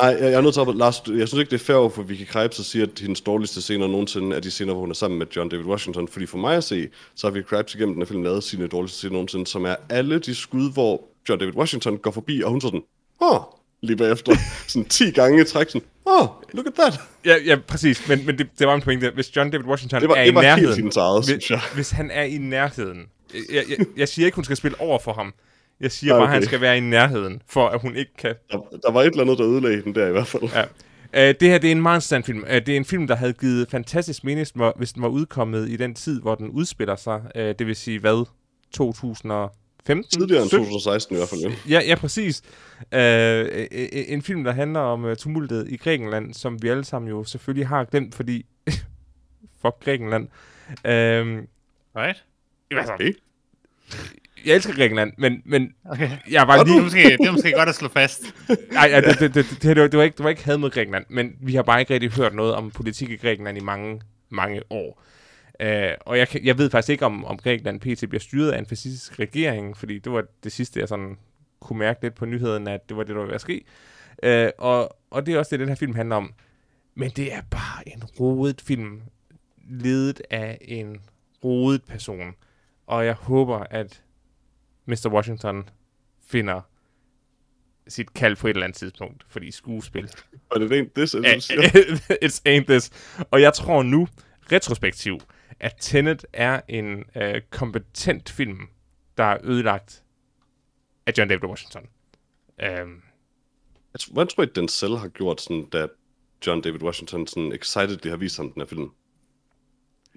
Nej, 0.00 0.06
jeg, 0.08 0.20
jeg 0.22 0.32
er 0.32 0.40
nødt 0.40 0.54
til 0.54 0.60
at... 0.60 0.76
Lars, 0.76 1.02
jeg 1.08 1.28
synes 1.28 1.40
ikke, 1.40 1.50
det 1.50 1.60
er 1.60 1.64
fair 1.64 1.88
for 1.88 2.02
Vicky 2.02 2.26
Krieps 2.26 2.58
at 2.60 2.64
sige, 2.64 2.82
at 2.82 2.98
hendes 3.00 3.20
dårligste 3.20 3.62
scener 3.62 3.86
nogensinde 3.86 4.36
er 4.36 4.40
de 4.40 4.50
scener, 4.50 4.72
hvor 4.72 4.80
hun 4.80 4.90
er 4.90 4.94
sammen 4.94 5.18
med 5.18 5.26
John 5.36 5.48
David 5.48 5.64
Washington. 5.64 6.08
Fordi 6.08 6.26
for 6.26 6.38
mig 6.38 6.56
at 6.56 6.64
se, 6.64 6.88
så 7.14 7.26
har 7.26 7.32
Vicky 7.32 7.46
Krieps 7.46 7.74
igennem 7.74 7.94
den 7.94 8.02
her 8.02 8.06
film 8.06 8.22
lavet 8.22 8.44
sine 8.44 8.66
dårligste 8.66 8.98
scener 8.98 9.12
nogensinde, 9.12 9.46
som 9.46 9.64
er 9.64 9.74
alle 9.88 10.18
de 10.18 10.34
skud, 10.34 10.72
hvor 10.72 11.04
John 11.28 11.40
David 11.40 11.54
Washington 11.54 11.98
går 11.98 12.10
forbi, 12.10 12.42
og 12.42 12.50
hun 12.50 12.60
sådan, 12.60 12.82
åh, 13.22 13.40
lige 13.82 13.96
bagefter, 13.96 14.36
sådan 14.68 14.84
10 14.88 15.10
gange 15.10 15.40
i 15.40 15.44
træk, 15.44 15.68
sådan, 15.68 15.82
åh, 16.06 16.26
look 16.52 16.66
at 16.66 16.72
that. 16.74 17.00
Ja, 17.24 17.36
ja 17.46 17.56
præcis. 17.68 18.08
Men, 18.08 18.26
men 18.26 18.38
det, 18.38 18.46
det 18.58 18.66
var 18.66 18.74
en 18.74 18.82
pointe. 18.82 19.10
Hvis 19.14 19.36
John 19.36 19.50
David 19.50 19.64
Washington 19.66 20.00
Det 20.00 20.08
var- 20.08 20.14
er 20.14 20.24
det 20.24 20.30
i 20.30 20.34
var 20.34 20.40
helt 20.40 20.50
nærheden... 20.56 20.76
hendes 20.76 20.96
eget, 20.96 21.24
hvis, 21.34 21.50
hvis 21.74 21.90
han 21.90 22.10
er 22.10 22.22
i 22.22 22.38
nærheden... 22.38 22.98
Jeg, 23.52 23.64
jeg, 23.78 23.86
jeg 23.96 24.08
siger 24.08 24.26
ikke, 24.26 24.34
hun 24.36 24.44
skal 24.44 24.56
spille 24.56 24.80
over 24.80 24.98
for 24.98 25.12
ham. 25.12 25.34
Jeg 25.80 25.92
siger 25.92 26.14
Ja, 26.14 26.18
bare, 26.20 26.24
at 26.26 26.30
han 26.30 26.38
okay. 26.38 26.46
skal 26.46 26.60
være 26.60 26.76
i 26.76 26.80
nærheden, 26.80 27.42
for 27.46 27.68
at 27.68 27.80
hun 27.80 27.96
ikke 27.96 28.12
kan... 28.18 28.34
Der, 28.52 28.58
der 28.82 28.90
var 28.92 29.00
et 29.02 29.06
eller 29.06 29.22
andet, 29.22 29.38
der 29.38 29.46
ødelagde 29.46 29.82
den 29.82 29.94
der 29.94 30.06
i 30.08 30.10
hvert 30.12 30.26
fald. 30.26 30.42
Ja. 30.54 30.62
Uh, 31.30 31.34
det 31.40 31.48
her 31.48 31.58
det 31.58 31.68
er 31.68 31.72
en 31.72 31.82
meget 31.82 32.22
film. 32.26 32.38
Uh, 32.42 32.48
det 32.50 32.68
er 32.68 32.76
en 32.76 32.84
film, 32.84 33.06
der 33.06 33.14
havde 33.16 33.32
givet 33.32 33.70
fantastisk 33.70 34.24
mening, 34.24 34.46
hvis 34.76 34.92
den 34.92 35.02
var- 35.02 35.08
udkommet 35.08 35.68
i 35.70 35.76
den 35.76 35.94
tid, 35.94 36.20
hvor 36.20 36.34
den 36.34 36.48
udspiller 36.48 36.96
sig. 36.96 37.22
Uh, 37.36 37.40
det 37.42 37.66
vil 37.66 37.76
sige, 37.76 37.98
hvad? 37.98 38.26
2015? 38.72 40.04
Tidligere 40.20 40.42
end 40.42 40.48
17? 40.48 40.64
2016 40.64 41.14
i 41.14 41.18
hvert 41.18 41.28
fald, 41.28 41.40
jo. 41.40 41.50
Ja, 41.68 41.80
ja, 41.86 41.94
præcis. 41.94 42.42
Uh, 42.92 42.98
en 43.92 44.22
film, 44.22 44.44
der 44.44 44.52
handler 44.52 44.80
om 44.80 45.04
uh, 45.04 45.14
tumultet 45.14 45.68
i 45.68 45.76
Grækenland, 45.76 46.34
som 46.34 46.62
vi 46.62 46.68
alle 46.68 46.84
sammen 46.84 47.08
jo 47.08 47.24
selvfølgelig 47.24 47.68
har 47.68 47.84
glemt, 47.84 48.14
fordi... 48.14 48.46
fuck 49.62 49.84
Grækenland. 49.84 50.28
Uh, 50.68 51.44
Right? 51.96 52.24
altså, 52.70 52.92
Okay. 52.92 53.12
Jeg 54.46 54.54
elsker 54.54 54.74
Grækenland, 54.74 55.12
men, 55.18 55.42
men 55.44 55.74
Okay. 55.84 56.10
jeg 56.30 56.48
var 56.48 56.56
Det 56.58 56.66
lige... 56.66 56.78
er 56.78 56.82
måske, 56.82 56.98
det 57.02 57.26
er 57.26 57.32
måske 57.32 57.52
godt 57.56 57.68
at 57.68 57.74
slå 57.74 57.88
fast. 57.88 58.22
Nej, 58.72 58.88
ja, 58.90 59.00
det, 59.00 59.18
det, 59.20 59.34
det, 59.34 59.46
det, 59.50 59.62
det, 59.62 59.76
var, 59.82 59.86
det, 59.88 59.98
var 59.98 60.04
ikke, 60.04 60.16
det 60.16 60.24
var 60.24 60.30
ikke 60.30 60.44
had 60.44 60.58
mod 60.58 60.70
Grækenland, 60.70 61.04
men 61.08 61.32
vi 61.40 61.54
har 61.54 61.62
bare 61.62 61.80
ikke 61.80 61.94
rigtig 61.94 62.10
hørt 62.12 62.34
noget 62.34 62.54
om 62.54 62.70
politik 62.70 63.10
i 63.10 63.16
Grækenland 63.16 63.58
i 63.58 63.60
mange, 63.60 64.00
mange 64.30 64.62
år. 64.70 65.02
Uh, 65.64 65.68
og 66.00 66.18
jeg, 66.18 66.26
jeg 66.44 66.58
ved 66.58 66.70
faktisk 66.70 66.90
ikke, 66.90 67.06
om, 67.06 67.24
om 67.24 67.36
Grækenland 67.36 67.80
pt. 67.80 68.08
bliver 68.08 68.20
styret 68.20 68.52
af 68.52 68.58
en 68.58 68.66
fascistisk 68.66 69.18
regering, 69.18 69.76
fordi 69.76 69.98
det 69.98 70.12
var 70.12 70.24
det 70.44 70.52
sidste, 70.52 70.80
jeg 70.80 70.88
sådan 70.88 71.16
kunne 71.60 71.78
mærke 71.78 72.02
lidt 72.02 72.14
på 72.14 72.26
nyheden, 72.26 72.68
at 72.68 72.88
det 72.88 72.96
var 72.96 73.02
det, 73.02 73.14
der 73.14 73.20
var 73.20 73.26
ved 73.26 73.34
at 73.34 73.40
ske. 73.40 73.64
Uh, 74.26 74.48
og, 74.58 74.96
og 75.10 75.26
det 75.26 75.34
er 75.34 75.38
også 75.38 75.50
det, 75.50 75.60
den 75.60 75.68
her 75.68 75.76
film 75.76 75.94
handler 75.94 76.16
om. 76.16 76.32
Men 76.94 77.10
det 77.10 77.34
er 77.34 77.40
bare 77.50 77.88
en 77.88 78.04
rodet 78.20 78.60
film, 78.66 79.02
ledet 79.70 80.22
af 80.30 80.58
en 80.60 81.00
rodet 81.44 81.82
person. 81.84 82.34
Og 82.86 83.06
jeg 83.06 83.14
håber, 83.14 83.58
at 83.70 84.02
Mr. 84.86 85.08
Washington 85.08 85.68
finder 86.26 86.60
sit 87.88 88.14
kald 88.14 88.36
på 88.36 88.46
et 88.46 88.50
eller 88.50 88.64
andet 88.64 88.78
tidspunkt, 88.78 89.24
fordi 89.28 89.50
skuespil. 89.50 90.10
Er 90.54 90.58
det, 90.96 91.10
som 91.10 91.24
Eh, 91.24 91.34
du 91.34 91.40
siger. 91.40 91.62
It's 92.24 92.40
ain't 92.48 92.64
this. 92.64 92.90
Og 93.30 93.40
jeg 93.40 93.54
tror 93.54 93.82
nu, 93.82 94.08
retrospektiv, 94.52 95.20
at 95.60 95.74
Tenet 95.80 96.26
er 96.32 96.60
en 96.68 97.04
øh, 97.16 97.42
kompetent 97.50 98.30
film, 98.30 98.68
der 99.18 99.24
er 99.24 99.38
ødelagt 99.42 100.02
af 101.06 101.12
John 101.18 101.28
David 101.28 101.44
Washington. 101.44 101.82
Um, 102.82 103.02
Hvad 104.12 104.26
tror 104.26 104.42
I, 104.42 104.46
den 104.54 104.68
selv 104.68 104.96
har 104.96 105.08
gjort, 105.08 105.40
sådan, 105.40 105.64
da 105.64 105.86
John 106.46 106.60
David 106.60 106.82
Washington 106.82 107.26
sådan 107.26 107.52
excitedly 107.52 108.08
har 108.10 108.16
vist 108.16 108.36
ham 108.36 108.52
den 108.52 108.62
her 108.62 108.66
film? 108.66 108.90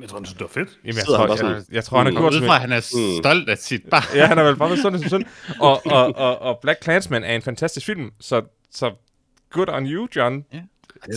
Jeg 0.02 0.10
tror, 0.10 0.20
det 0.20 0.28
synes, 0.28 0.34
det 0.38 0.42
var 0.42 0.48
fedt. 0.48 0.70
jamen, 0.84 0.96
jeg, 0.96 1.04
Sidder 1.06 1.20
han 1.20 1.28
tror, 1.28 1.38
bare 1.38 1.54
jeg, 1.56 1.64
jeg, 1.72 1.84
tror, 1.84 1.98
han 1.98 2.14
har 2.16 2.22
gjort 2.22 2.34
at 2.34 2.62
han 2.62 2.72
er 2.72 2.96
Mm. 2.96 3.24
stolt 3.24 3.50
af 3.50 3.58
sit 3.58 3.82
barn. 3.92 4.04
Ja, 4.18 4.26
han 4.26 4.38
har 4.38 4.46
vel 4.46 4.56
bare 4.56 4.70
været 4.70 4.82
sådan 4.82 5.00
som 5.00 5.10
sådan. 5.10 5.28
Og, 5.60 5.82
og, 5.86 6.16
og, 6.16 6.40
og 6.42 6.60
Black 6.62 6.84
Clansman 6.84 7.24
er 7.24 7.36
en 7.36 7.42
fantastisk 7.42 7.86
film, 7.86 8.12
så, 8.20 8.42
så 8.72 8.92
good 9.52 9.70
on 9.70 9.86
you, 9.86 10.08
John. 10.16 10.46
Jeg, 10.54 10.64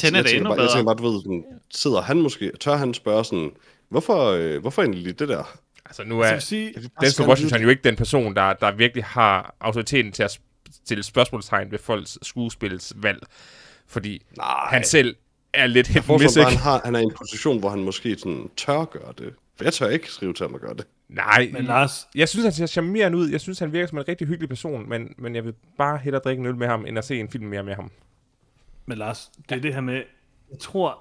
Tenet 0.01 0.13
jeg, 0.13 0.19
er 0.19 0.23
tænker 0.23 0.31
endnu 0.31 0.51
bare, 0.51 0.53
jeg 0.53 0.57
bedre. 0.59 0.77
tænker 0.79 0.95
bare, 0.95 1.05
du 1.07 1.11
ved, 1.13 1.21
sådan, 1.23 1.45
sidder 1.75 2.01
han 2.01 2.21
måske, 2.21 2.53
tør 2.61 2.77
han 2.77 2.95
spørge 2.95 3.25
sådan, 3.25 3.51
hvorfor, 3.89 4.25
øh, 4.31 4.61
hvorfor 4.61 4.83
egentlig 4.83 5.03
lige 5.03 5.13
det 5.13 5.29
der? 5.29 5.59
Altså, 5.87 6.05
nu 6.05 6.19
Så 6.19 6.23
jeg 6.25 6.31
er 6.31 6.35
vil 6.35 6.43
sige, 6.43 6.75
Denzel 7.01 7.27
Washington 7.27 7.63
jo 7.63 7.69
ikke 7.69 7.83
den 7.85 7.97
person, 7.97 8.37
der, 8.37 8.53
der 8.53 8.71
virkelig 8.73 9.05
har 9.05 9.55
autoriteten 9.61 10.13
til 10.13 10.23
at 10.23 10.39
stille 10.85 11.03
spørgsmålstegn 11.03 11.71
ved 11.71 11.79
folks 11.79 12.19
skuespilsvalg. 12.23 13.19
Fordi 13.87 14.23
Nej, 14.37 14.67
han 14.69 14.85
selv 14.85 15.17
er 15.55 15.67
lidt 15.67 15.87
hit 15.89 16.03
Hvorfor 16.05 16.25
miss, 16.25 16.37
bare, 16.39 16.43
ikke? 16.53 16.63
han, 16.63 16.73
har, 16.73 16.81
han 16.85 16.95
er 16.95 16.99
i 17.01 17.03
en 17.03 17.13
position, 17.19 17.59
hvor 17.59 17.69
han 17.71 17.83
måske 17.85 18.17
sådan 18.19 18.51
tør 18.57 18.85
gøre 18.85 19.13
det. 19.19 19.35
For 19.57 19.65
jeg 19.65 19.73
tør 19.73 19.89
ikke 19.89 20.11
skrive 20.11 20.33
til 20.35 20.45
ham 20.47 20.55
at 20.55 20.61
gøre 20.61 20.75
det. 20.75 20.87
Nej, 21.09 21.51
men 21.53 21.65
Lars, 21.65 22.09
jeg 22.15 22.29
synes, 22.29 22.45
han 22.45 22.53
ser 22.53 22.67
charmerende 22.67 23.19
ud. 23.19 23.29
Jeg 23.31 23.41
synes, 23.41 23.59
han 23.59 23.73
virker 23.73 23.87
som 23.87 23.99
en 23.99 24.09
rigtig 24.09 24.27
hyggelig 24.27 24.49
person, 24.49 24.89
men, 24.89 25.15
men 25.19 25.35
jeg 25.35 25.45
vil 25.45 25.55
bare 25.79 25.99
hellere 25.99 26.23
drikke 26.25 26.41
en 26.41 26.47
øl 26.47 26.57
med 26.57 26.67
ham, 26.67 26.87
end 26.87 26.99
at 26.99 27.05
se 27.05 27.21
en 27.21 27.29
film 27.29 27.47
mere 27.47 27.63
med 27.63 27.75
ham. 27.75 27.91
Men 28.87 28.99
Lars, 28.99 29.31
det 29.49 29.57
er 29.57 29.61
det 29.61 29.75
her 29.75 29.81
med, 29.81 30.03
jeg 30.51 30.59
tror, 30.59 30.99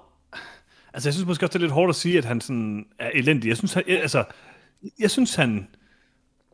altså 0.94 1.08
jeg 1.08 1.14
synes 1.14 1.26
måske 1.26 1.44
også, 1.46 1.52
det 1.52 1.54
er 1.58 1.60
lidt 1.66 1.72
hårdt 1.72 1.90
at 1.90 1.96
sige, 1.96 2.18
at 2.18 2.24
han 2.24 2.40
sådan 2.40 2.86
er 2.98 3.10
elendig. 3.14 3.48
Jeg 3.48 3.56
synes, 3.56 3.72
han, 3.72 3.82
jeg- 3.88 4.00
altså, 4.00 4.24
jeg 4.98 5.10
synes, 5.10 5.34
han, 5.34 5.68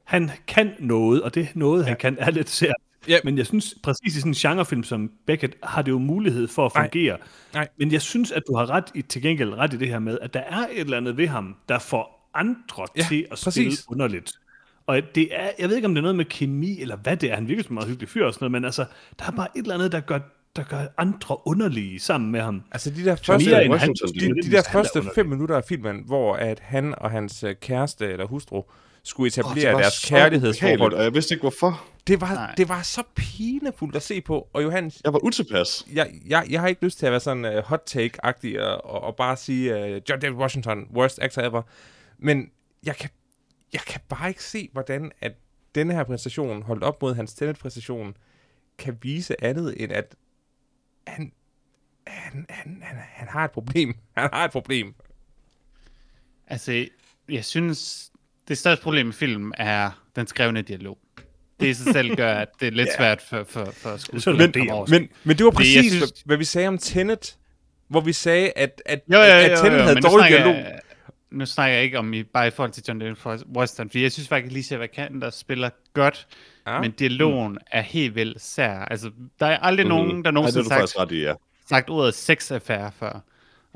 han 0.04 0.30
kan 0.46 0.72
noget, 0.78 1.22
og 1.22 1.34
det 1.34 1.48
noget, 1.54 1.86
han 1.86 1.96
kan, 1.96 2.16
er 2.20 2.30
lidt 2.30 2.48
sært. 2.50 2.74
Ja. 3.08 3.18
Men 3.24 3.38
jeg 3.38 3.46
synes, 3.46 3.74
præcis 3.82 4.16
i 4.16 4.20
sådan 4.20 4.30
en 4.30 4.34
genrefilm 4.34 4.82
som 4.82 5.10
Beckett, 5.26 5.54
har 5.62 5.82
det 5.82 5.90
jo 5.92 5.98
mulighed 5.98 6.48
for 6.48 6.66
at 6.66 6.72
Nej. 6.74 6.84
fungere. 6.84 7.16
Nej. 7.54 7.68
Men 7.78 7.92
jeg 7.92 8.02
synes, 8.02 8.32
at 8.32 8.42
du 8.48 8.56
har 8.56 8.70
ret 8.70 8.84
i, 8.94 9.02
til 9.02 9.22
gengæld 9.22 9.54
ret 9.54 9.74
i 9.74 9.76
det 9.76 9.88
her 9.88 9.98
med, 9.98 10.18
at 10.22 10.34
der 10.34 10.40
er 10.40 10.56
et 10.72 10.80
eller 10.80 10.96
andet 10.96 11.16
ved 11.16 11.26
ham, 11.26 11.56
der 11.68 11.78
får 11.78 12.30
andre 12.34 12.86
Ja, 12.96 13.02
til 13.08 13.26
at 13.32 13.40
præcis. 13.44 13.52
spille 13.52 13.76
underligt. 13.88 14.32
Og 14.86 15.00
det 15.14 15.28
er, 15.32 15.50
jeg 15.58 15.68
ved 15.68 15.76
ikke, 15.76 15.86
om 15.86 15.94
det 15.94 16.00
er 16.00 16.02
noget 16.02 16.16
med 16.16 16.24
kemi, 16.24 16.80
eller 16.80 16.96
hvad 16.96 17.16
det 17.16 17.30
er. 17.30 17.34
Han 17.34 17.48
virker 17.48 17.62
som 17.62 17.72
en 17.72 17.74
meget 17.74 17.88
hyggelig 17.88 18.08
fyr 18.08 18.24
og 18.24 18.34
sådan 18.34 18.44
noget, 18.44 18.52
men 18.52 18.64
altså, 18.64 18.84
der 19.18 19.24
er 19.26 19.30
bare 19.30 19.48
et 19.56 19.62
eller 19.62 19.74
andet, 19.74 19.92
der 19.92 20.00
gør, 20.00 20.18
der 20.56 20.62
gør 20.62 20.78
andre 20.98 21.36
underlige 21.46 21.98
sammen 22.00 22.30
med 22.32 22.40
ham. 22.40 22.62
Altså, 22.72 22.90
de 22.90 23.04
der 23.04 23.16
første, 23.16 23.54
han- 23.54 23.70
Washington, 23.70 24.08
de, 24.08 24.20
de, 24.20 24.26
de, 24.34 24.42
de 24.42 24.50
der 24.50 24.62
første 24.72 25.02
fem 25.14 25.26
minutter 25.26 25.56
af 25.56 25.64
filmen, 25.68 26.02
hvor 26.06 26.36
at 26.36 26.60
han 26.60 26.94
og 26.98 27.10
hans 27.10 27.42
øh, 27.44 27.54
kæreste 27.60 28.06
eller 28.12 28.26
hustru 28.26 28.62
skulle 29.06 29.28
etablere 29.28 29.74
oh, 29.74 29.80
deres 29.80 30.04
kærlighedsforhold, 30.04 30.94
Og 30.94 31.02
jeg 31.04 31.14
vidste 31.14 31.34
ikke, 31.34 31.42
hvorfor. 31.42 31.84
det 32.06 32.20
var, 32.20 32.34
Nej. 32.34 32.54
det 32.56 32.68
var 32.68 32.82
så 32.82 33.02
pinefuldt 33.16 33.96
at 33.96 34.02
se 34.02 34.20
på. 34.20 34.48
Og 34.52 34.62
Johannes, 34.62 35.00
Jeg 35.04 35.12
var 35.12 35.24
utilpas. 35.24 35.86
jeg, 35.92 36.10
jeg, 36.26 36.46
jeg 36.50 36.60
har 36.60 36.68
ikke 36.68 36.84
lyst 36.84 36.98
til 36.98 37.06
at 37.06 37.12
være 37.12 37.20
sådan 37.20 37.44
uh, 37.58 37.64
hot 37.64 37.82
take-agtig 37.96 38.60
og, 38.62 38.84
og, 38.84 39.00
og 39.00 39.16
bare 39.16 39.36
sige 39.36 39.74
uh, 39.74 40.00
John 40.10 40.20
David 40.20 40.36
Washington, 40.36 40.88
worst 40.94 41.18
actor 41.22 41.42
ever. 41.42 41.62
Men 42.18 42.50
jeg 42.86 42.96
kan, 42.96 43.10
jeg 43.72 43.80
kan 43.80 44.00
bare 44.08 44.28
ikke 44.28 44.44
se, 44.44 44.68
hvordan 44.72 45.12
at 45.20 45.32
denne 45.74 45.94
her 45.94 46.04
præstation, 46.04 46.62
holdt 46.62 46.82
op 46.82 47.02
mod 47.02 47.14
hans 47.14 47.34
Tenet-præstation, 47.34 48.16
kan 48.78 48.98
vise 49.02 49.44
andet 49.44 49.82
end 49.82 49.92
at 49.92 50.14
han, 51.06 51.32
han, 52.06 52.46
han, 52.50 52.78
han, 52.82 52.96
han 52.98 53.28
har 53.28 53.44
et 53.44 53.50
problem. 53.50 53.94
Han 54.16 54.28
har 54.32 54.44
et 54.44 54.50
problem. 54.50 54.94
Altså, 56.46 56.86
jeg 57.28 57.44
synes, 57.44 58.10
det 58.48 58.58
største 58.58 58.82
problem 58.82 59.08
i 59.08 59.12
filmen 59.12 59.52
er 59.58 59.90
den 60.16 60.26
skrevne 60.26 60.62
dialog. 60.62 60.98
Det 61.60 61.66
i 61.66 61.74
sig 61.74 61.92
selv 61.92 62.16
gør, 62.16 62.34
at 62.34 62.48
det 62.60 62.66
er 62.68 62.72
lidt 62.72 62.88
svært 62.98 63.22
for, 63.22 63.44
for, 63.48 63.64
for 63.72 63.96
skuespillere 63.96 64.50
Men- 64.56 64.70
over. 64.70 64.86
Men, 64.90 65.08
men 65.24 65.36
det 65.38 65.44
var 65.44 65.50
præcis, 65.50 65.92
synes- 65.92 66.22
hvad, 66.24 66.36
vi 66.36 66.44
sagde 66.44 66.68
om 66.68 66.78
Tenet, 66.78 67.36
hvor 67.88 68.00
vi 68.00 68.12
sagde, 68.12 68.52
at, 68.56 68.82
at, 68.86 69.00
Jo, 69.12 69.18
jo, 69.18 69.24
jo, 69.24 69.30
at 69.30 69.50
jo, 69.50 69.56
Tenet 69.56 69.72
jo, 69.78 69.82
havde 69.82 69.94
men 69.94 70.02
nu 70.04 70.10
dårlig 70.10 70.28
dialog. 70.28 70.54
Jeg, 70.54 70.78
nu 71.30 71.46
snakker 71.46 71.74
jeg 71.74 71.84
ikke 71.84 71.98
om 71.98 72.12
i, 72.14 72.22
bare 72.22 72.46
i 72.46 72.50
forhold 72.50 72.72
til 72.72 72.82
John 72.88 72.98
David 73.00 73.14
Washington, 73.56 73.90
fordi 73.90 74.02
jeg 74.02 74.12
synes 74.12 74.28
faktisk, 74.28 74.46
at 74.46 74.52
Alicia 74.52 74.78
Vikander 74.78 75.30
spiller 75.30 75.70
godt, 75.94 76.26
Ja. 76.66 76.74
ja. 76.74 76.80
men 76.80 76.90
dialogen 76.90 77.52
mm. 77.52 77.58
er 77.70 77.80
helt 77.82 78.14
vildt 78.14 78.42
sær. 78.42 78.70
Altså, 78.78 79.10
der 79.40 79.46
er 79.46 79.58
aldrig 79.58 79.86
Mhm. 79.86 79.94
nogen, 79.94 80.10
der 80.10 80.16
det 80.16 80.26
er 80.26 80.30
nogensinde 80.30 80.70
har 80.70 80.86
sagt, 80.86 81.12
i, 81.12 81.20
ja. 81.22 81.34
sagt 81.68 81.90
ordet 81.90 82.14
sexaffære 82.14 82.92
før. 82.98 83.20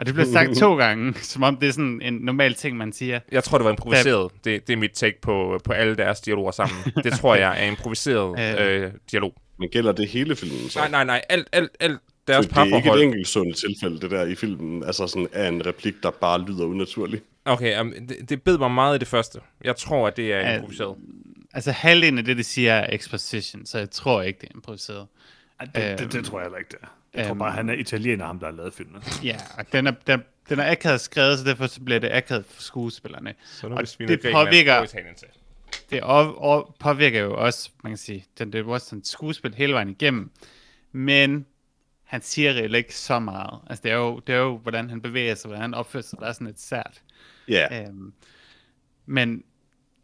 Og 0.01 0.07
det 0.07 0.15
bliver 0.15 0.33
sagt 0.39 0.57
to 0.57 0.77
gange, 0.77 1.15
som 1.15 1.43
om 1.43 1.57
det 1.57 1.69
er 1.69 1.73
sådan 1.73 2.01
en 2.03 2.15
normal 2.15 2.55
ting, 2.55 2.77
man 2.77 2.93
siger. 2.93 3.21
Jeg 3.33 3.45
tror, 3.45 3.59
det 3.59 3.65
var 3.65 3.71
improviseret. 3.71 4.33
Det, 4.45 4.67
det 4.67 4.73
er 4.73 4.77
mit 4.77 4.91
take 4.91 5.21
på, 5.21 5.61
på 5.65 5.73
alle 5.73 5.97
deres 5.97 6.21
dialoger 6.21 6.51
sammen. 6.51 6.77
Det 7.05 7.13
tror 7.13 7.35
jeg 7.35 7.65
er 7.65 7.67
improviseret 7.67 8.41
øh, 8.61 8.93
dialog. 9.11 9.35
Men 9.59 9.69
gælder 9.69 9.93
det 9.93 10.09
hele 10.09 10.37
filmen 10.37 10.69
så? 10.69 10.79
Nej, 10.79 10.91
nej, 10.91 11.05
nej. 11.05 11.23
Alt, 11.29 11.49
alt, 11.53 11.71
alt 11.81 11.99
deres 12.27 12.45
Så 12.45 12.51
det 12.51 12.57
er 12.57 12.65
ikke 12.65 12.77
et 12.77 12.83
parforhold. 12.83 13.03
enkelt 13.03 13.29
sundt 13.29 13.57
tilfælde, 13.57 14.01
det 14.01 14.11
der 14.11 14.27
i 14.27 14.35
filmen. 14.35 14.85
Altså 14.85 15.07
sådan 15.07 15.29
af 15.33 15.49
en 15.49 15.67
replik, 15.67 15.95
der 16.03 16.11
bare 16.11 16.41
lyder 16.41 16.65
unaturlig. 16.65 17.21
Okay, 17.45 17.81
um, 17.81 17.93
det, 18.09 18.17
det 18.29 18.43
bed 18.43 18.59
mig 18.59 18.71
meget 18.71 18.97
i 18.97 18.99
det 18.99 19.09
første. 19.09 19.41
Jeg 19.65 19.77
tror, 19.77 20.07
at 20.07 20.17
det 20.17 20.33
er 20.33 20.55
improviseret. 20.55 20.97
Altså, 21.55 21.71
halvdelen 21.71 22.19
af 22.19 22.25
det, 22.25 22.37
de 22.37 22.45
siger, 22.45 22.73
er 22.75 22.95
exposition, 22.95 23.67
så 23.67 23.79
jeg 23.79 23.91
tror 23.91 24.23
ikke, 24.23 24.41
det 24.41 24.49
er 24.49 24.55
improviseret. 24.55 25.07
Det, 25.61 25.99
det, 25.99 26.13
det, 26.13 26.25
tror 26.25 26.39
jeg 26.39 26.45
heller 26.45 26.59
ikke, 26.59 26.69
det 26.69 26.79
er. 26.83 26.87
Jeg 27.15 27.25
tror 27.25 27.31
øhm, 27.31 27.39
bare, 27.39 27.53
han 27.53 27.69
er 27.69 27.75
italiener, 27.75 28.27
ham 28.27 28.39
der 28.39 28.47
har 28.47 28.53
lavet 28.55 28.75
filmen. 28.75 29.03
Ja, 29.25 29.37
og 29.59 29.73
den 29.73 29.87
er, 29.87 29.93
den, 30.07 30.23
den 30.49 30.59
er 30.59 30.71
akavet 30.71 31.01
skrevet, 31.01 31.39
så 31.39 31.45
derfor 31.45 31.67
så 31.67 31.81
bliver 31.81 32.01
det 32.01 32.11
akavet 32.13 32.45
for 32.47 32.63
skuespillerne. 32.63 33.35
Så 33.45 33.67
Og 33.67 33.83
det 33.99 34.21
påvirker-. 34.33 35.07
Det 35.91 36.03
og, 36.03 36.43
og 36.43 36.77
påvirker 36.81 37.21
jo 37.21 37.37
også, 37.37 37.71
man 37.85 37.93
kan 37.93 37.97
sige, 37.99 38.27
den 38.39 38.53
det 38.53 38.65
Washington 38.65 39.05
skuespil 39.05 39.55
hele 39.55 39.73
vejen 39.73 39.89
igennem. 39.89 40.31
Men 40.93 41.47
han 42.05 42.23
siger 42.23 42.53
reelt 42.53 42.77
ikke 42.77 42.97
så 42.97 43.19
meget. 43.19 43.61
Altså, 43.67 43.83
det 43.83 43.93
er, 43.93 43.97
jo, 43.97 44.19
det 44.19 44.35
er 44.35 44.39
jo, 44.39 44.57
hvordan 44.59 44.91
han 44.91 45.01
bevæger 45.03 45.35
sig, 45.35 45.49
hvordan 45.49 45.63
han 45.63 45.75
opfører 45.75 46.03
sig, 46.03 46.19
der 46.19 46.27
er 46.27 46.33
sådan 46.33 46.47
et 46.47 46.61
sært. 46.61 47.03
Ja, 47.49 47.83
Øhm, 47.83 48.13
men, 49.07 49.45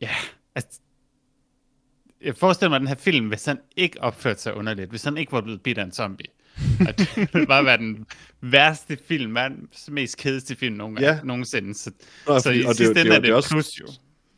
ja, 0.01 0.11
altså, 0.55 0.81
jeg 2.21 2.37
forestiller 2.37 2.69
mig, 2.71 2.77
at 2.77 2.81
den 2.81 2.89
her 2.89 2.95
film, 2.95 3.29
hvis 3.29 3.45
han 3.45 3.59
ikke 3.77 4.01
opførte 4.03 4.41
sig 4.41 4.55
underligt, 4.55 4.91
hvis 4.91 5.05
han 5.05 5.17
ikke 5.17 5.33
var 5.33 5.41
blevet 5.41 5.63
bidt 5.63 5.79
af 5.79 5.85
en 5.85 5.93
zombie, 5.93 6.27
at 6.89 6.99
det 6.99 7.29
ville 7.33 7.47
bare 7.47 7.65
være 7.65 7.77
den 7.79 8.07
værste 8.41 8.99
film, 9.09 9.35
verdens 9.35 9.89
mest 9.91 10.17
kedeligste 10.17 10.57
film 10.57 10.77
nogen, 10.77 10.99
Ja. 10.99 11.19
nogensinde. 11.25 11.75
Så, 11.75 11.91
Nå, 12.27 12.39
så 12.39 12.43
fordi- 12.49 12.61
i 12.61 12.65
og 12.65 12.75
det 12.75 12.81
er 12.81 12.85
sidste 12.87 13.01
ende 13.01 13.11
er 13.11 13.15
det 13.19 13.23
det 13.27 13.35
også- 13.35 13.51
plus 13.51 13.81
jo. 13.81 13.87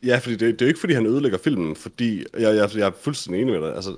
Ja, 0.03 0.17
fordi 0.17 0.35
det, 0.35 0.39
det 0.41 0.61
er 0.61 0.65
jo 0.65 0.67
ikke, 0.67 0.79
fordi 0.79 0.93
han 0.93 1.05
ødelægger 1.05 1.37
filmen, 1.37 1.75
fordi 1.75 2.23
jeg, 2.33 2.55
jeg, 2.55 2.69
jeg 2.75 2.87
er 2.87 2.91
fuldstændig 3.01 3.41
enig 3.41 3.53
med 3.59 3.67
dig. 3.67 3.75
Altså, 3.75 3.95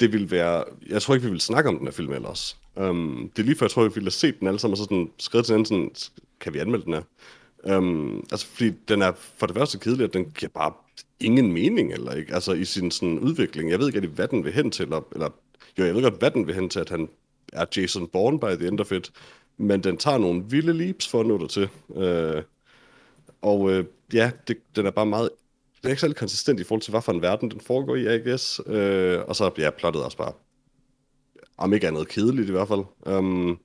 det 0.00 0.12
vil 0.12 0.30
være... 0.30 0.64
Jeg 0.88 1.02
tror 1.02 1.14
ikke, 1.14 1.24
vi 1.26 1.30
vil 1.30 1.40
snakke 1.40 1.68
om 1.68 1.78
den 1.78 1.86
her 1.86 1.92
film 1.92 2.12
ellers. 2.12 2.56
Um, 2.76 3.30
det 3.36 3.42
er 3.42 3.46
lige 3.46 3.56
før, 3.56 3.66
jeg 3.66 3.70
tror, 3.70 3.82
vi 3.82 3.88
ville 3.94 4.04
have 4.06 4.10
set 4.10 4.40
den 4.40 4.46
alle 4.48 4.60
sammen, 4.60 4.72
og 4.72 4.78
så 4.78 4.84
sådan 4.84 5.08
skrevet 5.18 5.46
til 5.46 5.52
hinanden 5.52 5.94
sådan, 5.94 6.16
kan 6.40 6.54
vi 6.54 6.58
anmelde 6.58 6.84
den 6.84 6.92
her? 6.94 7.76
Um, 7.78 8.26
altså, 8.32 8.46
fordi 8.46 8.70
den 8.88 9.02
er 9.02 9.12
for 9.38 9.46
det 9.46 9.56
første 9.56 9.78
kedelig, 9.78 10.04
at 10.04 10.12
den 10.14 10.24
giver 10.24 10.50
bare 10.54 10.72
ingen 11.20 11.52
mening, 11.52 11.92
eller 11.92 12.12
ikke? 12.12 12.34
Altså, 12.34 12.52
i 12.52 12.64
sin 12.64 12.90
sådan 12.90 13.18
udvikling. 13.18 13.70
Jeg 13.70 13.78
ved 13.78 13.86
ikke 13.86 13.96
rigtig, 13.98 14.12
hvad 14.14 14.28
den 14.28 14.44
vil 14.44 14.52
hen 14.52 14.70
til, 14.70 14.82
eller, 14.82 15.00
eller 15.14 15.28
jo, 15.78 15.84
jeg 15.84 15.94
ved 15.94 16.02
godt, 16.02 16.18
hvad 16.18 16.30
den 16.30 16.46
vil 16.46 16.54
hen 16.54 16.68
til, 16.68 16.80
at 16.80 16.88
han 16.90 17.08
er 17.52 17.66
Jason 17.76 18.08
Bourne 18.08 18.40
by 18.40 18.56
the 18.60 18.68
end 18.68 18.80
of 18.80 18.92
it, 18.92 19.12
men 19.56 19.84
den 19.84 19.96
tager 19.96 20.18
nogle 20.18 20.44
vilde 20.44 20.72
leaps 20.72 21.08
for 21.08 21.20
at 21.20 21.26
nå 21.26 21.38
det 21.38 21.50
til. 21.50 21.68
Øh, 21.96 22.42
og 23.42 23.70
øh, 23.70 23.84
ja, 24.12 24.30
det, 24.48 24.76
den 24.76 24.86
er 24.86 24.90
bare 24.90 25.06
meget... 25.06 25.30
Den 25.82 25.86
er 25.86 25.90
ikke 25.90 26.00
særlig 26.00 26.16
konsistent 26.16 26.60
i 26.60 26.64
forhold 26.64 26.82
til, 26.82 26.90
hvad 26.90 27.02
for 27.02 27.12
en 27.12 27.22
verden 27.22 27.50
den 27.50 27.60
foregår 27.60 27.96
i, 27.96 28.16
I 28.16 28.18
guess. 28.18 28.60
Øh, 28.66 29.20
og 29.20 29.36
så 29.36 29.50
ja, 29.58 29.70
plottet 29.70 30.04
også 30.04 30.16
bare... 30.16 30.32
Om 31.56 31.72
ikke 31.72 31.86
andet 31.86 32.08
kedeligt 32.08 32.48
i 32.48 32.52
hvert 32.52 32.68
fald. 32.68 32.84
Um, 33.16 33.60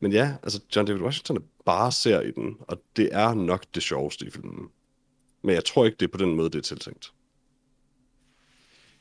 men 0.00 0.12
ja, 0.12 0.34
altså 0.42 0.60
John 0.76 0.86
David 0.86 1.02
Washington 1.02 1.36
er 1.36 1.40
bare 1.64 1.92
ser 1.92 2.20
i 2.20 2.30
den, 2.30 2.56
og 2.60 2.82
det 2.96 3.08
er 3.12 3.34
nok 3.34 3.64
det 3.74 3.82
sjoveste 3.82 4.26
i 4.26 4.30
filmen. 4.30 4.68
Men 5.42 5.54
jeg 5.54 5.64
tror 5.64 5.84
ikke, 5.84 5.96
det 6.00 6.06
er 6.06 6.12
på 6.12 6.18
den 6.18 6.34
måde, 6.36 6.50
det 6.50 6.58
er 6.58 6.62
tiltænkt. 6.62 7.12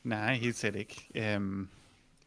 Nej, 0.03 0.35
helt 0.35 0.55
sikkert 0.55 0.79
ikke. 0.79 1.07
Øhm, 1.15 1.67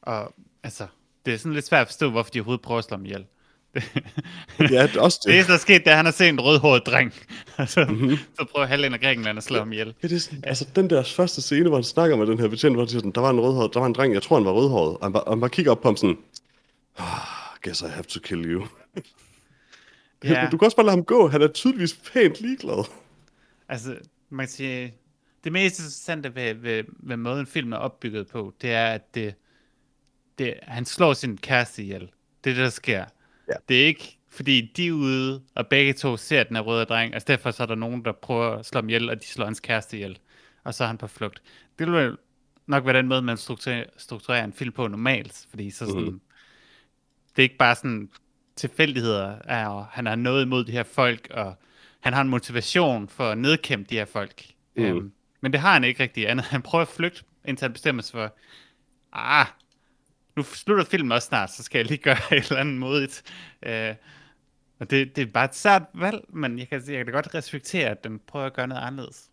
og 0.03 0.35
altså, 0.63 0.87
det 1.27 1.35
er 1.35 1.39
sådan 1.39 1.53
lidt 1.53 1.67
svært 1.67 1.81
at 1.81 1.87
forstå, 1.89 2.11
hvorfor 2.11 2.31
de 2.31 2.39
overhovedet 2.41 2.63
prøver 2.63 2.79
at 2.79 2.85
slå 2.85 2.97
ham 2.97 3.05
ihjel. 3.05 3.25
Ja, 4.59 4.83
det 4.87 4.97
er 4.97 5.01
også 5.01 5.21
Det 5.27 5.35
det. 5.39 5.47
der 5.47 5.55
er 5.55 5.59
sket, 5.59 5.81
det 5.81 5.87
er, 5.87 5.91
at 5.91 5.97
han 5.97 6.05
har 6.05 6.13
set 6.13 6.29
en 6.29 6.41
rødhåret 6.41 6.83
dreng. 6.87 7.13
Og 7.59 7.69
så, 7.69 7.85
Mhm. 7.89 7.95
mm-hmm. 8.01 8.17
så 8.39 8.45
prøver 8.53 8.67
halvdelen 8.67 8.95
af 8.95 9.01
Grækenland 9.01 9.39
at 9.39 9.45
slå 9.45 9.59
ham 9.59 9.73
ihjel. 9.73 9.95
Ja, 10.03 10.09
det 10.09 10.17
er 10.17 10.21
sådan, 10.21 10.45
altså 10.47 10.67
den 10.77 10.91
der 10.91 11.03
første 11.03 11.43
scene, 11.43 11.69
hvor 11.69 11.77
han 11.77 11.85
snakker 11.85 12.17
med 12.17 12.27
den 12.27 12.39
her 12.39 12.49
betjent, 12.49 12.75
hvor 12.75 12.83
han 12.83 12.89
siger 12.89 13.01
sådan, 13.01 13.13
der 13.13 13.21
var 13.21 13.31
en 13.31 13.41
rødhåret, 13.41 13.75
der 13.75 13.81
var 13.81 13.87
en 13.87 13.93
dreng, 13.93 14.15
jeg 14.15 14.23
tror 14.23 14.37
han 14.37 14.45
var 14.45 14.53
rødhåret, 14.53 14.97
og 14.97 15.05
han 15.05 15.13
bare, 15.13 15.23
og 15.25 15.33
han 15.33 15.41
bare 15.41 15.51
kigger 15.51 15.73
op 15.73 15.81
på 15.81 15.89
ham 15.89 15.97
sådan, 15.97 16.17
oh, 16.99 17.05
guess 17.63 17.81
I 17.83 17.85
have 17.85 18.03
to 18.05 18.21
kill 18.21 18.45
you. 18.53 18.67
Ja, 20.25 20.49
Du 20.53 20.57
kan 20.59 20.65
også 20.67 20.77
bare 20.77 20.87
lade 20.87 20.97
ham 20.97 21.05
gå, 21.05 21.29
han 21.29 21.43
er 21.43 21.49
tydeligvis 21.49 21.95
pænt 22.13 22.41
ligeglad. 22.41 22.85
altså, 23.69 23.97
man 24.31 24.47
kan 24.47 24.51
sige, 24.53 24.95
det 25.45 25.53
mest 25.53 25.79
interessante 25.79 26.35
ved, 26.35 26.55
ved, 26.55 26.85
ved 27.01 27.17
måden 27.17 27.47
filmen 27.47 27.73
er 27.73 27.77
opbygget 27.77 28.27
på, 28.29 28.53
det 28.63 28.73
er, 28.73 28.87
at 28.87 29.15
det, 29.15 29.35
det, 30.45 30.55
han 30.63 30.85
slår 30.85 31.13
sin 31.13 31.37
kæreste 31.39 31.83
ihjel. 31.83 32.01
Det 32.45 32.51
er 32.51 32.55
det, 32.55 32.65
der 32.65 32.71
sker. 32.71 33.05
Ja. 33.49 33.55
Det 33.69 33.83
er 33.83 33.87
ikke, 33.87 34.19
fordi 34.31 34.73
de 34.77 34.87
er 34.87 34.93
ude, 34.93 35.43
og 35.55 35.67
begge 35.67 35.93
to 35.93 36.17
ser 36.17 36.45
den 36.45 36.57
her 36.57 36.63
røde 36.63 36.85
dreng, 36.85 37.15
altså 37.15 37.27
derfor 37.29 37.51
så 37.51 37.63
er 37.63 37.67
der 37.67 37.75
nogen, 37.75 38.05
der 38.05 38.13
prøver 38.13 38.57
at 38.57 38.67
slå 38.67 38.79
ham 38.81 38.89
ihjel, 38.89 39.11
og 39.11 39.21
de 39.21 39.27
slår 39.27 39.45
hans 39.45 39.61
kæreste 39.61 39.97
ihjel. 39.97 40.19
Og 40.65 40.75
så 40.75 40.85
er 40.85 40.89
han 40.89 40.99
på 40.99 41.07
flugt. 41.07 41.43
Det 41.79 41.93
vil 41.93 42.17
nok 42.67 42.85
være 42.87 42.97
den 42.99 43.09
måde, 43.09 43.23
man 43.23 43.37
strukturerer, 43.37 43.85
strukturerer 43.97 44.45
en 44.45 44.53
film 44.53 44.73
på 44.73 44.89
normalt, 44.89 45.47
fordi 45.51 45.71
så 45.71 45.87
sådan, 45.87 46.03
Mhm. 46.03 46.21
det 47.37 47.39
er 47.39 47.43
ikke 47.43 47.57
bare 47.59 47.75
sådan 47.75 48.11
tilfældigheder, 48.57 49.39
og 49.69 49.87
han 49.87 50.07
har 50.07 50.17
noget 50.17 50.45
imod 50.45 50.65
de 50.65 50.73
her 50.73 50.83
folk, 50.83 51.29
og 51.31 51.55
han 52.01 52.13
har 52.13 52.21
en 52.23 52.29
motivation 52.29 53.09
for 53.09 53.31
at 53.31 53.39
nedkæmpe 53.39 53.91
de 53.91 53.95
her 53.95 54.05
folk. 54.05 54.45
Mm. 54.77 54.83
Øhm, 54.85 55.13
men 55.41 55.53
det 55.53 55.61
har 55.61 55.73
han 55.73 55.85
ikke 55.85 56.03
rigtig 56.03 56.29
andet. 56.31 56.47
Han 56.47 56.63
prøver 56.63 56.83
at 56.83 56.89
flygte, 56.89 57.23
indtil 57.45 57.65
han 57.65 57.73
bestemmer 57.73 58.03
sig 58.03 58.13
for, 58.13 58.37
ah, 59.13 59.47
nu 60.37 60.43
slutter 60.43 60.85
filmen 60.85 61.13
også 61.13 61.27
snart, 61.27 61.53
så 61.53 61.63
skal 61.63 61.79
jeg 61.79 61.87
lige 61.87 61.99
gøre 61.99 62.17
et 62.37 62.49
eller 62.49 62.61
andet 62.61 62.79
modigt. 62.79 63.23
Øh, 63.63 63.95
og 64.79 64.91
det, 64.91 65.17
det 65.17 65.23
er 65.23 65.33
bare 65.33 65.45
et 65.45 65.55
sært 65.55 65.83
valg, 65.95 66.25
men 66.29 66.59
jeg 66.59 66.69
kan, 66.69 66.83
jeg 66.89 66.97
kan 66.97 67.07
da 67.07 67.13
godt 67.13 67.35
respektere, 67.35 67.89
at 67.89 68.05
den 68.05 68.21
prøver 68.27 68.47
at 68.47 68.55
gøre 68.55 68.67
noget 68.67 68.83
anderledes. 68.83 69.31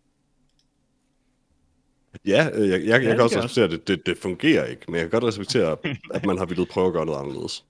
Ja, 2.26 2.50
øh, 2.54 2.68
jeg, 2.68 2.80
jeg, 2.80 2.88
jeg 2.88 3.00
det 3.00 3.08
kan 3.08 3.20
også 3.20 3.38
respektere, 3.38 3.64
at 3.64 3.70
det, 3.70 3.88
det, 3.88 4.06
det 4.06 4.18
fungerer 4.18 4.64
ikke, 4.64 4.82
men 4.88 4.94
jeg 4.94 5.02
kan 5.02 5.10
godt 5.10 5.24
respektere, 5.24 5.76
at 6.14 6.26
man 6.26 6.38
har 6.38 6.46
villet 6.46 6.68
prøve 6.68 6.86
at 6.86 6.92
gøre 6.92 7.06
noget 7.06 7.18
anderledes. 7.18 7.64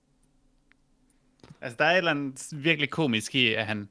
Altså, 1.61 1.77
der 1.79 1.85
er 1.85 1.91
et 1.91 1.97
eller 1.97 2.11
andet 2.11 2.49
virkelig 2.53 2.91
komisk 2.91 3.35
i, 3.35 3.55
at 3.55 3.67
han 3.67 3.89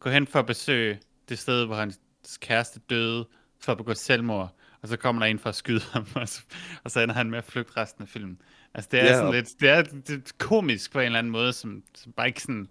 går 0.00 0.10
hen 0.10 0.26
for 0.26 0.38
at 0.38 0.46
besøge 0.46 1.00
det 1.28 1.38
sted, 1.38 1.66
hvor 1.66 1.76
hans 1.76 2.00
kæreste 2.40 2.80
døde, 2.90 3.28
for 3.60 3.72
at 3.72 3.78
begå 3.78 3.94
selvmord, 3.94 4.56
og 4.82 4.88
så 4.88 4.96
kommer 4.96 5.22
der 5.22 5.30
en 5.30 5.38
for 5.38 5.48
at 5.48 5.54
skyde 5.54 5.82
ham, 5.92 6.06
og 6.14 6.28
så, 6.28 6.42
og 6.84 6.90
så 6.90 7.00
ender 7.00 7.14
han 7.14 7.30
med 7.30 7.38
at 7.38 7.44
flygte 7.44 7.76
resten 7.76 8.02
af 8.02 8.08
filmen. 8.08 8.40
Altså, 8.74 8.88
det 8.92 9.00
er 9.00 9.04
Ja, 9.04 9.14
sådan 9.14 9.34
lidt, 9.34 9.48
det 9.60 9.68
er, 9.68 9.82
det 9.82 10.10
er 10.10 10.32
komisk 10.38 10.92
på 10.92 10.98
en 10.98 11.06
eller 11.06 11.18
anden 11.18 11.32
måde, 11.32 11.52
som, 11.52 11.82
som 11.94 12.12
bare 12.12 12.26
ikke 12.26 12.42
sådan, 12.42 12.68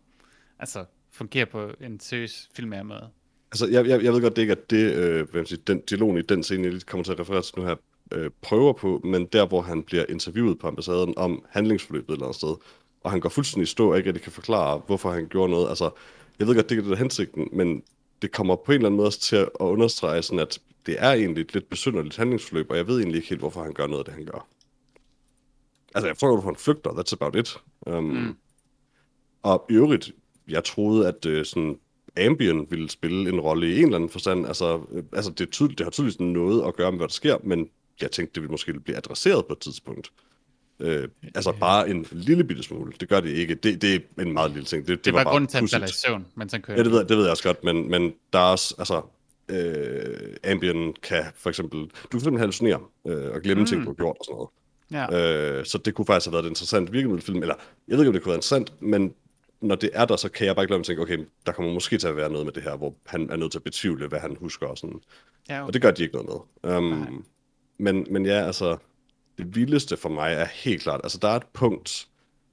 altså, 0.59 0.85
fungerer 1.11 1.45
på 1.45 1.71
en 1.81 1.99
seriøs 1.99 2.49
filmær 2.55 2.83
måde. 2.83 3.09
Altså, 3.51 3.67
jeg, 3.67 3.87
jeg, 3.87 4.03
jeg 4.03 4.13
ved 4.13 4.21
godt, 4.21 4.35
det 4.35 4.41
ikke 4.41 4.51
er 4.51 4.57
det, 4.69 4.93
øh, 4.93 5.15
hvad 5.15 5.39
man 5.41 5.45
siger, 5.45 5.61
den 5.67 5.81
dialogen 5.81 6.17
i 6.17 6.21
den 6.21 6.43
scene, 6.43 6.63
jeg 6.63 6.71
lige 6.71 6.81
kommer 6.81 7.03
til 7.03 7.11
at 7.11 7.19
referere 7.19 7.41
til 7.41 7.53
nu 7.57 7.65
her, 7.65 7.75
øh, 8.11 8.29
prøver 8.41 8.73
på, 8.73 9.01
men 9.03 9.25
der, 9.25 9.47
hvor 9.47 9.61
han 9.61 9.83
bliver 9.83 10.05
interviewet 10.09 10.59
på 10.59 10.67
ambassaden 10.67 11.13
om 11.17 11.45
handlingsforløbet 11.49 12.09
et 12.09 12.13
eller 12.13 12.25
andet 12.25 12.35
sted, 12.35 12.55
og 13.03 13.11
han 13.11 13.19
går 13.19 13.29
fuldstændig 13.29 13.67
stå, 13.67 13.91
og 13.91 13.97
ikke 13.97 14.07
rigtig 14.07 14.23
kan 14.23 14.31
forklare, 14.31 14.81
hvorfor 14.87 15.11
han 15.11 15.27
gjorde 15.27 15.51
noget. 15.51 15.69
Altså, 15.69 15.89
jeg 16.39 16.47
ved 16.47 16.55
godt, 16.55 16.69
det 16.69 16.75
ikke 16.75 16.85
er 16.85 16.89
det, 16.89 16.97
hensigten, 16.97 17.49
men 17.53 17.83
det 18.21 18.31
kommer 18.31 18.55
på 18.55 18.71
en 18.71 18.75
eller 18.75 18.87
anden 18.87 18.97
måde 18.97 19.11
til 19.11 19.35
at 19.35 19.49
understrege, 19.59 20.21
sådan 20.21 20.39
at 20.39 20.59
det 20.85 20.95
er 20.99 21.11
egentlig 21.11 21.41
et 21.41 21.53
lidt 21.53 21.69
besynderligt 21.69 22.17
handlingsforløb, 22.17 22.71
og 22.71 22.77
jeg 22.77 22.87
ved 22.87 22.97
egentlig 22.97 23.15
ikke 23.17 23.29
helt, 23.29 23.41
hvorfor 23.41 23.63
han 23.63 23.73
gør 23.73 23.87
noget 23.87 23.99
af 23.99 24.05
det, 24.05 24.13
han 24.13 24.25
gør. 24.25 24.47
Altså, 25.95 26.07
jeg 26.07 26.15
forstår, 26.15 26.31
hvorfor 26.31 26.49
han 26.49 26.55
flygter, 26.55 26.89
that's 26.91 27.13
about 27.19 27.35
it. 27.35 27.57
Um, 27.87 28.03
mm. 28.03 28.35
Og 29.43 29.65
i 29.69 29.73
øvrigt, 29.73 30.11
jeg 30.47 30.63
troede, 30.63 31.07
at 31.07 31.25
øh, 31.25 31.45
sådan 31.45 31.79
Ambien 32.17 32.67
ville 32.69 32.89
spille 32.89 33.29
en 33.29 33.39
rolle 33.39 33.67
i 33.69 33.77
en 33.77 33.83
eller 33.83 33.95
anden 33.95 34.09
forstand. 34.09 34.47
Altså, 34.47 34.81
øh, 34.91 35.03
altså 35.13 35.31
det, 35.31 35.41
er 35.47 35.51
tydeligt, 35.51 35.77
det 35.77 35.85
har 35.85 35.91
tydeligvis 35.91 36.19
noget 36.19 36.67
at 36.67 36.75
gøre 36.75 36.91
med, 36.91 36.99
hvad 36.99 37.07
der 37.07 37.13
sker, 37.13 37.37
men 37.43 37.69
jeg 38.01 38.11
tænkte, 38.11 38.35
det 38.35 38.41
ville 38.41 38.51
måske 38.51 38.79
blive 38.79 38.97
adresseret 38.97 39.45
på 39.45 39.53
et 39.53 39.59
tidspunkt. 39.59 40.11
Øh, 40.79 41.09
altså 41.35 41.51
bare 41.59 41.89
en 41.89 42.05
lille 42.11 42.43
bitte 42.43 42.63
smule. 42.63 42.93
Det 42.99 43.09
gør 43.09 43.19
det 43.19 43.29
ikke. 43.29 43.55
Det, 43.55 43.81
det 43.81 43.95
er 44.17 44.21
en 44.21 44.33
meget 44.33 44.51
lille 44.51 44.65
ting. 44.65 44.87
Det, 44.87 44.97
det, 44.97 45.05
Det, 45.05 45.13
var 45.13 45.19
var 45.19 45.23
bare 45.23 45.33
grunden 45.33 45.47
til, 45.47 45.75
at 45.75 45.81
han 45.81 45.89
i 45.89 45.91
søvn, 45.91 46.25
mens 46.35 46.51
han 46.51 46.61
kører. 46.61 46.77
Ja, 46.77 46.83
det 46.83 46.91
ved, 46.91 46.99
jeg, 46.99 47.09
det 47.09 47.17
ved 47.17 47.23
jeg 47.23 47.31
også 47.31 47.43
godt, 47.43 47.63
men, 47.63 47.89
men 47.89 48.13
der 48.33 48.39
er 48.39 48.51
også, 48.51 48.75
altså, 48.77 49.01
øh, 49.49 50.51
Ambien 50.51 50.93
kan 51.03 51.23
for 51.35 51.49
eksempel, 51.49 51.79
du 51.79 51.87
kan 52.11 52.19
simpelthen 52.19 52.39
hallucinere 52.39 52.79
øh, 53.07 53.31
og 53.31 53.41
glemme 53.41 53.61
mm. 53.61 53.67
ting, 53.67 53.81
du 53.81 53.89
har 53.89 53.93
gjort 53.93 54.15
og 54.19 54.25
sådan 54.25 54.35
noget. 54.35 54.49
Ja. 54.91 55.57
Øh, 55.59 55.65
så 55.65 55.77
det 55.77 55.93
kunne 55.93 56.05
faktisk 56.05 56.25
have 56.25 56.33
været 56.33 56.45
et 56.45 56.49
interessant 56.49 56.93
virkemiddelfilm, 56.93 57.41
eller 57.41 57.55
jeg 57.87 57.97
ved 57.97 58.03
ikke, 58.03 58.09
om 58.09 58.13
det 58.13 58.23
kunne 58.23 58.31
være 58.31 58.37
interessant, 58.37 58.81
men 58.81 59.13
når 59.61 59.75
det 59.75 59.89
er 59.93 60.05
der, 60.05 60.15
så 60.15 60.29
kan 60.29 60.47
jeg 60.47 60.55
bare 60.55 60.63
ikke 60.63 60.71
lade 60.71 60.79
mig 60.79 60.85
tænke, 60.85 61.01
okay, 61.01 61.17
der 61.45 61.51
kommer 61.51 61.73
måske 61.73 61.97
til 61.97 62.07
at 62.07 62.15
være 62.15 62.29
noget 62.29 62.45
med 62.45 62.53
det 62.53 62.63
her, 62.63 62.75
hvor 62.75 62.95
han 63.05 63.29
er 63.29 63.35
nødt 63.35 63.51
til 63.51 63.59
at 63.59 63.63
betvivle, 63.63 64.07
hvad 64.07 64.19
han 64.19 64.37
husker 64.39 64.67
og 64.67 64.77
sådan. 64.77 64.99
ja, 65.49 65.65
Og 65.65 65.73
det 65.73 65.81
gør 65.81 65.91
de 65.91 66.03
ikke 66.03 66.15
noget 66.15 66.41
med. 66.63 66.71
Nej. 66.71 66.77
Um, 66.77 67.25
men, 67.77 68.07
men 68.09 68.25
ja, 68.25 68.45
altså, 68.45 68.77
det 69.37 69.55
vildeste 69.55 69.97
for 69.97 70.09
mig 70.09 70.33
er 70.33 70.45
helt 70.45 70.81
klart, 70.81 70.99
altså 71.03 71.17
der 71.21 71.27
er 71.27 71.35
et 71.35 71.47
punkt, 71.53 72.07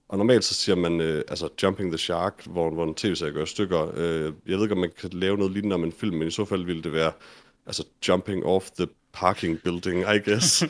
og 0.08 0.18
normalt 0.18 0.44
så 0.44 0.54
siger 0.54 0.76
man, 0.76 1.00
øh, 1.00 1.24
altså 1.28 1.48
Jumping 1.62 1.90
the 1.90 1.98
Shark, 1.98 2.46
hvor, 2.46 2.70
hvor 2.70 2.84
en 2.84 2.94
tv-serie 2.94 3.32
gør 3.32 3.44
stykker. 3.44 3.92
Øh, 3.96 4.32
jeg 4.46 4.56
ved 4.56 4.62
ikke, 4.62 4.74
om 4.74 4.80
man 4.80 4.92
kan 5.00 5.10
lave 5.12 5.36
noget 5.36 5.52
lignende 5.52 5.74
om 5.74 5.84
en 5.84 5.92
film, 5.92 6.16
men 6.16 6.28
i 6.28 6.30
så 6.30 6.44
fald 6.44 6.64
ville 6.64 6.82
det 6.82 6.92
være, 6.92 7.12
altså 7.66 7.84
Jumping 8.08 8.44
off 8.44 8.70
the 8.70 8.88
parking 9.12 9.60
building, 9.62 10.00
I 10.00 10.30
guess. 10.30 10.64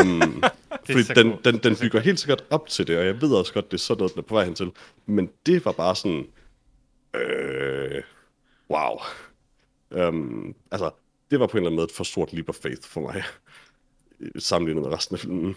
um, 0.00 0.42
fordi 0.86 1.02
den, 1.02 1.38
den, 1.44 1.58
den 1.58 1.72
er 1.72 1.76
bygger 1.80 2.00
helt 2.00 2.20
sikkert 2.20 2.44
op 2.50 2.68
til 2.68 2.86
det, 2.86 2.98
og 2.98 3.06
jeg 3.06 3.20
ved 3.20 3.34
også 3.34 3.52
godt, 3.52 3.70
det 3.70 3.74
er 3.74 3.78
sådan 3.78 3.98
noget, 3.98 4.12
den 4.14 4.18
er 4.18 4.26
på 4.26 4.34
vej 4.34 4.44
hen 4.44 4.54
til. 4.54 4.72
Men 5.06 5.30
det 5.46 5.64
var 5.64 5.72
bare 5.72 5.96
sådan, 5.96 6.26
øh, 7.14 8.02
wow. 8.70 8.98
Um, 9.90 10.54
altså, 10.70 10.90
det 11.30 11.40
var 11.40 11.46
på 11.46 11.56
en 11.56 11.58
eller 11.58 11.68
anden 11.68 11.76
måde 11.76 11.84
et 11.84 11.92
for 11.92 12.04
stort 12.04 12.32
leap 12.32 12.48
of 12.48 12.54
faith 12.54 12.88
for 12.88 13.00
mig, 13.00 13.22
sammenlignet 14.38 14.82
med 14.82 14.92
resten 14.92 15.14
af 15.14 15.20
filmen. 15.20 15.56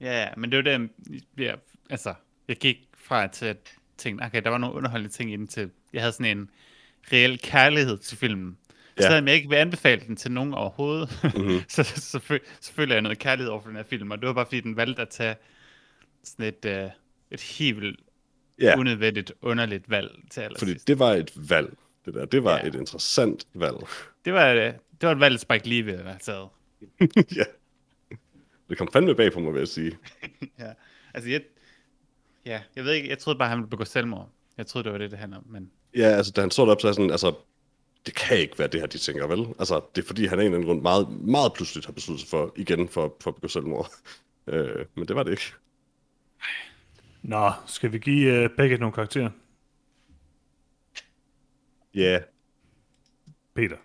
Ja, 0.00 0.20
ja, 0.20 0.28
men 0.36 0.52
det 0.52 0.56
var 0.56 0.62
det, 0.62 0.90
jeg, 1.38 1.58
altså, 1.90 2.14
jeg 2.48 2.56
gik 2.56 2.88
fra 2.96 3.26
til 3.26 3.46
at 3.46 3.74
tænke, 3.96 4.24
okay, 4.24 4.42
der 4.42 4.50
var 4.50 4.58
nogle 4.58 4.76
underholdende 4.76 5.12
ting 5.12 5.32
i 5.32 5.36
den 5.36 5.46
til, 5.46 5.70
jeg 5.92 6.02
havde 6.02 6.12
sådan 6.12 6.38
en 6.38 6.50
reel 7.12 7.38
kærlighed 7.38 7.98
til 7.98 8.18
filmen. 8.18 8.58
Ja. 8.98 9.02
Selvom 9.02 9.26
jeg 9.26 9.34
ikke 9.36 9.48
vil 9.48 9.56
anbefale 9.56 10.02
den 10.06 10.16
til 10.16 10.32
nogen 10.32 10.54
overhovedet, 10.54 11.20
Mhm. 11.36 11.60
så, 11.68 11.82
så, 11.82 12.00
så, 12.00 12.38
så 12.60 12.72
føler 12.72 12.94
jeg 12.94 13.02
noget 13.02 13.18
kærlighed 13.18 13.50
over 13.50 13.60
for 13.60 13.68
den 13.68 13.76
her 13.76 13.82
film, 13.84 14.10
og 14.10 14.18
det 14.18 14.26
var 14.26 14.32
bare 14.32 14.46
fordi, 14.46 14.60
den 14.60 14.76
valgte 14.76 15.02
at 15.02 15.08
tage 15.08 15.36
sådan 16.24 16.46
et, 16.46 16.84
uh, 16.84 16.90
et 17.30 17.40
helt 17.40 18.00
Ja, 18.60 18.78
unødvendigt, 18.78 19.32
underligt 19.42 19.90
valg 19.90 20.10
til 20.30 20.40
allersidst. 20.40 20.70
fordi 20.70 20.84
det 20.86 20.98
var 20.98 21.12
et 21.12 21.32
valg, 21.48 21.72
det 22.04 22.14
der. 22.14 22.24
Det 22.24 22.44
var 22.44 22.58
Ja. 22.58 22.66
et 22.66 22.74
interessant 22.74 23.46
valg. 23.54 23.76
Det 24.24 24.32
var, 24.32 24.48
øh, 24.48 24.56
det 24.60 24.74
var 25.02 25.10
et 25.12 25.20
valg, 25.20 25.40
Spike 25.40 25.68
Lee 25.68 25.82
ville 25.82 26.02
have 26.04 26.18
taget. 26.20 26.48
ja. 27.36 27.44
Det 28.68 28.78
kom 28.78 28.88
fandme 28.92 29.14
bag 29.14 29.32
på 29.32 29.40
mig, 29.40 29.52
vil 29.52 29.58
jeg 29.58 29.68
sige. 29.68 29.98
ja. 30.58 30.72
Altså, 31.14 31.30
jeg, 31.30 31.40
Ja, 32.46 32.60
jeg 32.76 32.84
ved 32.84 32.92
ikke, 32.92 33.08
jeg 33.08 33.18
troede 33.18 33.38
bare, 33.38 33.48
han 33.48 33.58
ville 33.58 33.70
begå 33.70 33.84
selvmord. 33.84 34.30
Jeg 34.58 34.66
troede, 34.66 34.84
det 34.84 34.92
var 34.92 34.98
det, 34.98 35.10
det 35.10 35.18
handler 35.18 35.38
om, 35.38 35.44
men... 35.48 35.70
Ja, 35.96 36.04
altså, 36.08 36.32
da 36.32 36.40
han 36.40 36.50
så 36.50 36.62
det 36.62 36.70
op, 36.70 36.80
så 36.80 36.88
er 36.88 36.92
sådan, 36.92 37.10
altså, 37.10 37.34
det 38.06 38.14
kan 38.14 38.38
ikke 38.38 38.58
være 38.58 38.68
det 38.68 38.80
her, 38.80 38.86
de 38.86 38.98
tænker, 38.98 39.26
vel? 39.26 39.54
Altså, 39.58 39.80
det 39.94 40.02
er 40.02 40.06
fordi, 40.06 40.26
han 40.26 40.38
af 40.38 40.42
en 40.42 40.46
eller 40.46 40.58
anden 40.58 40.68
grund 40.68 40.82
meget, 40.82 41.08
meget 41.10 41.52
pludseligt 41.52 41.86
har 41.86 41.92
besluttet 41.92 42.20
sig 42.20 42.30
for, 42.30 42.52
igen, 42.56 42.88
for, 42.88 43.16
for 43.20 43.30
at 43.30 43.34
begå 43.34 43.48
selvmord. 43.48 43.90
Øh, 44.46 44.86
men 44.94 45.08
det 45.08 45.16
var 45.16 45.22
det 45.22 45.30
ikke. 45.30 45.52
Nå, 47.22 47.52
skal 47.66 47.92
vi 47.92 47.98
give 47.98 48.44
uh, 48.44 48.50
begge 48.56 48.76
nogle 48.76 48.92
karakterer? 48.92 49.30
Ja, 51.94 52.00
yeah. 52.00 52.22
Peter. 53.54 53.76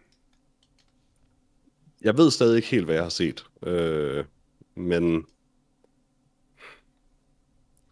jeg 2.01 2.17
ved 2.17 2.31
stadig 2.31 2.55
ikke 2.55 2.67
helt, 2.67 2.85
hvad 2.85 2.95
jeg 2.95 3.03
har 3.03 3.09
set. 3.09 3.45
Øh, 3.63 4.25
men... 4.75 5.25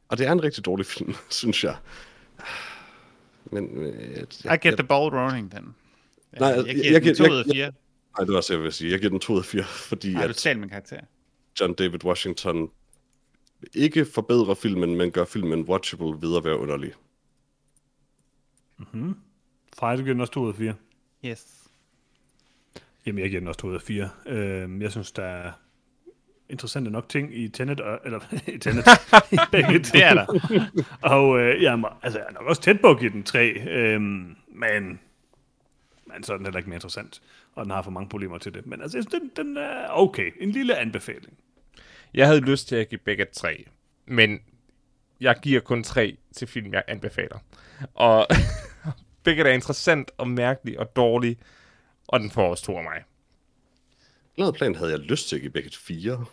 Og 0.07 0.17
det 0.17 0.27
er 0.27 0.31
en 0.31 0.43
rigtig 0.43 0.65
dårlig 0.65 0.85
film, 0.85 1.15
synes 1.29 1.63
jeg. 1.63 1.77
Men... 3.45 3.77
Øh, 3.77 4.25
jeg, 4.43 4.53
I 4.53 4.67
get 4.67 4.77
the 4.77 4.87
ball 4.87 5.15
rolling, 5.15 5.51
then. 5.51 5.75
Nej, 6.39 6.49
jeg, 6.49 6.57
jeg- 6.57 6.65
jeg 6.67 6.75
giver 6.75 6.91
jeg 6.91 7.01
den 7.03 7.13
giver- 7.15 7.27
2 7.27 7.33
ud 7.33 7.37
af 7.37 7.45
jeg- 7.45 7.55
4. 7.55 7.65
Nej, 7.65 8.25
det 8.25 8.27
var 8.31 8.37
også, 8.37 8.53
jeg 8.53 8.63
vil 8.63 8.73
sige. 8.73 8.91
Jeg 8.91 8.99
giver 8.99 9.09
den 9.09 9.19
2 9.19 9.33
ud 9.33 9.39
af 9.39 9.45
4, 9.45 9.63
fordi 9.89 10.13
Har 10.13 10.23
du 10.23 10.29
at 10.29 10.35
talt 10.35 10.59
min 10.59 10.69
karakter? 10.69 10.99
John 11.61 11.73
David 11.73 12.03
Washington 12.05 12.69
ikke 13.73 14.05
forbedrer 14.05 14.53
filmen, 14.53 14.95
men 14.95 15.11
gør 15.11 15.25
filmen 15.25 15.61
watchable 15.61 16.27
ved 16.27 16.37
at 16.37 16.43
være 16.43 16.57
underlig. 16.57 16.93
Freja, 19.77 19.95
du 19.97 20.01
giver 20.01 20.13
den 20.13 20.21
også 20.21 20.33
2 20.33 20.41
ud 20.41 20.49
af 20.49 20.55
4. 20.55 20.73
Yes. 21.25 21.45
Jamen, 23.05 23.21
jeg 23.21 23.29
giver 23.29 23.39
den 23.41 23.47
også 23.47 23.59
2 23.59 23.67
ud 23.67 23.73
af 23.75 23.81
4. 23.81 24.09
Øh, 24.25 24.81
jeg 24.81 24.91
synes, 24.91 25.11
der 25.11 25.23
er 25.23 25.51
interessante 26.49 26.91
nok 26.91 27.09
ting 27.09 27.37
i 27.37 27.47
Tenet, 27.49 27.79
og, 27.79 27.99
eller 28.05 28.19
i 28.55 28.57
Tenet, 28.57 28.85
i 29.31 29.37
begge. 29.51 29.79
Det 29.79 30.03
er 30.03 30.13
der. 30.13 30.25
Og 31.01 31.39
øh, 31.39 31.63
jeg, 31.63 31.73
er, 31.73 31.99
altså, 32.03 32.19
jeg 32.19 32.27
er 32.29 32.33
nok 32.33 32.43
også 32.49 32.61
tæt 32.61 32.81
på 32.81 32.89
at 32.89 32.99
give 32.99 33.11
den 33.11 33.23
3, 33.23 33.47
øh, 33.49 34.01
men, 34.01 34.99
men 36.15 36.23
så 36.23 36.33
er 36.33 36.37
den 36.37 36.45
heller 36.45 36.57
ikke 36.57 36.69
mere 36.69 36.77
interessant, 36.77 37.21
og 37.53 37.65
den 37.65 37.71
har 37.71 37.81
for 37.81 37.91
mange 37.91 38.09
problemer 38.09 38.37
til 38.37 38.53
det. 38.53 38.65
Men 38.65 38.81
altså, 38.81 39.07
den, 39.11 39.31
den 39.35 39.57
er 39.57 39.87
okay. 39.89 40.31
En 40.39 40.51
lille 40.51 40.77
anbefaling. 40.77 41.37
Jeg 42.13 42.27
havde 42.27 42.39
lyst 42.39 42.67
til 42.67 42.75
at 42.75 42.89
give 42.89 42.99
begge 42.99 43.25
tre, 43.33 43.65
men 44.05 44.39
jeg 45.21 45.35
giver 45.41 45.59
kun 45.59 45.83
tre 45.83 46.17
til 46.35 46.47
film, 46.47 46.73
jeg 46.73 46.83
anbefaler. 46.87 47.37
Og 47.93 48.27
begge 49.23 49.43
er 49.43 49.53
interessant 49.53 50.11
og 50.17 50.27
mærkelig 50.27 50.79
og 50.79 50.95
dårlig, 50.95 51.37
og 52.07 52.19
den 52.19 52.31
får 52.31 52.49
også 52.49 52.63
to 52.63 52.77
af 52.77 52.83
mig. 52.83 53.03
Lavet 54.37 54.55
plan 54.55 54.75
havde 54.75 54.91
jeg 54.91 54.99
lyst 54.99 55.29
til 55.29 55.35
at 55.35 55.41
give 55.41 55.51
begge 55.51 55.71
4. 55.77 56.25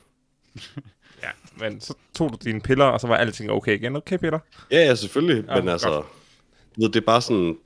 Ja, 1.23 1.31
men 1.57 1.81
så 1.81 1.95
tog 2.15 2.33
du 2.33 2.39
dine 2.45 2.61
piller, 2.61 2.85
og 2.85 3.01
så 3.01 3.07
var 3.07 3.17
alting 3.17 3.51
okay 3.51 3.75
igen. 3.75 3.97
Okay, 3.97 4.19
Peter? 4.19 4.39
Ja, 4.71 4.79
ja, 4.79 4.95
selvfølgelig, 4.95 5.45
Ja, 5.45 5.55
ja, 5.55 5.61
men 5.61 5.69
altså... 5.69 5.89
godt. 5.91 6.07
Ved, 6.77 6.89
det 6.89 6.97
er 6.97 7.07
bare 7.07 7.23
sådan... 7.23 7.59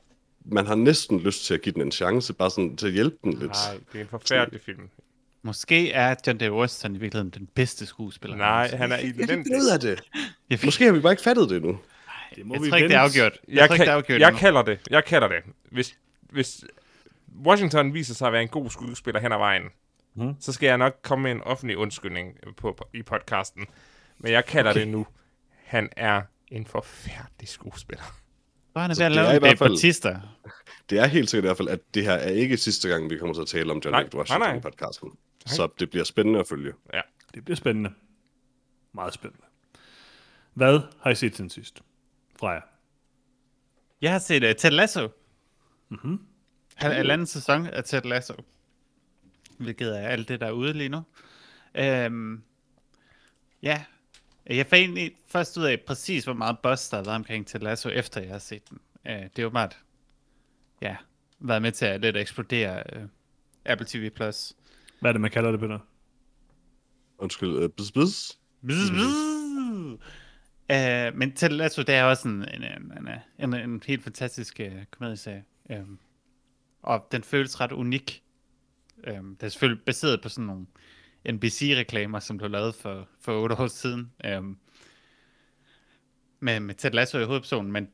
Man 0.53 0.67
har 0.67 0.75
næsten 0.75 1.21
lyst 1.21 1.45
til 1.45 1.55
at 1.55 1.63
give 1.63 1.73
den 1.73 1.83
en 1.83 1.93
chance, 1.93 2.33
bare 2.35 2.51
sådan 2.51 2.77
til 2.77 2.87
at 2.87 2.93
hjælpe 2.93 3.17
den 3.25 3.33
lidt. 3.33 3.53
Nej, 3.53 3.79
det 3.93 3.99
er 3.99 4.03
en 4.03 4.09
forfærdelig 4.09 4.61
film. 4.61 4.89
Måske 5.43 5.93
er 5.93 6.15
John 6.27 6.39
David 6.39 6.53
Washington 6.57 6.97
i 6.97 6.99
virkeligheden 6.99 7.31
den 7.31 7.47
bedste 7.55 7.87
skuespiller. 7.87 8.37
Nej, 8.37 8.69
han 8.77 8.93
er 8.93 8.97
Jeg 8.97 9.05
kan 9.05 9.09
ikke 9.09 9.23
elendig. 9.23 9.45
finde 9.47 9.59
ud 9.65 9.69
af 9.71 9.81
det. 9.81 10.03
Jeg, 10.51 10.59
Måske 10.65 10.85
har 10.85 10.93
vi 10.93 11.01
bare 11.01 11.13
ikke 11.13 11.23
fattet 11.23 11.51
det 11.51 11.57
endnu. 11.57 11.79
Det 12.37 12.47
må 12.47 12.55
jeg 12.55 12.63
vi 12.63 12.69
tror 12.69 12.77
ikke, 12.77 12.89
det 12.89 12.95
er 12.97 13.01
afgjort. 13.01 13.33
Jeg, 13.49 13.57
Jeg, 13.57 13.69
tror 13.69 13.75
ikke, 13.75 13.85
det 13.85 13.89
er 13.89 13.93
kan, 13.93 13.97
afgjort 13.97 14.21
jeg 14.21 14.29
endnu. 14.29 14.39
kalder 14.39 14.63
det. 14.63 14.79
Jeg 14.91 15.05
kalder 15.05 15.29
det. 15.29 15.37
Hvis, 15.71 15.99
hvis 16.31 16.65
Washington 17.47 17.95
viser 17.95 18.15
sig 18.15 18.27
at 18.27 18.33
være 18.33 18.43
en 18.43 18.49
god 18.49 18.71
skuespiller 18.71 19.21
hen 19.21 19.33
ad 19.33 19.39
vejen, 19.39 19.63
Mhm. 20.15 20.35
så 20.41 20.53
skal 20.53 20.67
jeg 20.67 20.79
nok 20.79 20.97
komme 21.03 21.23
med 21.23 21.31
en 21.33 21.41
offentlig 21.43 21.77
undskyldning 21.77 22.35
på, 22.57 22.73
på, 22.73 22.89
i 22.95 23.03
podcasten. 23.03 23.67
Men 24.19 24.33
jeg 24.33 24.45
kalder 24.47 24.71
okay. 24.71 24.81
det 24.81 24.89
nu. 24.89 25.07
Han 25.65 25.89
er 25.97 26.23
en 26.49 26.67
forfærdelig 26.67 27.49
skuespiller. 27.49 28.05
Så 28.77 28.81
han 28.81 28.91
er 28.91 28.95
ved 28.95 29.05
at 29.07 29.11
det 29.11 29.19
er 29.19 29.23
lave 29.23 29.33
i 29.33 29.37
en 29.37 29.41
hvert 29.43 29.59
fald- 29.59 29.71
Batista. 29.71 30.21
Det 30.91 30.99
er 30.99 31.07
helt 31.07 31.31
sikkert 31.31 31.45
i 31.45 31.49
hvert 31.49 31.57
fald, 31.57 31.69
at 31.69 31.95
det 31.95 32.05
her 32.05 32.13
er 32.13 32.29
ikke 32.31 32.57
sidste 32.57 32.89
gang, 32.89 33.11
vi 33.11 33.19
kommer 33.19 33.35
til 33.35 33.43
at 33.43 33.49
tale 33.49 33.71
om 33.73 33.81
John 33.85 33.93
Nej, 33.93 34.03
Washington 34.15 34.41
nej, 34.41 34.49
nej. 34.51 34.59
i 34.59 34.61
podcasten. 34.61 35.11
Så 35.47 35.69
det 35.79 35.91
bliver 35.91 36.05
spændende 36.05 36.41
at 36.41 36.49
følge. 36.49 36.73
Ja. 36.95 37.01
Det 37.35 37.45
bliver 37.45 37.57
spændende. 37.57 37.93
Meget 38.95 39.15
spændende. 39.15 39.45
Hvad 40.55 40.81
har 41.01 41.11
I 41.11 41.15
set 41.15 41.37
siden 41.37 41.51
sidst? 41.51 41.83
Freja. 42.41 42.61
Jeg 44.01 44.13
har 44.13 44.19
set 44.19 44.45
uh, 44.45 44.51
Ted 44.59 44.71
Lasso. 44.71 45.09
Mhm. 45.89 45.99
Mm-hmm. 46.03 46.27
Halvanden 46.75 47.27
sæson 47.27 47.67
af 47.67 47.85
Ted 47.85 48.03
Lasso. 48.03 48.35
Hvilket 49.59 49.99
er 49.99 50.09
alt 50.09 50.29
det, 50.29 50.41
der 50.41 50.47
er 50.47 50.51
ude 50.53 50.73
lige 50.73 50.89
nu. 50.89 51.03
Øhm, 51.75 52.43
ja, 53.63 53.85
jeg 54.51 54.67
fandt 54.67 54.99
egentlig 54.99 55.17
først 55.29 55.57
ud 55.57 55.65
af 55.65 55.81
præcis, 55.81 56.25
hvor 56.25 56.33
meget 56.33 56.59
buzz 56.63 56.91
der 56.91 56.97
har 56.97 57.05
været 57.05 57.17
omkring 57.17 57.47
Ted 57.47 57.61
Lasso, 57.61 57.89
efter 57.89 58.21
jeg 58.21 58.31
har 58.31 58.39
set 58.39 58.71
den. 58.71 58.79
Øh, 59.07 59.23
det 59.23 59.39
er 59.39 59.43
jo 59.43 59.51
meget, 59.51 59.79
ja, 60.83 60.97
været 61.41 61.63
med 61.63 61.73
til 61.73 61.87
at 61.87 62.01
lidt 62.01 62.17
eksplodere 62.17 62.83
øh, 62.93 63.03
Apple 63.65 63.87
TV+. 63.87 64.11
Plus. 64.11 64.53
Hvad 65.01 65.11
er 65.11 65.13
det, 65.13 65.21
man 65.21 65.31
kalder 65.31 65.51
det, 65.51 65.61
Peter? 65.61 65.79
Undskyld, 67.19 67.51
uh, 67.51 67.71
bzz, 67.71 67.93
bzz. 67.93 68.33
Bzz, 68.67 68.91
bzz. 68.91 69.27
Uh, 70.73 71.19
men 71.19 71.33
Ted 71.33 71.49
Lasso, 71.49 71.83
det 71.83 71.95
er 71.95 72.05
også 72.05 72.29
en, 72.29 72.35
en, 72.35 72.65
en, 72.65 72.93
en, 73.39 73.55
en, 73.55 73.71
en 73.71 73.83
helt 73.87 74.05
fantastisk 74.05 74.61
uh, 74.65 74.83
komedieserie. 74.91 75.45
Um, 75.71 75.99
og 76.83 77.09
den 77.13 77.23
føles 77.23 77.61
ret 77.61 77.73
unik. 77.73 78.23
Um, 79.19 79.37
det 79.37 79.47
er 79.47 79.49
selvfølgelig 79.49 79.85
baseret 79.85 80.23
på 80.23 80.29
sådan 80.29 80.47
nogle 80.47 80.67
NBC-reklamer, 81.33 82.21
som 82.21 82.37
blev 82.37 82.51
lavet 82.51 82.75
for, 82.75 83.09
for 83.21 83.43
8 83.43 83.55
år 83.59 83.67
siden. 83.67 84.13
øhm, 84.25 84.59
med, 86.41 86.61
med 86.61 86.75
Ted 86.75 86.91
Lasso 86.91 87.19
i 87.19 87.25
hovedpersonen, 87.25 87.73
men 87.73 87.89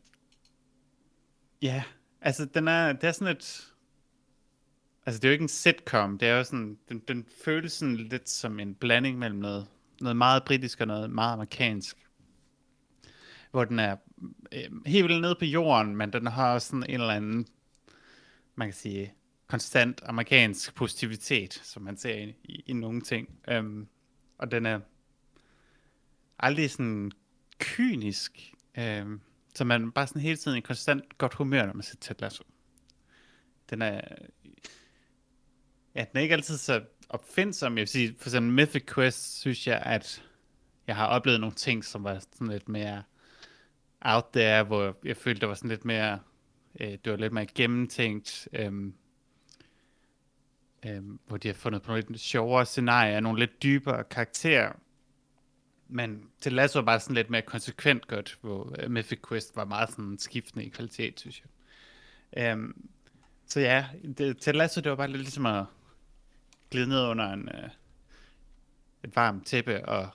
ja, 1.63 1.83
altså 2.21 2.45
den 2.45 2.69
er, 2.69 2.93
det 2.93 3.05
er 3.05 3.13
sådan 3.13 3.37
et, 3.37 3.73
altså 5.07 5.21
det 5.21 5.25
er 5.25 5.29
jo 5.29 5.33
ikke 5.33 5.43
en 5.43 5.49
sitcom, 5.49 6.19
det 6.19 6.29
er 6.29 6.37
jo 6.37 6.45
sådan, 6.45 6.79
den, 6.89 6.99
den 6.99 7.27
føles 7.45 7.73
sådan 7.73 7.97
lidt 7.97 8.29
som 8.29 8.61
en 8.61 8.75
blanding 8.75 9.19
mellem 9.19 9.39
noget, 9.39 9.67
noget 10.01 10.17
meget 10.17 10.45
britisk 10.45 10.81
og 10.81 10.87
noget 10.87 11.11
meget 11.11 11.33
amerikansk. 11.33 11.97
Hvor 13.51 13.65
den 13.65 13.79
er 13.79 13.97
øh, 14.53 14.87
helt 14.87 15.09
vildt 15.09 15.21
nede 15.23 15.37
på 15.39 15.45
jorden, 15.45 15.97
men 15.97 16.13
den 16.13 16.27
har 16.27 16.55
også 16.55 16.69
sådan 16.69 16.85
en 16.89 17.01
eller 17.01 17.15
anden, 17.15 17.47
man 18.55 18.69
kan 18.69 18.75
sige, 18.75 19.15
konstant 19.53 20.01
amerikansk 20.05 20.75
positivitet, 20.75 21.61
som 21.65 21.83
man 21.83 21.97
ser 21.97 22.15
i, 22.15 22.37
i, 22.45 22.63
i 22.67 22.73
nogle 22.73 23.01
ting. 23.01 23.29
Um, 23.59 23.89
og 24.39 24.51
den 24.51 24.67
er 24.67 24.81
aldrig 26.39 26.71
sådan 26.71 27.13
kynisk, 27.59 28.55
um, 28.79 29.21
så 29.55 29.65
man 29.65 29.93
bare 29.93 30.07
sådan 30.07 30.23
hele 30.23 30.37
tiden 30.37 30.59
i 30.59 30.61
konstant 30.61 31.19
godt 31.19 31.35
humør, 31.35 31.67
når 31.67 31.73
man 31.73 31.83
ser 31.83 31.97
Ted 32.01 32.17
Lasso. 32.19 32.45
Den 33.71 33.83
er, 33.83 34.01
ja, 35.95 36.01
den 36.01 36.19
er 36.19 36.21
ikke 36.21 36.35
altid 36.35 36.57
så 36.57 36.85
opfindsom. 37.09 37.77
Jeg 37.77 37.81
vil 37.81 37.89
sige, 37.89 38.15
for 38.19 38.29
eksempel 38.29 38.53
Mythic 38.53 38.95
Quest, 38.95 39.41
synes 39.41 39.67
jeg, 39.67 39.83
at 39.87 40.23
jeg 40.87 40.97
har 40.97 41.07
oplevet 41.07 41.41
nogle 41.41 41.55
ting, 41.55 41.85
som 41.85 42.05
var 42.05 42.19
sådan 42.19 42.49
lidt 42.49 42.69
mere 42.69 43.03
out 44.01 44.25
there, 44.33 44.63
hvor 44.63 44.97
jeg 45.05 45.17
følte, 45.17 45.41
der 45.41 45.47
var 45.47 45.55
sådan 45.55 45.71
lidt 45.71 45.85
mere, 45.85 46.19
øh, 46.81 46.99
det 47.05 47.11
var 47.11 47.17
lidt 47.17 47.33
mere 47.33 47.47
gennemtænkt, 47.47 48.49
øhm, 48.53 48.95
øhm, 50.87 51.21
hvor 51.27 51.37
de 51.37 51.49
har 51.49 51.55
fundet 51.55 51.83
på 51.83 51.89
nogle 51.89 52.05
lidt 52.09 52.21
sjovere 52.21 52.67
scenarier, 52.67 53.21
nogle 53.21 53.39
lidt 53.39 53.63
dybere 53.63 54.05
karakterer. 54.05 54.73
Men 55.89 56.31
til 56.41 56.53
Lasso 56.53 56.79
var 56.79 56.87
bare 56.87 57.01
sådan 57.01 57.15
lidt 57.15 57.31
mere 57.31 57.43
konsekvent 57.43 58.07
godt, 58.07 58.39
hvor 58.41 58.75
øh, 58.79 58.91
Mythic 58.91 59.19
Quest 59.29 59.57
var 59.57 59.65
meget 59.65 59.91
sådan 59.91 60.19
skiftende 60.19 60.67
i 60.67 60.69
kvalitet, 60.69 61.21
synes 61.21 61.43
jeg. 61.43 61.49
Øhm, 62.53 62.89
så 63.47 63.61
ja, 63.61 63.87
det, 64.19 64.39
til 64.39 64.55
Lasso, 64.55 64.81
det 64.81 64.91
var 64.91 64.97
bare 64.97 65.09
lidt 65.09 65.23
ligesom 65.23 65.47
at 65.47 65.65
glide 66.71 66.89
ned 66.89 67.07
under 67.07 67.33
en, 67.33 67.49
øh, 67.49 67.69
et 69.05 69.17
varmt 69.17 69.47
tæppe 69.47 69.89
og 69.89 70.09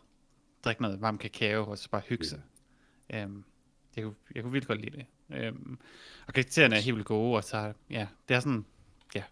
drikke 0.63 0.81
noget 0.81 1.01
varm 1.01 1.17
kakao, 1.17 1.69
og 1.69 1.77
så 1.77 1.89
bare 1.89 2.01
hygge 2.07 2.25
sig. 2.25 2.41
Um, 3.13 3.45
jeg, 3.95 4.03
kunne, 4.03 4.15
jeg 4.35 4.43
kunne 4.43 4.51
vildt 4.51 4.67
godt 4.67 4.81
lide 4.81 4.97
det. 4.97 5.49
Um, 5.49 5.79
og 6.27 6.33
karaktererne 6.33 6.75
er 6.75 6.79
helt 6.79 6.95
vildt 6.95 7.07
gode, 7.07 7.35
og 7.35 7.43
så, 7.43 7.73
ja, 7.89 8.07
det 8.29 8.35
er 8.35 8.39
sådan, 8.39 8.65
ja, 9.15 9.23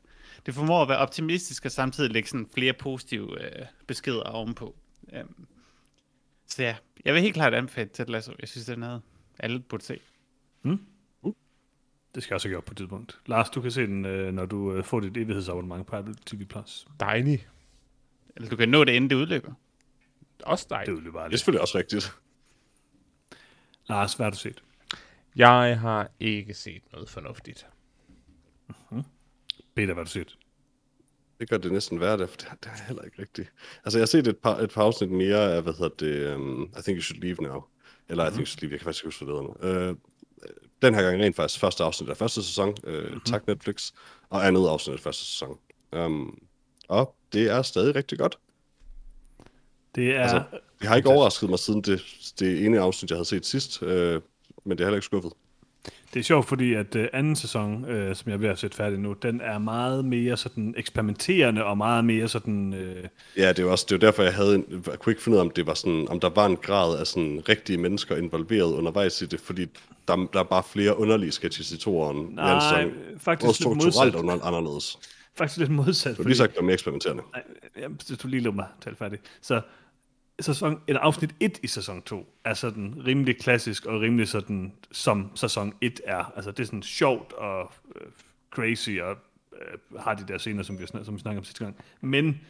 det 0.45 0.53
formår 0.53 0.81
at 0.81 0.89
være 0.89 0.97
optimistisk, 0.97 1.65
og 1.65 1.71
samtidig 1.71 2.11
lægge 2.11 2.29
sådan 2.29 2.49
flere 2.53 2.73
positive 2.73 3.43
øh, 3.59 3.65
beskeder 3.87 4.21
ovenpå. 4.23 4.75
Um, 5.21 5.47
så 6.47 6.63
ja, 6.63 6.75
jeg 7.05 7.13
vil 7.13 7.21
helt 7.21 7.33
klart 7.33 7.53
anbefale 7.53 7.89
Ted 7.89 8.05
Lasso. 8.05 8.33
Jeg 8.39 8.47
synes, 8.49 8.65
det 8.65 8.73
er 8.73 8.77
noget, 8.79 9.01
alle 9.39 9.59
burde 9.59 9.83
se. 9.83 9.99
Det 12.15 12.23
skal 12.23 12.33
jeg 12.33 12.35
også 12.35 12.49
gøre 12.49 12.61
på 12.61 12.71
et 12.71 12.77
tidspunkt. 12.77 13.19
Lars, 13.25 13.49
du 13.49 13.61
kan 13.61 13.71
se 13.71 13.81
den, 13.81 14.05
øh, 14.05 14.33
når 14.33 14.45
du 14.45 14.73
øh, 14.73 14.83
får 14.83 14.99
dit 14.99 15.17
evighedsabonnement 15.17 15.87
på 15.87 15.95
Apple 15.95 16.15
TV+. 16.25 16.45
Dejlig. 16.99 17.47
Eller 18.35 18.49
du 18.49 18.55
kan 18.55 18.69
nå 18.69 18.83
det, 18.83 18.91
inden 18.93 19.09
det 19.09 19.15
udløber. 19.15 19.53
Også 20.43 20.63
Det 20.63 20.69
dejligt. 20.69 20.97
vil 20.97 21.05
jo 21.05 21.11
bare 21.11 21.21
Det 21.21 21.25
er 21.25 21.29
det. 21.29 21.39
selvfølgelig 21.39 21.61
også 21.61 21.77
rigtigt. 21.77 22.15
Lars, 23.89 24.13
hvad 24.13 24.25
har 24.25 24.31
du 24.31 24.37
set? 24.37 24.63
Jeg 25.35 25.79
har 25.79 26.09
ikke 26.19 26.53
set 26.53 26.81
noget 26.91 27.09
fornuftigt. 27.09 27.67
Peter, 29.75 29.85
hvad 29.93 29.95
har 29.95 30.03
du 30.03 30.09
set? 30.09 30.37
Det 31.39 31.49
gør 31.49 31.57
det 31.57 31.71
næsten 31.71 32.01
der, 32.01 32.27
for 32.27 32.37
det, 32.37 32.47
er- 32.51 32.55
det 32.63 32.69
er 32.71 32.83
heller 32.87 33.03
ikke 33.03 33.21
rigtigt. 33.21 33.51
Altså, 33.85 33.97
jeg 33.99 34.01
har 34.01 34.07
set 34.07 34.27
et 34.27 34.37
par, 34.37 34.57
et 34.57 34.69
par 34.69 34.83
afsnit 34.83 35.11
mere 35.11 35.53
af, 35.55 35.61
hvad 35.63 35.73
hedder 35.73 35.95
det, 35.99 36.35
um, 36.35 36.63
I 36.63 36.81
Think 36.81 36.97
You 36.97 37.01
Should 37.01 37.21
Leave 37.21 37.37
Now. 37.41 37.63
Eller 38.09 38.23
mm-hmm. 38.23 38.33
I 38.33 38.35
Think 38.35 38.47
Sleep, 38.47 38.71
jeg 38.71 38.79
kan 38.79 38.85
faktisk 38.85 39.05
ikke 39.05 39.07
huske, 39.07 39.25
hvad 39.25 39.35
det 39.35 39.41
hedder 39.61 39.83
nu. 39.83 39.89
Øh, 39.89 39.95
den 40.81 40.95
her 40.95 41.01
gang 41.01 41.21
rent 41.21 41.35
faktisk 41.35 41.59
første 41.59 41.83
afsnit 41.83 42.09
af 42.09 42.17
første 42.17 42.43
sæson. 42.43 42.75
Øh, 42.83 43.03
mm-hmm. 43.03 43.19
Tak 43.19 43.47
Netflix. 43.47 43.91
Og 44.29 44.47
andet 44.47 44.67
afsnit 44.67 44.93
af 44.93 44.99
første 44.99 45.25
sæson. 45.25 45.59
Um, 45.91 46.41
og 46.87 47.15
det 47.33 47.49
er 47.49 47.61
stadig 47.61 47.95
rigtig 47.95 48.17
godt. 48.19 48.39
Det 49.95 50.15
er... 50.15 50.21
Altså, 50.21 50.43
det 50.79 50.87
har 50.87 50.95
ikke 50.95 51.09
overrasket 51.09 51.49
mig 51.49 51.59
siden 51.59 51.81
det, 51.81 52.01
det 52.39 52.65
ene 52.65 52.79
afsnit, 52.79 53.09
jeg 53.11 53.17
havde 53.17 53.25
set 53.27 53.45
sidst. 53.45 53.83
Øh, 53.83 54.21
men 54.65 54.77
det 54.77 54.83
er 54.83 54.87
heller 54.87 54.97
ikke 54.97 55.05
skuffet. 55.05 55.33
Det 56.15 56.21
er 56.21 56.23
sjovt, 56.23 56.47
fordi 56.47 56.73
at 56.73 56.95
øh, 56.95 57.07
anden 57.13 57.35
sæson, 57.35 57.85
øh, 57.85 58.15
som 58.15 58.29
jeg 58.29 58.33
er 58.33 58.37
ved 58.37 58.49
at 58.49 58.59
sætte 58.59 58.77
færdig 58.77 58.99
nu, 58.99 59.13
den 59.13 59.41
er 59.41 59.57
meget 59.57 60.05
mere 60.05 60.37
sådan 60.37 60.73
eksperimenterende 60.77 61.63
og 61.63 61.77
meget 61.77 62.05
mere 62.05 62.27
sådan... 62.27 62.73
Øh... 62.73 63.03
Ja, 63.37 63.49
det 63.49 63.59
er 63.59 63.63
jo 63.63 63.71
også 63.71 63.85
det 63.89 63.95
er 63.95 63.99
derfor, 63.99 64.23
jeg, 64.23 64.33
havde 64.33 64.55
en, 64.55 64.83
jeg 64.91 64.99
kunne 64.99 65.11
ikke 65.11 65.23
finde 65.23 65.35
ud 65.35 65.39
af, 65.39 65.45
om, 65.45 65.49
det 65.49 65.67
var 65.67 65.73
sådan, 65.73 66.07
om 66.09 66.19
der 66.19 66.29
var 66.29 66.45
en 66.45 66.57
grad 66.57 66.99
af 66.99 67.07
sådan 67.07 67.41
rigtige 67.49 67.77
mennesker 67.77 68.15
involveret 68.15 68.73
undervejs 68.73 69.21
i 69.21 69.25
det, 69.25 69.39
fordi 69.39 69.65
der, 70.07 70.27
der 70.33 70.39
er 70.39 70.43
bare 70.43 70.63
flere 70.63 70.99
underlige 70.99 71.31
sketches 71.31 71.71
i 71.71 71.77
toeren. 71.77 72.29
Nej, 72.31 72.59
sådan, 72.59 72.91
faktisk 73.19 73.47
modsat. 73.47 73.61
strukturelt 73.61 74.15
under, 74.15 74.45
anderledes. 74.45 74.99
Faktisk 75.37 75.59
lidt 75.59 75.71
modsat. 75.71 76.17
Du 76.17 76.21
har 76.21 76.27
lige 76.27 76.37
sagt, 76.37 76.49
at 76.49 76.53
det 76.55 76.61
var 76.61 76.65
mere 76.65 76.73
eksperimenterende. 76.73 77.23
Nej, 77.33 77.87
det 78.09 78.23
du 78.23 78.27
lige 78.27 78.41
lade 78.41 78.55
mig 78.55 78.67
tale 78.83 78.95
færdig. 78.95 79.19
Så 79.41 79.61
sæson, 80.39 80.81
eller 80.87 81.01
afsnit 81.01 81.35
1 81.39 81.59
i 81.63 81.67
sæson 81.67 82.01
2 82.01 82.33
er 82.43 82.53
sådan 82.53 83.03
rimelig 83.05 83.37
klassisk 83.37 83.85
og 83.85 84.01
rimelig 84.01 84.27
sådan, 84.27 84.73
som 84.91 85.31
sæson 85.35 85.73
1 85.81 86.01
er. 86.03 86.33
Altså 86.35 86.51
det 86.51 86.59
er 86.59 86.65
sådan 86.65 86.83
sjovt 86.83 87.33
og 87.33 87.71
øh, 87.95 88.07
crazy 88.51 88.89
og 88.89 89.17
øh, 89.61 89.99
har 89.99 90.13
de 90.13 90.23
der 90.27 90.37
scener, 90.37 90.63
som 90.63 90.79
vi, 90.79 90.85
som 91.03 91.15
vi 91.15 91.19
snakker 91.19 91.39
om 91.39 91.43
sidste 91.43 91.63
gang. 91.63 91.75
Men 92.01 92.41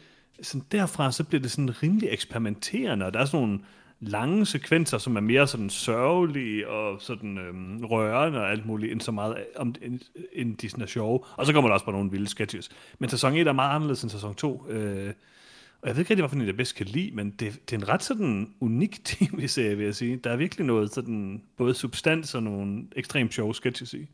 sådan 0.42 0.66
derfra, 0.72 1.12
så 1.12 1.24
bliver 1.24 1.42
det 1.42 1.50
sådan 1.50 1.82
rimelig 1.82 2.08
eksperimenterende, 2.12 3.06
og 3.06 3.14
der 3.14 3.20
er 3.20 3.24
sådan 3.24 3.46
nogle 3.46 3.60
lange 4.00 4.46
sekvenser, 4.46 4.98
som 4.98 5.16
er 5.16 5.20
mere 5.20 5.46
sådan 5.46 5.70
sørgelige 5.70 6.68
og 6.68 7.02
sådan 7.02 7.38
øhm, 7.38 7.84
rørende 7.84 8.38
og 8.38 8.50
alt 8.50 8.66
muligt, 8.66 8.92
end 8.92 9.00
så 9.00 9.12
meget 9.12 9.36
om, 9.56 9.74
end, 9.82 10.00
end 10.32 10.56
de 10.56 10.68
sådan 10.68 10.82
er 10.82 10.86
sjove. 10.86 11.20
Og 11.36 11.46
så 11.46 11.52
kommer 11.52 11.68
der 11.68 11.74
også 11.74 11.86
bare 11.86 11.94
nogle 11.94 12.10
vilde 12.10 12.28
sketches. 12.28 12.68
Men 12.98 13.08
sæson 13.10 13.34
1 13.34 13.48
er 13.48 13.52
meget 13.52 13.74
anderledes 13.74 14.02
end 14.02 14.10
sæson 14.10 14.34
2. 14.34 14.66
Øh, 14.68 15.12
og 15.82 15.88
jeg 15.88 15.96
ved 15.96 16.00
ikke 16.00 16.10
rigtig, 16.10 16.26
hvorfor 16.26 16.44
jeg 16.44 16.56
bedst 16.56 16.74
kan 16.74 16.86
lide, 16.86 17.10
men 17.14 17.30
det, 17.30 17.40
det 17.40 17.72
er 17.72 17.78
en 17.78 17.88
ret 17.88 18.02
sådan 18.02 18.54
unik 18.60 19.04
tv-serie, 19.04 19.76
vil 19.76 19.84
jeg 19.84 19.94
sige. 19.94 20.16
Der 20.16 20.30
er 20.30 20.36
virkelig 20.36 20.66
noget 20.66 20.94
sådan, 20.94 21.42
både 21.56 21.74
substans 21.74 22.34
og 22.34 22.42
nogle 22.42 22.86
ekstremt 22.96 23.34
sjove 23.34 23.54
sketches 23.54 23.94
i. 23.94 24.06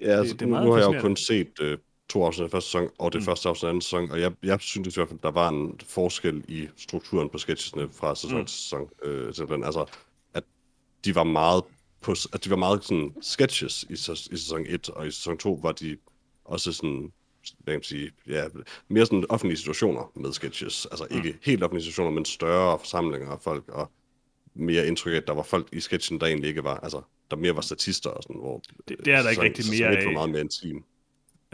Ja, 0.00 0.18
altså, 0.18 0.32
det, 0.32 0.40
det 0.40 0.48
nu, 0.48 0.60
nu 0.60 0.70
har 0.72 0.78
jeg 0.78 0.94
jo 0.94 1.00
kun 1.00 1.16
set 1.16 1.60
øh, 1.60 1.78
to 2.08 2.24
afsnit 2.24 2.44
af 2.44 2.50
første 2.50 2.70
sæson, 2.70 2.88
og 2.98 3.12
det 3.12 3.20
mm. 3.20 3.24
første 3.24 3.48
afsnit 3.48 3.66
af 3.66 3.70
anden 3.70 3.82
sæson, 3.82 4.10
og 4.10 4.20
jeg, 4.20 4.32
jeg 4.42 4.60
synes 4.60 4.96
i 4.96 5.00
hvert 5.00 5.08
fald, 5.08 5.20
der 5.22 5.30
var 5.30 5.48
en 5.48 5.80
forskel 5.86 6.44
i 6.48 6.68
strukturen 6.76 7.28
på 7.28 7.38
sketchesne 7.38 7.88
fra 7.92 8.14
sæson 8.14 8.38
mm. 8.38 8.46
til 8.46 8.56
sæson. 8.56 8.88
Øh, 9.04 9.34
simpelthen. 9.34 9.64
Altså, 9.64 9.84
at 10.34 10.44
de 11.04 11.14
var 11.14 11.24
meget 11.24 11.64
på, 12.00 12.14
at 12.32 12.44
de 12.44 12.50
var 12.50 12.56
meget 12.56 12.84
sådan 12.84 13.14
sketches 13.20 13.82
i, 13.82 13.92
i 13.92 14.36
sæson 14.36 14.66
1, 14.68 14.90
og 14.90 15.06
i 15.06 15.10
sæson 15.10 15.38
2 15.38 15.60
var 15.62 15.72
de 15.72 15.96
også 16.44 16.72
sådan 16.72 17.12
hvad 17.58 17.72
kan 17.74 17.78
man 17.78 17.82
sige, 17.82 18.10
ja, 18.26 18.44
mere 18.88 19.06
sådan 19.06 19.24
offentlige 19.28 19.58
situationer 19.58 20.12
med 20.14 20.32
sketches. 20.32 20.86
Altså 20.86 21.06
ikke 21.10 21.30
mm. 21.30 21.38
helt 21.42 21.62
offentlige 21.62 21.84
situationer, 21.84 22.10
men 22.10 22.24
større 22.24 22.78
forsamlinger 22.78 23.30
af 23.30 23.40
folk, 23.40 23.68
og 23.68 23.90
mere 24.54 24.86
indtryk 24.86 25.12
af, 25.12 25.16
at 25.16 25.26
der 25.26 25.34
var 25.34 25.42
folk 25.42 25.68
i 25.72 25.80
sketchen, 25.80 26.20
der 26.20 26.26
egentlig 26.26 26.48
ikke 26.48 26.64
var, 26.64 26.76
altså 26.76 27.02
der 27.30 27.36
mere 27.36 27.54
var 27.54 27.60
statister 27.60 28.10
og 28.10 28.22
sådan, 28.22 28.40
hvor... 28.40 28.62
Det, 28.88 28.96
det 29.04 29.12
er 29.14 29.22
der 29.22 29.30
ikke 29.30 29.42
rigtig 29.42 29.64
mere 29.70 29.96
af. 29.96 30.06
var 30.06 30.12
meget 30.12 30.30
mere 30.30 30.40
intim. 30.40 30.84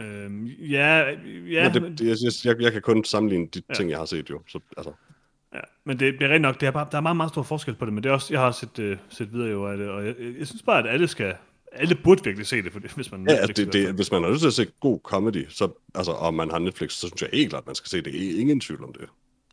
Øhm, 0.01 0.45
ja, 0.45 1.09
ja. 1.49 1.73
Men 1.73 1.83
det, 1.83 1.99
det, 1.99 2.07
jeg, 2.07 2.31
jeg, 2.45 2.61
jeg, 2.61 2.71
kan 2.71 2.81
kun 2.81 3.03
sammenligne 3.03 3.47
de 3.47 3.61
ja. 3.69 3.73
ting, 3.73 3.89
jeg 3.89 3.97
har 3.97 4.05
set 4.05 4.29
jo. 4.29 4.41
Så, 4.47 4.59
altså. 4.77 4.93
Ja, 5.53 5.59
men 5.83 5.99
det, 5.99 6.13
det 6.13 6.21
er 6.21 6.33
rent 6.33 6.41
nok, 6.41 6.61
det 6.61 6.67
er 6.67 6.71
bare, 6.71 6.87
der 6.91 6.97
er 6.97 7.01
meget, 7.01 7.17
meget 7.17 7.31
stor 7.31 7.43
forskel 7.43 7.75
på 7.75 7.85
det, 7.85 7.93
men 7.93 8.03
det 8.03 8.09
er 8.09 8.13
også, 8.13 8.33
jeg 8.33 8.41
har 8.41 8.51
set, 8.51 8.79
uh, 8.79 8.97
set 9.09 9.33
videre 9.33 9.49
jo 9.49 9.67
af 9.67 9.77
det, 9.77 9.89
og 9.89 10.05
jeg, 10.05 10.15
jeg, 10.19 10.35
jeg 10.39 10.47
synes 10.47 10.61
bare, 10.61 10.79
at 10.79 10.93
alle 10.93 11.07
skal, 11.07 11.35
alle 11.75 11.95
burde 11.95 12.23
virkelig 12.23 12.47
se 12.47 12.61
det, 12.61 12.71
for 12.71 12.79
det, 12.79 12.91
hvis 12.91 13.11
man... 13.11 13.25
Ja, 13.29 13.45
det, 13.45 13.73
det, 13.73 13.93
hvis 13.93 14.11
man 14.11 14.23
har 14.23 14.31
lyst 14.31 14.39
til 14.39 14.47
at 14.47 14.53
se 14.53 14.67
god 14.79 14.99
comedy, 15.03 15.45
så, 15.49 15.69
altså, 15.95 16.11
og 16.11 16.33
man 16.33 16.51
har 16.51 16.59
Netflix, 16.59 16.91
så 16.91 17.07
synes 17.07 17.21
jeg 17.21 17.29
helt 17.33 17.49
klart, 17.49 17.63
at 17.63 17.67
man 17.67 17.75
skal 17.75 17.89
se 17.89 18.01
det. 18.01 18.35
Er 18.35 18.39
ingen 18.39 18.59
tvivl 18.59 18.83
om 18.83 18.93
det. 18.93 19.09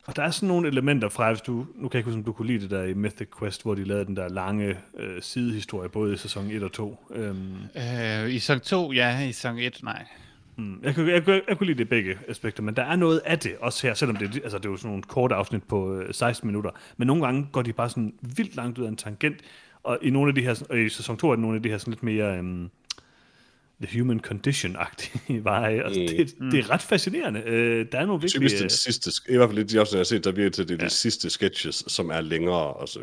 Og 0.06 0.16
der 0.16 0.22
er 0.22 0.30
sådan 0.30 0.48
nogle 0.48 0.68
elementer 0.68 1.08
fra, 1.08 1.30
hvis 1.30 1.40
du, 1.40 1.52
nu 1.52 1.88
kan 1.88 1.90
jeg 1.92 1.94
ikke 1.94 2.04
huske, 2.04 2.18
om 2.18 2.24
du 2.24 2.32
kunne 2.32 2.46
lide 2.46 2.60
det 2.60 2.70
der 2.70 2.82
i 2.82 2.94
Mythic 2.94 3.28
Quest, 3.38 3.62
hvor 3.62 3.74
de 3.74 3.84
lavede 3.84 4.04
den 4.04 4.16
der 4.16 4.28
lange 4.28 4.76
øh, 4.98 5.22
sidehistorie, 5.22 5.88
både 5.88 6.14
i 6.14 6.16
sæson 6.16 6.50
1 6.50 6.62
og 6.62 6.72
2. 6.72 7.06
Øhm. 7.14 7.54
Øh, 7.76 8.30
I 8.30 8.38
sæson 8.38 8.60
2, 8.60 8.92
ja. 8.92 9.20
I 9.20 9.32
sæson 9.32 9.58
1, 9.58 9.80
nej. 9.82 10.06
Hmm. 10.56 10.80
Jeg, 10.82 10.94
kunne, 10.94 11.12
jeg, 11.12 11.28
jeg, 11.28 11.42
jeg 11.48 11.58
kunne 11.58 11.66
lide 11.66 11.78
det 11.78 11.88
begge 11.88 12.18
aspekter, 12.28 12.62
men 12.62 12.76
der 12.76 12.82
er 12.82 12.96
noget 12.96 13.20
af 13.24 13.38
det 13.38 13.56
også 13.60 13.86
her, 13.86 13.94
selvom 13.94 14.16
det, 14.16 14.40
altså, 14.42 14.58
det 14.58 14.66
er 14.66 14.70
jo 14.70 14.76
sådan 14.76 14.88
nogle 14.88 15.02
korte 15.02 15.34
afsnit 15.34 15.62
på 15.62 15.94
øh, 15.94 16.14
16 16.14 16.46
minutter. 16.46 16.70
Men 16.96 17.06
nogle 17.06 17.24
gange 17.24 17.48
går 17.52 17.62
de 17.62 17.72
bare 17.72 17.88
sådan 17.88 18.14
vildt 18.36 18.56
langt 18.56 18.78
ud 18.78 18.84
af 18.84 18.88
en 18.88 18.96
tangent, 18.96 19.36
og 19.82 19.98
i 20.02 20.10
nogle 20.10 20.28
af 20.28 20.34
de 20.34 20.42
her, 20.42 20.62
og 20.70 20.78
i 20.78 20.88
sæson 20.88 21.16
2 21.16 21.28
er 21.28 21.34
det 21.34 21.40
nogle 21.40 21.56
af 21.56 21.62
de 21.62 21.68
her 21.68 21.78
sådan 21.78 21.92
lidt 21.92 22.02
mere 22.02 22.38
um, 22.38 22.70
the 23.82 24.00
human 24.00 24.20
condition-agtige 24.20 25.40
veje, 25.50 25.84
og 25.84 25.90
mm. 25.90 25.94
det, 25.94 26.34
det 26.52 26.58
er 26.58 26.70
ret 26.70 26.82
fascinerende. 26.82 27.40
Uh, 27.40 27.52
der 27.92 27.98
er 27.98 28.06
nogle 28.06 28.20
virkelig... 28.20 28.30
Typisk 28.30 28.60
den 28.60 28.70
sidste, 28.70 29.10
i 29.28 29.36
hvert 29.36 29.48
fald 29.48 29.58
lidt 29.58 29.70
de 29.70 29.80
også, 29.80 29.96
jeg 29.96 30.00
har 30.00 30.04
set, 30.04 30.24
der 30.24 30.32
virker 30.32 30.50
til, 30.50 30.68
det 30.68 30.74
er 30.74 30.78
ja. 30.80 30.84
de 30.84 30.90
sidste 30.90 31.30
sketches, 31.30 31.84
som 31.86 32.10
er 32.10 32.20
længere 32.20 32.72
også. 32.72 32.98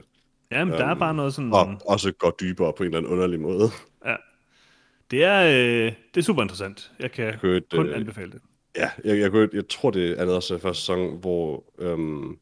Ja, 0.51 0.65
men 0.65 0.73
um, 0.73 0.79
der 0.79 0.85
er 0.85 0.95
bare 0.95 1.13
noget 1.13 1.33
sådan... 1.33 1.53
Og 1.53 1.81
også 1.85 2.11
går 2.11 2.35
dybere 2.39 2.73
på 2.77 2.83
en 2.83 2.87
eller 2.87 2.97
anden 2.97 3.11
underlig 3.11 3.39
måde. 3.39 3.69
Ja. 4.05 4.15
Det 5.11 5.23
er, 5.23 5.41
øh, 5.43 5.93
det 6.13 6.19
er 6.19 6.21
super 6.21 6.41
interessant. 6.41 6.91
Jeg 6.99 7.11
kan 7.11 7.25
jeg 7.25 7.61
kun 7.71 7.87
øh, 7.87 7.95
anbefale 7.95 8.31
det. 8.31 8.41
Ja, 8.77 8.89
jeg, 9.03 9.19
jeg, 9.19 9.33
jeg, 9.33 9.49
jeg 9.53 9.67
tror, 9.69 9.91
det 9.91 10.19
er 10.19 10.25
også 10.25 10.57
første 10.57 10.81
sæson, 10.81 11.19
hvor 11.19 11.63
øhm, 11.79 12.37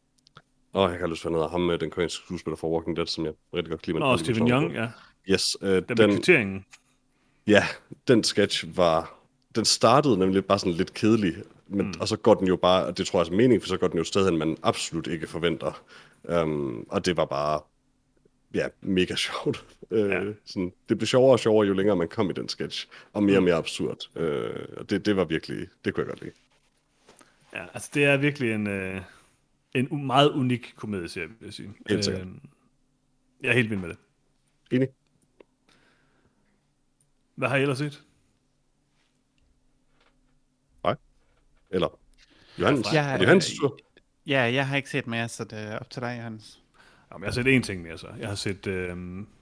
Åh, 0.77 0.91
jeg 0.91 0.99
kan 0.99 1.09
lyst 1.09 1.21
til 1.21 1.29
at 1.29 1.49
ham 1.49 1.61
med 1.61 1.77
den 1.77 1.89
koreanske 1.89 2.23
skuespiller 2.25 2.57
for 2.57 2.69
Walking 2.69 2.97
Dead, 2.97 3.07
som 3.07 3.25
jeg 3.25 3.33
rigtig 3.53 3.69
godt 3.69 3.81
kan 3.81 3.93
lide. 3.93 3.99
Nå, 3.99 4.17
Stephen 4.17 4.49
Young, 4.49 4.73
ja. 4.73 4.87
Yes. 5.29 5.57
Øh, 5.61 5.81
den, 5.89 6.21
den. 6.21 6.65
Ja, 7.47 7.63
den 8.07 8.23
sketch 8.23 8.77
var... 8.77 9.13
Den 9.55 9.65
startede 9.65 10.17
nemlig 10.17 10.45
bare 10.45 10.59
sådan 10.59 10.73
lidt 10.73 10.93
kedelig, 10.93 11.35
men, 11.67 11.85
mm. 11.85 11.93
og 11.99 12.07
så 12.07 12.17
går 12.17 12.33
den 12.33 12.47
jo 12.47 12.55
bare, 12.55 12.85
og 12.85 12.97
det 12.97 13.07
tror 13.07 13.19
jeg 13.19 13.31
er 13.31 13.35
mening, 13.35 13.61
for 13.61 13.67
så 13.67 13.77
går 13.77 13.87
den 13.87 13.97
jo 13.97 14.01
et 14.01 14.07
sted 14.07 14.25
hen, 14.25 14.37
man 14.37 14.57
absolut 14.63 15.07
ikke 15.07 15.27
forventer. 15.27 15.83
Um, 16.23 16.87
og 16.89 17.05
det 17.05 17.17
var 17.17 17.25
bare, 17.25 17.61
ja, 18.53 18.67
mega 18.81 19.15
sjovt. 19.15 19.65
Uh, 19.91 19.99
ja. 20.09 20.21
sådan, 20.45 20.73
det 20.89 20.97
blev 20.97 21.07
sjovere 21.07 21.31
og 21.31 21.39
sjovere, 21.39 21.67
jo 21.67 21.73
længere 21.73 21.95
man 21.95 22.07
kom 22.07 22.29
i 22.29 22.33
den 22.33 22.49
sketch, 22.49 22.87
og 23.13 23.23
mere 23.23 23.37
og 23.37 23.41
mm. 23.41 23.45
mere 23.45 23.55
absurd. 23.55 23.97
Uh, 24.15 24.77
og 24.77 24.89
det, 24.89 25.05
det 25.05 25.15
var 25.15 25.25
virkelig, 25.25 25.67
det 25.85 25.93
kunne 25.93 26.01
jeg 26.01 26.09
godt 26.09 26.21
lide. 26.21 26.33
Ja, 27.53 27.65
altså 27.73 27.89
det 27.93 28.05
er 28.05 28.17
virkelig 28.17 28.51
en... 28.51 28.67
Uh 28.67 29.01
en 29.77 30.05
meget 30.05 30.29
unik 30.29 30.73
komedieserie, 30.75 31.27
vil 31.27 31.37
jeg 31.41 31.53
sige. 31.53 31.73
Helt 31.89 32.09
øh, 32.09 32.27
jeg 33.43 33.49
er 33.49 33.53
helt 33.53 33.69
vild 33.69 33.79
med 33.79 33.89
det. 33.89 33.97
Enig. 34.71 34.87
Hvad 37.35 37.49
har 37.49 37.55
I 37.55 37.61
ellers 37.61 37.77
set? 37.77 38.03
Nej. 40.83 40.95
Eller 41.69 41.99
Johannes. 42.59 42.93
Ja, 42.93 43.03
er 43.03 43.17
det 43.17 43.23
Johannes 43.23 43.53
tur? 43.59 43.79
Ja, 44.27 44.41
jeg 44.41 44.67
har 44.67 44.75
ikke 44.77 44.89
set 44.89 45.07
mere, 45.07 45.29
så 45.29 45.43
det 45.43 45.59
er 45.59 45.79
op 45.79 45.89
til 45.89 46.01
dig, 46.01 46.15
Johannes. 46.17 46.63
Jamen, 47.11 47.23
jeg 47.23 47.27
har 47.27 47.43
set 47.43 47.59
én 47.59 47.61
ting 47.61 47.81
mere 47.81 47.97
så. 47.97 48.07
Jeg 48.19 48.27
har 48.27 48.35
set, 48.35 48.67
øh, 48.67 48.87
jeg 48.87 48.95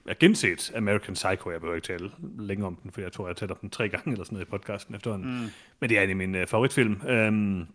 har 0.06 0.14
genset 0.14 0.72
American 0.76 1.14
Psycho. 1.14 1.50
Jeg 1.50 1.60
behøver 1.60 1.74
ikke 1.74 1.86
tale 1.86 2.10
længere 2.38 2.66
om 2.66 2.76
den, 2.76 2.92
for 2.92 3.00
jeg 3.00 3.12
tror, 3.12 3.24
jeg 3.24 3.28
har 3.28 3.34
talt 3.34 3.50
om 3.50 3.58
den 3.60 3.70
tre 3.70 3.88
gange 3.88 4.12
eller 4.12 4.24
sådan 4.24 4.36
noget 4.36 4.46
i 4.46 4.50
podcasten 4.50 4.94
efterhånden. 4.94 5.40
Mm. 5.40 5.48
Men 5.80 5.90
det 5.90 5.98
er 5.98 6.02
en 6.02 6.10
af 6.10 6.16
mine 6.16 6.42
uh, 6.42 6.48
favoritfilm. 6.48 6.92
Um, 6.92 7.68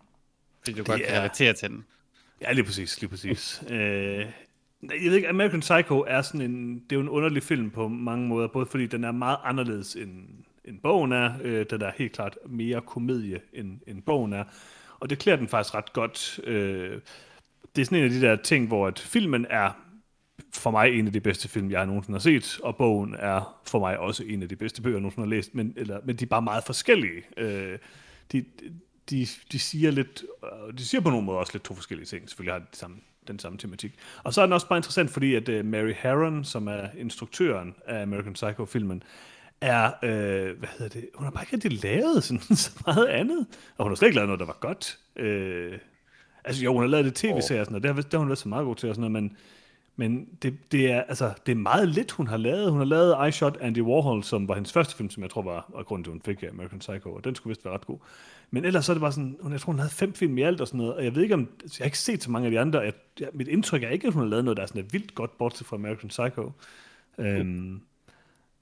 Fordi 0.64 0.78
du 0.78 0.84
godt 0.84 1.02
kan 1.02 1.18
relatere 1.18 1.52
til 1.52 1.68
den. 1.68 1.84
Ja, 2.42 2.52
lige 2.52 2.64
præcis, 2.64 3.00
lige 3.00 3.10
præcis. 3.10 3.62
øh, 3.70 4.26
jeg 4.82 5.10
ved 5.10 5.16
ikke, 5.16 5.28
American 5.28 5.60
Psycho 5.60 6.04
er 6.08 6.22
sådan 6.22 6.40
en, 6.40 6.74
det 6.74 6.92
er 6.92 6.96
jo 6.96 7.00
en 7.00 7.08
underlig 7.08 7.42
film 7.42 7.70
på 7.70 7.88
mange 7.88 8.28
måder, 8.28 8.48
både 8.48 8.66
fordi 8.66 8.86
den 8.86 9.04
er 9.04 9.12
meget 9.12 9.38
anderledes 9.44 9.96
end, 9.96 10.28
end 10.64 10.80
bogen 10.80 11.12
er, 11.12 11.32
øh, 11.42 11.66
den 11.70 11.82
er 11.82 11.90
helt 11.96 12.12
klart 12.12 12.38
mere 12.46 12.80
komedie 12.80 13.40
end, 13.52 13.80
end 13.86 14.02
bogen 14.02 14.32
er, 14.32 14.44
og 15.00 15.10
det 15.10 15.18
klæder 15.18 15.38
den 15.38 15.48
faktisk 15.48 15.74
ret 15.74 15.92
godt. 15.92 16.40
Øh, 16.44 17.00
det 17.76 17.82
er 17.82 17.86
sådan 17.86 17.98
en 17.98 18.04
af 18.04 18.10
de 18.10 18.20
der 18.20 18.36
ting, 18.36 18.66
hvor 18.66 18.86
at 18.86 18.98
filmen 18.98 19.46
er 19.50 19.70
for 20.54 20.70
mig 20.70 20.98
en 20.98 21.06
af 21.06 21.12
de 21.12 21.20
bedste 21.20 21.48
film, 21.48 21.70
jeg 21.70 21.86
nogensinde 21.86 22.14
har 22.14 22.20
set, 22.20 22.60
og 22.62 22.76
bogen 22.76 23.14
er 23.18 23.62
for 23.66 23.78
mig 23.78 23.98
også 23.98 24.24
en 24.24 24.42
af 24.42 24.48
de 24.48 24.56
bedste 24.56 24.82
bøger, 24.82 24.96
jeg 24.96 25.00
nogensinde 25.00 25.26
har 25.26 25.30
læst, 25.30 25.54
men, 25.54 25.74
eller, 25.76 26.00
men 26.04 26.16
de 26.16 26.24
er 26.24 26.28
bare 26.28 26.42
meget 26.42 26.64
forskellige. 26.64 27.22
Øh, 27.36 27.78
de, 28.32 28.44
de, 29.10 29.26
de 29.52 29.58
siger 29.58 29.90
lidt, 29.90 30.24
de 30.78 30.86
siger 30.86 31.00
på 31.00 31.10
nogle 31.10 31.26
måder 31.26 31.38
også 31.38 31.52
lidt 31.54 31.64
to 31.64 31.74
forskellige 31.74 32.06
ting. 32.06 32.28
Selvfølgelig 32.28 32.54
har 32.54 32.58
de 32.58 32.66
samme, 32.76 32.96
den 33.28 33.38
samme 33.38 33.58
tematik. 33.58 33.94
Og 34.24 34.34
så 34.34 34.40
er 34.40 34.46
den 34.46 34.52
også 34.52 34.68
bare 34.68 34.78
interessant, 34.78 35.10
fordi 35.10 35.34
at 35.34 35.48
uh, 35.48 35.64
Mary 35.64 35.94
Harron, 35.96 36.44
som 36.44 36.68
er 36.68 36.88
instruktøren 36.98 37.74
af 37.86 38.02
American 38.02 38.32
Psycho-filmen, 38.32 39.02
er, 39.62 39.92
øh, 40.02 40.58
hvad 40.58 40.68
hedder 40.78 41.00
det, 41.00 41.08
hun 41.14 41.24
har 41.24 41.30
bare 41.30 41.42
ikke 41.42 41.52
rigtig 41.52 41.82
lavet 41.82 42.24
sådan, 42.24 42.56
så 42.56 42.70
meget 42.86 43.06
andet. 43.06 43.46
Og 43.76 43.84
hun 43.84 43.90
har 43.90 43.96
slet 43.96 44.08
ikke 44.08 44.16
lavet 44.16 44.28
noget, 44.28 44.40
der 44.40 44.46
var 44.46 44.58
godt. 44.60 44.98
Øh, 45.16 45.78
altså 46.44 46.64
jo, 46.64 46.72
hun 46.72 46.82
har 46.82 46.88
lavet 46.88 47.04
det 47.04 47.14
tv-serier 47.14 47.60
og 47.60 47.66
sådan 47.66 47.72
noget, 47.72 47.82
det 47.82 47.94
har, 47.94 48.02
det 48.02 48.12
har 48.12 48.18
hun 48.18 48.28
været 48.28 48.38
så 48.38 48.48
meget 48.48 48.64
god 48.64 48.76
til 48.76 48.88
og 48.88 48.94
sådan 48.94 49.12
noget, 49.12 49.22
men, 49.22 49.36
Men 49.96 50.28
det, 50.42 50.72
det, 50.72 50.90
er, 50.92 51.02
altså, 51.02 51.32
det 51.46 51.52
er 51.52 51.56
meget 51.56 51.88
lidt, 51.88 52.10
hun 52.10 52.26
har 52.26 52.36
lavet. 52.36 52.70
Hun 52.70 52.78
har 52.78 52.86
lavet 52.86 53.28
I 53.28 53.32
Shot 53.32 53.56
Andy 53.60 53.80
Warhol, 53.80 54.24
som 54.24 54.48
var 54.48 54.54
hendes 54.54 54.72
første 54.72 54.96
film, 54.96 55.10
som 55.10 55.22
jeg 55.22 55.30
tror 55.30 55.42
var, 55.42 55.70
var 55.74 55.82
grunden 55.82 56.04
til, 56.04 56.10
hun 56.10 56.22
fik 56.24 56.42
American 56.42 56.78
Psycho, 56.78 57.14
og 57.14 57.24
den 57.24 57.34
skulle 57.34 57.50
vist 57.50 57.64
være 57.64 57.74
ret 57.74 57.86
god. 57.86 57.98
Men 58.54 58.64
ellers 58.64 58.84
så 58.84 58.92
er 58.92 58.94
det 58.94 59.00
bare 59.00 59.12
sådan, 59.12 59.36
hun, 59.40 59.52
jeg 59.52 59.60
tror, 59.60 59.72
hun 59.72 59.78
havde 59.78 59.92
fem 59.92 60.14
film 60.14 60.38
i 60.38 60.42
alt 60.42 60.60
og 60.60 60.66
sådan 60.66 60.78
noget, 60.78 60.94
og 60.94 61.04
jeg 61.04 61.14
ved 61.14 61.22
ikke 61.22 61.34
om, 61.34 61.48
altså, 61.62 61.76
jeg 61.78 61.84
har 61.84 61.86
ikke 61.86 61.98
set 61.98 62.22
så 62.22 62.30
mange 62.30 62.46
af 62.46 62.50
de 62.50 62.60
andre. 62.60 62.80
Jeg, 62.80 62.92
jeg, 63.20 63.28
mit 63.32 63.48
indtryk 63.48 63.82
er 63.82 63.88
ikke, 63.88 64.06
at 64.06 64.12
hun 64.12 64.22
har 64.22 64.28
lavet 64.28 64.44
noget, 64.44 64.56
der 64.56 64.62
er 64.62 64.66
sådan 64.66 64.88
vildt 64.92 65.14
godt, 65.14 65.38
bortset 65.38 65.66
fra 65.66 65.76
American 65.76 66.08
Psycho. 66.08 66.52
Øhm, 67.18 67.80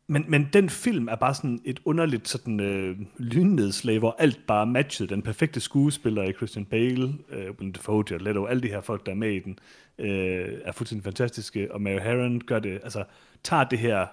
men, 0.07 0.25
men 0.29 0.49
den 0.53 0.71
film 0.71 1.09
er 1.09 1.15
bare 1.15 1.35
sådan 1.35 1.61
et 1.65 1.81
underligt 1.85 2.29
sådan, 2.29 2.61
øh, 2.61 2.97
lynnedslag, 3.19 3.99
hvor 3.99 4.17
alt 4.19 4.47
bare 4.47 4.67
matchede. 4.67 5.09
Den 5.09 5.23
perfekte 5.23 5.61
skuespiller 5.61 6.23
i 6.23 6.33
Christian 6.33 6.65
Bale, 6.65 7.15
øh, 7.31 7.51
Willem 7.51 7.73
Dafoe, 7.73 8.05
Jared 8.11 8.23
Leto, 8.23 8.47
alle 8.47 8.63
de 8.63 8.69
her 8.69 8.81
folk, 8.81 9.07
der 9.07 9.13
er 9.13 9.17
med 9.17 9.31
i 9.31 9.39
den, 9.39 9.59
øh, 9.99 10.49
er 10.65 10.73
fuldstændig 10.73 11.05
fantastiske. 11.05 11.75
Og 11.75 11.83
Mary 11.83 12.01
Harron 12.01 12.41
gør 12.41 12.59
det, 12.59 12.81
altså 12.83 13.05
tager 13.43 13.65
det 13.65 13.79
her 13.79 14.07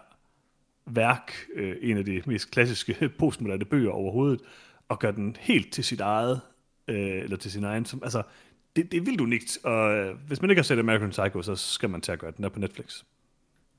værk, 0.86 1.34
øh, 1.56 1.76
en 1.82 1.98
af 1.98 2.06
de 2.06 2.22
mest 2.26 2.52
klassiske 2.52 3.10
postmoderne 3.20 3.66
bøger 3.66 3.92
overhovedet, 3.92 4.42
og 4.90 5.00
gør 5.00 5.12
den 5.12 5.36
helt 5.40 5.74
til 5.74 5.84
sit 5.84 6.02
eget, 6.02 6.42
øh, 6.88 7.24
eller 7.24 7.38
til 7.38 7.52
sin 7.52 7.64
egen. 7.64 7.86
Som, 7.86 8.04
altså, 8.04 8.24
det, 8.76 8.92
det 8.92 8.98
er 8.98 9.02
vildt 9.02 9.22
unikt, 9.22 9.58
og 9.64 9.98
øh, 9.98 10.16
hvis 10.28 10.42
man 10.42 10.50
ikke 10.50 10.60
har 10.60 10.64
set 10.64 10.80
American 10.80 11.10
Psycho, 11.10 11.42
så 11.42 11.56
skal 11.56 11.90
man 11.90 12.02
til 12.02 12.12
at 12.12 12.20
gøre 12.20 12.34
den. 12.38 12.46
Er 12.46 12.50
på 12.50 12.60
Netflix. 12.60 13.04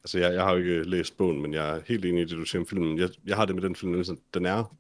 Altså, 0.05 0.19
jeg, 0.19 0.35
jeg 0.35 0.43
har 0.43 0.53
jo 0.53 0.59
ikke 0.59 0.83
læst 0.83 1.17
bogen, 1.17 1.43
men 1.43 1.55
jeg 1.55 1.77
er 1.77 1.81
helt 1.87 2.05
enig 2.05 2.23
i 2.23 2.25
det, 2.25 2.37
du 2.37 2.45
siger 2.45 2.61
om 2.61 2.67
filmen. 2.67 2.99
Jeg, 2.99 3.09
jeg 3.27 3.37
har 3.37 3.45
det 3.45 3.55
med 3.55 3.63
den 3.63 3.77
film, 3.77 4.05
den 4.35 4.47
er 4.47 4.77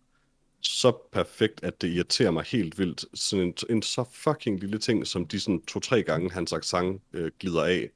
så 0.60 0.92
perfekt, 1.12 1.60
at 1.62 1.82
det 1.82 1.88
irriterer 1.88 2.30
mig 2.30 2.44
helt 2.44 2.78
vildt. 2.78 3.04
Sådan 3.14 3.46
en, 3.46 3.54
en 3.70 3.82
så 3.82 4.04
fucking 4.12 4.60
lille 4.60 4.78
ting, 4.78 5.06
som 5.06 5.26
de 5.26 5.40
sådan 5.40 5.62
to-tre 5.62 6.02
gange, 6.02 6.30
hans 6.30 6.52
accent 6.52 7.02
øh, 7.12 7.30
glider 7.40 7.64
af 7.64 7.90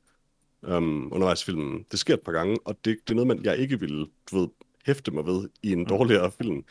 um, 0.62 1.12
undervejs 1.12 1.42
i 1.42 1.44
filmen. 1.44 1.86
Det 1.90 1.98
sker 1.98 2.14
et 2.14 2.20
par 2.20 2.32
gange, 2.32 2.58
og 2.64 2.76
det, 2.84 2.98
det 3.04 3.10
er 3.10 3.14
noget, 3.14 3.26
man, 3.26 3.44
jeg 3.44 3.58
ikke 3.58 3.80
ville 3.80 4.06
du 4.30 4.40
ved, 4.40 4.48
hæfte 4.86 5.10
mig 5.10 5.26
ved 5.26 5.48
i 5.62 5.72
en 5.72 5.84
dårligere 5.84 6.30
film. 6.30 6.64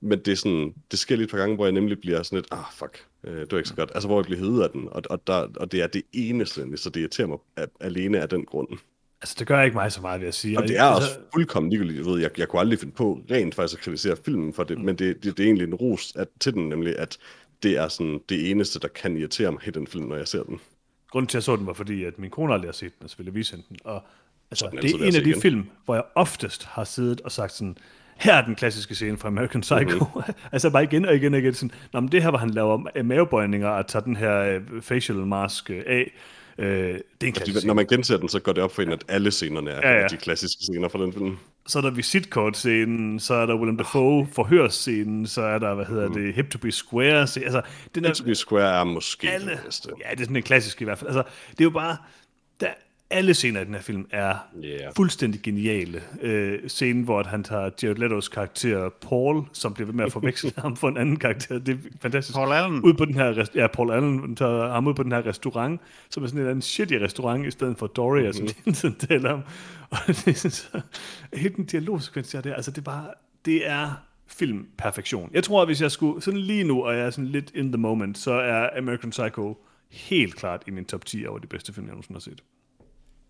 Men 0.00 0.18
det 0.18 0.28
er 0.28 0.36
sådan, 0.36 0.74
det 0.90 0.98
sker 0.98 1.16
lige 1.16 1.24
et 1.24 1.30
par 1.30 1.38
gange, 1.38 1.54
hvor 1.56 1.64
jeg 1.64 1.72
nemlig 1.72 2.00
bliver 2.00 2.22
sådan 2.22 2.36
lidt, 2.36 2.46
ah 2.50 2.64
fuck, 2.74 3.06
øh, 3.24 3.40
det 3.40 3.52
er 3.52 3.56
ikke 3.56 3.68
så 3.68 3.74
godt. 3.74 3.90
Altså 3.94 4.08
hvor 4.08 4.18
jeg 4.18 4.24
bliver 4.24 4.40
hævet 4.40 4.62
af 4.62 4.70
den, 4.70 4.88
og, 4.92 5.02
og, 5.10 5.26
der, 5.26 5.48
og 5.56 5.72
det 5.72 5.82
er 5.82 5.86
det 5.86 6.02
eneste, 6.12 6.76
så 6.76 6.90
det 6.90 7.00
irriterer 7.00 7.26
mig 7.26 7.38
alene 7.80 8.20
af 8.20 8.28
den 8.28 8.44
grund. 8.44 8.68
Altså, 9.22 9.34
det 9.38 9.46
gør 9.46 9.62
ikke 9.62 9.76
mig 9.76 9.92
så 9.92 10.00
meget, 10.00 10.20
vil 10.20 10.26
jeg 10.26 10.34
sige. 10.34 10.58
Og 10.58 10.68
det 10.68 10.78
er 10.78 10.82
altså, 10.82 11.08
også 11.08 11.20
fuldkommen 11.34 11.70
ligegyldigt. 11.70 11.98
Jeg, 11.98 12.06
ved, 12.06 12.20
jeg, 12.20 12.38
jeg 12.38 12.48
kunne 12.48 12.60
aldrig 12.60 12.78
finde 12.78 12.94
på 12.94 13.20
rent 13.30 13.54
faktisk 13.54 13.78
at 13.78 13.84
kritisere 13.84 14.16
filmen 14.24 14.52
for 14.52 14.64
det, 14.64 14.78
mm. 14.78 14.84
men 14.84 14.96
det, 14.96 15.24
det, 15.24 15.36
det 15.36 15.42
er 15.42 15.46
egentlig 15.46 15.66
en 15.66 15.74
ros 15.74 16.12
at, 16.16 16.28
til 16.40 16.54
den, 16.54 16.68
nemlig 16.68 16.98
at 16.98 17.18
det 17.62 17.76
er 17.76 17.88
sådan 17.88 18.20
det 18.28 18.50
eneste, 18.50 18.78
der 18.80 18.88
kan 18.88 19.16
irritere 19.16 19.52
mig 19.52 19.68
i 19.68 19.70
den 19.70 19.86
film, 19.86 20.04
når 20.04 20.16
jeg 20.16 20.28
ser 20.28 20.42
den. 20.42 20.60
Grunden 21.10 21.28
til, 21.28 21.36
at 21.36 21.40
jeg 21.40 21.44
så 21.44 21.56
den, 21.56 21.66
var 21.66 21.72
fordi, 21.72 22.04
at 22.04 22.18
min 22.18 22.30
kone 22.30 22.54
aldrig 22.54 22.68
har 22.68 22.72
set 22.72 22.98
den, 22.98 23.04
og 23.04 23.10
så 23.10 23.16
ville 23.16 23.32
vise 23.32 23.56
den. 23.56 23.76
Og 23.84 24.02
altså, 24.50 24.68
det 24.82 24.90
er 24.90 24.96
en 24.96 25.14
af 25.14 25.22
de 25.22 25.30
igen. 25.30 25.40
film, 25.40 25.66
hvor 25.84 25.94
jeg 25.94 26.04
oftest 26.14 26.64
har 26.64 26.84
siddet 26.84 27.20
og 27.20 27.32
sagt 27.32 27.52
sådan, 27.52 27.78
her 28.18 28.34
er 28.34 28.44
den 28.44 28.54
klassiske 28.54 28.94
scene 28.94 29.18
fra 29.18 29.28
American 29.28 29.60
Psycho. 29.60 30.04
Mm-hmm. 30.04 30.34
altså 30.52 30.70
bare 30.70 30.84
igen 30.84 31.04
og 31.04 31.16
igen 31.16 31.34
og 31.34 31.40
igen 31.40 31.54
sådan, 31.54 31.70
Nå, 31.92 32.00
men 32.00 32.12
det 32.12 32.22
her, 32.22 32.30
hvor 32.30 32.38
han 32.38 32.50
laver 32.50 33.02
mavebøjninger 33.02 33.68
og 33.68 33.86
tager 33.86 34.02
den 34.02 34.16
her 34.16 34.56
uh, 34.56 34.82
facial 34.82 35.18
mask 35.18 35.70
uh, 35.70 35.76
af. 35.86 36.12
Uh, 36.58 36.64
det 36.64 37.02
er 37.22 37.26
en 37.26 37.32
klassisk 37.32 37.66
Når 37.66 37.74
man 37.74 37.86
genser 37.86 38.16
den, 38.16 38.28
så 38.28 38.40
går 38.40 38.52
det 38.52 38.62
op 38.62 38.74
for 38.74 38.82
en, 38.82 38.92
at 38.92 39.04
alle 39.08 39.30
scenerne 39.30 39.70
er 39.70 39.90
ja, 39.90 40.00
ja. 40.00 40.06
de 40.06 40.16
klassiske 40.16 40.62
scener 40.62 40.88
fra 40.88 41.02
den 41.02 41.12
film. 41.12 41.38
Så 41.66 41.78
er 41.78 41.82
der 41.82 41.90
visitkort-scenen, 41.90 43.20
så 43.20 43.34
er 43.34 43.46
der 43.46 43.54
Willem 43.54 43.76
Dafoe 43.76 44.26
forhørsscenen, 44.32 45.26
så 45.26 45.42
er 45.42 45.58
der, 45.58 45.74
hvad 45.74 45.84
hedder 45.84 46.08
mm. 46.08 46.14
det, 46.14 46.34
Hip 46.34 46.50
to 46.50 46.58
be 46.58 46.72
Square. 46.72 47.20
Altså, 47.20 47.62
den 47.94 48.04
Hip 48.04 48.14
to 48.14 48.24
be 48.24 48.34
Square 48.34 48.80
er 48.80 48.84
måske 48.84 49.30
alle, 49.30 49.50
det 49.50 49.60
bedste. 49.64 49.90
Ja, 50.04 50.10
det 50.10 50.20
er 50.20 50.24
sådan 50.24 50.36
en 50.36 50.42
klassisk 50.42 50.80
i 50.80 50.84
hvert 50.84 50.98
fald. 50.98 51.08
Altså, 51.08 51.22
det 51.50 51.60
er 51.60 51.64
jo 51.64 51.70
bare, 51.70 51.96
der, 52.60 52.68
alle 53.10 53.34
scener 53.34 53.60
i 53.60 53.64
den 53.64 53.74
her 53.74 53.80
film 53.80 54.06
er 54.10 54.34
yeah. 54.64 54.92
fuldstændig 54.96 55.42
geniale. 55.42 56.02
Øh, 56.22 56.68
scenen, 56.68 57.02
hvor 57.02 57.22
han 57.22 57.44
tager 57.44 57.70
Jared 57.82 57.98
Leto's 57.98 58.30
karakter 58.34 58.88
Paul, 58.88 59.44
som 59.52 59.74
bliver 59.74 59.86
ved 59.86 59.94
med 59.94 60.04
at 60.04 60.12
forveksle 60.12 60.52
ham 60.62 60.76
for 60.76 60.88
en 60.88 60.96
anden 60.96 61.16
karakter. 61.16 61.58
Det 61.58 61.74
er 61.74 61.78
fantastisk. 62.00 62.36
Paul 62.36 62.52
Allen. 62.52 62.82
Ud 62.82 62.94
på 62.94 63.04
den 63.04 63.14
her, 63.14 63.46
ja, 63.54 63.66
Paul 63.66 63.90
Allen 63.90 64.36
tager 64.36 64.72
ham 64.72 64.86
ud 64.86 64.94
på 64.94 65.02
den 65.02 65.12
her 65.12 65.26
restaurant, 65.26 65.80
som 66.10 66.22
er 66.22 66.26
sådan 66.26 66.36
en 66.36 66.40
eller 66.40 66.50
anden 66.50 66.62
shitty 66.62 66.94
restaurant, 66.94 67.46
i 67.46 67.50
stedet 67.50 67.78
for 67.78 67.86
Doria, 67.86 68.22
mm-hmm. 68.22 68.32
som 68.32 68.46
de 68.46 68.54
mhm. 68.64 68.74
sådan 68.74 68.96
taler 68.96 69.32
om. 69.32 69.42
Og 69.90 69.98
det 70.06 70.28
er 70.28 70.32
sådan, 70.32 70.50
så, 70.50 70.80
helt 71.34 71.56
den 71.56 71.64
dialogsekvens 71.64 72.30
der, 72.30 72.54
altså 72.54 72.70
det 72.70 72.78
er 72.78 72.82
bare, 72.82 73.06
det 73.44 73.68
er 73.68 73.90
filmperfektion. 74.26 75.30
Jeg 75.34 75.44
tror, 75.44 75.62
at 75.62 75.68
hvis 75.68 75.82
jeg 75.82 75.90
skulle, 75.90 76.22
sådan 76.22 76.40
lige 76.40 76.64
nu, 76.64 76.84
og 76.84 76.96
jeg 76.96 77.06
er 77.06 77.10
sådan 77.10 77.28
lidt 77.28 77.52
in 77.54 77.72
the 77.72 77.78
moment, 77.78 78.18
så 78.18 78.32
er 78.32 78.78
American 78.78 79.10
Psycho 79.10 79.58
helt 79.90 80.36
klart 80.36 80.62
i 80.66 80.70
min 80.70 80.84
top 80.84 81.04
10 81.04 81.26
over 81.26 81.38
de 81.38 81.46
bedste 81.46 81.72
film, 81.72 81.86
jeg 81.86 81.90
nogensinde 81.90 82.16
har 82.16 82.20
set 82.20 82.42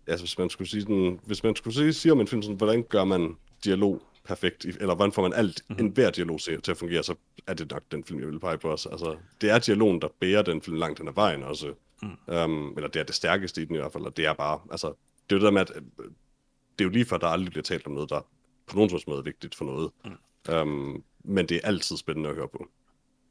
altså 0.09 0.25
hvis 0.25 0.37
man 0.37 0.49
skulle 0.49 0.67
sige 0.67 0.81
sådan, 0.81 1.19
hvis 1.25 1.43
man 1.43 1.55
skulle 1.55 1.73
sige, 1.73 1.93
sige 1.93 2.11
om 2.11 2.19
en 2.19 2.27
film 2.27 2.41
sådan, 2.41 2.57
hvordan 2.57 2.83
gør 2.83 3.03
man 3.03 3.35
dialog 3.63 4.01
perfekt, 4.29 4.65
eller 4.65 4.95
hvordan 4.95 5.11
får 5.11 5.21
man 5.21 5.33
alt, 5.33 5.61
mm-hmm. 5.69 5.85
enhver 5.85 6.09
dialog 6.09 6.41
til 6.41 6.71
at 6.71 6.77
fungere, 6.77 7.03
så 7.03 7.15
er 7.47 7.53
det 7.53 7.71
nok 7.71 7.83
den 7.91 8.03
film, 8.03 8.19
jeg 8.19 8.27
vil 8.27 8.39
pege 8.39 8.57
på 8.57 8.71
også. 8.71 8.89
Altså, 8.89 9.17
det 9.41 9.49
er 9.49 9.59
dialogen, 9.59 10.01
der 10.01 10.07
bærer 10.19 10.41
den 10.41 10.61
film 10.61 10.77
langt 10.77 10.99
hen 10.99 11.07
ad 11.07 11.13
vejen 11.13 11.43
også. 11.43 11.73
Mm. 12.01 12.09
Um, 12.27 12.73
eller 12.75 12.89
det 12.89 12.99
er 12.99 13.03
det 13.03 13.15
stærkeste 13.15 13.61
i 13.61 13.65
den 13.65 13.75
i 13.75 13.77
hvert 13.77 13.93
fald, 13.93 14.03
og 14.03 14.17
det 14.17 14.25
er 14.25 14.33
bare, 14.33 14.59
altså, 14.71 14.87
det 15.29 15.35
er 15.35 15.39
jo 15.39 15.39
det 15.39 15.45
der 15.45 15.51
med, 15.51 15.61
at 15.61 15.67
det 15.67 16.79
er 16.79 16.83
jo 16.83 16.89
lige 16.89 17.05
før, 17.05 17.17
der 17.17 17.27
aldrig 17.27 17.51
bliver 17.51 17.63
talt 17.63 17.87
om 17.87 17.93
noget, 17.93 18.09
der 18.09 18.21
på 18.67 18.75
nogen 18.75 18.99
måde 19.07 19.19
er 19.19 19.23
vigtigt 19.23 19.55
for 19.55 19.65
noget. 19.65 19.91
Mm. 20.05 20.53
Um, 20.55 21.03
men 21.23 21.45
det 21.45 21.55
er 21.63 21.67
altid 21.67 21.97
spændende 21.97 22.29
at 22.29 22.35
høre 22.35 22.47
på. 22.47 22.67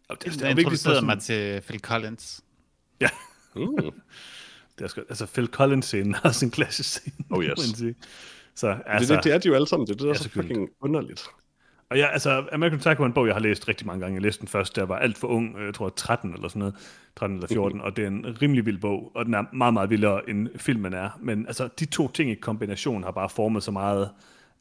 Og 0.09 0.25
det, 0.25 0.33
det, 0.33 0.41
det 0.41 0.59
introducerede 0.59 1.07
mig 1.07 1.21
til 1.21 1.61
Phil 1.61 1.81
Collins. 1.81 2.45
Ja. 3.01 3.09
Mm. 3.57 3.77
Det 4.79 4.85
er 4.85 4.89
sgu, 4.89 5.01
altså 5.01 5.27
Phil 5.27 5.47
Collins-scenen 5.47 6.15
har 6.15 6.33
sin 6.33 6.51
klassisk 6.51 6.91
scene. 6.91 7.25
Oh 7.31 7.45
yes. 7.45 7.59
Sige. 7.59 7.95
Så, 8.55 8.77
altså, 8.87 9.15
det, 9.15 9.19
det, 9.19 9.25
det, 9.25 9.35
er 9.35 9.39
de 9.39 9.49
jo 9.49 9.55
alle 9.55 9.67
sammen. 9.67 9.87
Det 9.87 9.93
er 9.93 9.97
det, 9.97 10.05
der 10.05 10.11
er 10.11 10.15
så 10.15 10.31
fucking 10.31 10.69
underligt. 10.81 11.29
Og 11.91 11.99
ja, 11.99 12.07
altså, 12.07 12.45
American 12.53 12.79
Psycho 12.79 13.03
er 13.03 13.07
en 13.07 13.13
bog, 13.13 13.27
jeg 13.27 13.35
har 13.35 13.41
læst 13.41 13.69
rigtig 13.69 13.87
mange 13.87 14.01
gange. 14.01 14.15
Jeg 14.15 14.23
læste 14.23 14.41
den 14.41 14.49
først, 14.49 14.77
da 14.77 14.81
jeg 14.81 14.89
var 14.89 14.99
alt 14.99 15.19
for 15.19 15.29
ung, 15.29 15.65
jeg 15.67 15.75
tror 15.75 15.89
13 15.89 16.35
eller 16.35 16.49
sådan 16.49 16.59
noget, 16.59 16.75
13 17.17 17.37
eller 17.37 17.49
14, 17.49 17.69
mm-hmm. 17.69 17.85
og 17.85 17.97
det 17.97 18.05
er 18.05 18.09
en 18.09 18.37
rimelig 18.43 18.67
vild 18.67 18.79
bog, 18.79 19.13
og 19.15 19.25
den 19.25 19.35
er 19.35 19.45
meget, 19.53 19.75
meget 19.75 19.91
vildere, 19.91 20.31
end 20.31 20.49
filmen 20.57 20.93
er. 20.93 21.19
Men 21.21 21.47
altså, 21.47 21.69
de 21.79 21.85
to 21.85 22.09
ting 22.09 22.31
i 22.31 22.35
kombination 22.35 23.05
har 23.05 23.11
bare 23.11 23.29
formet 23.29 23.63
så 23.63 23.71
meget 23.71 24.11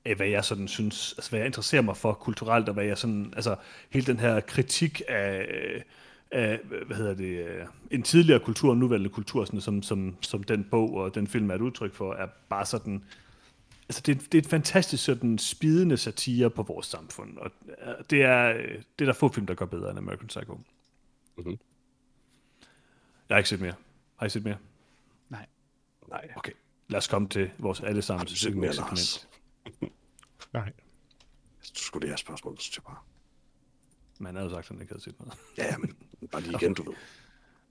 af, 0.06 0.16
hvad 0.16 0.28
jeg 0.28 0.46
sådan 0.46 0.68
synes, 0.68 1.14
altså 1.18 1.30
hvad 1.30 1.40
jeg 1.40 1.48
interesserer 1.48 1.82
mig 1.82 1.98
for 1.98 2.14
kulturelt, 2.14 2.68
og 2.70 2.74
hvad 2.74 2.86
jeg 2.86 2.98
sådan, 2.98 3.34
altså 3.36 3.56
hele 3.90 4.06
den 4.06 4.20
her 4.20 4.40
kritik 4.40 5.02
af, 5.08 5.46
af, 6.32 6.60
hvad 6.86 6.98
hedder 6.98 7.14
det, 7.14 7.68
en 7.92 8.04
tidligere 8.04 8.40
kultur 8.40 8.70
og 8.70 8.78
nuværende 8.78 9.10
kultur, 9.10 9.46
sådan, 9.46 9.62
som, 9.62 9.84
som, 9.84 10.16
som 10.22 10.44
den 10.44 10.64
bog 10.64 10.94
og 10.94 11.16
den 11.16 11.28
film 11.28 11.52
er 11.52 11.56
et 11.56 11.62
udtryk 11.62 11.94
for, 11.94 12.14
er 12.14 12.28
bare 12.50 12.66
sådan, 12.66 13.04
altså 13.90 14.02
det, 14.06 14.32
det 14.32 14.38
er 14.38 14.42
et 14.42 14.50
fantastisk 14.50 15.04
sådan 15.04 15.38
spidende 15.38 15.98
satire 15.98 16.50
på 16.50 16.64
vores 16.64 16.86
samfund, 16.86 17.38
og 17.38 17.52
det 18.10 18.24
er, 18.24 18.54
det 19.00 19.02
er 19.02 19.06
der 19.06 19.14
få 19.14 19.30
film, 19.30 19.46
der 19.46 19.54
gør 19.54 19.66
bedre 19.66 19.90
end 19.90 20.00
American 20.00 20.28
Psycho. 20.28 20.60
Mm-hmm. 21.38 21.60
Jeg 23.30 23.36
har 23.36 23.38
ikke 23.38 23.50
set 23.50 23.62
mere. 23.62 23.74
Har 24.16 24.26
I 24.26 24.30
set 24.30 24.44
mere? 24.44 24.58
Nej. 25.30 25.46
Nej. 26.10 26.28
Okay, 26.36 26.52
lad 26.88 26.98
os 26.98 27.08
komme 27.08 27.30
til 27.30 27.52
vores 27.58 27.80
allesammen. 27.80 28.20
Har 28.20 28.26
du 28.26 28.36
set 28.36 28.58
mere, 28.58 28.74
Lars? 28.74 29.28
Nej. 30.54 30.72
Du 31.76 31.82
skulle 31.82 32.02
det 32.02 32.10
her 32.10 32.18
spørgsmål, 32.18 32.58
så 32.58 32.64
synes 32.64 32.78
jeg 32.78 32.84
bare. 32.84 32.98
Man 34.20 34.36
havde 34.36 34.50
jo 34.50 34.56
sagt, 34.56 34.66
at 34.66 34.70
han 34.70 34.82
ikke 34.82 34.94
havde 34.94 35.04
set 35.04 35.20
noget. 35.20 35.34
Ja, 35.58 35.78
men 35.78 35.98
bare 36.32 36.42
lige 36.42 36.58
igen, 36.62 36.74
du 36.74 36.84
ved. 36.84 36.94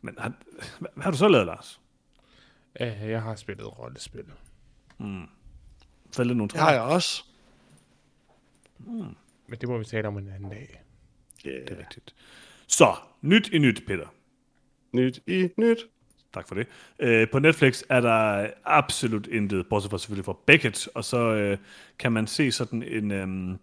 Men 0.03 0.15
har, 0.19 0.33
hvad 0.79 1.05
har 1.05 1.11
du 1.11 1.17
så 1.17 1.29
lavet, 1.29 1.47
Lars? 1.47 1.81
Uh, 2.81 2.87
jeg 2.87 3.23
har 3.23 3.37
spillet 3.37 3.79
rollespil. 3.79 4.25
Mm. 4.99 5.27
Fældet 6.17 6.37
nogle 6.37 6.49
træer? 6.49 6.65
Det 6.65 6.69
har 6.69 6.73
jeg 6.73 6.83
også. 6.83 7.25
Mm. 8.79 9.17
Men 9.47 9.59
det 9.61 9.69
må 9.69 9.79
vi 9.79 9.85
tale 9.85 10.09
om 10.09 10.19
en 10.19 10.29
anden 10.29 10.51
dag. 10.51 10.83
Yeah. 11.47 11.69
Det 11.69 11.71
er 11.71 11.79
rigtigt. 11.79 12.15
Så, 12.67 12.95
nyt 13.23 13.49
i 13.49 13.59
nyt, 13.59 13.83
Peter. 13.87 14.07
Nyt 14.93 15.21
i 15.27 15.49
nyt. 15.57 15.79
Tak 16.35 16.49
for 16.49 16.55
det. 16.55 16.67
Uh, 17.05 17.31
på 17.33 17.39
Netflix 17.39 17.83
er 17.89 18.01
der 18.01 18.51
absolut 18.65 19.27
intet, 19.27 19.67
bortset 19.69 19.91
fra 19.91 19.99
selvfølgelig 19.99 20.25
fra 20.25 20.37
Beckett, 20.47 20.89
og 20.95 21.05
så 21.05 21.53
uh, 21.53 21.59
kan 21.99 22.13
man 22.13 22.27
se 22.27 22.53
sådan 22.53 22.83
en, 22.83 23.11
um, 23.11 23.59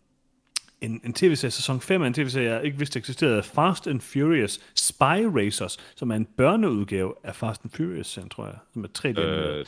en, 0.84 1.02
en 1.04 1.14
tv-serie, 1.14 1.52
sæson 1.52 1.82
5 1.82 2.02
af 2.02 2.08
en 2.08 2.14
tv-serie, 2.14 2.52
jeg 2.52 2.66
ikke 2.66 2.78
vidste 2.78 3.00
eksisterede, 3.00 3.44
Fast 3.44 3.88
and 3.88 4.02
Furious 4.02 4.60
Spy 4.76 5.24
Racers, 5.38 5.78
som 5.96 6.12
er 6.12 6.16
en 6.16 6.26
børneudgave 6.26 7.14
af 7.24 7.36
Fast 7.36 7.64
and 7.64 7.72
Furious, 7.72 8.20
tror 8.32 8.46
jeg, 8.46 8.56
som 8.74 8.84
er 8.84 8.88
tre. 8.94 9.10
Uh, 9.10 9.66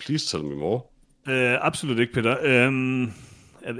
please 0.00 0.28
tell 0.28 0.44
me 0.44 0.56
more. 0.56 0.80
Uh, 1.26 1.66
absolut 1.66 1.98
ikke, 1.98 2.12
Peter. 2.12 2.66
Um, 2.68 3.12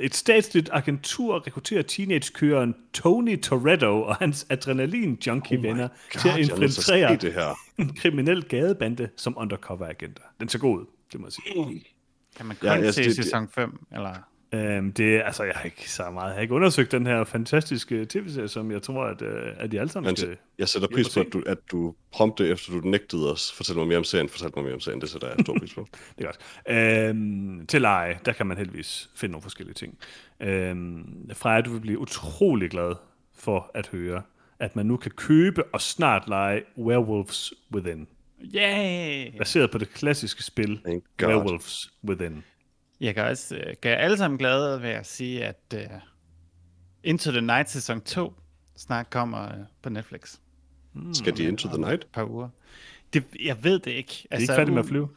et 0.00 0.14
statsligt 0.14 0.70
agentur 0.72 1.46
rekrutterer 1.46 1.82
teenage-køren 1.82 2.74
Tony 2.92 3.40
Toretto 3.40 4.02
og 4.02 4.16
hans 4.16 4.46
adrenalin-junkie-venner 4.50 5.84
oh 5.84 6.20
til 6.20 6.28
at 6.28 6.38
infiltrere 6.38 7.16
det 7.16 7.32
her. 7.32 7.58
en 7.78 7.96
kriminel 7.96 8.42
gadebande 8.44 9.08
som 9.16 9.38
undercover-agenter. 9.38 10.22
Den 10.40 10.48
ser 10.48 10.58
god 10.58 10.78
ud, 10.80 10.86
det 11.12 11.20
må 11.20 11.26
jeg 11.26 11.32
sige. 11.32 11.84
Kan 12.36 12.46
man 12.46 12.56
kun 12.56 12.68
ja, 12.68 12.90
se 12.90 13.04
det, 13.04 13.16
sæson 13.16 13.48
5, 13.48 13.86
eller? 13.92 14.31
Øhm, 14.54 14.92
det 14.92 15.16
er, 15.16 15.22
altså, 15.22 15.42
jeg 15.42 15.52
har 15.56 15.64
ikke 15.64 15.90
så 15.90 16.10
meget, 16.10 16.26
jeg 16.26 16.34
har 16.34 16.42
ikke 16.42 16.54
undersøgt 16.54 16.92
den 16.92 17.06
her 17.06 17.24
fantastiske 17.24 18.06
tv-serie, 18.08 18.48
som 18.48 18.70
jeg 18.70 18.82
tror, 18.82 19.04
at, 19.04 19.22
øh, 19.22 19.52
at 19.56 19.72
de 19.72 19.80
alle 19.80 19.92
sammen 19.92 20.08
Men 20.08 20.16
skal... 20.16 20.36
jeg 20.58 20.68
sætter 20.68 20.88
pris 20.88 21.14
på, 21.14 21.20
at 21.20 21.32
du, 21.32 21.42
at 21.46 21.58
du 21.72 21.94
prompte, 22.12 22.48
efter 22.48 22.72
du 22.72 22.80
nægtede 22.80 23.32
os, 23.32 23.52
fortælle 23.52 23.78
mig 23.78 23.88
mere 23.88 23.98
om 23.98 24.04
serien, 24.04 24.28
fortalte 24.28 24.58
mig 24.58 24.64
mere 24.64 24.74
om 24.74 24.80
serien. 24.80 25.00
Det 25.00 25.08
sætter 25.08 25.28
jeg 25.28 25.36
stor 25.40 25.58
pris 25.58 25.74
på. 25.74 25.88
Det 26.18 26.24
er 26.24 26.32
godt. 26.32 27.08
Øhm, 27.08 27.66
til 27.66 27.80
leje, 27.80 28.18
der 28.24 28.32
kan 28.32 28.46
man 28.46 28.56
heldigvis 28.56 29.10
finde 29.16 29.32
nogle 29.32 29.42
forskellige 29.42 29.74
ting. 29.74 29.98
Øhm, 30.40 31.30
Freja, 31.34 31.60
du 31.60 31.72
vil 31.72 31.80
blive 31.80 31.98
utrolig 31.98 32.70
glad 32.70 32.94
for 33.34 33.70
at 33.74 33.86
høre, 33.86 34.22
at 34.58 34.76
man 34.76 34.86
nu 34.86 34.96
kan 34.96 35.10
købe 35.10 35.64
og 35.64 35.80
snart 35.80 36.28
lege 36.28 36.62
Werewolves 36.78 37.54
Within. 37.74 38.06
Yay! 38.54 39.38
Baseret 39.38 39.70
på 39.70 39.78
det 39.78 39.88
klassiske 39.94 40.42
spil. 40.42 40.80
Werewolves 41.22 41.92
Within. 42.04 42.44
Jeg 43.02 43.14
kan 43.14 43.24
også 43.24 43.56
øh, 43.56 43.74
gøre 43.80 43.96
alle 43.96 44.16
sammen 44.16 44.38
glade 44.38 44.82
ved 44.82 44.88
at 44.88 45.06
sige, 45.06 45.44
at 45.44 45.74
uh, 45.74 45.80
Into 47.04 47.30
the 47.30 47.40
Night 47.40 47.70
sæson 47.70 48.00
2 48.00 48.34
snart 48.76 49.10
kommer 49.10 49.46
uh, 49.46 49.64
på 49.82 49.88
Netflix. 49.88 50.38
Skal 51.12 51.36
de 51.36 51.44
Into 51.44 51.68
the 51.68 51.78
Night? 51.78 52.04
Et 52.04 52.06
par 52.12 52.24
uger. 52.24 52.48
Det, 53.12 53.24
jeg 53.44 53.64
ved 53.64 53.78
det 53.78 53.90
ikke. 53.90 54.10
Det 54.22 54.26
er 54.30 54.38
ikke 54.38 54.52
færdig 54.52 54.74
med 54.74 54.82
at 54.82 54.88
flyve. 54.88 55.08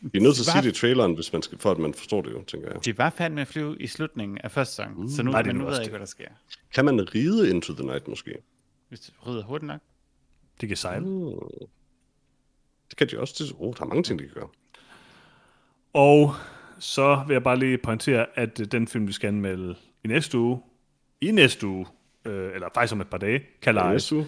Vi 0.00 0.18
er 0.18 0.22
nødt 0.22 0.34
til 0.34 0.42
at 0.42 0.46
sige 0.46 0.62
det 0.62 0.76
i 0.76 0.80
traileren, 0.80 1.14
hvis 1.14 1.32
man 1.32 1.42
skal, 1.42 1.58
for 1.58 1.70
at 1.70 1.78
man 1.78 1.94
forstår 1.94 2.22
det 2.22 2.30
jo, 2.30 2.44
tænker 2.44 2.72
jeg. 2.72 2.84
De 2.84 2.98
var 2.98 3.10
færdige 3.10 3.34
med 3.34 3.42
at 3.42 3.48
flyve 3.48 3.76
i 3.80 3.86
slutningen 3.86 4.38
af 4.38 4.50
første 4.50 4.74
sæson, 4.74 4.94
mm, 4.96 5.08
så 5.08 5.22
nu, 5.22 5.32
det 5.32 5.46
men 5.46 5.56
nu 5.56 5.64
ved 5.64 5.72
jeg 5.72 5.76
det? 5.76 5.82
ikke, 5.82 5.90
hvad 5.90 6.00
der 6.00 6.06
sker. 6.06 6.28
Kan 6.74 6.84
man 6.84 7.14
ride 7.14 7.50
Into 7.50 7.74
the 7.74 7.84
Night 7.84 8.08
måske? 8.08 8.36
Hvis 8.88 9.00
du 9.00 9.12
rydder 9.26 9.42
hurtigt 9.42 9.66
nok. 9.66 9.80
De 10.60 10.66
kan 10.66 10.76
sejle. 10.76 11.06
Mm. 11.06 11.30
Det 12.90 12.96
kan 12.96 13.08
de 13.08 13.18
også. 13.20 13.34
Det, 13.38 13.52
oh, 13.58 13.74
der 13.74 13.82
er 13.82 13.86
mange 13.86 14.02
ting, 14.02 14.18
de 14.18 14.24
kan 14.24 14.34
gøre. 14.34 14.48
Og 15.92 16.34
så 16.82 17.24
vil 17.26 17.34
jeg 17.34 17.42
bare 17.42 17.58
lige 17.58 17.78
pointere, 17.78 18.26
at 18.34 18.60
øh, 18.60 18.66
den 18.66 18.88
film, 18.88 19.06
vi 19.08 19.12
skal 19.12 19.28
anmelde 19.28 19.76
i 20.04 20.08
næste 20.08 20.38
uge, 20.38 20.62
i 21.20 21.30
næste 21.30 21.66
uge, 21.66 21.86
øh, 22.24 22.54
eller 22.54 22.68
faktisk 22.74 22.92
om 22.92 23.00
et 23.00 23.08
par 23.08 23.18
dage, 23.18 23.42
kan 23.62 23.74
lejes. 23.74 23.92
Næste 23.92 24.16
uge. 24.16 24.26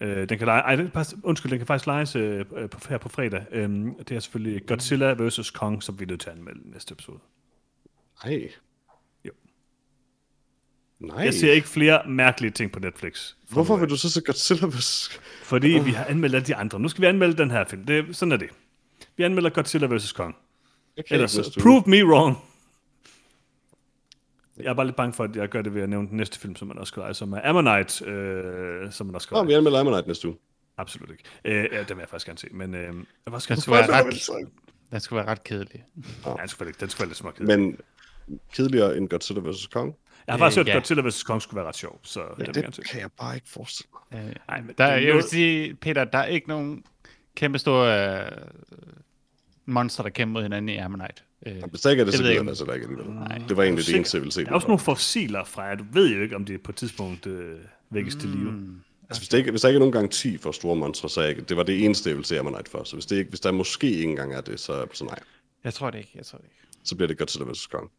Øh, 0.00 0.28
den 0.28 0.38
kan 0.38 0.46
lege, 0.46 0.60
ej, 0.60 0.76
den, 0.76 0.90
undskyld, 1.22 1.50
den 1.50 1.58
kan 1.58 1.66
faktisk 1.66 1.86
lejes 1.86 2.16
øh, 2.16 2.44
øh, 2.56 2.70
på, 2.70 2.80
her 2.88 2.98
på 2.98 3.08
fredag. 3.08 3.46
Øhm, 3.52 3.94
det 4.04 4.16
er 4.16 4.20
selvfølgelig 4.20 4.66
Godzilla 4.66 5.12
vs. 5.18 5.50
Kong, 5.50 5.82
som 5.82 5.98
vi 5.98 6.04
er 6.04 6.08
nødt 6.08 6.20
til 6.20 6.30
at 6.30 6.36
anmelde 6.36 6.60
i 6.64 6.68
næste 6.68 6.92
episode. 6.92 7.18
Nej. 8.24 8.48
Jo. 9.24 9.30
Nej. 11.00 11.24
Jeg 11.24 11.34
ser 11.34 11.52
ikke 11.52 11.68
flere 11.68 12.02
mærkelige 12.08 12.50
ting 12.50 12.72
på 12.72 12.80
Netflix. 12.80 13.34
Hvorfor 13.48 13.76
vil 13.76 13.90
du 13.90 13.96
så 13.96 14.10
så 14.10 14.22
Godzilla 14.22 14.66
vs. 14.66 15.20
Fordi 15.42 15.68
vi 15.68 15.90
har 15.90 16.04
anmeldt 16.04 16.34
alle 16.34 16.46
de 16.46 16.56
andre. 16.56 16.80
Nu 16.80 16.88
skal 16.88 17.02
vi 17.02 17.06
anmelde 17.06 17.36
den 17.36 17.50
her 17.50 17.64
film. 17.64 17.84
Det, 17.84 18.16
sådan 18.16 18.32
er 18.32 18.36
det. 18.36 18.50
Vi 19.16 19.24
anmelder 19.24 19.50
Godzilla 19.50 19.96
vs. 19.96 20.12
Kong. 20.12 20.36
Ellers, 21.10 21.38
prove 21.62 21.82
me 21.86 22.04
wrong. 22.06 22.36
Jeg 24.56 24.66
er 24.66 24.74
bare 24.74 24.86
lidt 24.86 24.96
bange 24.96 25.12
for, 25.12 25.24
at 25.24 25.36
jeg 25.36 25.48
gør 25.48 25.62
det 25.62 25.74
ved 25.74 25.82
at 25.82 25.88
nævne 25.88 26.08
den 26.08 26.16
næste 26.16 26.38
film, 26.40 26.56
som 26.56 26.68
man 26.68 26.78
også 26.78 26.90
skal 26.90 27.00
lege, 27.00 27.14
som 27.14 27.32
er 27.32 27.40
Ammonite, 27.44 28.04
øh, 28.04 28.92
som 28.92 29.06
man 29.06 29.14
også 29.14 29.24
skal 29.26 29.34
Nå, 29.34 29.40
lege. 29.42 29.46
vi 29.48 29.54
anmelder 29.54 29.80
Ammonite 29.80 30.08
næste 30.08 30.28
uge. 30.28 30.36
Absolut 30.78 31.10
ikke. 31.10 31.22
Øh, 31.44 31.68
ja, 31.72 31.78
den 31.78 31.88
vil 31.88 31.98
jeg 31.98 32.08
faktisk 32.08 32.26
gerne 32.26 32.38
se, 32.38 32.48
men 32.52 32.74
øh, 32.74 32.80
jeg 32.80 32.92
vil 32.92 33.04
også 33.34 33.48
gerne 33.48 33.56
Den 33.56 33.62
skulle, 33.62 33.78
være 33.78 33.88
er 34.00 34.04
ret, 34.04 34.12
det 34.12 34.48
den 34.90 35.00
skulle 35.00 35.16
være 35.16 35.30
ret 35.30 35.44
kedelig. 35.44 35.84
Ja, 36.26 36.30
den 36.40 36.48
skulle 36.48 36.60
være 36.60 36.68
lidt, 36.68 36.80
den 36.80 36.88
skulle 36.88 37.00
være 37.00 37.08
lidt 37.08 37.18
småt. 37.18 37.40
Men 37.40 37.78
kedeligere 38.54 38.96
end 38.96 39.08
Godzilla 39.08 39.50
vs. 39.50 39.66
Kong? 39.66 39.96
Jeg 40.26 40.32
har 40.32 40.38
faktisk 40.38 40.58
Øh, 40.58 40.60
hørt, 40.60 40.68
at 40.68 40.74
ja. 40.74 40.78
Godzilla 40.78 41.08
vs. 41.08 41.22
Kong 41.22 41.42
skulle 41.42 41.56
være 41.58 41.66
ret 41.68 41.76
sjov, 41.76 42.00
så 42.02 42.20
ja, 42.20 42.26
den 42.28 42.36
vil 42.38 42.46
jeg 42.46 42.54
gerne 42.54 42.74
se. 42.74 42.82
Det 42.82 42.90
kan 42.90 43.00
jeg 43.00 43.10
bare 43.20 43.34
ikke 43.34 43.48
forestille 43.48 43.88
mig. 44.12 44.26
Øh, 44.28 44.34
Ej, 44.48 44.60
men 44.60 44.68
der, 44.68 44.74
det 44.74 44.84
er 44.84 44.88
jeg 44.94 45.00
vil 45.02 45.12
noget- 45.12 45.24
sige, 45.24 45.74
Peter, 45.74 46.04
der 46.04 46.18
er 46.18 46.26
ikke 46.26 46.48
nogen 46.48 46.84
kæmpe 47.34 47.58
store 47.58 48.16
øh, 48.24 48.30
monster, 49.66 50.02
der 50.02 50.10
kæmper 50.10 50.32
mod 50.32 50.42
hinanden 50.42 50.68
i 50.68 50.76
Ammonite. 50.76 51.22
Øh, 51.46 51.52
ikke 51.54 51.60
er 51.62 51.66
det, 51.66 52.06
Det 52.06 52.14
så 52.14 52.28
ikke. 52.28 52.40
altså 52.48 52.64
ikke 52.72 52.86
alligevel. 52.86 53.06
Nej. 53.14 53.38
Det 53.48 53.56
var 53.56 53.62
egentlig 53.62 53.86
det 53.86 53.94
eneste, 53.96 54.16
jeg 54.16 54.22
ville 54.22 54.32
se. 54.32 54.44
Der 54.44 54.50
er 54.50 54.54
også 54.54 54.66
nogle 54.68 54.78
fossiler 54.80 55.44
fra 55.44 55.62
jer. 55.62 55.74
Du 55.74 55.84
ved 55.92 56.14
jo 56.16 56.22
ikke, 56.22 56.36
om 56.36 56.44
det 56.44 56.62
på 56.62 56.72
et 56.72 56.76
tidspunkt 56.76 57.26
øh, 57.26 57.58
vækkes 57.90 58.14
til 58.16 58.28
live. 58.28 58.50
mm, 58.52 58.80
Altså, 59.08 59.20
hvis, 59.20 59.28
der 59.28 59.38
ikke, 59.38 59.50
hvis 59.50 59.60
der 59.62 59.68
ikke 59.68 59.76
er 59.76 59.80
nogen 59.80 59.92
garanti 59.92 60.38
for 60.38 60.52
store 60.52 60.76
monstre, 60.76 61.08
så 61.08 61.20
er 61.20 61.26
ikke- 61.26 61.42
det 61.42 61.56
var 61.56 61.62
det 61.62 61.84
eneste, 61.84 62.08
jeg 62.08 62.16
ville 62.16 62.26
se 62.26 62.38
Ammonite 62.38 62.70
for. 62.70 62.84
Så 62.84 62.96
hvis, 62.96 63.06
det 63.06 63.16
ikke, 63.16 63.28
hvis 63.28 63.40
der 63.40 63.52
måske 63.52 63.90
ikke 63.90 64.02
engang 64.04 64.34
er 64.34 64.40
det, 64.40 64.60
så, 64.60 64.86
så 64.92 65.04
nej. 65.04 65.18
jeg 65.64 65.74
tror 65.74 65.90
det 65.90 65.98
ikke, 65.98 66.10
jeg 66.14 66.26
tror 66.26 66.38
det 66.38 66.44
ikke. 66.44 66.56
Så 66.84 66.96
bliver 66.96 67.08
det 67.08 67.18
Godzilla 67.18 67.50
vs. 67.52 67.66
Kong. 67.66 67.90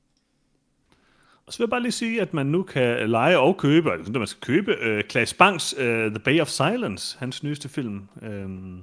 Og 1.47 1.53
så 1.53 1.57
vil 1.59 1.63
jeg 1.65 1.69
bare 1.69 1.81
lige 1.81 1.91
sige, 1.91 2.21
at 2.21 2.33
man 2.33 2.45
nu 2.45 2.63
kan 2.63 3.09
lege 3.09 3.39
og 3.39 3.57
købe, 3.57 3.89
eller 3.91 4.17
man 4.19 4.27
skal 4.27 4.41
købe, 4.41 4.71
øh, 4.81 5.03
Klaas 5.03 5.33
Bangs 5.33 5.75
øh, 5.77 6.09
The 6.11 6.19
Bay 6.19 6.41
of 6.41 6.47
Silence, 6.49 7.17
hans 7.19 7.43
nyeste 7.43 7.69
film. 7.69 8.01
Øhm, 8.21 8.79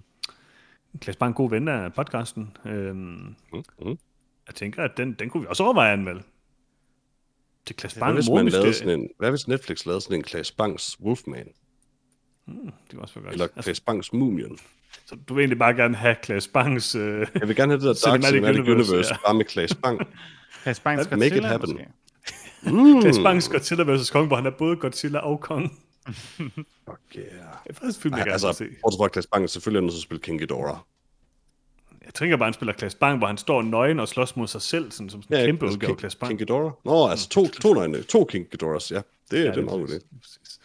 Klaas 1.01 1.16
Bang, 1.16 1.35
god 1.35 1.51
ven 1.51 1.69
af 1.69 1.93
podcasten. 1.95 2.57
Øhm, 2.66 2.97
Mm, 2.97 3.37
mm. 3.53 3.99
jeg 4.47 4.55
tænker, 4.55 4.83
at 4.83 4.91
den, 4.97 5.12
den 5.12 5.31
kunne 5.31 5.41
vi 5.41 5.47
også 5.51 5.62
overveje 5.62 5.89
at 5.93 5.99
anmelde. 5.99 6.23
Til 7.66 7.77
Klaas 7.77 7.93
Hvad 7.93 8.01
Bang, 8.01 8.15
hvis, 8.15 8.29
man 8.31 8.49
lavede 8.49 8.75
sådan 8.75 9.01
en, 9.01 9.09
hvad 9.19 9.31
hvis 9.31 9.49
Netflix 9.49 9.87
lavede 9.87 10.01
sådan 10.01 10.16
en 10.16 10.23
Klaas 10.23 10.53
Bangs 10.53 11.01
Wolfman? 11.01 11.47
Det 12.47 12.65
var 12.93 13.01
også 13.03 13.15
for 13.15 13.21
godt. 13.21 13.33
Eller 13.33 13.45
Altså, 13.45 13.62
Klaas 13.62 13.81
Bangs 13.81 14.12
Mumion? 14.12 14.59
så 15.07 15.16
du 15.29 15.35
vil 15.35 15.43
egentlig 15.43 15.59
bare 15.59 15.75
gerne 15.75 15.97
have 15.97 16.15
Klaas 16.23 16.49
Bangs... 16.49 16.95
Øh, 16.95 17.27
Jeg 17.41 17.49
vil 17.49 17.57
gerne 17.57 17.73
have 17.73 17.81
det 17.89 18.03
der 18.03 18.11
Dark 18.11 18.21
Cinematic 18.23 18.29
Cinematic, 18.29 18.61
Universe, 18.61 18.91
Universe, 18.93 19.15
ja. 19.15 19.19
bare 19.27 19.35
med 19.35 19.45
Klaas 19.45 19.75
Bang. 19.75 19.99
Banks 20.85 20.85
Make 20.85 21.05
it 21.05 21.11
Godzilla, 21.11 21.49
happen. 21.49 21.71
måske? 21.73 21.89
Mm. 22.95 23.01
Klaas 23.01 23.19
Bangs 23.19 23.49
Godzilla 23.49 23.95
vs. 23.95 24.11
Kong, 24.11 24.27
hvor 24.27 24.37
han 24.37 24.47
er 24.47 24.51
både 24.51 24.77
Godzilla 24.77 25.19
og 25.19 25.41
Kong. 25.41 25.79
Fuck 26.07 27.01
yeah. 27.17 27.27
Det 27.65 27.71
er 27.71 27.75
faktisk 27.75 28.01
film, 28.01 28.15
jeg 28.15 28.27
Ej, 28.27 28.33
altså, 28.33 28.53
se. 28.53 28.69
bortset 28.83 28.99
fra 28.99 29.09
Klaas 29.09 29.27
Bang, 29.27 29.51
selvfølgelig 29.51 29.87
er 29.87 29.91
til 29.91 29.99
at 29.99 30.03
spille 30.03 30.21
King 30.23 30.39
Ghidorah. 30.39 30.77
Jeg 32.05 32.15
tænker 32.15 32.37
bare, 32.37 32.47
han 32.47 32.55
spiller 32.55 32.73
Klaas 32.73 32.95
Bang, 32.95 33.19
hvor 33.19 33.27
han 33.27 33.39
står 33.39 33.63
nøgen 33.63 34.01
og 34.01 34.09
slås 34.09 34.37
mod 34.37 34.47
sig 34.47 34.63
selv, 34.63 34.91
sådan 34.91 35.11
som 35.11 35.23
sådan 35.23 35.41
en 35.41 35.47
kæmpe 35.47 35.65
altså, 35.67 35.77
udgave 35.77 35.89
King, 35.89 35.99
Klaas 35.99 36.15
Bang. 36.15 36.31
King 36.31 36.39
Ghidorah? 36.39 36.73
Nå, 36.85 37.09
altså 37.09 37.29
to, 37.29 37.49
to, 37.49 37.75
nøgne, 37.75 38.03
to 38.03 38.25
King 38.25 38.49
Ghidorahs, 38.51 38.91
ja. 38.91 39.01
Det, 39.31 39.39
ja, 39.39 39.41
det 39.45 39.57
er 39.57 39.59
en 39.59 39.65
meget 39.65 39.81
idé. 39.91 40.19
præcis. 40.21 40.61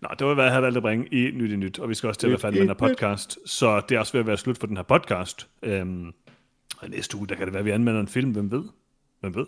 Nå, 0.00 0.08
det 0.18 0.26
var, 0.26 0.34
hvad 0.34 0.44
jeg 0.44 0.52
havde 0.52 0.62
valgt 0.62 0.76
at 0.76 0.82
bringe 0.82 1.06
i 1.06 1.30
Nyt 1.30 1.52
i 1.52 1.56
Nyt, 1.56 1.78
og 1.78 1.88
vi 1.88 1.94
skal 1.94 2.06
også 2.08 2.20
til 2.20 2.26
at 2.26 2.30
være 2.30 2.38
færdige 2.40 2.60
med 2.66 2.68
den 2.74 2.80
her 2.80 2.88
podcast, 2.88 3.38
så 3.46 3.80
det 3.88 3.94
er 3.94 3.98
også 3.98 4.12
ved 4.12 4.20
at 4.20 4.26
være 4.26 4.36
slut 4.36 4.58
for 4.58 4.66
den 4.66 4.76
her 4.76 4.84
podcast. 4.84 5.48
Øhm, 5.62 6.12
og 6.78 6.88
næste 6.90 7.16
uge, 7.16 7.28
der 7.28 7.34
kan 7.34 7.46
det 7.46 7.52
være, 7.52 7.60
at 7.60 7.64
vi 7.64 7.70
anmelder 7.70 8.00
en 8.00 8.08
film, 8.08 8.30
hvem 8.30 8.50
ved? 8.50 8.64
Hvem 9.20 9.34
ved? 9.34 9.46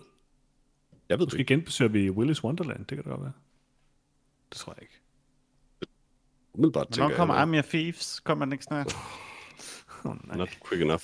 Jeg 1.09 1.19
ved 1.19 1.27
det 1.27 1.33
Måske 1.33 1.39
ikke. 1.41 1.55
genbesøger 1.55 1.89
vi 1.89 2.11
Willis 2.11 2.45
Wonderland, 2.45 2.79
det 2.79 2.89
kan 2.89 2.97
det 2.99 3.05
godt 3.05 3.23
være. 3.23 3.33
Det 4.51 4.59
tror 4.59 4.73
jeg 4.77 4.83
ikke. 4.83 5.01
Umiddelbart 6.55 6.87
tænker 6.87 7.03
Hvornår 7.03 7.11
jeg, 7.11 7.17
kommer 7.17 7.35
at 7.35 7.41
Army 7.41 7.59
of 7.59 7.65
Thieves? 7.65 8.21
Kommer 8.21 8.45
den 8.45 8.53
ikke 8.53 8.65
snart? 8.65 8.97
Oh, 10.07 10.17
nej. 10.27 10.37
Not 10.37 10.49
quick 10.69 10.83
enough. 10.83 11.03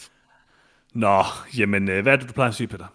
Nå, 0.94 1.22
jamen, 1.58 1.88
øh, 1.88 2.02
hvad 2.02 2.12
er 2.12 2.16
det, 2.16 2.28
du 2.28 2.32
plejer 2.32 2.48
at 2.48 2.54
sige, 2.54 2.66
Peter? 2.66 2.86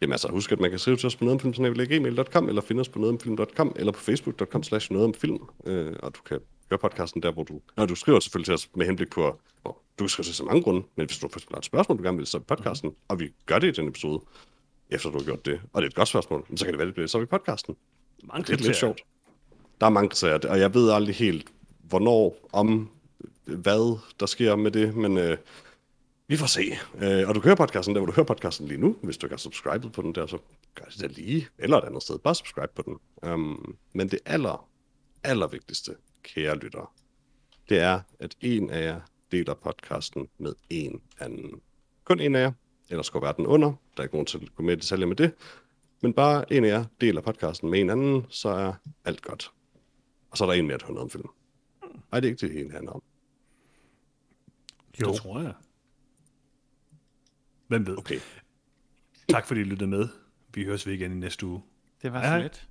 Jamen 0.00 0.12
altså, 0.12 0.28
husk, 0.28 0.52
at 0.52 0.60
man 0.60 0.70
kan 0.70 0.78
skrive 0.78 0.96
til 0.96 1.06
os 1.06 1.16
på 1.16 1.24
nogetomfilm.gmail.com, 1.24 2.48
eller 2.48 2.62
finde 2.62 2.80
os 2.80 2.88
på 2.88 2.98
nogetomfilm.com, 2.98 3.72
eller 3.76 3.92
på 3.92 4.00
facebook.com 4.00 4.62
slash 4.62 4.92
nogetomfilm. 4.92 5.38
Øh, 5.66 5.96
og 6.02 6.14
du 6.16 6.22
kan 6.22 6.40
høre 6.70 6.78
podcasten 6.78 7.22
der, 7.22 7.32
hvor 7.32 7.42
du... 7.42 7.60
Nå, 7.76 7.86
du 7.86 7.94
skriver 7.94 8.20
selvfølgelig 8.20 8.46
til 8.46 8.54
os 8.54 8.68
med 8.76 8.86
henblik 8.86 9.10
på... 9.10 9.40
Hvor 9.62 9.82
du 9.98 10.04
kan 10.04 10.08
skrive 10.08 10.24
til 10.24 10.34
så 10.34 10.44
mange 10.44 10.62
grunde, 10.62 10.82
men 10.96 11.06
hvis 11.06 11.18
du 11.18 11.28
har 11.50 11.58
et 11.58 11.64
spørgsmål, 11.64 11.98
du 11.98 12.02
gerne 12.02 12.16
vil, 12.16 12.26
så 12.26 12.38
i 12.38 12.40
podcasten, 12.40 12.88
mm. 12.88 12.96
og 13.08 13.20
vi 13.20 13.32
gør 13.46 13.58
det 13.58 13.68
i 13.78 13.80
den 13.80 13.88
episode, 13.88 14.20
efter 14.90 15.10
du 15.10 15.18
har 15.18 15.24
gjort 15.24 15.46
det, 15.46 15.60
og 15.72 15.82
det 15.82 15.86
er 15.86 15.90
et 15.90 15.94
godt 15.94 16.08
spørgsmål, 16.08 16.46
så 16.56 16.64
kan 16.64 16.72
det 16.72 16.78
være, 16.78 16.86
det 16.86 16.94
bliver 16.94 17.08
så 17.08 17.20
i 17.20 17.26
podcasten. 17.26 17.76
Mange 18.24 18.46
Det 18.46 18.60
er 18.60 18.64
lidt 18.64 18.76
sjovt. 18.76 19.00
Der 19.80 19.86
er 19.86 19.90
mange 19.90 20.16
sager, 20.16 20.38
og 20.48 20.60
jeg 20.60 20.74
ved 20.74 20.90
aldrig 20.90 21.14
helt, 21.14 21.52
hvornår, 21.82 22.48
om, 22.52 22.90
hvad 23.44 23.98
der 24.20 24.26
sker 24.26 24.56
med 24.56 24.70
det, 24.70 24.96
men 24.96 25.18
øh, 25.18 25.36
vi 26.26 26.36
får 26.36 26.46
se. 26.46 26.62
Øh, 27.02 27.28
og 27.28 27.34
du 27.34 27.40
kører 27.40 27.54
podcasten 27.54 27.94
der, 27.94 28.00
hvor 28.00 28.06
du 28.06 28.12
hører 28.12 28.26
podcasten 28.26 28.68
lige 28.68 28.80
nu. 28.80 28.96
Hvis 29.02 29.16
du 29.16 29.26
ikke 29.26 29.32
har 29.32 29.38
subscribet 29.38 29.92
på 29.92 30.02
den 30.02 30.14
der, 30.14 30.26
så 30.26 30.38
gør 30.74 30.84
det 30.84 31.00
da 31.00 31.06
lige, 31.06 31.48
eller 31.58 31.76
et 31.76 31.84
andet 31.84 32.02
sted. 32.02 32.18
Bare 32.18 32.34
subscribe 32.34 32.72
på 32.74 32.82
den. 32.82 33.30
Um, 33.30 33.76
men 33.92 34.08
det 34.08 34.18
aller, 34.26 34.68
aller 35.24 35.46
vigtigste, 35.46 35.94
kære 36.22 36.56
lyttere, 36.56 36.86
det 37.68 37.78
er, 37.78 38.00
at 38.20 38.34
en 38.40 38.70
af 38.70 38.84
jer 38.84 39.00
deler 39.32 39.54
podcasten 39.54 40.28
med 40.38 40.52
en 40.70 41.00
anden. 41.20 41.60
Kun 42.04 42.20
en 42.20 42.34
af 42.34 42.40
jer, 42.40 42.52
ellers 42.90 43.10
går 43.10 43.20
verden 43.20 43.46
under. 43.46 43.68
Der 43.68 44.00
er 44.00 44.02
ikke 44.02 44.14
nogen 44.14 44.26
til 44.26 44.38
at 44.38 44.54
gå 44.54 44.62
med 44.62 44.72
i 44.72 44.80
detaljer 44.80 45.06
med 45.06 45.16
det. 45.16 45.32
Men 46.02 46.12
bare 46.12 46.52
en 46.52 46.64
af 46.64 46.68
jer 46.68 46.84
deler 47.00 47.20
podcasten 47.20 47.70
med 47.70 47.80
en 47.80 47.90
anden, 47.90 48.26
så 48.28 48.48
er 48.48 48.72
alt 49.04 49.22
godt. 49.22 49.52
Og 50.34 50.38
så 50.38 50.44
er 50.44 50.48
der 50.48 50.54
en 50.54 50.66
mere, 50.66 50.78
der 50.78 50.86
noget 50.86 51.00
om 51.00 51.10
film. 51.10 51.28
Nej, 51.82 52.20
det 52.20 52.28
er 52.28 52.32
ikke 52.32 52.46
det, 52.46 52.64
en 52.64 52.70
handler 52.70 52.92
om. 52.92 53.02
Jo. 55.02 55.10
Det 55.12 55.16
tror 55.20 55.40
jeg. 55.40 55.54
Hvem 57.66 57.86
ved? 57.86 57.98
Okay. 57.98 58.20
Tak 59.28 59.46
fordi 59.46 59.60
I 59.60 59.64
lyttede 59.64 59.90
med. 59.90 60.08
Vi 60.54 60.64
høres 60.64 60.86
ved 60.86 60.94
igen 60.94 61.12
i 61.12 61.14
næste 61.14 61.46
uge. 61.46 61.62
Det 62.02 62.12
var 62.12 62.22
så 62.22 62.42
lidt. 62.42 62.68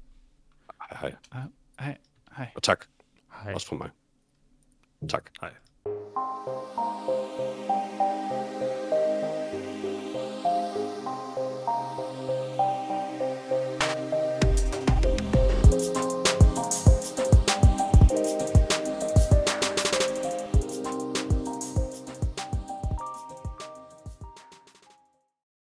Hej, 0.90 0.98
hej. 1.00 1.16
Hej, 1.34 1.44
hej, 1.80 1.98
hej. 2.36 2.52
Og 2.56 2.64
tak. 2.64 2.86
Hej. 3.34 3.54
Også 3.54 3.68
fra 3.68 3.76
mig. 3.76 3.90
Tak. 5.10 5.32
Hej. 5.42 5.54